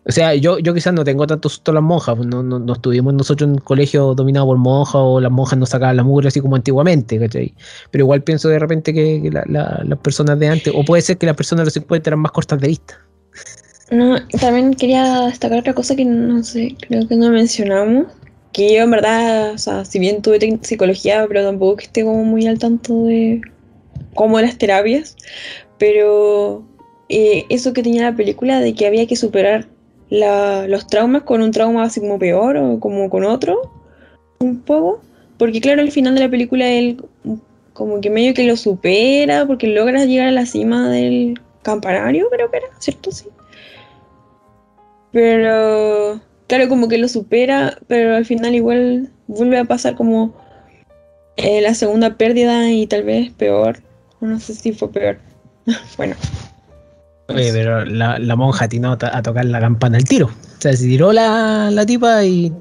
O 0.05 0.11
sea, 0.11 0.33
yo, 0.33 0.57
yo 0.59 0.73
quizás 0.73 0.93
no 0.93 1.03
tengo 1.03 1.27
tanto 1.27 1.49
susto 1.49 1.71
a 1.71 1.75
las 1.75 1.83
monjas, 1.83 2.15
pues 2.15 2.27
no, 2.27 2.41
no, 2.41 2.73
estuvimos 2.73 3.13
nosotros 3.13 3.47
en 3.47 3.53
un 3.55 3.59
colegio 3.59 4.15
dominado 4.15 4.47
por 4.47 4.57
monjas 4.57 4.95
o 4.95 5.19
las 5.19 5.31
monjas 5.31 5.59
nos 5.59 5.69
sacaban 5.69 5.97
la 5.97 6.03
mugre 6.03 6.29
así 6.29 6.39
como 6.41 6.55
antiguamente, 6.55 7.19
¿cachai? 7.19 7.53
Pero 7.91 8.05
igual 8.05 8.23
pienso 8.23 8.49
de 8.49 8.57
repente 8.59 8.93
que, 8.93 9.21
que 9.21 9.29
la- 9.29 9.43
la- 9.47 9.81
las 9.85 9.99
personas 9.99 10.39
de 10.39 10.47
antes, 10.47 10.73
o 10.75 10.83
puede 10.83 11.01
ser 11.01 11.17
que 11.17 11.25
las 11.27 11.35
personas 11.35 11.63
de 11.63 11.65
los 11.65 11.73
50 11.73 12.09
eran 12.09 12.19
más 12.21 12.31
cortas 12.31 12.59
de 12.59 12.67
vista. 12.69 12.97
No, 13.91 14.15
también 14.39 14.73
quería 14.75 15.21
destacar 15.27 15.59
otra 15.59 15.73
cosa 15.73 15.95
que 15.95 16.05
no 16.05 16.43
sé, 16.43 16.75
creo 16.87 17.07
que 17.07 17.15
no 17.15 17.29
mencionamos. 17.29 18.07
Que 18.51 18.75
yo 18.75 18.83
en 18.83 18.91
verdad, 18.91 19.53
o 19.53 19.57
sea, 19.57 19.85
si 19.85 19.99
bien 19.99 20.21
tuve 20.21 20.39
psicología, 20.63 21.25
pero 21.27 21.43
tampoco 21.43 21.77
que 21.77 21.85
esté 21.85 22.03
como 22.03 22.23
muy 22.23 22.47
al 22.47 22.57
tanto 22.57 23.03
de 23.05 23.41
cómo 24.15 24.39
las 24.41 24.57
terapias. 24.57 25.15
Pero 25.77 26.63
eh, 27.09 27.45
eso 27.49 27.73
que 27.73 27.83
tenía 27.83 28.03
la 28.03 28.15
película 28.15 28.59
de 28.59 28.73
que 28.75 28.87
había 28.87 29.07
que 29.07 29.15
superar 29.15 29.67
la- 30.09 30.67
los 30.67 30.87
traumas 30.87 31.23
con 31.23 31.41
un 31.41 31.51
trauma 31.51 31.83
así 31.83 31.99
como 31.99 32.19
peor 32.19 32.57
o 32.57 32.79
como 32.79 33.09
con 33.09 33.23
otro, 33.23 33.71
un 34.39 34.61
poco. 34.61 35.01
Porque 35.37 35.61
claro, 35.61 35.81
al 35.81 35.91
final 35.91 36.15
de 36.15 36.21
la 36.21 36.29
película 36.29 36.67
él 36.69 37.01
como 37.73 38.01
que 38.01 38.09
medio 38.09 38.33
que 38.33 38.43
lo 38.43 38.57
supera 38.57 39.45
porque 39.45 39.67
logra 39.67 40.03
llegar 40.05 40.27
a 40.27 40.31
la 40.31 40.45
cima 40.45 40.89
del 40.89 41.39
campanario, 41.61 42.27
creo 42.29 42.51
que 42.51 42.57
era, 42.57 42.67
¿cierto? 42.79 43.11
Sí. 43.11 43.27
Pero, 45.11 46.19
claro, 46.47 46.69
como 46.69 46.87
que 46.87 46.97
lo 46.97 47.07
supera, 47.07 47.77
pero 47.87 48.15
al 48.15 48.25
final 48.25 48.53
igual 48.53 49.09
vuelve 49.27 49.57
a 49.57 49.65
pasar 49.65 49.95
como 49.95 50.33
eh, 51.37 51.61
la 51.61 51.73
segunda 51.73 52.15
pérdida 52.17 52.69
y 52.69 52.85
tal 52.85 53.03
vez 53.03 53.31
peor. 53.31 53.79
no 54.19 54.39
sé 54.39 54.53
si 54.55 54.73
fue 54.73 54.91
peor. 54.91 55.19
bueno. 55.97 56.15
Oye, 57.29 57.51
pero 57.53 57.85
la, 57.85 58.17
la 58.19 58.35
monja 58.35 58.65
atinó 58.65 58.97
a 58.99 59.21
tocar 59.21 59.45
la 59.45 59.59
campana 59.59 59.97
al 59.97 60.03
tiro. 60.03 60.27
O 60.27 60.61
sea, 60.61 60.73
se 60.75 60.85
tiró 60.85 61.13
la, 61.13 61.69
la 61.71 61.85
tipa 61.85 62.23
y 62.25 62.51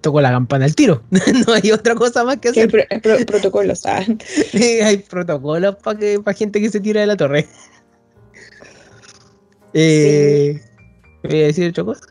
tocó 0.00 0.20
la 0.20 0.30
campana 0.30 0.64
al 0.64 0.74
tiro. 0.74 1.02
no 1.46 1.52
hay 1.52 1.70
otra 1.72 1.94
cosa 1.94 2.24
más 2.24 2.38
que 2.38 2.48
hacer. 2.48 2.70
pro- 2.70 2.84
pro- 3.02 3.24
protocolos, 3.26 3.84
ah. 3.86 4.02
hay 4.84 4.96
protocolos 4.98 5.76
para 5.76 6.34
gente 6.36 6.60
que 6.60 6.70
se 6.70 6.80
tira 6.80 7.00
de 7.02 7.06
la 7.06 7.16
torre. 7.16 7.46
Eh, 9.72 10.60
¿me 11.22 11.30
¿Voy 11.30 11.42
a 11.42 11.46
decir 11.46 11.70
otra 11.70 11.84
cosa? 11.84 12.06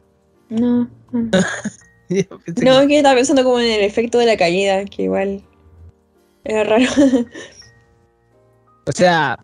No, 0.49 0.89
no. 1.11 1.29
No, 2.09 2.85
que 2.87 2.97
estaba 2.97 3.15
pensando 3.15 3.43
como 3.43 3.59
en 3.59 3.71
el 3.71 3.81
efecto 3.81 4.19
de 4.19 4.27
la 4.27 4.37
caída, 4.37 4.85
que 4.85 5.03
igual 5.03 5.41
era 6.43 6.63
raro. 6.63 6.85
O 8.85 8.91
sea, 8.91 9.39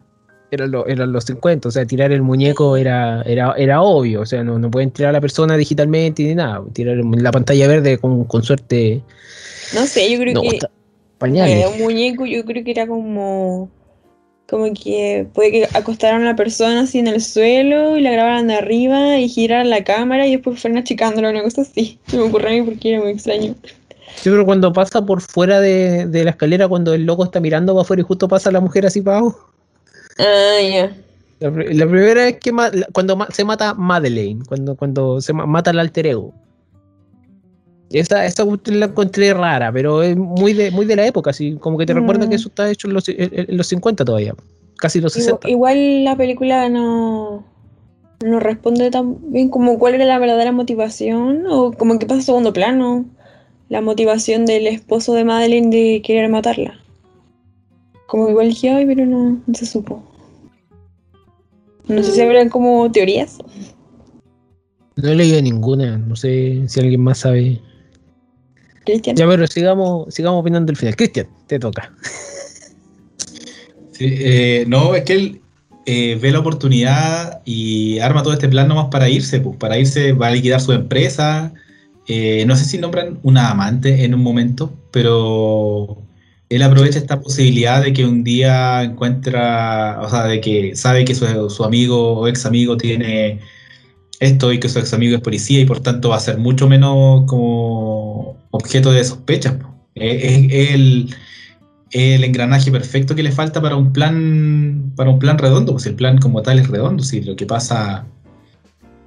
eran, 0.52 0.72
lo- 0.72 0.88
eran 0.88 1.12
los 1.12 1.26
50, 1.26 1.70
o 1.70 1.72
sea, 1.72 1.86
tirar 1.86 2.12
el 2.12 2.22
muñeco 2.22 2.76
era, 2.78 3.22
era, 3.24 3.54
era 3.58 3.82
obvio, 3.82 4.22
o 4.22 4.26
sea, 4.26 4.44
no, 4.44 4.58
no 4.60 4.70
pueden 4.72 4.92
tirar 4.92 5.10
a 5.10 5.14
la 5.14 5.22
persona 5.22 5.56
digitalmente 5.58 6.24
ni 6.24 6.36
nada, 6.36 6.62
tirar 6.74 6.98
la 6.98 7.32
pantalla 7.32 7.68
verde 7.68 7.98
con, 7.98 8.24
con 8.26 8.44
suerte. 8.44 9.02
No 9.74 9.86
sé, 9.86 10.12
yo 10.12 10.20
creo 10.20 10.34
No, 10.34 10.42
que 10.42 10.60
pañales. 11.18 11.66
eh, 11.66 11.68
un 11.68 11.80
muñeco 11.80 12.26
yo 12.26 12.44
creo 12.46 12.64
que 12.64 12.72
era 12.72 12.88
como 12.88 13.70
como 14.50 14.66
que 14.74 15.28
puede 15.36 15.52
que 15.52 15.68
acostaran 15.76 16.24
a 16.24 16.26
la 16.26 16.36
persona 16.36 16.82
así 16.82 16.98
en 16.98 17.06
el 17.08 17.22
suelo 17.22 17.98
y 17.98 18.02
la 18.02 18.10
grabaran 18.12 18.48
de 18.48 18.56
arriba 18.56 19.20
y 19.20 19.30
giraran 19.30 19.70
la 19.70 19.84
cámara 19.84 20.26
y 20.26 20.32
después 20.32 20.60
fueran 20.60 20.80
achicándola, 20.80 21.30
una 21.30 21.44
cosa 21.44 21.62
así. 21.62 22.00
Se 22.08 22.18
me 22.18 22.24
ocurrió 22.24 22.48
a 22.48 22.52
mí 22.54 22.64
porque 22.64 22.90
era 22.90 23.00
muy 23.00 23.12
extraño. 23.12 23.54
Yo 24.24 24.32
creo 24.34 24.46
cuando 24.46 24.74
pasa 24.74 25.06
por 25.06 25.22
fuera 25.22 25.60
de, 25.60 26.08
de 26.08 26.24
la 26.24 26.32
escalera, 26.32 26.68
cuando 26.68 26.96
el 26.96 27.06
loco 27.06 27.24
está 27.26 27.40
mirando 27.40 27.74
para 27.76 27.84
afuera 27.84 28.02
y 28.02 28.06
justo 28.06 28.28
pasa 28.28 28.52
la 28.52 28.60
mujer 28.60 28.88
así 28.88 29.02
para 29.02 29.20
abajo. 29.20 29.52
Ah, 30.20 30.62
ya. 30.62 30.96
La, 31.40 31.52
pri- 31.52 31.74
la 31.74 31.88
primera 31.88 32.26
vez 32.26 32.38
que 32.40 32.52
ma- 32.52 32.70
cuando 32.92 33.16
ma- 33.16 33.30
se 33.32 33.44
mata 33.46 33.74
Madeleine, 33.74 34.44
cuando, 34.48 34.76
cuando 34.76 35.22
se 35.22 35.32
ma- 35.34 35.46
mata 35.46 35.70
al 35.72 35.80
alter 35.80 36.08
ego. 36.08 36.34
Esa, 37.92 38.26
esa 38.26 38.46
la 38.66 38.86
encontré 38.86 39.34
rara, 39.34 39.72
pero 39.72 40.04
es 40.04 40.16
muy 40.16 40.54
de, 40.54 40.70
muy 40.70 40.86
de 40.86 40.96
la 40.96 41.08
época, 41.08 41.32
así 41.32 41.56
como 41.60 41.78
que 41.78 41.86
te 41.88 41.94
recuerda 41.94 42.26
Mm. 42.26 42.30
que 42.30 42.36
eso 42.36 42.50
está 42.50 42.70
hecho 42.70 42.88
en 42.88 42.94
los, 42.94 43.08
en- 43.10 43.18
en 43.50 43.58
los 43.58 43.66
50 43.68 44.06
todavía, 44.06 44.36
casi 44.78 45.02
los 45.02 45.16
Igual, 45.16 45.26
60. 45.40 45.50
igual 45.50 46.04
la 46.04 46.16
película 46.16 46.70
no, 46.70 47.44
no 48.24 48.40
responde 48.40 48.92
tan 48.92 49.32
bien 49.32 49.50
como 49.50 49.80
cuál 49.80 49.96
era 49.96 50.06
la 50.06 50.20
verdadera 50.20 50.52
motivación 50.52 51.46
o 51.50 51.72
como 51.72 51.98
que 51.98 52.06
pasa 52.06 52.20
a 52.20 52.24
segundo 52.26 52.54
plano 52.54 53.06
la 53.70 53.82
motivación 53.82 54.46
del 54.46 54.68
esposo 54.68 55.14
de 55.14 55.24
Madeleine 55.24 55.76
de 55.76 56.02
querer 56.04 56.30
matarla. 56.30 56.76
Como 58.06 58.26
que 58.26 58.32
igual 58.34 58.50
dije, 58.50 58.70
ay, 58.72 58.86
pero 58.86 59.06
no, 59.08 59.40
no 59.48 59.54
se 59.54 59.66
supo. 59.66 60.04
No 61.90 62.04
sé 62.04 62.12
si 62.12 62.22
habrán 62.22 62.50
como 62.50 62.90
teorías. 62.92 63.40
No 64.96 65.10
he 65.10 65.16
leído 65.16 65.42
ninguna, 65.42 65.98
no 65.98 66.16
sé 66.16 66.64
si 66.68 66.80
alguien 66.80 67.02
más 67.02 67.20
sabe. 67.20 67.60
Cristian. 68.86 69.16
Ya, 69.16 69.28
pero 69.28 69.48
sigamos, 69.48 70.14
sigamos 70.14 70.42
opinando 70.42 70.68
del 70.68 70.78
final. 70.78 70.96
Cristian, 70.96 71.28
te 71.48 71.60
toca. 71.60 71.92
Sí, 73.92 74.16
eh, 74.18 74.66
no, 74.68 74.96
es 74.96 75.04
que 75.04 75.14
él 75.14 75.42
eh, 75.86 76.18
ve 76.22 76.32
la 76.32 76.40
oportunidad 76.40 77.42
y 77.44 78.00
arma 78.00 78.24
todo 78.24 78.34
este 78.34 78.48
plan 78.48 78.68
nomás 78.68 78.88
para 78.90 79.10
irse, 79.10 79.42
pues, 79.42 79.58
para 79.58 79.78
irse, 79.78 80.14
va 80.14 80.28
a 80.28 80.32
liquidar 80.32 80.62
su 80.62 80.72
empresa. 80.72 81.52
Eh, 82.08 82.46
no 82.46 82.56
sé 82.56 82.66
si 82.66 82.78
nombran 82.78 83.20
una 83.24 83.50
amante 83.50 84.04
en 84.04 84.14
un 84.14 84.22
momento, 84.22 84.72
pero 84.92 85.98
él 86.50 86.64
aprovecha 86.64 86.98
esta 86.98 87.22
posibilidad 87.22 87.84
de 87.84 87.94
que 87.94 88.06
un 88.06 88.24
día 88.24 88.84
encuentra, 88.84 90.00
o 90.02 90.10
sea, 90.10 90.26
de 90.26 90.42
que 90.42 90.76
sabe 90.76 91.06
que 91.06 91.14
su, 91.14 91.64
amigo 91.64 92.20
o 92.20 92.28
ex 92.28 92.46
amigo 92.46 92.76
tiene 92.76 93.40
esto 94.20 94.52
y 94.52 94.60
que 94.60 94.68
su 94.68 94.80
ex 94.80 94.94
amigo 94.94 95.16
es 95.16 95.22
policía 95.22 95.62
y 95.62 95.66
por 95.66 95.80
tanto 95.82 96.10
va 96.10 96.18
a 96.18 96.20
ser 96.20 96.40
mucho 96.40 96.68
menos 96.68 97.26
como 97.28 98.38
objeto 98.52 98.92
de 98.92 99.04
sospechas. 99.04 99.56
Eh, 99.96 100.48
Es, 100.50 101.16
el, 101.92 102.24
engranaje 102.24 102.72
perfecto 102.72 103.16
que 103.16 103.24
le 103.24 103.32
falta 103.32 103.62
para 103.62 103.76
un 103.76 103.92
plan 103.94 104.94
para 104.96 105.10
un 105.10 105.20
plan 105.20 105.38
redondo, 105.38 105.74
pues 105.74 105.86
el 105.88 105.96
plan 105.96 106.18
como 106.20 106.42
tal 106.42 106.60
es 106.60 106.68
redondo, 106.68 107.04
si 107.04 107.22
lo 107.22 107.36
que 107.36 107.46
pasa 107.46 108.06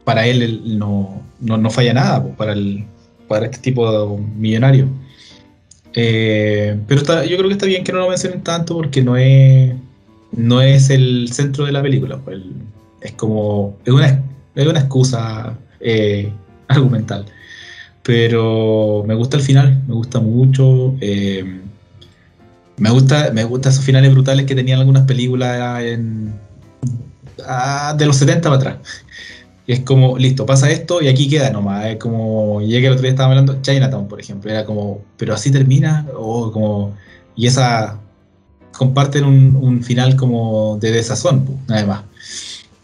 para 0.04 0.26
él, 0.26 0.42
él 0.42 0.78
no, 0.78 1.22
no, 1.40 1.58
no 1.58 1.70
falla 1.70 1.94
nada 1.94 2.22
pues, 2.22 2.34
para, 2.36 2.52
el, 2.52 2.84
para 3.28 3.46
este 3.46 3.58
tipo 3.58 3.90
de 3.90 4.22
millonario. 4.36 4.88
Eh, 5.94 6.78
pero 6.86 7.00
está- 7.00 7.24
yo 7.24 7.36
creo 7.36 7.48
que 7.48 7.54
está 7.54 7.66
bien 7.66 7.84
que 7.84 7.92
no 7.92 7.98
lo 8.00 8.08
mencionen 8.08 8.42
tanto 8.42 8.74
porque 8.74 9.02
no 9.02 9.16
es, 9.16 9.72
no 10.32 10.60
es 10.62 10.90
el 10.90 11.28
centro 11.32 11.64
de 11.66 11.72
la 11.72 11.82
película. 11.82 12.18
pues, 12.18 12.36
el- 12.36 12.52
es 13.00 13.12
como. 13.12 13.76
Es 13.84 13.92
una, 13.92 14.22
es 14.54 14.66
una 14.66 14.80
excusa 14.80 15.56
eh, 15.80 16.32
argumental. 16.68 17.26
Pero 18.02 19.04
me 19.06 19.14
gusta 19.14 19.36
el 19.36 19.42
final, 19.42 19.82
me 19.86 19.94
gusta 19.94 20.20
mucho. 20.20 20.94
eh, 21.00 21.60
me 22.78 22.90
gusta, 22.90 23.30
me 23.32 23.44
gusta 23.44 23.68
esos 23.68 23.84
finales 23.84 24.10
brutales 24.12 24.46
que 24.46 24.54
tenían 24.54 24.80
algunas 24.80 25.04
películas 25.06 25.82
en, 25.84 26.32
ah, 27.46 27.94
de 27.96 28.06
los 28.06 28.16
70 28.16 28.48
para 28.48 28.56
atrás. 28.56 28.76
Es 29.66 29.80
como, 29.80 30.18
listo, 30.18 30.44
pasa 30.44 30.70
esto 30.70 31.00
y 31.02 31.08
aquí 31.08 31.28
queda 31.28 31.50
nomás. 31.50 31.86
Es 31.86 31.96
como, 31.96 32.60
llega 32.60 32.88
el 32.88 32.92
otro 32.94 33.02
día 33.02 33.10
estábamos 33.10 33.38
hablando, 33.38 33.62
Chinatown, 33.62 34.08
por 34.08 34.20
ejemplo. 34.20 34.50
Era 34.50 34.64
como, 34.64 35.02
pero 35.16 35.34
así 35.34 35.50
termina. 35.50 36.06
O 36.16 36.50
como, 36.50 36.94
y 37.36 37.46
esa, 37.46 38.00
comparten 38.72 39.24
un, 39.24 39.82
final 39.82 40.16
como 40.16 40.78
de 40.80 40.92
desazón, 40.92 41.44
pues, 41.44 41.58
nada 41.68 41.86
más. 41.86 42.02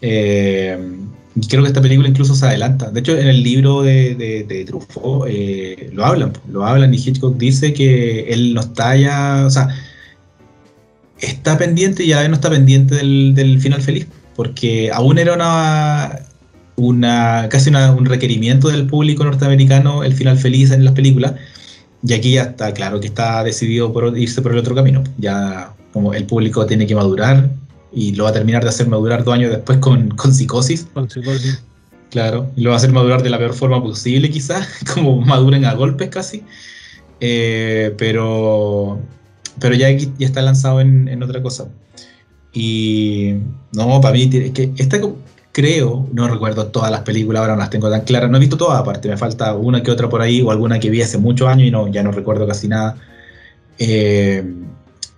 Eh, 0.01 0.79
creo 1.49 1.63
que 1.63 1.69
esta 1.69 1.83
película 1.83 2.09
incluso 2.09 2.35
se 2.35 2.47
adelanta. 2.47 2.91
De 2.91 3.01
hecho, 3.01 3.17
en 3.17 3.27
el 3.27 3.43
libro 3.43 3.83
de, 3.83 4.15
de, 4.15 4.65
Truffaut 4.65 5.27
eh, 5.29 5.91
lo 5.93 6.05
hablan, 6.05 6.33
lo 6.51 6.65
hablan 6.65 6.95
y 6.95 6.97
Hitchcock 6.97 7.37
dice 7.37 7.73
que 7.73 8.33
él 8.33 8.55
no 8.55 8.61
está 8.61 8.97
ya, 8.97 9.45
o 9.47 9.51
sea, 9.51 9.69
está 11.21 11.59
pendiente 11.59 12.05
y 12.05 12.13
a 12.13 12.17
la 12.17 12.23
vez 12.23 12.31
no 12.31 12.37
está 12.37 12.51
pendiente 12.51 12.95
del, 12.97 13.35
del 13.35 13.61
final 13.61 13.83
feliz, 13.83 14.07
porque 14.37 14.91
aún 14.93 15.19
era 15.19 15.35
una, 15.35 16.21
una 16.79 17.49
casi 17.51 17.69
una- 17.71 17.93
un 17.93 18.07
requerimiento 18.07 18.69
del 18.69 18.87
público 18.87 19.25
norteamericano 19.25 20.05
el 20.05 20.15
final 20.15 20.39
feliz 20.39 20.71
en 20.71 20.85
las 20.85 20.95
películas, 20.95 21.35
y 22.07 22.13
aquí 22.15 22.33
ya 22.33 22.43
está 22.45 22.73
claro 22.73 23.01
que 23.01 23.09
está 23.09 23.43
decidido 23.45 23.93
por 23.93 24.17
irse 24.17 24.41
por 24.41 24.53
el 24.53 24.59
otro 24.59 24.75
camino. 24.75 25.03
Ya 25.19 25.75
como 25.93 26.15
el 26.15 26.25
público 26.25 26.65
tiene 26.67 26.87
que 26.87 26.95
madurar 26.95 27.51
y 27.93 28.15
lo 28.15 28.25
va 28.25 28.31
a 28.31 28.33
terminar 28.33 28.63
de 28.63 28.69
hacer 28.69 28.87
madurar 28.89 29.25
dos 29.25 29.35
años 29.35 29.51
después 29.51 29.79
con, 29.79 30.11
con 30.11 30.33
psicosis. 30.33 30.87
Claro, 32.11 32.51
y 32.57 32.63
lo 32.63 32.71
va 32.71 32.77
a 32.77 32.79
hacer 32.79 32.93
madurar 32.93 33.23
de 33.23 33.31
la 33.31 33.39
peor 33.39 33.53
forma 33.55 33.83
posible, 33.83 34.31
quizás, 34.31 34.67
como 34.95 35.21
maduren 35.21 35.65
a 35.65 35.75
golpes 35.75 36.09
casi. 36.11 36.43
Eh, 37.21 37.93
pero, 37.99 39.01
pero 39.61 39.75
ya, 39.75 39.89
aquí- 39.89 40.13
ya 40.19 40.27
está 40.27 40.41
lanzado 40.43 40.81
en, 40.81 41.09
en 41.09 41.23
otra 41.23 41.43
cosa. 41.43 41.67
Y 42.53 43.35
no, 43.73 44.01
para 44.01 44.15
mí, 44.15 44.27
tiene- 44.29 44.53
que 44.53 44.71
esta 44.79 45.01
creo, 45.59 46.07
no 46.13 46.29
recuerdo 46.29 46.69
todas 46.69 46.89
las 46.89 47.01
películas, 47.01 47.41
ahora 47.41 47.55
no 47.55 47.59
las 47.59 47.71
tengo 47.71 47.91
tan 47.91 48.03
claras, 48.03 48.31
no 48.31 48.37
he 48.37 48.41
visto 48.41 48.57
todas, 48.57 48.79
aparte, 48.79 49.09
me 49.09 49.17
falta 49.17 49.55
una 49.55 49.83
que 49.83 49.91
otra 49.91 50.09
por 50.09 50.23
ahí, 50.23 50.41
o 50.41 50.53
alguna 50.53 50.79
que 50.79 50.89
vi 50.89 51.03
hace 51.03 51.19
muchos 51.19 51.49
años 51.49 51.67
y 51.67 51.73
no, 51.73 51.89
ya 51.89 52.05
no 52.05 52.13
recuerdo 52.13 52.47
casi 52.47 52.69
nada. 52.69 52.97
Eh, 53.77 54.45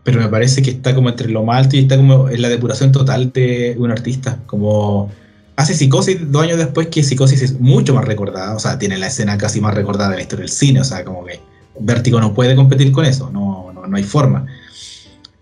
pero 0.02 0.18
me 0.18 0.28
parece 0.28 0.62
que 0.62 0.70
está 0.70 0.94
como 0.94 1.10
entre 1.10 1.28
lo 1.28 1.44
más 1.44 1.64
alto 1.64 1.76
y 1.76 1.80
está 1.80 1.98
como 1.98 2.30
en 2.30 2.40
la 2.40 2.48
depuración 2.48 2.90
total 2.90 3.30
de 3.34 3.76
un 3.78 3.90
artista, 3.90 4.38
como 4.46 5.10
hace 5.56 5.74
Psicosis 5.74 6.32
dos 6.32 6.42
años 6.42 6.56
después 6.56 6.86
que 6.86 7.02
Psicosis 7.02 7.42
es 7.42 7.60
mucho 7.60 7.92
más 7.94 8.06
recordada, 8.06 8.56
o 8.56 8.58
sea, 8.58 8.78
tiene 8.78 8.96
la 8.96 9.08
escena 9.08 9.36
casi 9.36 9.60
más 9.60 9.74
recordada 9.74 10.08
de 10.08 10.16
la 10.16 10.22
historia 10.22 10.44
del 10.44 10.52
cine, 10.52 10.80
o 10.80 10.84
sea, 10.84 11.04
como 11.04 11.22
que 11.26 11.38
Vértigo 11.80 12.18
no 12.18 12.32
puede 12.32 12.56
competir 12.56 12.92
con 12.92 13.04
eso, 13.04 13.28
no, 13.30 13.72
no, 13.74 13.86
no 13.86 13.94
hay 13.94 14.04
forma. 14.04 14.46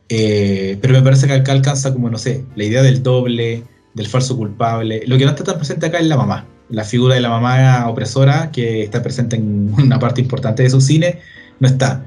Eh, 0.08 0.76
pero 0.80 0.94
me 0.94 1.02
parece 1.02 1.28
que 1.28 1.34
acá 1.34 1.52
alcanza 1.52 1.92
como, 1.92 2.10
no 2.10 2.18
sé, 2.18 2.44
la 2.56 2.64
idea 2.64 2.82
del 2.82 3.00
doble, 3.04 3.62
del 3.98 4.06
falso 4.06 4.34
culpable. 4.36 5.02
Lo 5.06 5.18
que 5.18 5.24
no 5.24 5.32
está 5.32 5.44
tan 5.44 5.56
presente 5.56 5.86
acá 5.86 5.98
es 5.98 6.06
la 6.06 6.16
mamá, 6.16 6.46
la 6.70 6.84
figura 6.84 7.14
de 7.14 7.20
la 7.20 7.28
mamá 7.28 7.86
opresora 7.88 8.50
que 8.50 8.82
está 8.82 9.02
presente 9.02 9.36
en 9.36 9.74
una 9.78 9.98
parte 9.98 10.22
importante 10.22 10.62
de 10.62 10.70
su 10.70 10.80
cine, 10.80 11.18
no 11.60 11.68
está. 11.68 12.04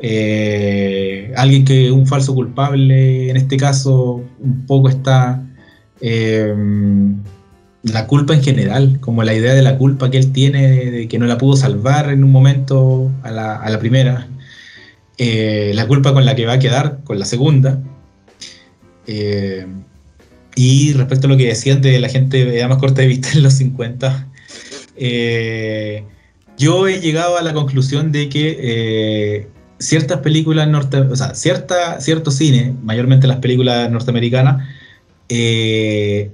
Eh, 0.00 1.32
alguien 1.36 1.64
que 1.64 1.92
un 1.92 2.06
falso 2.06 2.34
culpable, 2.34 3.30
en 3.30 3.36
este 3.36 3.56
caso, 3.56 4.24
un 4.40 4.66
poco 4.66 4.88
está... 4.88 5.40
eh, 6.00 6.52
la 7.84 8.06
culpa 8.06 8.34
en 8.34 8.42
general, 8.42 8.98
como 9.00 9.22
la 9.24 9.34
idea 9.34 9.52
de 9.52 9.62
la 9.62 9.76
culpa 9.76 10.10
que 10.10 10.16
él 10.18 10.32
tiene 10.32 10.90
de, 10.90 11.08
que 11.08 11.18
no 11.18 11.26
la 11.26 11.38
pudo 11.38 11.56
salvar 11.56 12.10
en 12.10 12.24
un 12.24 12.32
momento 12.32 13.10
a 13.22 13.30
la, 13.30 13.78
primera, 13.78 14.26
eh, 15.18 15.72
la 15.74 15.86
culpa 15.86 16.14
con 16.14 16.24
la 16.24 16.34
que 16.34 16.46
va 16.46 16.54
a 16.54 16.58
quedar 16.58 17.00
con 17.04 17.18
la 17.18 17.26
segunda. 17.26 17.78
Y 20.56 20.92
respecto 20.92 21.26
a 21.26 21.30
lo 21.30 21.36
que 21.36 21.48
decían 21.48 21.80
de 21.80 21.98
la 21.98 22.08
gente 22.08 22.44
de 22.44 22.68
más 22.68 22.78
corta 22.78 23.02
de 23.02 23.08
vista 23.08 23.30
en 23.32 23.42
los 23.42 23.54
50, 23.54 24.28
eh, 24.96 26.04
yo 26.56 26.86
he 26.86 27.00
llegado 27.00 27.36
a 27.36 27.42
la 27.42 27.52
conclusión 27.52 28.12
de 28.12 28.28
que 28.28 28.58
eh, 28.60 29.48
ciertas 29.78 30.20
películas 30.20 30.68
norte, 30.68 30.98
o 30.98 31.16
sea, 31.16 31.34
cierta, 31.34 32.00
cierto 32.00 32.30
cine, 32.30 32.74
mayormente 32.82 33.26
las 33.26 33.38
películas 33.38 33.90
norteamericanas, 33.90 34.68
eh, 35.28 36.30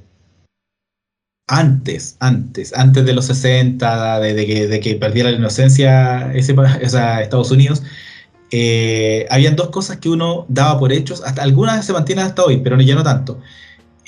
antes, 1.47 2.17
antes, 2.21 2.73
antes 2.75 3.05
de 3.05 3.13
los 3.13 3.27
60, 3.27 4.21
de, 4.21 4.81
que, 4.81 4.95
perdiera 4.97 5.31
la 5.31 5.39
inocencia 5.39 6.33
ese, 6.35 6.53
o 6.53 6.89
sea, 6.89 7.23
Estados 7.23 7.51
Unidos, 7.51 7.83
habían 9.31 9.57
dos 9.57 9.71
cosas 9.71 9.97
que 9.99 10.11
uno 10.11 10.47
daba 10.49 10.79
por 10.79 10.93
hechos, 10.93 11.23
hasta 11.25 11.43
algunas 11.43 11.85
se 11.85 11.93
mantienen 11.93 12.27
hasta 12.27 12.45
hoy, 12.45 12.59
pero 12.59 12.81
ya 12.81 12.95
no 12.95 13.03
tanto. 13.03 13.41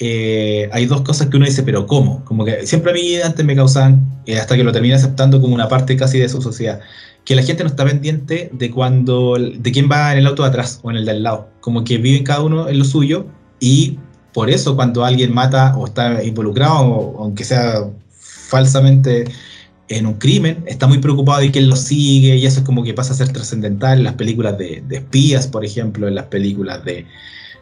Eh, 0.04 0.68
hay 0.72 0.86
dos 0.86 1.02
cosas 1.02 1.28
que 1.28 1.36
uno 1.36 1.46
dice, 1.46 1.62
pero 1.62 1.86
¿cómo? 1.86 2.24
Como 2.24 2.44
que 2.44 2.66
siempre 2.66 2.90
a 2.90 2.94
mí 2.94 3.14
antes 3.22 3.46
me 3.46 3.54
causaban, 3.54 4.04
eh, 4.26 4.36
hasta 4.36 4.56
que 4.56 4.64
lo 4.64 4.72
terminé 4.72 4.94
aceptando 4.94 5.40
como 5.40 5.54
una 5.54 5.68
parte 5.68 5.96
casi 5.96 6.18
de 6.18 6.28
su 6.28 6.42
sociedad, 6.42 6.80
que 7.24 7.36
la 7.36 7.42
gente 7.44 7.62
no 7.62 7.70
está 7.70 7.84
pendiente 7.84 8.50
de 8.52 8.70
cuando, 8.72 9.36
de 9.38 9.70
quién 9.70 9.88
va 9.88 10.10
en 10.10 10.18
el 10.18 10.26
auto 10.26 10.42
de 10.42 10.48
atrás 10.48 10.80
o 10.82 10.90
en 10.90 10.96
el 10.96 11.04
del 11.04 11.22
lado, 11.22 11.50
como 11.60 11.84
que 11.84 11.98
viven 11.98 12.24
cada 12.24 12.42
uno 12.42 12.68
en 12.68 12.80
lo 12.80 12.84
suyo 12.84 13.26
y 13.60 13.96
por 14.34 14.50
eso 14.50 14.74
cuando 14.74 15.04
alguien 15.04 15.32
mata 15.32 15.76
o 15.76 15.86
está 15.86 16.24
involucrado, 16.24 16.80
o, 16.80 17.22
aunque 17.22 17.44
sea 17.44 17.84
falsamente 18.18 19.26
en 19.86 20.06
un 20.06 20.14
crimen, 20.14 20.64
está 20.66 20.88
muy 20.88 20.98
preocupado 20.98 21.42
de 21.42 21.52
quién 21.52 21.68
lo 21.68 21.76
sigue 21.76 22.34
y 22.34 22.44
eso 22.44 22.58
es 22.58 22.66
como 22.66 22.82
que 22.82 22.92
pasa 22.92 23.12
a 23.12 23.16
ser 23.16 23.28
trascendental 23.28 23.98
en 23.98 24.04
las 24.04 24.14
películas 24.14 24.58
de, 24.58 24.82
espías, 24.90 25.46
por 25.46 25.64
ejemplo, 25.64 26.08
en 26.08 26.16
las 26.16 26.26
películas 26.26 26.84
de 26.84 27.06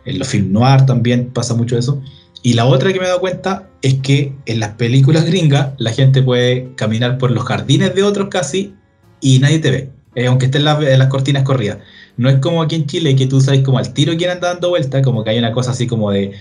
en 0.07 0.19
los 0.19 0.29
films 0.29 0.51
noir 0.51 0.87
también 0.87 1.27
pasa 1.35 1.55
mucho 1.55 1.77
eso. 1.77 2.01
Y 2.43 2.55
la 2.55 2.65
otra 2.65 2.93
que 2.93 2.99
me 2.99 3.05
he 3.05 3.09
dado 3.09 3.21
cuenta 3.21 3.69
es 3.83 3.95
que 3.95 4.33
en 4.47 4.61
las 4.61 4.71
películas 4.71 5.25
gringas 5.27 5.73
la 5.79 5.93
gente 5.93 6.23
puede 6.23 6.75
caminar 6.75 7.19
por 7.19 7.31
los 7.31 7.45
jardines 7.45 7.95
de 7.95 8.03
otros 8.03 8.29
casi 8.29 8.75
y 9.21 9.39
nadie 9.41 9.59
te 9.59 9.71
ve, 9.71 9.91
eh, 10.15 10.27
aunque 10.27 10.47
estén 10.47 10.65
las, 10.65 10.81
las 10.81 11.09
cortinas 11.09 11.43
corridas. 11.43 11.79
No 12.17 12.29
es 12.29 12.37
como 12.37 12.63
aquí 12.63 12.77
en 12.77 12.87
Chile 12.87 13.15
que 13.17 13.27
tú 13.27 13.41
sabes 13.41 13.63
como 13.63 13.79
al 13.79 13.93
tiro 13.93 14.17
quién 14.17 14.31
anda 14.31 14.49
dando 14.49 14.71
vuelta, 14.71 15.03
como 15.03 15.23
que 15.25 15.31
hay 15.31 15.39
una 15.39 15.53
cosa 15.53 15.73
así 15.73 15.87
como 15.87 16.11
de 16.11 16.33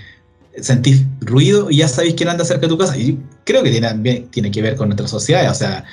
sentís 0.61 1.05
ruido 1.21 1.69
y 1.69 1.77
ya 1.77 1.87
sabéis 1.87 2.15
quién 2.15 2.29
anda 2.29 2.45
cerca 2.45 2.61
de 2.61 2.69
tu 2.69 2.77
casa. 2.77 2.97
Y 2.97 3.17
creo 3.43 3.63
que 3.63 3.71
tiene, 3.71 4.27
tiene 4.31 4.51
que 4.51 4.61
ver 4.61 4.75
con 4.75 4.89
nuestra 4.89 5.07
sociedad. 5.07 5.49
O 5.49 5.53
sea, 5.53 5.85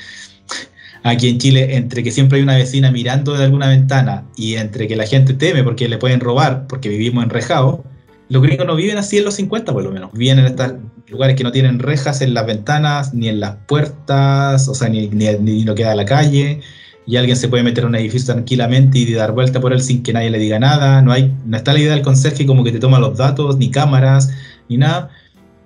aquí 1.03 1.29
en 1.29 1.39
Chile, 1.39 1.77
entre 1.77 2.03
que 2.03 2.11
siempre 2.11 2.39
hay 2.39 2.43
una 2.43 2.57
vecina 2.57 2.91
mirando 2.91 3.35
de 3.35 3.45
alguna 3.45 3.69
ventana 3.69 4.25
y 4.37 4.57
entre 4.57 4.89
que 4.89 4.97
la 4.97 5.07
gente 5.07 5.35
teme 5.35 5.63
porque 5.63 5.89
le 5.89 5.99
pueden 5.99 6.21
robar, 6.21 6.67
porque 6.67 6.89
vivimos 6.89 7.25
enrejados, 7.25 7.81
los 8.29 8.43
gringos 8.43 8.67
no 8.67 8.75
viven 8.75 8.99
así 8.99 9.19
en 9.19 9.25
los 9.25 9.35
50 9.35 9.73
por 9.73 9.85
lo 9.85 9.93
menos. 9.93 10.13
Viven 10.13 10.39
en 10.41 10.47
estos 10.47 10.73
lugares 11.09 11.37
que 11.37 11.45
no 11.45 11.53
tienen 11.53 11.79
rejas 11.79 12.21
en 12.21 12.35
las 12.35 12.47
ventanas, 12.47 13.15
ni 13.15 13.29
en 13.29 13.41
las 13.41 13.57
puertas, 13.67 14.69
o 14.69 14.75
sea, 14.75 14.89
ni, 14.89 15.09
ni, 15.09 15.27
ni 15.39 15.65
lo 15.65 15.75
a 15.87 15.95
la 15.95 16.05
calle. 16.05 16.61
Y 17.07 17.17
alguien 17.17 17.37
se 17.37 17.49
puede 17.49 17.63
meter 17.63 17.85
a 17.85 17.87
un 17.87 17.95
edificio 17.95 18.35
tranquilamente 18.35 18.99
y 18.99 19.13
dar 19.13 19.31
vuelta 19.31 19.61
por 19.61 19.73
él 19.73 19.81
sin 19.81 20.03
que 20.03 20.13
nadie 20.13 20.31
le 20.31 20.39
diga 20.39 20.59
nada. 20.59 21.03
No, 21.03 21.13
hay, 21.13 21.33
no 21.45 21.57
está 21.57 21.73
la 21.73 21.79
idea 21.79 21.93
del 21.93 22.03
conserje 22.03 22.47
como 22.47 22.65
que 22.65 22.73
te 22.73 22.81
toma 22.81 22.99
los 22.99 23.17
datos, 23.17 23.59
ni 23.59 23.71
cámaras, 23.71 24.31
ni 24.69 24.77
nada. 24.77 25.11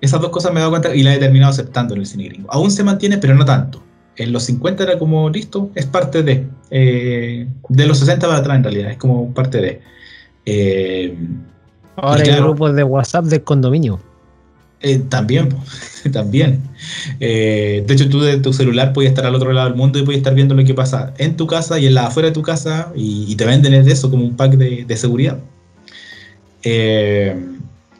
Esas 0.01 0.21
dos 0.21 0.29
cosas 0.29 0.51
me 0.53 0.59
he 0.59 0.61
dado 0.61 0.71
cuenta 0.71 0.95
y 0.95 1.01
las 1.01 1.15
he 1.15 1.19
terminado 1.19 1.51
aceptando 1.51 1.95
en 1.95 2.01
el 2.01 2.05
cine 2.05 2.25
gringo. 2.25 2.51
Aún 2.51 2.69
se 2.69 2.83
mantiene, 2.83 3.17
pero 3.17 3.33
no 3.33 3.43
tanto. 3.43 3.83
En 4.17 4.31
los 4.31 4.43
50 4.43 4.83
era 4.83 4.99
como, 4.99 5.29
listo, 5.31 5.71
es 5.73 5.87
parte 5.87 6.21
de. 6.21 6.47
Eh, 6.69 7.47
de 7.69 7.87
los 7.87 7.97
60 7.99 8.27
para 8.27 8.39
atrás, 8.39 8.57
en 8.57 8.63
realidad, 8.63 8.91
es 8.91 8.97
como 8.97 9.33
parte 9.33 9.61
de. 9.61 9.81
Eh, 10.45 11.17
Ahora 11.95 12.23
hay 12.23 12.39
grupos 12.39 12.75
de 12.75 12.83
WhatsApp 12.83 13.25
del 13.25 13.43
condominio. 13.43 13.99
Eh, 14.81 14.99
también, 15.09 15.49
también. 16.11 16.63
de 17.19 17.85
hecho, 17.87 18.09
tú 18.09 18.21
de 18.21 18.37
tu 18.37 18.51
celular 18.51 18.93
puedes 18.93 19.11
estar 19.11 19.25
al 19.25 19.35
otro 19.35 19.53
lado 19.53 19.67
del 19.67 19.77
mundo 19.77 19.99
y 19.99 20.03
puedes 20.03 20.19
estar 20.19 20.33
viendo 20.33 20.55
lo 20.55 20.63
que 20.63 20.73
pasa 20.73 21.13
en 21.17 21.37
tu 21.37 21.45
casa 21.45 21.77
y 21.77 21.85
en 21.85 21.93
la 21.93 22.07
afuera 22.07 22.29
de 22.29 22.33
tu 22.33 22.41
casa 22.41 22.91
y, 22.95 23.35
te 23.35 23.45
venden 23.45 23.73
eso 23.73 24.09
como 24.09 24.23
un 24.25 24.35
pack 24.35 24.53
de, 24.53 24.85
de 24.85 24.97
seguridad. 24.97 25.37
Eh, 26.63 27.35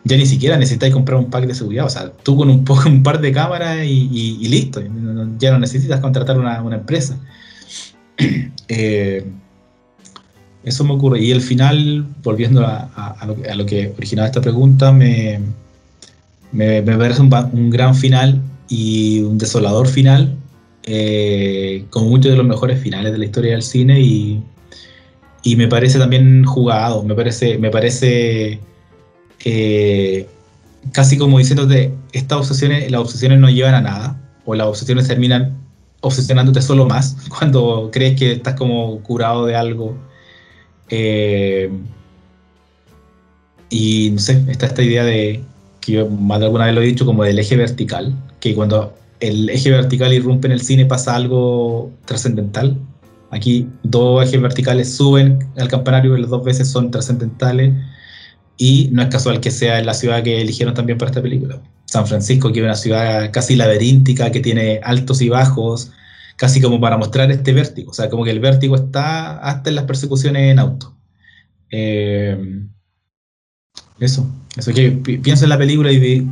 ya 0.03 0.17
ni 0.17 0.25
siquiera 0.25 0.57
necesitáis 0.57 0.93
comprar 0.93 1.19
un 1.19 1.29
pack 1.29 1.45
de 1.45 1.55
seguridad. 1.55 1.85
O 1.85 1.89
sea, 1.89 2.11
tú 2.11 2.35
con 2.35 2.49
un, 2.49 2.65
un 2.85 3.03
par 3.03 3.21
de 3.21 3.31
cámaras 3.31 3.85
y, 3.85 4.47
listo. 4.47 4.81
Ya 5.39 5.51
no 5.51 5.59
necesitas 5.59 5.99
contratar 5.99 6.37
una, 6.39 6.75
empresa. 6.75 7.17
Eh, 8.73 9.25
eso 10.63 10.83
me 10.83 10.93
ocurre. 10.93 11.21
Y 11.21 11.31
el 11.31 11.41
final, 11.41 12.05
volviendo 12.23 12.65
a, 12.65 13.27
lo, 13.55 13.65
que 13.65 13.93
originaba 13.97 14.27
esta 14.27 14.41
pregunta, 14.41 14.91
me, 14.91 15.39
me, 16.51 16.81
parece 16.83 17.21
un, 17.21 17.69
gran 17.69 17.95
final 17.95 18.41
y 18.67 19.21
un 19.21 19.37
desolador 19.37 19.87
final, 19.87 20.35
eh, 20.83 21.85
con 21.89 22.09
muchos 22.09 22.31
de 22.31 22.37
los 22.37 22.45
mejores 22.45 22.79
finales 22.81 23.11
de 23.11 23.17
la 23.17 23.25
historia 23.25 23.51
del 23.51 23.63
cine 23.63 23.99
y, 24.01 24.41
y 25.43 25.55
me 25.55 25.67
parece 25.67 25.99
también 25.99 26.43
jugado, 26.43 27.03
me 27.03 27.15
parece, 27.15 27.57
me 27.57 27.69
parece 27.69 28.59
eh, 29.45 30.27
casi 30.91 31.17
como 31.17 31.37
diciéndote, 31.37 31.93
estas 32.11 32.39
obsesiones, 32.39 32.89
las 32.91 33.01
obsesiones 33.01 33.39
no 33.39 33.49
llevan 33.49 33.75
a 33.75 33.81
nada, 33.81 34.21
o 34.45 34.55
las 34.55 34.67
obsesiones 34.67 35.07
terminan 35.07 35.57
obsesionándote 36.01 36.61
solo 36.61 36.85
más 36.85 37.15
cuando 37.29 37.89
crees 37.91 38.17
que 38.17 38.33
estás 38.33 38.55
como 38.55 38.99
curado 39.01 39.45
de 39.45 39.55
algo. 39.55 39.95
Eh, 40.91 41.71
y 43.69 44.11
no 44.11 44.19
sé, 44.19 44.43
está 44.49 44.67
esta 44.67 44.83
idea 44.83 45.03
de, 45.03 45.41
que 45.79 45.93
yo 45.93 46.07
más 46.09 46.39
de 46.39 46.45
alguna 46.45 46.65
vez 46.65 46.75
lo 46.75 46.81
he 46.81 46.85
dicho, 46.85 47.05
como 47.05 47.23
del 47.23 47.39
eje 47.39 47.55
vertical, 47.55 48.13
que 48.39 48.53
cuando 48.53 48.93
el 49.19 49.49
eje 49.49 49.71
vertical 49.71 50.13
irrumpe 50.13 50.47
en 50.47 50.53
el 50.53 50.61
cine 50.61 50.85
pasa 50.85 51.15
algo 51.15 51.91
trascendental. 52.05 52.77
Aquí 53.29 53.67
dos 53.83 54.27
ejes 54.27 54.41
verticales 54.41 54.93
suben 54.93 55.39
al 55.57 55.69
campanario 55.69 56.17
las 56.17 56.29
dos 56.29 56.43
veces 56.43 56.67
son 56.67 56.91
trascendentales 56.91 57.73
y 58.57 58.89
no 58.91 59.01
es 59.01 59.07
casual 59.07 59.39
que 59.39 59.51
sea 59.51 59.81
la 59.81 59.93
ciudad 59.93 60.21
que 60.21 60.41
eligieron 60.41 60.73
también 60.73 60.97
para 60.97 61.11
esta 61.11 61.21
película. 61.21 61.61
San 61.85 62.07
Francisco, 62.07 62.51
que 62.51 62.59
es 62.59 62.65
una 62.65 62.75
ciudad 62.75 63.31
casi 63.31 63.55
laberíntica, 63.55 64.31
que 64.31 64.39
tiene 64.41 64.81
altos 64.83 65.21
y 65.21 65.29
bajos, 65.29 65.91
casi 66.41 66.59
como 66.59 66.81
para 66.81 66.97
mostrar 66.97 67.29
este 67.29 67.53
vértigo. 67.53 67.91
O 67.91 67.93
sea, 67.93 68.09
como 68.09 68.23
que 68.23 68.31
el 68.31 68.39
vértigo 68.39 68.75
está 68.75 69.37
hasta 69.37 69.69
en 69.69 69.75
las 69.75 69.85
persecuciones 69.85 70.51
en 70.51 70.57
auto. 70.57 70.91
Eh, 71.69 72.65
eso, 73.99 74.27
eso 74.57 74.73
que 74.73 74.89
pienso 74.89 75.45
en 75.45 75.49
la 75.49 75.59
película 75.59 75.91
y 75.91 76.27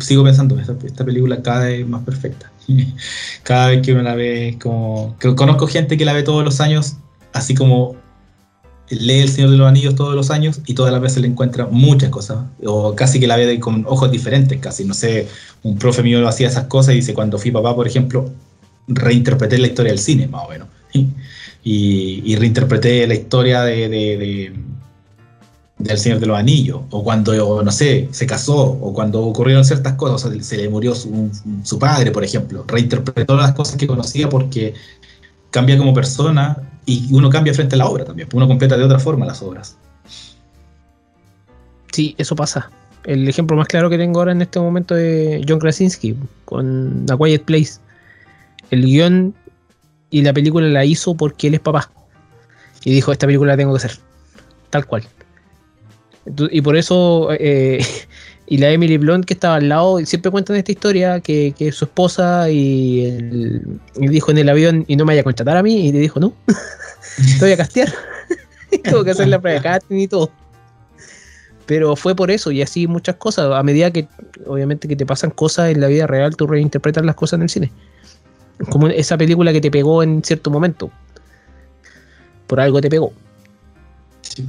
sigo 0.00 0.24
pensando, 0.24 0.58
esta, 0.58 0.74
esta, 0.86 1.04
película 1.04 1.42
cada 1.42 1.66
vez 1.66 1.86
más 1.86 2.02
perfecta. 2.04 2.50
cada 3.42 3.68
vez 3.68 3.82
que 3.82 3.92
uno 3.92 4.00
la 4.00 4.14
ve, 4.14 4.56
como. 4.58 5.14
conozco 5.36 5.66
gente 5.66 5.98
que 5.98 6.06
la 6.06 6.14
ve 6.14 6.22
todos 6.22 6.42
los 6.42 6.62
años, 6.62 6.96
así 7.34 7.54
como 7.54 7.96
lee 8.88 9.20
El 9.20 9.28
Señor 9.28 9.50
de 9.50 9.58
los 9.58 9.68
Anillos 9.68 9.94
todos 9.94 10.14
los 10.14 10.30
años 10.30 10.62
y 10.64 10.72
todas 10.72 10.90
las 10.90 11.02
veces 11.02 11.20
le 11.20 11.28
encuentra 11.28 11.66
muchas 11.66 12.08
cosas, 12.08 12.46
o 12.64 12.94
casi 12.94 13.20
que 13.20 13.26
la 13.26 13.36
ve 13.36 13.60
con 13.60 13.84
ojos 13.86 14.10
diferentes, 14.10 14.58
casi, 14.58 14.86
no 14.86 14.94
sé, 14.94 15.28
un 15.62 15.78
profe 15.78 16.02
mío 16.02 16.26
hacía 16.26 16.48
esas 16.48 16.64
cosas 16.64 16.94
y 16.94 16.96
dice, 16.96 17.12
cuando 17.12 17.36
fui 17.36 17.50
papá, 17.50 17.76
por 17.76 17.86
ejemplo, 17.86 18.32
reinterpreté 18.90 19.58
la 19.58 19.68
historia 19.68 19.92
del 19.92 20.00
cine, 20.00 20.26
más 20.28 20.44
o 20.46 20.48
menos, 20.50 20.68
y, 21.64 22.36
reinterpreté 22.36 23.06
la 23.06 23.14
historia 23.14 23.62
de, 23.62 24.52
del 25.78 25.98
Señor 25.98 26.20
de 26.20 26.26
los 26.26 26.38
Anillos, 26.38 26.82
o 26.90 27.02
cuando, 27.02 27.62
no 27.62 27.72
sé, 27.72 28.08
se 28.10 28.26
casó, 28.26 28.56
o 28.56 28.92
cuando 28.92 29.22
ocurrieron 29.22 29.64
ciertas 29.64 29.94
cosas, 29.94 30.24
o 30.24 30.30
sea, 30.30 30.42
se 30.42 30.56
le 30.56 30.68
murió 30.68 30.94
su, 30.94 31.78
padre, 31.78 32.10
por 32.10 32.24
ejemplo, 32.24 32.64
reinterpretó 32.66 33.36
las 33.36 33.52
cosas 33.52 33.76
que 33.76 33.86
conocía 33.86 34.28
porque 34.28 34.74
cambia 35.50 35.78
como 35.78 35.94
persona 35.94 36.56
y 36.86 37.08
uno 37.12 37.30
cambia 37.30 37.54
frente 37.54 37.74
a 37.76 37.78
la 37.78 37.86
obra 37.86 38.04
también, 38.04 38.28
uno 38.32 38.46
completa 38.46 38.76
de 38.76 38.84
otra 38.84 38.98
forma 38.98 39.26
las 39.26 39.42
obras. 39.42 39.76
Sí, 41.92 42.14
eso 42.18 42.36
pasa. 42.36 42.70
El 43.04 43.26
ejemplo 43.28 43.56
más 43.56 43.66
claro 43.66 43.88
que 43.88 43.96
tengo 43.96 44.20
ahora 44.20 44.32
en 44.32 44.42
este 44.42 44.60
momento 44.60 44.96
es 44.96 45.42
John 45.48 45.58
Krasinski 45.58 46.14
con 46.44 47.06
The 47.06 47.16
Quiet 47.16 47.44
Place. 47.44 47.80
El 48.70 48.84
guion 48.84 49.34
y 50.10 50.22
la 50.22 50.32
película 50.32 50.66
la 50.68 50.84
hizo 50.84 51.14
porque 51.14 51.48
él 51.48 51.54
es 51.54 51.60
papá. 51.60 51.90
Y 52.84 52.92
dijo, 52.92 53.12
esta 53.12 53.26
película 53.26 53.52
la 53.52 53.56
tengo 53.56 53.72
que 53.72 53.78
hacer. 53.78 53.98
Tal 54.70 54.86
cual. 54.86 55.04
Y 56.50 56.60
por 56.60 56.76
eso 56.76 57.28
eh, 57.32 57.84
Y 58.50 58.58
la 58.58 58.68
Emily 58.70 58.98
Blunt 58.98 59.26
que 59.26 59.34
estaba 59.34 59.54
al 59.54 59.68
lado, 59.68 60.04
siempre 60.04 60.32
cuentan 60.32 60.56
esta 60.56 60.72
historia, 60.72 61.20
que, 61.20 61.54
que 61.56 61.70
su 61.70 61.84
esposa 61.84 62.50
y, 62.50 63.62
dijo 63.94 64.32
en 64.32 64.38
el 64.38 64.48
avión, 64.48 64.84
y 64.88 64.96
no 64.96 65.04
me 65.04 65.12
vaya 65.12 65.20
a 65.20 65.24
contratar 65.24 65.56
a 65.56 65.62
mí, 65.62 65.86
y 65.86 65.92
le 65.92 66.00
dijo, 66.00 66.18
no, 66.18 66.34
te 67.38 67.44
voy 67.44 67.52
a 67.52 67.56
castear. 67.56 67.94
Tengo 68.82 69.04
que 69.04 69.12
hacer 69.12 69.28
la 69.28 69.40
prueba 69.40 69.60
de 69.60 69.62
casting 69.62 69.98
y 69.98 70.08
todo. 70.08 70.32
Pero 71.66 71.94
fue 71.94 72.16
por 72.16 72.32
eso, 72.32 72.50
y 72.50 72.60
así 72.60 72.88
muchas 72.88 73.14
cosas. 73.14 73.52
A 73.54 73.62
medida 73.62 73.92
que, 73.92 74.08
obviamente, 74.44 74.88
que 74.88 74.96
te 74.96 75.06
pasan 75.06 75.30
cosas 75.30 75.70
en 75.70 75.80
la 75.80 75.86
vida 75.86 76.08
real, 76.08 76.34
tú 76.34 76.48
reinterpretas 76.48 77.04
las 77.04 77.14
cosas 77.14 77.34
en 77.34 77.42
el 77.42 77.50
cine. 77.50 77.70
Como 78.68 78.88
esa 78.88 79.16
película 79.16 79.52
que 79.52 79.60
te 79.60 79.70
pegó 79.70 80.02
en 80.02 80.22
cierto 80.22 80.50
momento. 80.50 80.90
Por 82.46 82.60
algo 82.60 82.80
te 82.80 82.90
pegó. 82.90 83.12
Sí. 84.22 84.46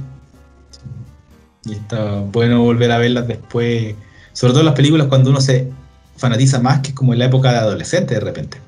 Y 1.64 1.72
está 1.72 2.20
bueno 2.20 2.62
volver 2.62 2.90
a 2.90 2.98
verlas 2.98 3.28
después, 3.28 3.94
sobre 4.32 4.52
todo 4.52 4.64
las 4.64 4.74
películas 4.74 5.06
cuando 5.06 5.30
uno 5.30 5.40
se 5.40 5.68
fanatiza 6.16 6.58
más, 6.58 6.80
que 6.80 6.88
es 6.88 6.94
como 6.94 7.12
en 7.12 7.20
la 7.20 7.26
época 7.26 7.52
de 7.52 7.58
adolescente 7.58 8.14
de 8.14 8.20
repente, 8.20 8.58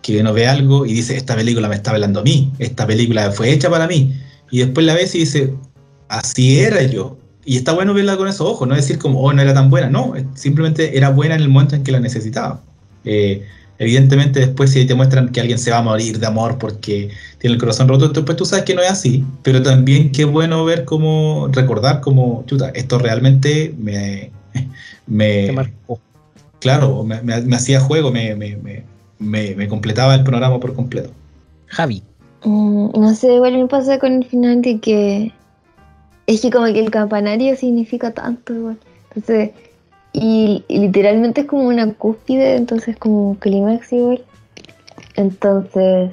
que 0.00 0.20
uno 0.20 0.32
ve 0.32 0.46
algo 0.46 0.86
y 0.86 0.94
dice, 0.94 1.16
esta 1.16 1.36
película 1.36 1.68
me 1.68 1.74
está 1.74 1.90
hablando 1.90 2.20
a 2.20 2.22
mí, 2.22 2.52
esta 2.58 2.86
película 2.86 3.30
fue 3.30 3.50
hecha 3.52 3.68
para 3.68 3.86
mí, 3.86 4.18
y 4.50 4.60
después 4.60 4.86
la 4.86 4.94
ves 4.94 5.14
y 5.14 5.20
dices, 5.20 5.50
así 6.08 6.60
era 6.60 6.82
yo. 6.82 7.18
Y 7.44 7.56
está 7.56 7.72
bueno 7.72 7.94
verla 7.94 8.16
con 8.16 8.28
esos 8.28 8.46
ojos, 8.46 8.66
no 8.66 8.74
decir 8.74 8.98
como, 8.98 9.20
oh, 9.20 9.32
no 9.32 9.42
era 9.42 9.52
tan 9.52 9.68
buena, 9.68 9.90
no, 9.90 10.14
simplemente 10.34 10.96
era 10.96 11.10
buena 11.10 11.34
en 11.34 11.42
el 11.42 11.48
momento 11.48 11.76
en 11.76 11.84
que 11.84 11.92
la 11.92 12.00
necesitaba. 12.00 12.62
Eh, 13.04 13.46
evidentemente 13.80 14.40
después 14.40 14.70
si 14.70 14.86
te 14.86 14.94
muestran 14.94 15.30
que 15.30 15.40
alguien 15.40 15.58
se 15.58 15.70
va 15.70 15.78
a 15.78 15.82
morir 15.82 16.20
de 16.20 16.26
amor 16.26 16.58
porque 16.58 17.08
tiene 17.38 17.54
el 17.54 17.60
corazón 17.60 17.88
roto, 17.88 18.10
después 18.10 18.36
tú 18.36 18.44
sabes 18.44 18.66
que 18.66 18.74
no 18.74 18.82
es 18.82 18.90
así, 18.90 19.24
pero 19.42 19.62
también 19.62 20.12
qué 20.12 20.26
bueno 20.26 20.66
ver 20.66 20.84
cómo, 20.84 21.48
recordar 21.50 22.02
como, 22.02 22.44
chuta, 22.46 22.68
esto 22.74 22.98
realmente 22.98 23.74
me... 23.78 24.30
me 25.06 25.72
claro, 26.60 27.02
me, 27.04 27.22
me, 27.22 27.56
hacía 27.56 27.80
juego, 27.80 28.12
me, 28.12 28.36
me, 29.18 29.68
completaba 29.68 30.14
el 30.14 30.24
programa 30.24 30.60
por 30.60 30.74
completo. 30.74 31.10
Javi. 31.68 32.02
Mm, 32.44 32.90
no 32.94 33.14
sé, 33.14 33.34
igual 33.34 33.56
me 33.56 33.66
pasa 33.66 33.98
con 33.98 34.12
el 34.12 34.24
final 34.26 34.60
de 34.60 34.78
que 34.78 35.32
es 36.26 36.42
que 36.42 36.50
como 36.50 36.66
que 36.66 36.80
el 36.80 36.90
campanario 36.90 37.56
significa 37.56 38.12
tanto 38.12 38.52
igual. 38.52 38.78
Entonces, 39.14 39.50
y, 40.12 40.64
literalmente 40.68 41.42
es 41.42 41.46
como 41.46 41.64
una 41.64 41.92
cúspide, 41.94 42.56
entonces 42.56 42.96
como 42.96 43.30
un 43.30 43.34
clímax 43.36 43.92
igual. 43.92 44.24
Entonces, 45.16 46.10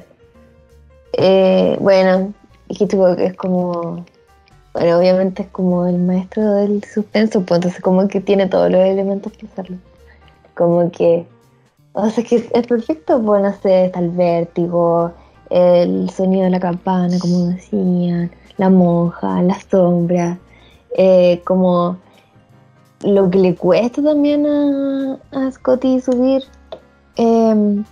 eh, 1.13 1.77
bueno, 1.79 2.33
que 2.67 3.25
es 3.25 3.33
como, 3.35 4.05
bueno, 4.73 4.97
obviamente 4.99 5.43
es 5.43 5.49
como 5.49 5.87
el 5.87 5.97
maestro 5.99 6.53
del 6.53 6.83
suspenso, 6.83 7.41
pues 7.43 7.57
entonces 7.59 7.81
como 7.81 8.07
que 8.07 8.21
tiene 8.21 8.47
todos 8.47 8.69
los 8.71 8.81
elementos 8.81 9.33
para 9.33 9.47
hacerlo. 9.51 9.77
Como 10.55 10.91
que, 10.91 11.25
o 11.93 12.09
sea, 12.09 12.23
que 12.23 12.35
es 12.35 12.67
perfecto, 12.67 13.21
pues 13.21 13.41
no 13.41 13.53
sé, 13.61 13.91
el 13.95 14.09
vértigo, 14.11 15.11
el 15.49 16.09
sonido 16.09 16.43
de 16.43 16.51
la 16.51 16.59
campana, 16.59 17.17
como 17.19 17.47
decían, 17.47 18.31
la 18.57 18.69
monja, 18.69 19.41
la 19.41 19.59
sombra, 19.59 20.37
eh, 20.97 21.41
como 21.45 21.97
lo 23.01 23.29
que 23.29 23.37
le 23.37 23.55
cuesta 23.55 24.01
también 24.01 24.45
a, 24.45 25.17
a 25.31 25.51
Scotty 25.51 26.01
subir 26.01 26.43
em, 27.15 27.83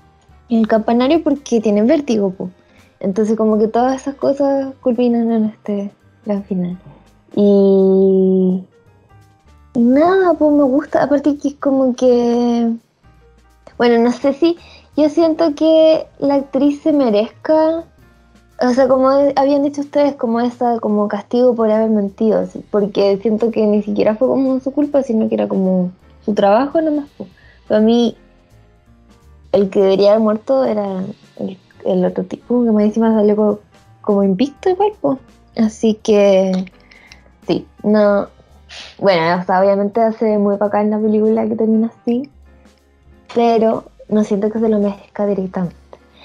el 0.49 0.67
campanario 0.67 1.23
porque 1.23 1.61
tiene 1.61 1.83
vértigo. 1.83 2.33
Entonces 2.99 3.37
como 3.37 3.57
que 3.59 3.67
todas 3.67 4.01
esas 4.01 4.15
cosas 4.15 4.73
culminan 4.81 5.31
en 5.31 5.45
este 5.45 5.91
gran 6.25 6.43
final. 6.43 6.77
Y, 7.35 8.63
y 9.73 9.79
nada, 9.79 10.33
pues 10.33 10.51
me 10.53 10.63
gusta, 10.63 11.03
aparte 11.03 11.37
que 11.37 11.49
es 11.49 11.55
como 11.55 11.95
que, 11.95 12.71
bueno, 13.77 14.03
no 14.03 14.11
sé 14.11 14.33
si 14.33 14.57
yo 14.95 15.09
siento 15.09 15.53
que 15.55 16.07
la 16.19 16.35
actriz 16.35 16.81
se 16.81 16.93
merezca 16.93 17.83
o 18.61 18.69
sea, 18.69 18.87
como 18.87 19.09
habían 19.09 19.63
dicho 19.63 19.81
ustedes, 19.81 20.15
como 20.15 20.39
esa, 20.39 20.79
como 20.79 21.07
castigo 21.07 21.55
por 21.55 21.69
haber 21.69 21.89
mentido, 21.89 22.47
porque 22.71 23.17
siento 23.21 23.51
que 23.51 23.65
ni 23.65 23.83
siquiera 23.83 24.15
fue 24.15 24.27
como 24.29 24.59
su 24.61 24.71
culpa, 24.71 25.03
sino 25.03 25.27
que 25.27 25.35
era 25.35 25.47
como 25.47 25.91
su 26.23 26.33
trabajo 26.33 26.81
nomás. 26.81 27.07
Pero 27.67 27.79
a 27.79 27.81
mí, 27.81 28.15
el 29.51 29.69
que 29.69 29.81
debería 29.81 30.11
haber 30.11 30.21
muerto 30.21 30.63
era 30.63 31.03
el, 31.83 32.05
otro 32.05 32.23
tipo, 32.23 32.63
que 32.63 32.71
más 32.71 32.83
encima 32.83 33.13
salió 33.13 33.35
como, 33.35 33.59
como 34.01 34.23
invicto 34.23 34.69
igual, 34.69 34.93
pues. 35.01 35.19
Así 35.57 35.95
que, 35.95 36.65
sí, 37.47 37.67
no. 37.83 38.27
Bueno, 38.97 39.41
o 39.41 39.45
sea, 39.45 39.61
obviamente 39.61 40.01
hace 40.01 40.37
muy 40.37 40.55
bacán 40.57 40.89
la 40.89 40.99
película 40.99 41.47
que 41.47 41.55
termina 41.55 41.91
así, 42.01 42.29
pero 43.33 43.85
no 44.09 44.23
siento 44.23 44.49
que 44.49 44.59
se 44.59 44.69
lo 44.69 44.79
merezca 44.79 45.25
directamente. 45.25 45.75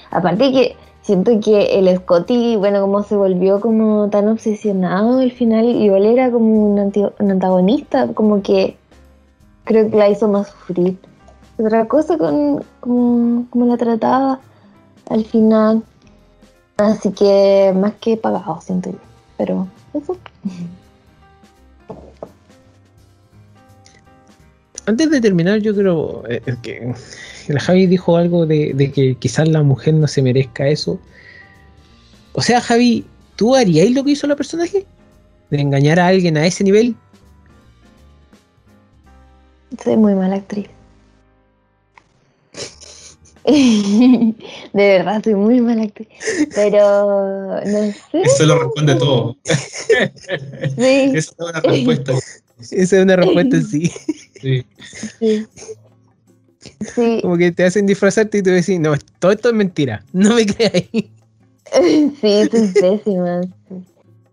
Aparte 0.09 0.51
que 0.51 0.75
siento 1.01 1.39
que 1.39 1.79
el 1.79 1.95
Scotty, 1.97 2.55
bueno, 2.55 2.81
como 2.81 3.03
se 3.03 3.15
volvió 3.15 3.59
como 3.59 4.09
tan 4.09 4.27
obsesionado 4.27 5.19
al 5.19 5.31
final, 5.31 5.65
igual 5.65 6.05
era 6.05 6.31
como 6.31 6.73
un, 6.73 6.79
antagonista, 7.19 8.07
como 8.13 8.41
que 8.41 8.77
creo 9.63 9.89
que 9.89 9.97
la 9.97 10.09
hizo 10.09 10.27
más 10.27 10.49
sufrir. 10.49 10.97
Otra 11.57 11.87
cosa 11.87 12.17
con 12.17 12.63
como, 12.79 13.65
la 13.65 13.77
trataba 13.77 14.39
al 15.09 15.25
final. 15.25 15.83
Así 16.77 17.11
que 17.11 17.73
más 17.75 17.93
que 17.95 18.17
pagado, 18.17 18.59
siento 18.61 18.89
yo. 18.91 18.97
Pero 19.37 19.67
eso. 19.93 20.17
Antes 24.87 25.11
de 25.11 25.21
terminar, 25.21 25.59
yo 25.59 25.75
creo 25.75 26.23
eh, 26.27 26.41
que 26.63 26.93
la 27.53 27.59
Javi 27.59 27.87
dijo 27.87 28.17
algo 28.17 28.45
de, 28.45 28.91
que 28.93 29.15
quizás 29.15 29.47
la 29.47 29.63
mujer 29.63 29.93
no 29.93 30.07
se 30.07 30.21
merezca 30.21 30.67
eso. 30.67 30.99
O 32.33 32.41
sea, 32.41 32.61
Javi, 32.61 33.05
¿tú 33.35 33.55
harías 33.55 33.91
lo 33.91 34.03
que 34.03 34.11
hizo 34.11 34.27
la 34.27 34.35
personaje? 34.35 34.85
¿De 35.49 35.59
engañar 35.59 35.99
a 35.99 36.07
alguien 36.07 36.37
a 36.37 36.45
ese 36.45 36.63
nivel? 36.63 36.95
Soy 39.83 39.97
muy 39.97 40.13
mala 40.13 40.35
actriz. 40.35 40.67
de 43.45 44.35
verdad, 44.73 45.21
soy 45.23 45.35
muy 45.35 45.61
mala 45.61 45.83
actriz. 45.83 46.07
Pero 46.53 47.59
no 47.65 47.91
sé. 47.91 48.21
Eso 48.23 48.45
lo 48.45 48.59
responde 48.59 48.95
todo. 48.95 49.35
sí. 49.43 51.11
Esa 51.15 51.17
es 51.17 51.35
una 51.37 51.59
respuesta. 51.61 52.13
Esa 52.59 52.97
es 52.97 53.03
una 53.03 53.15
respuesta, 53.15 53.61
sí. 53.61 53.91
Sí. 54.41 54.65
sí. 55.19 55.47
Como 57.21 57.37
que 57.37 57.51
te 57.51 57.63
hacen 57.63 57.85
disfrazarte 57.85 58.39
y 58.39 58.43
te 58.43 58.51
decís, 58.51 58.79
no, 58.79 58.93
todo 59.19 59.31
esto 59.31 59.49
es 59.49 59.55
mentira, 59.55 60.03
no 60.13 60.35
me 60.35 60.45
creáis. 60.45 60.87
Sí, 61.71 62.27
es 62.27 62.49
pésima. 62.81 63.41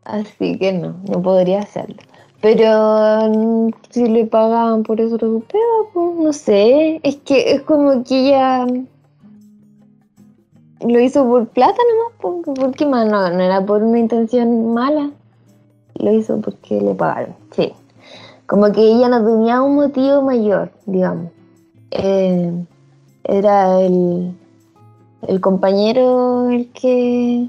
Así 0.03 0.59
que 0.59 0.73
no, 0.73 0.97
no 1.09 1.23
podría 1.23 1.61
hacerlo. 1.61 1.95
Pero 2.41 3.29
mm, 3.29 3.71
si 3.91 4.09
le 4.09 4.27
pagaban 4.27 4.83
por 4.83 5.01
eso 5.01 5.19
pues 5.19 6.17
no 6.17 6.33
sé. 6.33 7.01
Es 7.03 7.17
que 7.17 7.53
es 7.53 7.63
como 7.63 8.03
que 8.03 8.29
ella 8.29 8.67
lo 10.81 11.01
hizo 11.01 11.25
por 11.27 11.49
plata 11.49 11.79
nomás, 11.93 12.15
porque, 12.21 12.61
porque 12.61 12.87
más 12.87 13.09
no, 13.09 13.31
no 13.31 13.41
era 13.41 13.65
por 13.65 13.83
una 13.83 13.99
intención 13.99 14.73
mala. 14.75 15.11
Lo 15.95 16.13
hizo 16.13 16.41
porque 16.41 16.81
le 16.81 16.95
pagaron, 16.95 17.35
sí. 17.55 17.73
Como 18.47 18.73
que 18.73 18.81
ella 18.81 19.09
no 19.09 19.25
tenía 19.25 19.61
un 19.61 19.75
motivo 19.75 20.23
mayor, 20.23 20.71
digamos. 20.87 21.31
Eh, 21.91 22.65
era 23.25 23.81
el, 23.81 24.37
el 25.27 25.41
compañero 25.41 26.51
el 26.51 26.71
que 26.73 27.49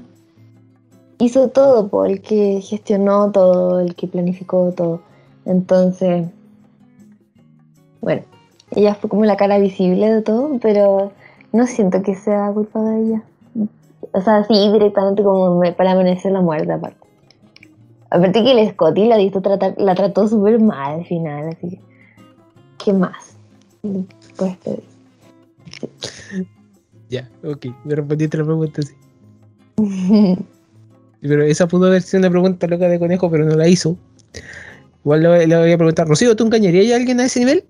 hizo 1.18 1.48
todo, 1.48 2.04
el 2.04 2.20
que 2.20 2.60
gestionó 2.60 3.30
todo, 3.30 3.80
el 3.80 3.94
que 3.94 4.06
planificó 4.06 4.72
todo. 4.72 5.02
Entonces, 5.44 6.28
bueno, 8.00 8.22
ella 8.72 8.94
fue 8.94 9.10
como 9.10 9.24
la 9.24 9.36
cara 9.36 9.58
visible 9.58 10.10
de 10.10 10.22
todo, 10.22 10.58
pero 10.60 11.12
no 11.52 11.66
siento 11.66 12.02
que 12.02 12.14
sea 12.14 12.50
culpa 12.52 12.82
de 12.82 13.00
ella. 13.00 13.22
O 14.12 14.20
sea, 14.20 14.44
sí, 14.44 14.72
directamente 14.72 15.22
como 15.22 15.60
para 15.76 15.92
amanecer 15.92 16.32
la 16.32 16.40
muerte 16.40 16.72
aparte. 16.72 16.98
Aparte 18.10 18.42
que 18.42 18.60
el 18.60 18.70
Scotty 18.70 19.06
la, 19.06 19.18
la 19.76 19.94
trató 19.94 20.26
súper 20.26 20.58
mal 20.60 21.00
al 21.00 21.04
final, 21.04 21.48
así 21.48 21.70
que, 21.70 21.80
¿qué 22.84 22.92
más? 22.92 23.36
Pues, 23.82 24.56
ya, 27.08 27.28
ok, 27.42 27.66
me 27.84 27.94
respondiste 27.94 28.36
la 28.38 28.44
pregunta, 28.44 28.82
sí. 28.82 28.94
pero 31.20 31.42
esa 31.44 31.66
pudo 31.66 31.86
haber 31.86 32.02
sido 32.02 32.20
una 32.20 32.30
pregunta 32.30 32.66
loca 32.66 32.88
de 32.88 32.98
conejo, 32.98 33.30
pero 33.30 33.44
no 33.44 33.56
la 33.56 33.68
hizo. 33.68 33.96
Igual 35.04 35.22
le, 35.22 35.56
voy 35.56 35.72
a 35.72 35.78
preguntar, 35.78 36.06
Rocío, 36.06 36.36
¿tú 36.36 36.44
engañarías 36.44 36.92
a 36.92 36.96
alguien 36.96 37.20
a 37.20 37.24
ese 37.24 37.40
nivel? 37.40 37.64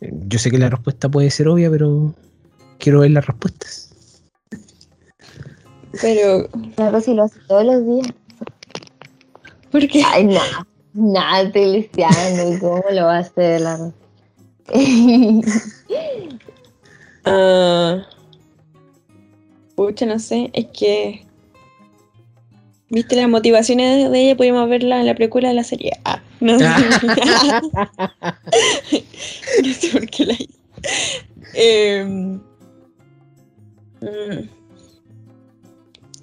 Yo 0.00 0.38
sé 0.38 0.50
que 0.50 0.58
la 0.58 0.68
respuesta 0.68 1.08
puede 1.08 1.30
ser 1.30 1.48
obvia, 1.48 1.70
pero 1.70 2.12
quiero 2.78 3.00
ver 3.00 3.12
las 3.12 3.26
respuestas. 3.26 3.94
Pero. 6.00 6.48
La 6.76 6.90
Rocío 6.90 7.14
lo 7.14 7.24
hace 7.24 7.38
todos 7.46 7.64
los 7.64 7.86
días. 7.86 8.14
¿Por 9.70 9.86
qué? 9.86 10.02
Ay, 10.04 10.24
nada. 10.26 10.66
Nada, 10.94 11.50
Feliciano, 11.50 12.58
¿cómo 12.60 12.82
lo 12.90 13.04
va 13.04 13.16
a 13.16 13.20
hacer 13.20 13.60
la 13.60 13.92
uh, 17.26 17.26
pucha, 19.76 20.06
no 20.06 20.18
sé, 20.18 20.50
es 20.52 20.66
que. 20.66 21.24
¿Viste 22.88 23.14
las 23.16 23.28
motivaciones 23.28 24.10
de 24.10 24.22
ella? 24.22 24.36
Podemos 24.36 24.68
verla 24.68 25.00
en 25.00 25.06
la 25.06 25.14
película 25.14 25.48
de 25.48 25.54
la 25.54 25.64
serie. 25.64 25.92
Ah, 26.04 26.20
no 26.40 26.58
sé. 26.58 26.66
no 29.64 29.72
sé 29.72 29.88
por 29.92 30.06
qué 30.08 30.26
la 30.26 30.34
hice. 30.34 30.58
Em, 31.54 32.40
mm, 34.00 34.48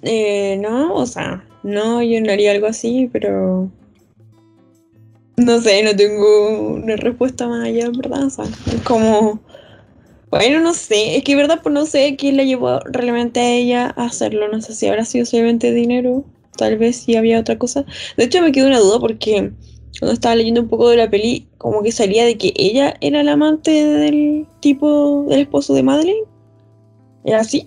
eh, 0.02 0.56
no, 0.60 0.94
o 0.94 1.06
sea, 1.06 1.44
no, 1.62 2.02
yo 2.02 2.20
no 2.20 2.32
haría 2.32 2.52
algo 2.52 2.66
así, 2.66 3.08
pero 3.12 3.70
no 5.36 5.60
sé, 5.60 5.82
no 5.82 5.94
tengo 5.96 6.74
una 6.74 6.96
respuesta 6.96 7.48
más 7.48 7.64
allá, 7.64 7.90
¿verdad? 7.96 8.24
O 8.26 8.30
sea, 8.30 8.44
es 8.44 8.82
como. 8.82 9.40
Bueno, 10.30 10.60
no 10.60 10.74
sé, 10.74 11.16
es 11.16 11.24
que 11.24 11.34
verdad, 11.34 11.60
pues 11.62 11.74
no 11.74 11.86
sé 11.86 12.14
quién 12.16 12.36
le 12.36 12.46
llevó 12.46 12.78
realmente 12.84 13.40
a 13.40 13.50
ella 13.50 13.94
a 13.96 14.04
hacerlo. 14.04 14.48
No 14.48 14.60
sé 14.60 14.74
si 14.74 14.86
habrá 14.86 15.04
sido 15.04 15.26
solamente 15.26 15.72
dinero 15.72 16.24
tal 16.60 16.76
vez 16.76 16.96
sí 16.96 17.16
había 17.16 17.40
otra 17.40 17.58
cosa. 17.58 17.86
De 18.18 18.24
hecho, 18.24 18.42
me 18.42 18.52
quedó 18.52 18.66
una 18.66 18.78
duda 18.78 19.00
porque 19.00 19.50
cuando 19.98 20.12
estaba 20.12 20.34
leyendo 20.34 20.60
un 20.60 20.68
poco 20.68 20.90
de 20.90 20.98
la 20.98 21.08
peli, 21.08 21.48
como 21.56 21.82
que 21.82 21.90
salía 21.90 22.24
de 22.26 22.36
que 22.36 22.52
ella 22.54 22.94
era 23.00 23.22
la 23.22 23.32
amante 23.32 23.70
del 23.70 24.46
tipo, 24.60 25.24
del 25.28 25.40
esposo 25.40 25.72
de 25.72 25.82
Madeleine. 25.82 26.26
¿Era 27.24 27.40
así? 27.40 27.64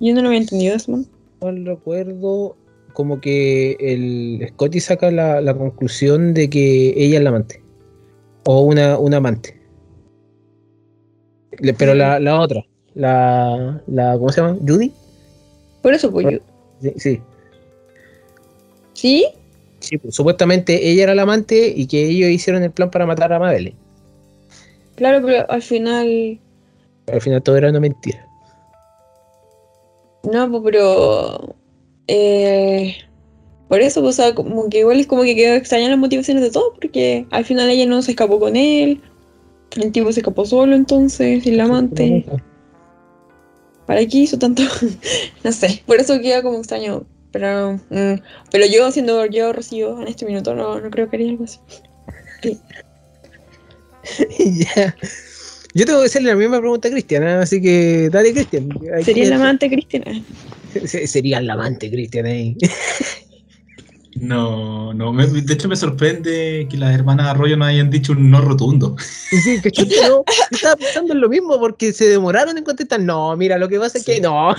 Yo 0.00 0.14
no 0.14 0.22
lo 0.22 0.28
había 0.28 0.40
entendido 0.40 0.76
man. 0.88 1.06
mal 1.42 1.64
recuerdo, 1.66 2.56
como 2.94 3.20
que 3.20 3.76
el 3.78 4.46
Scotty 4.50 4.80
saca 4.80 5.10
la, 5.10 5.42
la 5.42 5.52
conclusión 5.54 6.32
de 6.32 6.48
que 6.48 6.94
ella 6.96 7.18
es 7.18 7.22
la 7.22 7.28
amante. 7.30 7.62
O 8.46 8.62
una, 8.62 8.98
una 8.98 9.18
amante. 9.18 9.60
Le- 11.58 11.74
Pero 11.74 11.94
la, 11.94 12.18
la 12.18 12.40
otra, 12.40 12.64
la, 12.94 13.82
la, 13.86 14.14
¿cómo 14.14 14.30
se 14.30 14.40
llama? 14.40 14.56
¿Judy? 14.66 14.92
Por 15.82 15.92
eso, 15.94 16.10
pues 16.10 16.26
yo. 16.30 16.38
Sí, 16.80 16.92
sí. 16.96 17.20
¿Sí? 18.94 19.26
Sí, 19.80 19.98
pues, 19.98 20.14
supuestamente 20.14 20.88
ella 20.88 21.02
era 21.04 21.14
la 21.14 21.22
amante 21.22 21.72
y 21.76 21.86
que 21.86 22.06
ellos 22.06 22.30
hicieron 22.30 22.62
el 22.62 22.70
plan 22.70 22.90
para 22.90 23.06
matar 23.06 23.32
a 23.32 23.38
Madeleine. 23.38 23.76
Claro, 24.96 25.24
pero 25.26 25.50
al 25.50 25.62
final. 25.62 26.40
Al 27.12 27.20
final 27.20 27.42
todo 27.42 27.56
era 27.56 27.68
una 27.70 27.80
mentira. 27.80 28.26
No, 30.32 30.50
pues, 30.50 30.62
pero. 30.64 31.54
Eh, 32.08 32.96
por 33.68 33.80
eso, 33.80 34.02
pues, 34.02 34.18
o 34.18 34.22
sea, 34.22 34.34
como 34.34 34.68
que 34.68 34.80
igual 34.80 35.00
es 35.00 35.06
como 35.06 35.22
que 35.22 35.34
quedó 35.34 35.54
extrañar 35.54 35.90
las 35.90 35.98
motivaciones 35.98 36.42
de 36.42 36.50
todos, 36.50 36.72
porque 36.80 37.26
al 37.30 37.44
final 37.44 37.70
ella 37.70 37.86
no 37.86 38.02
se 38.02 38.12
escapó 38.12 38.38
con 38.38 38.56
él. 38.56 39.00
El 39.76 39.90
tipo 39.90 40.12
se 40.12 40.20
escapó 40.20 40.44
solo, 40.44 40.76
entonces, 40.76 41.46
el 41.46 41.60
amante. 41.60 42.24
¿Para 43.86 44.06
qué 44.06 44.18
hizo 44.18 44.38
tanto? 44.38 44.62
no 45.44 45.52
sé, 45.52 45.82
por 45.86 45.98
eso 45.98 46.20
queda 46.20 46.42
como 46.42 46.58
extraño. 46.58 47.04
Pero, 47.32 47.80
mm, 47.90 48.20
pero 48.52 48.66
yo, 48.66 48.92
siendo 48.92 49.26
yo 49.26 49.52
Rocío, 49.52 50.00
en 50.00 50.06
este 50.06 50.24
minuto, 50.24 50.54
no, 50.54 50.78
no 50.80 50.90
creo 50.90 51.10
que 51.10 51.16
haría 51.16 51.30
algo 51.30 51.44
así. 51.44 51.58
Yo 55.74 55.86
tengo 55.86 56.00
que 56.00 56.06
hacerle 56.06 56.28
la 56.28 56.36
misma 56.36 56.60
pregunta 56.60 56.86
a 56.86 56.90
Cristian, 56.92 57.24
¿eh? 57.24 57.32
así 57.32 57.60
que 57.60 58.08
dale, 58.12 58.32
Cristian. 58.32 58.68
Sería 59.04 59.24
el 59.24 59.32
amante 59.32 59.68
Cristina. 59.68 60.04
Se- 60.86 61.06
Sería 61.06 61.38
el 61.38 61.50
amante, 61.50 61.90
Cristian. 61.90 62.26
ahí. 62.26 62.56
No, 64.16 64.94
no, 64.94 65.12
me- 65.12 65.26
de 65.26 65.52
hecho 65.54 65.68
me 65.68 65.74
sorprende 65.74 66.68
que 66.70 66.76
las 66.76 66.94
hermanas 66.94 67.26
Arroyo 67.26 67.56
no 67.56 67.64
hayan 67.64 67.90
dicho 67.90 68.12
un 68.12 68.30
no 68.30 68.40
rotundo. 68.40 68.94
Sí, 69.42 69.60
que 69.60 69.70
yo, 69.72 69.86
yo 69.90 70.24
estaba 70.52 70.76
pensando 70.76 71.12
en 71.12 71.20
lo 71.20 71.28
mismo 71.28 71.58
porque 71.58 71.92
se 71.92 72.08
demoraron 72.08 72.56
en 72.56 72.62
contestar. 72.62 73.00
No, 73.00 73.36
mira, 73.36 73.58
lo 73.58 73.68
que 73.68 73.80
pasa 73.80 73.98
es 73.98 74.04
que 74.04 74.14
Sí. 74.16 74.20
no. 74.20 74.54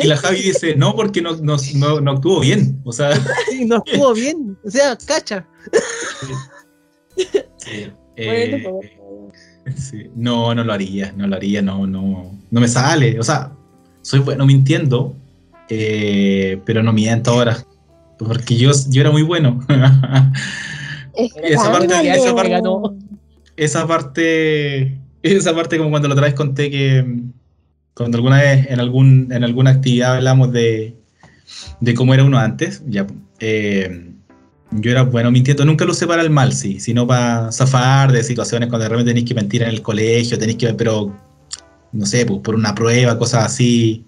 Y 0.00 0.06
la 0.06 0.16
Javi 0.16 0.40
dice, 0.42 0.76
no, 0.76 0.94
porque 0.94 1.20
no, 1.20 1.34
no, 1.38 1.56
no, 1.74 2.00
no 2.00 2.10
actuó 2.12 2.38
bien. 2.40 2.80
O 2.84 2.92
sea, 2.92 3.10
Sí, 3.50 3.64
no 3.64 3.82
estuvo 3.84 4.14
bien. 4.14 4.56
O 4.64 4.70
sea, 4.70 4.96
cacha. 5.04 5.44
eh, 8.16 8.60
Bueno, 8.62 8.80
pues, 9.64 9.80
sí. 9.90 10.06
no, 10.14 10.54
no 10.54 10.62
lo 10.62 10.72
haría, 10.72 11.12
no 11.16 11.26
lo 11.26 11.34
haría, 11.36 11.60
no, 11.62 11.86
no, 11.86 12.38
no 12.50 12.60
me 12.60 12.68
sale. 12.68 13.18
O 13.18 13.22
sea, 13.24 13.52
soy 14.02 14.20
bueno 14.20 14.46
mintiendo, 14.46 15.16
eh, 15.70 16.60
pero 16.66 16.82
no 16.82 16.92
miento 16.92 17.30
ahora. 17.30 17.56
Porque 18.18 18.56
yo, 18.56 18.70
yo 18.88 19.00
era 19.00 19.10
muy 19.10 19.22
bueno. 19.22 19.60
Esa 21.42 21.72
parte- 21.72 21.86
esa 22.16 22.34
parte 22.34 22.58
esa 23.56 23.86
parte, 23.86 24.98
esa 25.22 25.54
parte 25.54 25.78
como 25.78 25.90
cuando 25.90 26.08
la 26.08 26.14
otra 26.14 26.26
vez 26.26 26.34
conté 26.34 26.70
que 26.70 27.22
cuando 27.94 28.16
alguna 28.16 28.38
vez 28.38 28.66
en 28.70 28.80
algún 28.80 29.28
en 29.30 29.44
alguna 29.44 29.70
actividad 29.70 30.16
hablamos 30.16 30.52
de, 30.52 30.96
de 31.80 31.94
cómo 31.94 32.14
era 32.14 32.24
uno 32.24 32.38
antes, 32.38 32.82
ya 32.86 33.06
eh, 33.40 34.12
yo 34.70 34.90
era 34.90 35.02
bueno 35.02 35.30
mintiendo, 35.30 35.64
nunca 35.64 35.84
lo 35.84 35.92
usé 35.92 36.06
para 36.06 36.22
el 36.22 36.30
mal, 36.30 36.52
sí, 36.52 36.80
sino 36.80 37.06
para 37.06 37.50
zafar 37.52 38.12
de 38.12 38.22
situaciones 38.22 38.68
cuando 38.68 38.84
de 38.84 38.88
repente 38.90 39.10
tenéis 39.10 39.26
que 39.26 39.34
mentir 39.34 39.62
en 39.62 39.68
el 39.70 39.82
colegio, 39.82 40.38
tenéis 40.38 40.56
que, 40.58 40.72
pero 40.74 41.14
no 41.92 42.06
sé, 42.06 42.24
pues, 42.24 42.40
por 42.40 42.54
una 42.54 42.74
prueba, 42.74 43.18
cosas 43.18 43.44
así, 43.46 44.06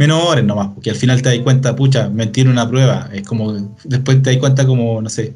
menores 0.00 0.42
nomás, 0.42 0.68
porque 0.68 0.88
al 0.88 0.96
final 0.96 1.20
te 1.20 1.28
das 1.28 1.38
cuenta, 1.40 1.76
pucha, 1.76 2.08
mentir 2.08 2.46
en 2.46 2.52
una 2.52 2.66
prueba, 2.66 3.10
es 3.12 3.22
como, 3.22 3.76
después 3.84 4.22
te 4.22 4.30
das 4.30 4.38
cuenta 4.38 4.66
como, 4.66 5.02
no 5.02 5.10
sé, 5.10 5.34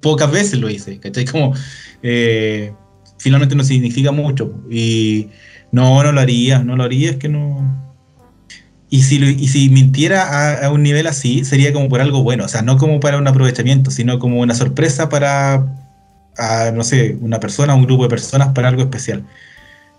pocas 0.00 0.32
veces 0.32 0.58
lo 0.58 0.68
hice, 0.68 0.98
¿cachai? 0.98 1.24
Como, 1.32 1.54
eh, 2.02 2.72
finalmente 3.18 3.54
no 3.54 3.62
significa 3.62 4.10
mucho, 4.10 4.52
y 4.68 5.28
no, 5.70 6.02
no 6.02 6.10
lo 6.10 6.20
haría, 6.20 6.58
no 6.58 6.74
lo 6.74 6.82
haría, 6.82 7.10
es 7.10 7.16
que 7.18 7.28
no... 7.28 7.86
Y 8.90 9.02
si, 9.02 9.16
y 9.22 9.48
si 9.48 9.70
mintiera 9.70 10.24
a, 10.24 10.66
a 10.66 10.72
un 10.72 10.82
nivel 10.82 11.06
así, 11.06 11.44
sería 11.44 11.72
como 11.72 11.88
por 11.88 12.00
algo 12.00 12.24
bueno, 12.24 12.44
o 12.44 12.48
sea, 12.48 12.62
no 12.62 12.78
como 12.78 12.98
para 12.98 13.18
un 13.18 13.28
aprovechamiento, 13.28 13.92
sino 13.92 14.18
como 14.18 14.40
una 14.40 14.54
sorpresa 14.54 15.08
para, 15.08 15.54
a, 16.36 16.72
no 16.74 16.82
sé, 16.82 17.16
una 17.20 17.38
persona, 17.38 17.76
un 17.76 17.84
grupo 17.84 18.04
de 18.04 18.10
personas 18.10 18.48
para 18.54 18.68
algo 18.68 18.82
especial. 18.82 19.24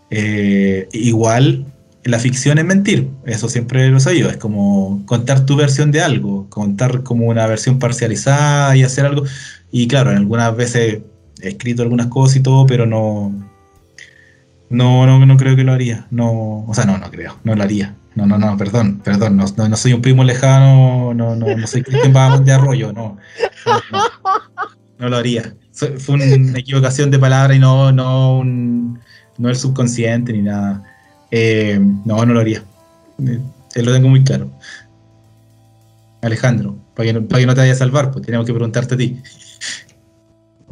Eh, 0.10 0.88
igual, 0.92 1.66
la 2.08 2.20
ficción 2.20 2.58
es 2.58 2.66
mentir, 2.66 3.10
eso 3.26 3.50
siempre 3.50 3.90
lo 3.90 3.98
he 3.98 4.00
sabido, 4.00 4.30
es 4.30 4.38
como 4.38 5.04
contar 5.06 5.46
tu 5.46 5.56
versión 5.56 5.92
de 5.92 6.02
algo, 6.02 6.50
contar 6.50 7.04
como 7.04 7.26
una 7.26 7.46
versión 7.48 7.80
parcializada 7.80 8.76
y 8.76 8.84
hacer 8.84 9.06
algo. 9.06 9.24
Y 9.72 9.88
claro, 9.88 10.12
en 10.12 10.18
algunas 10.18 10.56
veces 10.56 11.00
he 11.42 11.48
escrito 11.50 11.82
algunas 11.84 12.08
cosas 12.08 12.38
y 12.38 12.40
todo, 12.42 12.66
pero 12.66 12.86
no, 12.86 13.32
no, 14.70 15.06
no, 15.06 15.26
no 15.26 15.38
creo 15.38 15.56
que 15.56 15.64
lo 15.64 15.74
haría. 15.74 16.08
No, 16.12 16.66
o 16.68 16.74
sea, 16.74 16.86
no, 16.86 16.98
no 16.98 17.10
creo, 17.12 17.38
no 17.44 17.56
lo 17.56 17.64
haría. 17.64 17.96
No, 18.16 18.26
no, 18.26 18.38
no, 18.38 18.58
perdón, 18.58 19.00
perdón, 19.04 19.38
no, 19.38 19.46
no, 19.56 19.70
no 19.70 19.76
soy 19.78 19.94
un 19.94 20.02
primo 20.02 20.24
lejano, 20.24 21.14
no, 21.14 21.36
no, 21.36 21.56
no 21.56 21.68
soy 21.68 21.84
Cristian 21.84 22.14
Bahamas 22.14 22.44
de 22.44 22.52
Arroyo, 22.52 22.92
no. 22.92 23.18
No, 23.92 24.00
no, 25.00 25.10
lo 25.10 25.18
haría. 25.18 25.54
Fue 25.72 26.16
una 26.16 26.58
equivocación 26.58 27.12
de 27.12 27.20
palabra 27.20 27.54
y 27.54 27.60
no, 27.60 27.92
no, 27.92 28.40
un- 28.40 29.00
no 29.38 29.50
el 29.50 29.56
subconsciente 29.56 30.34
ni 30.34 30.42
nada. 30.42 30.84
Eh, 31.32 31.80
no, 32.06 32.26
no 32.26 32.34
lo 32.34 32.40
haría. 32.40 32.64
Eh, 33.20 33.82
lo 33.82 33.94
tengo 33.94 34.10
muy 34.10 34.24
claro. 34.24 34.50
Alejandro, 36.22 36.76
para 36.96 37.08
que, 37.08 37.14
no, 37.14 37.28
te 37.28 37.62
vaya 37.62 37.72
a 37.72 37.76
salvar, 37.76 38.12
pues 38.12 38.26
tenemos 38.26 38.46
que 38.46 38.54
preguntarte 38.54 38.96
a 38.96 38.98
ti. 38.98 39.18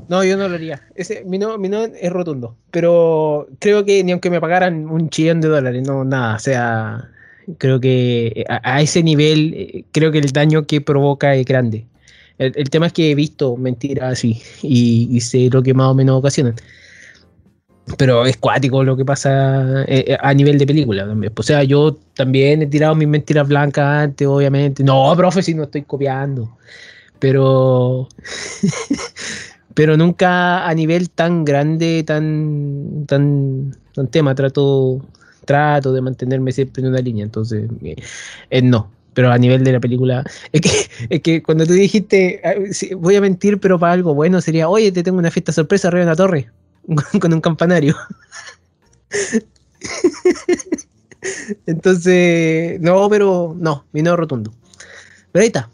No, 0.08 0.24
yo 0.24 0.38
no 0.38 0.48
lo 0.48 0.56
haría. 0.56 0.82
Ese, 0.96 1.24
mi, 1.26 1.38
no, 1.38 1.58
mi 1.58 1.70
no 1.70 1.84
es 1.84 2.12
rotundo. 2.12 2.56
Pero 2.72 3.48
creo 3.60 3.86
que 3.86 4.04
ni 4.04 4.12
aunque 4.12 4.30
me 4.30 4.42
pagaran 4.42 4.88
un 4.90 5.10
chillón 5.10 5.42
de 5.42 5.48
dólares, 5.48 5.86
no, 5.88 6.04
nada. 6.04 6.36
O 6.36 6.40
sea, 6.40 7.10
creo 7.58 7.80
que 7.80 8.46
a, 8.50 8.76
a 8.76 8.82
ese 8.82 9.04
nivel, 9.04 9.54
eh, 9.56 9.86
creo 9.92 10.12
que 10.12 10.20
el 10.20 10.32
daño 10.32 10.66
que 10.68 10.82
provoca 10.82 11.36
es 11.36 11.46
grande. 11.46 11.86
El, 12.38 12.54
el 12.56 12.70
tema 12.70 12.88
es 12.88 12.94
que 12.94 13.12
he 13.12 13.16
visto 13.16 13.56
mentiras 13.56 14.14
así 14.14 14.42
y, 14.62 15.08
y 15.12 15.22
sé 15.22 15.50
lo 15.52 15.64
que 15.64 15.74
más 15.74 15.88
o 15.88 15.96
menos 15.96 16.18
ocasionan. 16.18 16.56
Pero 17.98 18.26
es 18.26 18.38
cuático 18.38 18.84
lo 18.84 18.98
que 18.98 19.06
pasa 19.06 19.84
eh, 19.84 20.06
eh, 20.08 20.18
a 20.20 20.34
nivel 20.34 20.58
de 20.58 20.66
película 20.66 21.06
también. 21.06 21.32
O 21.36 21.44
sea, 21.44 21.64
yo 21.64 21.98
también 22.16 22.64
he 22.64 22.66
tirado 22.66 22.96
mis 22.96 23.08
mentiras 23.08 23.48
blancas 23.48 23.86
antes, 23.86 24.28
obviamente. 24.28 24.84
No, 24.84 25.14
profe, 25.16 25.44
si 25.44 25.54
no 25.54 25.64
estoy 25.64 25.84
copiando. 25.84 26.58
Pero. 27.20 28.08
pero 29.74 29.98
nunca 29.98 30.68
a 30.68 30.74
nivel 30.74 31.10
tan 31.12 31.46
grande, 31.46 32.04
tan. 32.04 33.06
tan. 33.08 33.76
tan 33.94 34.08
tema. 34.08 34.34
Trato. 34.34 35.02
Trato 35.46 35.94
de 35.94 36.02
mantenerme 36.02 36.52
siempre 36.52 36.82
en 36.82 36.90
una 36.90 37.00
línea. 37.00 37.24
Entonces, 37.24 37.70
eh, 37.84 37.96
eh, 38.50 38.62
no. 38.64 38.90
Pero 39.14 39.32
a 39.32 39.38
nivel 39.38 39.64
de 39.64 39.74
la 39.74 39.80
película. 39.80 40.24
Es 40.52 40.62
que, 40.62 40.70
es 41.16 41.22
que 41.22 41.44
cuando 41.44 41.68
tú 41.68 41.74
dijiste, 41.74 42.42
ah, 42.44 42.56
voy 42.98 43.16
a 43.16 43.22
mentir, 43.22 43.60
pero 43.60 43.78
para 43.78 43.94
algo 43.94 44.16
bueno, 44.16 44.42
sería, 44.42 44.68
oye, 44.70 44.92
te 44.92 45.04
tengo 45.04 45.20
una 45.20 45.30
fiesta 45.30 45.52
sorpresa 45.52 45.88
arriba 45.90 46.06
de 46.06 46.08
una 46.08 46.16
torre. 46.16 46.50
con 47.20 47.34
un 47.34 47.42
campanario. 47.42 47.96
Entonces, 51.66 52.80
no, 52.82 53.10
pero 53.10 53.56
no, 53.58 53.86
mi 53.92 54.02
no 54.02 54.16
rotundo. 54.16 54.54
Pero 55.32 55.42
ahí 55.42 55.48
está. 55.48 55.70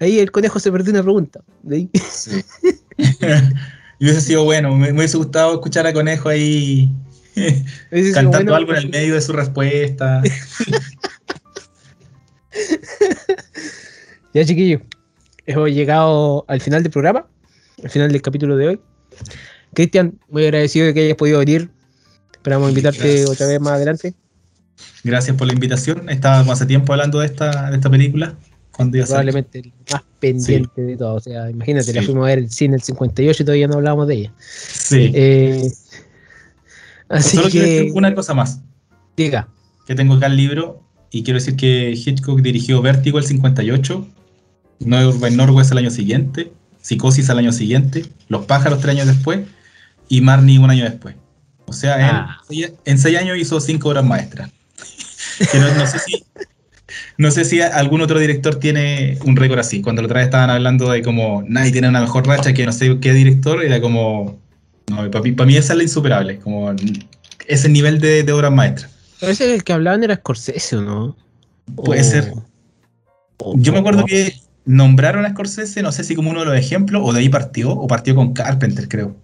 Ahí 0.00 0.18
el 0.18 0.30
conejo 0.30 0.58
se 0.58 0.72
perdió 0.72 0.92
una 0.92 1.02
pregunta. 1.02 1.40
De 1.62 1.76
ahí. 1.76 1.90
Sí. 2.10 2.44
y 2.98 4.04
hubiese 4.04 4.20
sido 4.20 4.44
bueno, 4.44 4.74
me, 4.74 4.92
me 4.92 4.98
hubiese 4.98 5.16
gustado 5.16 5.54
escuchar 5.54 5.86
a 5.86 5.92
Conejo 5.92 6.28
ahí 6.28 6.92
cantando 8.14 8.52
bueno. 8.52 8.54
algo 8.56 8.72
en 8.74 8.78
el 8.78 8.90
medio 8.90 9.14
de 9.14 9.20
su 9.20 9.32
respuesta. 9.32 10.22
Ya, 14.34 14.44
chiquillos, 14.44 14.82
hemos 15.46 15.70
llegado 15.70 16.44
al 16.48 16.60
final 16.60 16.82
del 16.82 16.90
programa, 16.90 17.26
al 17.82 17.90
final 17.90 18.10
del 18.10 18.22
capítulo 18.22 18.56
de 18.56 18.68
hoy. 18.68 18.80
Cristian, 19.74 20.18
muy 20.28 20.44
agradecido 20.44 20.86
de 20.86 20.94
que 20.94 21.04
hayas 21.04 21.16
podido 21.16 21.38
venir. 21.38 21.70
Esperamos 22.32 22.68
invitarte 22.70 22.98
Gracias. 23.08 23.30
otra 23.30 23.46
vez 23.46 23.60
más 23.60 23.72
adelante. 23.74 24.14
Gracias 25.04 25.36
por 25.36 25.46
la 25.46 25.52
invitación. 25.54 26.08
Estábamos 26.08 26.52
hace 26.52 26.66
tiempo 26.66 26.92
hablando 26.92 27.20
de 27.20 27.26
esta, 27.26 27.70
de 27.70 27.76
esta 27.76 27.88
película. 27.90 28.34
Cuando. 28.72 28.98
Probablemente 29.04 29.58
el 29.60 29.72
más 29.92 30.02
pendiente 30.18 30.82
de 30.82 30.96
todo. 30.96 31.14
O 31.14 31.20
sea, 31.20 31.50
imagínate, 31.50 31.92
la 31.92 32.00
Sí. 32.00 32.06
fuimos 32.06 32.24
a 32.24 32.26
ver 32.28 32.38
el 32.38 32.50
cine 32.50 32.76
el 32.76 32.82
58 32.82 33.42
y 33.42 33.46
todavía 33.46 33.68
no 33.68 33.74
hablábamos 33.74 34.08
de 34.08 34.14
ella. 34.14 34.32
Sí. 34.38 35.10
Eh, 35.14 35.70
así 37.08 37.36
Solo 37.36 37.48
quiero 37.50 37.66
decir 37.66 37.92
una 37.94 38.14
cosa 38.14 38.34
más. 38.34 38.60
diga. 39.16 39.48
Que 39.86 39.94
tengo 39.94 40.14
acá 40.14 40.26
el 40.26 40.36
libro 40.36 40.80
y 41.10 41.22
quiero 41.22 41.38
decir 41.38 41.56
que 41.56 41.90
Hitchcock 41.92 42.40
dirigió 42.40 42.80
Vértigo 42.82 43.18
el 43.18 43.24
58, 43.24 44.06
Norway 44.80 45.34
Norwest 45.34 45.72
el 45.72 45.78
año 45.78 45.90
siguiente, 45.90 46.52
Psicosis 46.80 47.28
al 47.30 47.38
año 47.38 47.52
siguiente, 47.52 48.06
Los 48.28 48.46
pájaros 48.46 48.80
tres 48.80 48.94
años 48.96 49.06
después 49.08 49.40
y 50.08 50.20
Marnie 50.20 50.58
un 50.58 50.70
año 50.70 50.84
después. 50.84 51.14
O 51.66 51.72
sea, 51.72 51.96
en, 51.96 52.16
Ah. 52.16 52.38
seis- 52.48 52.72
en 52.84 52.98
seis 52.98 53.18
años 53.18 53.38
hizo 53.38 53.60
cinco 53.60 53.88
obras 53.90 54.04
maestras. 54.04 54.50
No, 55.78 55.86
sé 55.86 55.98
si, 55.98 56.24
no 57.16 57.30
sé 57.30 57.44
si 57.44 57.60
algún 57.62 58.00
otro 58.02 58.18
director 58.18 58.56
tiene 58.56 59.18
un 59.24 59.34
récord 59.36 59.58
así. 59.58 59.80
Cuando 59.80 60.02
la 60.02 60.06
otra 60.06 60.18
vez 60.18 60.26
estaban 60.26 60.50
hablando 60.50 60.90
de 60.90 61.02
como 61.02 61.42
nadie 61.48 61.72
tiene 61.72 61.88
una 61.88 62.00
mejor 62.02 62.26
racha 62.26 62.52
que 62.52 62.66
no 62.66 62.72
sé 62.72 62.98
qué 63.00 63.12
director, 63.12 63.64
era 63.64 63.80
como. 63.80 64.38
No, 64.90 65.10
para 65.10 65.22
mí, 65.22 65.32
para 65.32 65.46
mí 65.46 65.56
esa 65.56 65.72
es 65.72 65.76
la 65.78 65.82
insuperable, 65.84 66.38
como 66.38 66.72
ese 67.46 67.68
nivel 67.68 67.98
de, 68.00 68.22
de 68.24 68.32
obras 68.32 68.52
maestras. 68.52 68.90
Pero 69.20 69.32
ese 69.32 69.46
es 69.48 69.54
el 69.54 69.64
que 69.64 69.72
hablaban 69.72 70.04
era 70.04 70.16
Scorsese, 70.16 70.76
¿o 70.76 70.82
no? 70.82 71.16
Puede 71.76 72.04
ser. 72.04 72.32
Yo 73.56 73.72
me 73.72 73.78
acuerdo 73.78 74.04
que 74.04 74.34
nombraron 74.64 75.24
a 75.24 75.30
Scorsese, 75.30 75.82
no 75.82 75.92
sé 75.92 76.04
si 76.04 76.14
como 76.14 76.30
uno 76.30 76.40
de 76.40 76.46
los 76.46 76.56
ejemplos, 76.56 77.02
o 77.04 77.12
de 77.12 77.20
ahí 77.20 77.28
partió, 77.28 77.70
o 77.70 77.86
partió 77.86 78.14
con 78.14 78.32
Carpenter, 78.34 78.86
creo. 78.88 79.16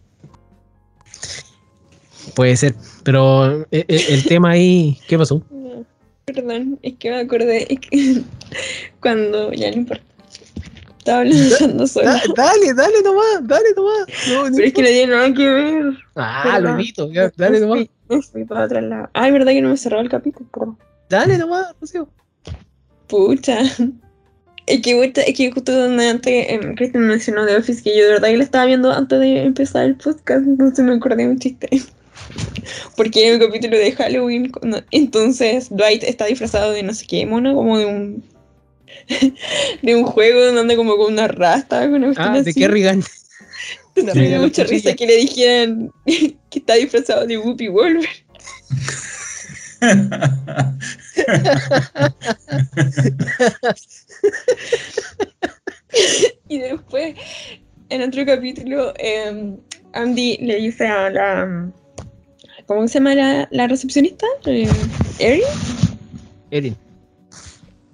Puede 2.38 2.56
ser, 2.56 2.76
pero 3.02 3.62
eh, 3.72 3.84
eh, 3.88 4.04
el 4.10 4.22
tema 4.28 4.50
ahí, 4.50 4.96
¿qué 5.08 5.18
pasó? 5.18 5.42
No, 5.50 5.84
Perdón, 6.24 6.78
es 6.82 6.94
que 6.96 7.10
me 7.10 7.18
acordé 7.18 7.66
es 7.68 7.80
que 7.80 8.22
cuando 9.00 9.52
ya 9.52 9.72
no 9.72 9.78
importa. 9.78 10.04
Estaba 10.98 11.18
hablando 11.22 11.86
sola. 11.88 12.12
Da- 12.12 12.22
dale, 12.36 12.74
dale 12.74 13.02
nomás, 13.02 13.40
dale 13.42 13.68
nomás. 13.74 14.06
No, 14.28 14.50
no 14.50 14.54
Pero 14.56 14.66
es 14.68 14.72
que 14.72 14.82
no 14.82 14.88
tiene 14.88 15.12
nada 15.12 15.34
que 15.34 15.48
ver. 15.50 15.84
Ah, 16.14 16.60
lo 16.60 16.68
evito, 16.74 17.10
ya, 17.12 17.32
dale 17.36 17.58
nomás. 17.58 17.78
fui- 17.78 17.90
me 18.16 18.22
fui 18.22 18.44
para 18.44 18.66
otro 18.66 18.80
lado. 18.82 19.10
Ay, 19.14 19.32
verdad 19.32 19.50
que 19.50 19.60
no 19.62 19.70
me 19.70 19.76
cerraba 19.76 20.02
el 20.04 20.08
capítulo. 20.08 20.48
perdón. 20.52 20.78
Dale 21.10 21.38
nomás, 21.38 21.74
Rocío. 21.80 22.08
Pucha. 23.08 23.62
Es 24.66 24.80
que, 24.82 25.12
es 25.26 25.34
que 25.36 25.50
justo 25.50 25.72
donde 25.72 26.08
antes 26.08 26.46
em, 26.50 26.76
Cristian 26.76 27.04
mencionó 27.08 27.46
The 27.46 27.56
Office, 27.56 27.82
que 27.82 27.98
yo 27.98 28.04
de 28.04 28.10
verdad 28.12 28.28
que 28.28 28.36
la 28.36 28.44
estaba 28.44 28.66
viendo 28.66 28.92
antes 28.92 29.18
de 29.18 29.42
empezar 29.42 29.86
el 29.86 29.96
podcast, 29.96 30.46
entonces 30.46 30.84
me 30.84 30.92
acordé 30.94 31.26
un 31.26 31.40
chiste. 31.40 31.68
Porque 32.96 33.28
en 33.28 33.34
el 33.34 33.40
capítulo 33.46 33.76
de 33.78 33.92
Halloween, 33.92 34.50
cuando- 34.50 34.82
entonces 34.90 35.68
Dwight 35.70 36.02
está 36.02 36.26
disfrazado 36.26 36.72
de 36.72 36.82
no 36.82 36.92
sé 36.94 37.06
qué 37.06 37.24
mono, 37.26 37.54
como 37.54 37.78
de 37.78 37.86
un 37.86 38.24
de 39.82 39.94
un 39.94 40.04
juego 40.04 40.44
donde 40.44 40.60
anda 40.62 40.76
como 40.76 40.96
con 40.96 41.12
una 41.12 41.28
rasta, 41.28 41.80
con 41.88 42.02
una 42.04 42.14
Ah, 42.16 42.32
de 42.34 42.40
así. 42.50 42.58
Kerrigan. 42.60 43.02
Entonces 43.94 44.22
me 44.22 44.28
dio 44.28 44.40
mucha 44.40 44.64
risa 44.64 44.94
que 44.94 45.06
le 45.06 45.16
dijeran 45.16 45.90
que 46.06 46.36
está 46.58 46.74
disfrazado 46.74 47.26
de 47.26 47.38
Whoopi 47.38 47.68
Wolver. 47.68 48.08
Y 56.48 56.58
después, 56.58 57.14
en 57.88 58.02
otro 58.02 58.24
capítulo, 58.26 58.92
eh, 58.98 59.54
Andy 59.92 60.36
le 60.38 60.56
dice 60.56 60.86
a 60.86 61.10
la. 61.10 61.70
¿Cómo 62.68 62.86
se 62.86 62.98
llama 62.98 63.14
la, 63.14 63.48
la 63.50 63.66
recepcionista? 63.66 64.26
Eh, 64.44 64.68
Erin, 65.18 65.42
Erin. 66.50 66.76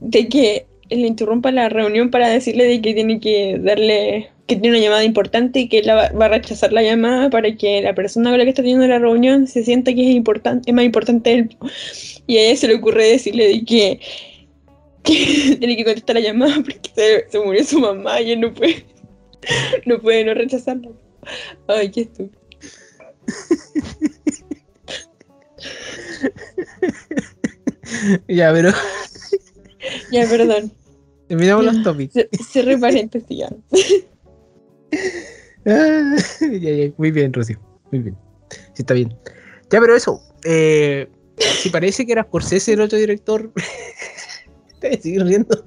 de 0.01 0.29
que 0.29 0.67
le 0.91 1.07
interrumpa 1.07 1.53
la 1.53 1.69
reunión 1.69 2.11
para 2.11 2.29
decirle 2.29 2.65
de 2.65 2.83
que 2.83 2.93
tiene 2.93 3.21
que 3.21 3.57
darle. 3.63 4.31
que 4.49 4.57
tiene 4.57 4.77
una 4.77 4.85
llamada 4.85 5.05
importante 5.05 5.61
y 5.61 5.69
que 5.69 5.79
él 5.79 5.91
va 5.91 6.27
a 6.27 6.29
rechazar 6.29 6.73
la 6.73 6.83
llamada 6.83 7.31
para 7.31 7.55
que 7.57 7.83
la 7.83 7.95
persona 7.95 8.31
con 8.31 8.39
la 8.39 8.45
que 8.45 8.51
está 8.51 8.63
teniendo 8.63 8.85
la 8.89 8.99
reunión 8.99 9.47
se 9.47 9.63
sienta 9.63 9.95
que 9.95 10.11
es 10.11 10.17
importante, 10.17 10.73
es 10.73 10.75
más 10.75 10.85
importante 10.85 11.33
él. 11.33 11.57
Y 12.27 12.39
a 12.39 12.43
ella 12.43 12.57
se 12.57 12.67
le 12.67 12.75
ocurre 12.75 13.07
decirle 13.07 13.47
de 13.47 13.65
que, 13.65 14.01
que 15.05 15.57
tiene 15.57 15.77
que 15.77 15.85
contestar 15.85 16.17
la 16.17 16.21
llamada 16.21 16.57
porque 16.57 16.91
se, 16.93 17.31
se 17.31 17.39
murió 17.39 17.63
su 17.63 17.79
mamá 17.79 18.21
y 18.21 18.33
él 18.33 18.41
no 18.41 18.53
puede, 18.53 18.85
no 19.87 20.01
puede 20.01 20.25
no 20.25 20.35
rechazarla. 20.35 20.91
Ay, 21.69 21.93
qué 21.93 22.01
estúpido. 22.01 22.43
Ya, 28.29 28.53
pero 28.53 28.71
Ya, 30.11 30.27
perdón. 30.27 30.73
terminamos 31.29 31.65
los 31.67 31.83
topics. 31.83 32.15
C- 32.15 32.29
Cerré 32.51 32.79
paréntesis 32.79 33.37
ya. 33.39 33.51
Ah, 35.67 36.15
ya, 36.41 36.71
ya, 36.71 36.93
muy 36.99 37.11
bien, 37.11 37.33
Rocío. 37.33 37.59
Muy 37.91 38.03
bien. 38.03 38.17
Sí, 38.75 38.83
está 38.83 38.93
bien. 38.93 39.17
Ya, 39.71 39.81
pero 39.81 39.97
eso. 39.97 40.21
Eh, 40.45 41.09
si 41.39 41.71
parece 41.71 42.05
que 42.05 42.13
era 42.13 42.25
Scorsese 42.25 42.75
el 42.75 42.83
otro 42.83 42.99
director. 42.99 43.51
te 44.81 44.89
voy 44.89 44.99
a 44.99 45.01
seguir 45.01 45.25
riendo. 45.25 45.65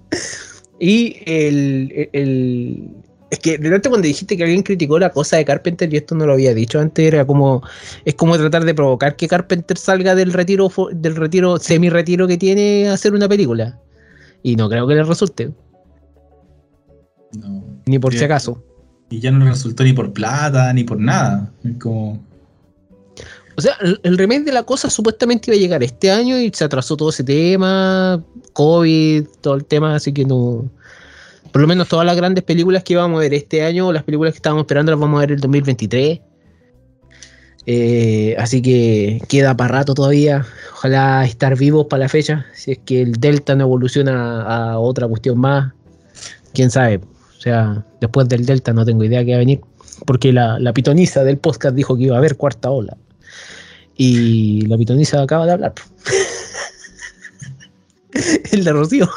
Y 0.80 1.18
el- 1.26 2.10
el- 2.14 2.90
Es 3.30 3.40
que 3.40 3.58
delante 3.58 3.90
cuando 3.90 4.08
dijiste 4.08 4.38
que 4.38 4.44
alguien 4.44 4.64
criticó 4.64 4.98
la 5.00 5.12
cosa 5.12 5.36
de 5.36 5.44
Carpenter, 5.44 5.94
y 5.94 5.98
esto 5.98 6.16
no 6.16 6.26
lo 6.26 6.34
había 6.34 6.54
dicho 6.54 6.80
antes, 6.80 7.06
era 7.06 7.26
como. 7.26 7.62
Es 8.06 8.16
como 8.16 8.38
tratar 8.38 8.64
de 8.64 8.74
provocar 8.74 9.16
que 9.18 9.28
Carpenter 9.28 9.78
salga 9.78 10.16
del 10.16 10.32
retiro, 10.32 10.72
del 10.94 11.16
retiro, 11.16 11.58
semi-retiro 11.60 12.26
que 12.28 12.38
tiene 12.38 12.88
a 12.88 12.94
hacer 12.94 13.14
una 13.14 13.28
película. 13.28 13.80
Y 14.44 14.56
no 14.56 14.70
creo 14.70 14.88
que 14.88 14.96
le 14.96 15.04
resulte, 15.04 15.52
No. 17.34 17.64
ni 17.86 18.00
por 18.00 18.14
si 18.14 18.20
Bien. 18.20 18.32
acaso. 18.32 18.64
Y 19.10 19.20
ya 19.20 19.32
no 19.32 19.44
le 19.44 19.52
resultó 19.52 19.84
ni 19.84 19.94
por 19.94 20.14
plata, 20.14 20.72
ni 20.74 20.84
por 20.84 21.00
nada. 21.00 21.52
Es 21.66 21.78
como. 21.80 22.26
O 23.58 23.62
sea, 23.62 23.74
el, 23.82 24.00
el 24.04 24.18
remake 24.18 24.44
de 24.46 24.52
la 24.52 24.64
cosa 24.64 24.90
supuestamente 24.90 25.50
iba 25.50 25.58
a 25.58 25.60
llegar 25.60 25.84
este 25.84 26.12
año 26.12 26.38
y 26.40 26.52
se 26.54 26.64
atrasó 26.64 26.96
todo 26.96 27.10
ese 27.10 27.24
tema, 27.24 28.24
COVID, 28.54 29.26
todo 29.42 29.56
el 29.56 29.66
tema, 29.66 29.96
así 29.96 30.14
que 30.14 30.24
no. 30.26 30.70
Por 31.58 31.64
lo 31.64 31.68
menos 31.68 31.88
todas 31.88 32.06
las 32.06 32.16
grandes 32.16 32.44
películas 32.44 32.84
que 32.84 32.94
íbamos 32.94 33.18
a 33.18 33.22
ver 33.22 33.34
este 33.34 33.64
año, 33.64 33.92
las 33.92 34.04
películas 34.04 34.34
que 34.34 34.38
estábamos 34.38 34.66
esperando 34.66 34.92
las 34.92 35.02
vamos 35.02 35.18
a 35.18 35.22
ver 35.22 35.32
el 35.32 35.40
2023. 35.40 36.20
Eh, 37.66 38.36
así 38.38 38.62
que 38.62 39.20
queda 39.28 39.58
para 39.58 39.80
rato 39.80 39.96
todavía. 39.96 40.46
Ojalá 40.74 41.26
estar 41.26 41.58
vivos 41.58 41.88
para 41.90 42.04
la 42.04 42.10
fecha. 42.10 42.46
Si 42.54 42.74
es 42.74 42.78
que 42.86 43.02
el 43.02 43.14
Delta 43.14 43.56
no 43.56 43.64
evoluciona 43.64 44.44
a 44.44 44.78
otra 44.78 45.08
cuestión 45.08 45.40
más, 45.40 45.74
quién 46.54 46.70
sabe. 46.70 46.98
O 46.98 47.42
sea, 47.42 47.84
después 48.02 48.30
del 48.30 48.46
Delta 48.46 48.72
no 48.72 48.86
tengo 48.86 49.04
idea 49.04 49.26
qué 49.26 49.32
va 49.32 49.38
a 49.38 49.40
venir. 49.40 49.62
Porque 50.06 50.32
la, 50.32 50.60
la 50.60 50.74
pitoniza 50.74 51.24
del 51.24 51.40
podcast 51.40 51.76
dijo 51.76 51.98
que 51.98 52.04
iba 52.04 52.14
a 52.14 52.20
haber 52.20 52.38
cuarta 52.38 52.70
ola. 52.70 52.96
Y 53.96 54.62
la 54.68 54.78
pitoniza 54.78 55.24
acaba 55.24 55.48
de 55.48 55.54
hablar. 55.54 55.74
el 58.52 58.64
de 58.64 58.72
Rocío. 58.72 59.10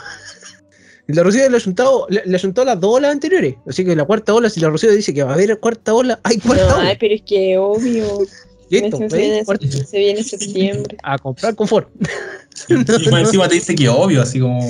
El 1.10 1.16
de 1.16 1.22
Rocío 1.24 1.50
le 1.50 1.56
ha 1.56 1.60
juntado, 1.60 2.06
le, 2.08 2.22
le 2.24 2.36
ha 2.36 2.38
juntado 2.40 2.64
las 2.66 2.78
dos 2.78 2.94
olas 2.98 3.10
anteriores. 3.10 3.56
Así 3.66 3.84
que 3.84 3.96
la 3.96 4.04
cuarta 4.04 4.32
ola, 4.32 4.48
si 4.48 4.60
la 4.60 4.68
Rocío 4.68 4.92
dice 4.92 5.12
que 5.12 5.24
va 5.24 5.32
a 5.32 5.34
haber 5.34 5.58
cuarta 5.58 5.92
ola, 5.92 6.20
hay 6.22 6.38
cuarta 6.38 6.68
No, 6.68 6.76
ola. 6.76 6.88
ay, 6.90 6.96
pero 7.00 7.14
es 7.14 7.22
que 7.22 7.58
obvio. 7.58 8.20
Listo, 8.70 8.96
se, 8.98 9.16
viene, 9.16 9.44
Cuarta- 9.44 9.66
se 9.68 9.98
viene 9.98 10.22
septiembre. 10.22 10.96
a 11.02 11.18
comprar 11.18 11.56
confort. 11.56 11.88
Y 12.68 12.74
más 13.10 13.22
encima 13.22 13.48
te 13.48 13.54
dice 13.56 13.74
que 13.74 13.88
obvio, 13.88 14.22
así 14.22 14.38
como. 14.38 14.60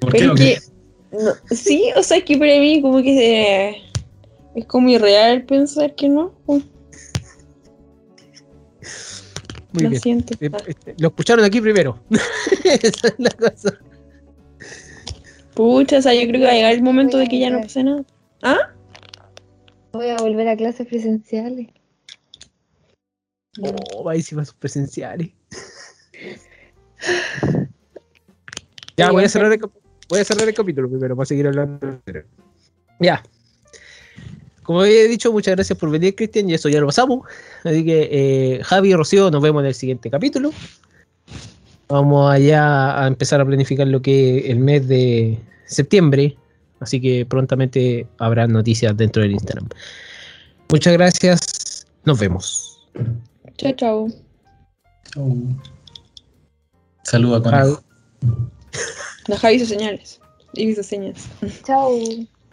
¿Por 0.00 0.12
qué 0.12 0.18
Pero 0.20 0.34
no? 0.34 0.42
es 0.42 0.60
que, 1.10 1.16
no, 1.18 1.32
sí, 1.54 1.90
o 1.96 2.02
sea, 2.02 2.16
es 2.18 2.24
que 2.24 2.38
para 2.38 2.58
mí 2.58 2.80
como 2.80 3.02
que 3.02 3.68
eh, 3.68 3.76
es 4.54 4.64
como 4.64 4.88
irreal 4.88 5.42
pensar 5.44 5.94
que 5.94 6.08
no. 6.08 6.32
pues, 6.46 6.62
Muy 9.72 9.82
lo 9.82 9.90
bien. 9.90 10.00
siento. 10.02 10.34
Eh, 10.40 10.50
este, 10.68 10.94
Lo 10.98 11.08
escucharon 11.08 11.44
aquí 11.44 11.60
primero. 11.60 11.98
Esa 12.64 13.08
es 13.08 13.14
la 13.18 13.30
cosa. 13.30 13.78
Pucha, 15.58 15.98
o 15.98 16.02
sea, 16.02 16.14
yo 16.14 16.20
creo 16.28 16.34
que 16.34 16.46
va 16.46 16.52
a 16.52 16.54
llegar 16.54 16.72
el 16.72 16.84
momento 16.84 17.18
de 17.18 17.26
que 17.26 17.40
ya 17.40 17.50
no 17.50 17.60
pase 17.60 17.82
nada. 17.82 18.04
¿Ah? 18.44 18.70
Voy 19.90 20.06
a 20.08 20.16
volver 20.18 20.46
a 20.46 20.56
clases 20.56 20.86
presenciales. 20.86 21.66
Oh, 23.60 24.04
va 24.04 24.12
a 24.12 24.22
sus 24.22 24.54
presenciales. 24.54 25.30
Ya, 28.96 29.12
voy 29.12 29.22
a 29.22 29.28
cerrar 29.28 29.52
el, 29.52 29.60
voy 30.08 30.18
a 30.18 30.24
cerrar 30.24 30.48
el 30.48 30.54
capítulo 30.54 30.88
primero 30.88 31.14
para 31.14 31.26
seguir 31.26 31.46
hablando. 31.46 32.00
Ya. 32.98 33.22
Como 34.64 34.80
había 34.80 35.04
dicho, 35.04 35.32
muchas 35.32 35.54
gracias 35.54 35.78
por 35.78 35.88
venir, 35.90 36.16
Cristian, 36.16 36.50
y 36.50 36.54
eso 36.54 36.68
ya 36.68 36.80
lo 36.80 36.86
pasamos. 36.86 37.26
Así 37.62 37.84
que, 37.84 38.08
eh, 38.10 38.60
Javi 38.64 38.90
y 38.90 38.94
Rocío, 38.96 39.30
nos 39.30 39.40
vemos 39.40 39.62
en 39.62 39.66
el 39.66 39.74
siguiente 39.74 40.10
capítulo. 40.10 40.52
Vamos 41.88 42.28
allá 42.28 43.00
a 43.00 43.06
empezar 43.06 43.40
a 43.40 43.46
planificar 43.46 43.86
lo 43.86 44.02
que 44.02 44.38
es 44.38 44.44
el 44.46 44.58
mes 44.58 44.88
de 44.88 45.38
septiembre. 45.68 46.36
Así 46.80 47.00
que 47.00 47.26
prontamente 47.26 48.06
habrá 48.18 48.46
noticias 48.46 48.96
dentro 48.96 49.22
del 49.22 49.32
Instagram. 49.32 49.68
Muchas 50.70 50.92
gracias. 50.92 51.86
Nos 52.04 52.18
vemos. 52.18 52.88
Chao, 53.56 53.72
chao. 53.72 54.08
Chau. 55.14 55.36
Saluda 57.02 57.42
con 57.42 57.54
Javi 59.36 59.56
hizo 59.56 59.66
señales. 59.66 60.20
Y 60.54 60.68
hizo 60.68 60.82
señas. 60.82 61.28
Chao. 61.64 61.92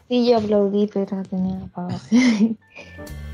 Sí, 0.08 0.30
yo 0.30 0.38
aplaudí, 0.38 0.88
pero 0.94 1.24
tenía 1.24 1.64
apagado. 1.64 2.00